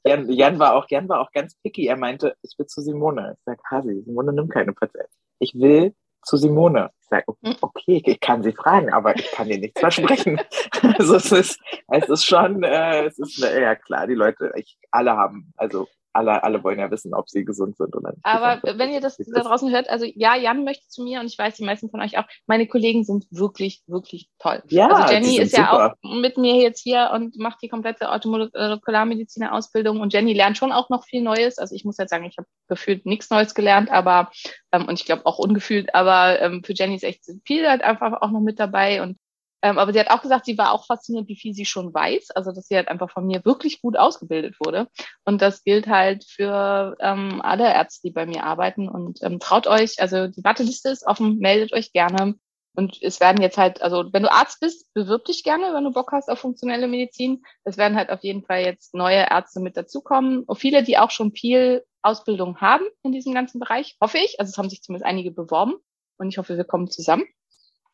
Jan, 0.05 0.31
Jan, 0.31 0.59
war 0.59 0.74
auch, 0.74 0.86
Jan 0.89 1.09
war 1.09 1.20
auch 1.20 1.31
ganz 1.32 1.55
picky. 1.62 1.86
Er 1.86 1.97
meinte, 1.97 2.35
ich 2.43 2.59
will 2.59 2.66
zu 2.66 2.81
Simone. 2.81 3.35
Ich 3.36 3.44
sage, 3.44 3.60
Hasi, 3.70 4.02
Simone 4.06 4.32
nimmt 4.32 4.51
keine 4.51 4.73
Patienten. 4.73 5.12
Ich 5.39 5.55
will 5.55 5.94
zu 6.24 6.36
Simone. 6.36 6.90
Ich 7.01 7.09
sage, 7.09 7.24
hm. 7.43 7.56
okay, 7.60 8.02
ich 8.05 8.20
kann 8.20 8.43
sie 8.43 8.52
fragen, 8.52 8.93
aber 8.93 9.15
ich 9.16 9.31
kann 9.32 9.48
dir 9.48 9.59
nichts 9.59 9.81
versprechen. 9.81 10.40
also 10.98 11.16
es 11.16 11.31
ist, 11.32 11.60
es 11.89 12.09
ist 12.09 12.24
schon, 12.24 12.62
äh, 12.62 13.06
es 13.06 13.19
ist, 13.19 13.39
ja 13.39 13.74
klar, 13.74 14.06
die 14.06 14.15
Leute, 14.15 14.52
ich, 14.56 14.78
alle 14.90 15.12
haben, 15.12 15.52
also 15.56 15.89
alle, 16.18 16.42
alle 16.42 16.64
wollen 16.64 16.80
ja 16.80 16.90
wissen, 16.90 17.14
ob 17.14 17.28
sie 17.28 17.44
gesund 17.44 17.76
sind 17.76 17.94
oder 17.94 18.10
nicht. 18.10 18.24
Aber 18.24 18.60
wenn 18.76 18.90
ihr 18.90 19.00
das 19.00 19.16
da 19.16 19.42
draußen 19.42 19.70
hört, 19.70 19.88
also 19.88 20.04
ja, 20.04 20.36
Jan 20.36 20.64
möchte 20.64 20.88
zu 20.88 21.04
mir 21.04 21.20
und 21.20 21.26
ich 21.26 21.38
weiß, 21.38 21.54
die 21.54 21.64
meisten 21.64 21.90
von 21.90 22.00
euch 22.00 22.18
auch, 22.18 22.24
meine 22.46 22.66
Kollegen 22.66 23.04
sind 23.04 23.26
wirklich, 23.30 23.82
wirklich 23.86 24.28
toll. 24.38 24.62
Ja, 24.68 24.88
also 24.88 25.14
Jenny 25.14 25.38
ist 25.38 25.56
ja 25.56 25.72
auch 25.72 25.94
mit 26.02 26.36
mir 26.36 26.56
jetzt 26.56 26.82
hier 26.82 27.10
und 27.14 27.38
macht 27.38 27.62
die 27.62 27.68
komplette 27.68 28.10
Automolekulärmediziner-Ausbildung 28.10 30.00
und 30.00 30.12
Jenny 30.12 30.32
lernt 30.32 30.58
schon 30.58 30.72
auch 30.72 30.90
noch 30.90 31.04
viel 31.04 31.22
Neues. 31.22 31.58
Also 31.58 31.74
ich 31.74 31.84
muss 31.84 31.98
jetzt 31.98 32.10
sagen, 32.10 32.24
ich 32.24 32.36
habe 32.36 32.48
gefühlt 32.68 33.06
nichts 33.06 33.30
Neues 33.30 33.54
gelernt, 33.54 33.90
aber 33.90 34.30
ähm, 34.72 34.88
und 34.88 34.98
ich 34.98 35.06
glaube 35.06 35.24
auch 35.26 35.38
ungefühlt, 35.38 35.94
aber 35.94 36.40
ähm, 36.40 36.64
für 36.64 36.74
Jenny 36.74 36.96
ist 36.96 37.04
echt 37.04 37.22
viel 37.44 37.68
halt 37.68 37.82
einfach 37.82 38.20
auch 38.20 38.30
noch 38.30 38.40
mit 38.40 38.58
dabei 38.58 39.02
und 39.02 39.16
ähm, 39.62 39.78
aber 39.78 39.93
sie 39.93 39.98
hat 39.98 40.10
auch 40.10 40.22
gesagt, 40.22 40.44
sie 40.44 40.56
war 40.56 40.72
auch 40.72 40.86
fasziniert, 40.86 41.28
wie 41.28 41.36
viel 41.36 41.52
sie 41.52 41.64
schon 41.64 41.93
weiß. 41.93 42.30
Also, 42.30 42.52
dass 42.52 42.68
sie 42.68 42.76
halt 42.76 42.89
einfach 42.89 43.10
von 43.10 43.26
mir 43.26 43.44
wirklich 43.44 43.80
gut 43.82 43.97
ausgebildet 43.97 44.56
wurde. 44.60 44.89
Und 45.24 45.43
das 45.43 45.64
gilt 45.64 45.89
halt 45.89 46.24
für 46.24 46.97
ähm, 47.01 47.40
alle 47.43 47.72
Ärzte, 47.72 48.01
die 48.05 48.12
bei 48.12 48.26
mir 48.26 48.44
arbeiten. 48.44 48.89
Und 48.89 49.22
ähm, 49.22 49.40
traut 49.40 49.66
euch, 49.66 50.01
also 50.01 50.28
die 50.28 50.44
Warteliste 50.44 50.90
ist 50.90 51.06
offen, 51.06 51.39
meldet 51.39 51.72
euch 51.72 51.93
gerne. 51.93 52.35
Und 52.76 53.02
es 53.02 53.18
werden 53.18 53.43
jetzt 53.43 53.59
halt, 53.59 53.82
also 53.82 54.05
wenn 54.12 54.22
du 54.22 54.30
Arzt 54.30 54.60
bist, 54.60 54.94
bewirb 54.94 55.24
dich 55.24 55.43
gerne, 55.43 55.74
wenn 55.74 55.82
du 55.82 55.93
Bock 55.93 56.12
hast 56.12 56.28
auf 56.28 56.39
funktionelle 56.39 56.86
Medizin. 56.86 57.43
Es 57.64 57.76
werden 57.76 57.97
halt 57.97 58.10
auf 58.10 58.22
jeden 58.22 58.44
Fall 58.44 58.60
jetzt 58.60 58.94
neue 58.94 59.26
Ärzte 59.28 59.59
mit 59.59 59.76
dazukommen. 59.76 60.44
Und 60.44 60.56
viele, 60.56 60.85
die 60.85 60.98
auch 60.98 61.10
schon 61.10 61.32
viel 61.32 61.85
Ausbildung 62.02 62.60
haben 62.60 62.85
in 63.02 63.10
diesem 63.10 63.35
ganzen 63.35 63.59
Bereich, 63.59 63.97
hoffe 64.01 64.18
ich. 64.18 64.39
Also 64.39 64.51
es 64.51 64.59
haben 64.59 64.70
sich 64.70 64.82
zumindest 64.82 65.06
einige 65.06 65.32
beworben. 65.32 65.74
Und 66.18 66.28
ich 66.28 66.39
hoffe, 66.39 66.56
wir 66.56 66.64
kommen 66.64 66.89
zusammen. 66.89 67.24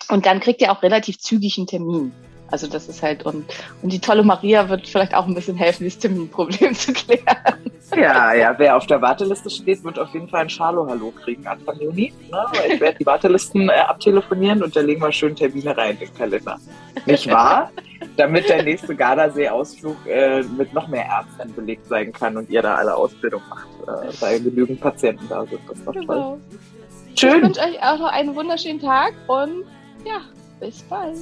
Und 0.09 0.27
dann 0.27 0.41
kriegt 0.41 0.61
ihr 0.61 0.73
auch 0.73 0.83
relativ 0.83 1.19
zügig 1.19 1.59
einen 1.59 1.67
Termin. 1.67 2.13
Also 2.51 2.67
das 2.67 2.89
ist 2.89 3.03
halt, 3.03 3.25
und, 3.25 3.45
und 3.83 3.93
die 3.93 3.99
tolle 3.99 4.23
Maria 4.23 4.69
wird 4.69 4.87
vielleicht 4.87 5.15
auch 5.15 5.27
ein 5.27 5.35
bisschen 5.35 5.57
helfen, 5.57 5.85
das 5.85 5.99
Terminproblem 5.99 6.75
zu 6.75 6.93
klären. 6.93 7.25
Ja, 7.97 8.33
ja, 8.33 8.55
wer 8.57 8.77
auf 8.77 8.87
der 8.87 9.01
Warteliste 9.03 9.51
steht, 9.51 9.83
wird 9.83 9.99
auf 9.99 10.13
jeden 10.15 10.29
Fall 10.29 10.43
ein 10.43 10.49
Schalo-Hallo 10.49 11.13
kriegen 11.13 11.47
Anfang 11.47 11.81
Juni. 11.81 12.13
Ne? 12.31 12.45
Ich 12.73 12.81
werde 12.81 12.99
die 12.99 13.07
Wartelisten 13.07 13.69
äh, 13.69 13.73
abtelefonieren 13.73 14.63
und 14.63 14.75
da 14.77 14.81
legen 14.81 15.01
wir 15.01 15.13
schön 15.13 15.35
Termine 15.35 15.77
rein 15.77 15.93
in 15.93 15.99
den 15.99 16.15
Kalender. 16.15 16.59
Nicht 17.07 17.31
wahr? 17.31 17.71
Damit 18.17 18.49
der 18.49 18.63
nächste 18.63 18.95
Gardasee-Ausflug 18.95 19.97
äh, 20.07 20.43
mit 20.43 20.73
noch 20.73 20.89
mehr 20.89 21.07
Ärzten 21.07 21.55
belegt 21.55 21.87
sein 21.87 22.13
kann 22.13 22.37
und 22.37 22.51
ihr 22.51 22.63
da 22.63 22.77
alle 22.77 22.95
Ausbildung 22.95 23.43
macht, 23.49 23.67
äh, 23.83 24.13
weil 24.21 24.41
genügend 24.41 24.81
Patienten 24.81 25.27
da 25.29 25.45
sind. 25.47 25.61
Das 25.69 25.79
ist 25.79 25.87
doch 25.87 25.93
genau. 25.93 26.07
toll. 26.07 26.41
Schön. 27.17 27.37
Ich 27.37 27.43
wünsche 27.43 27.61
euch 27.61 27.83
auch 27.83 27.99
noch 27.99 28.13
einen 28.13 28.35
wunderschönen 28.35 28.81
Tag 28.81 29.15
und 29.29 29.65
ja, 30.05 30.21
bis 30.61 30.83
bald. 30.83 31.17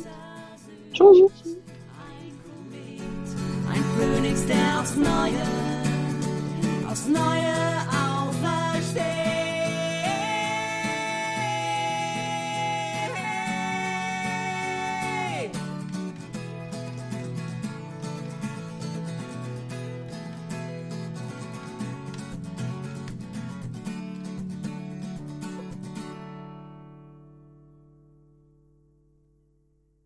Tschüss. 0.92 1.58
Ein 3.70 3.84
Phönix, 3.96 4.46
der 4.46 4.80
aufs 4.80 4.96
Neue, 4.96 5.42
aufs 6.88 7.06
Neue 7.08 7.54
aufersteht. 7.88 9.31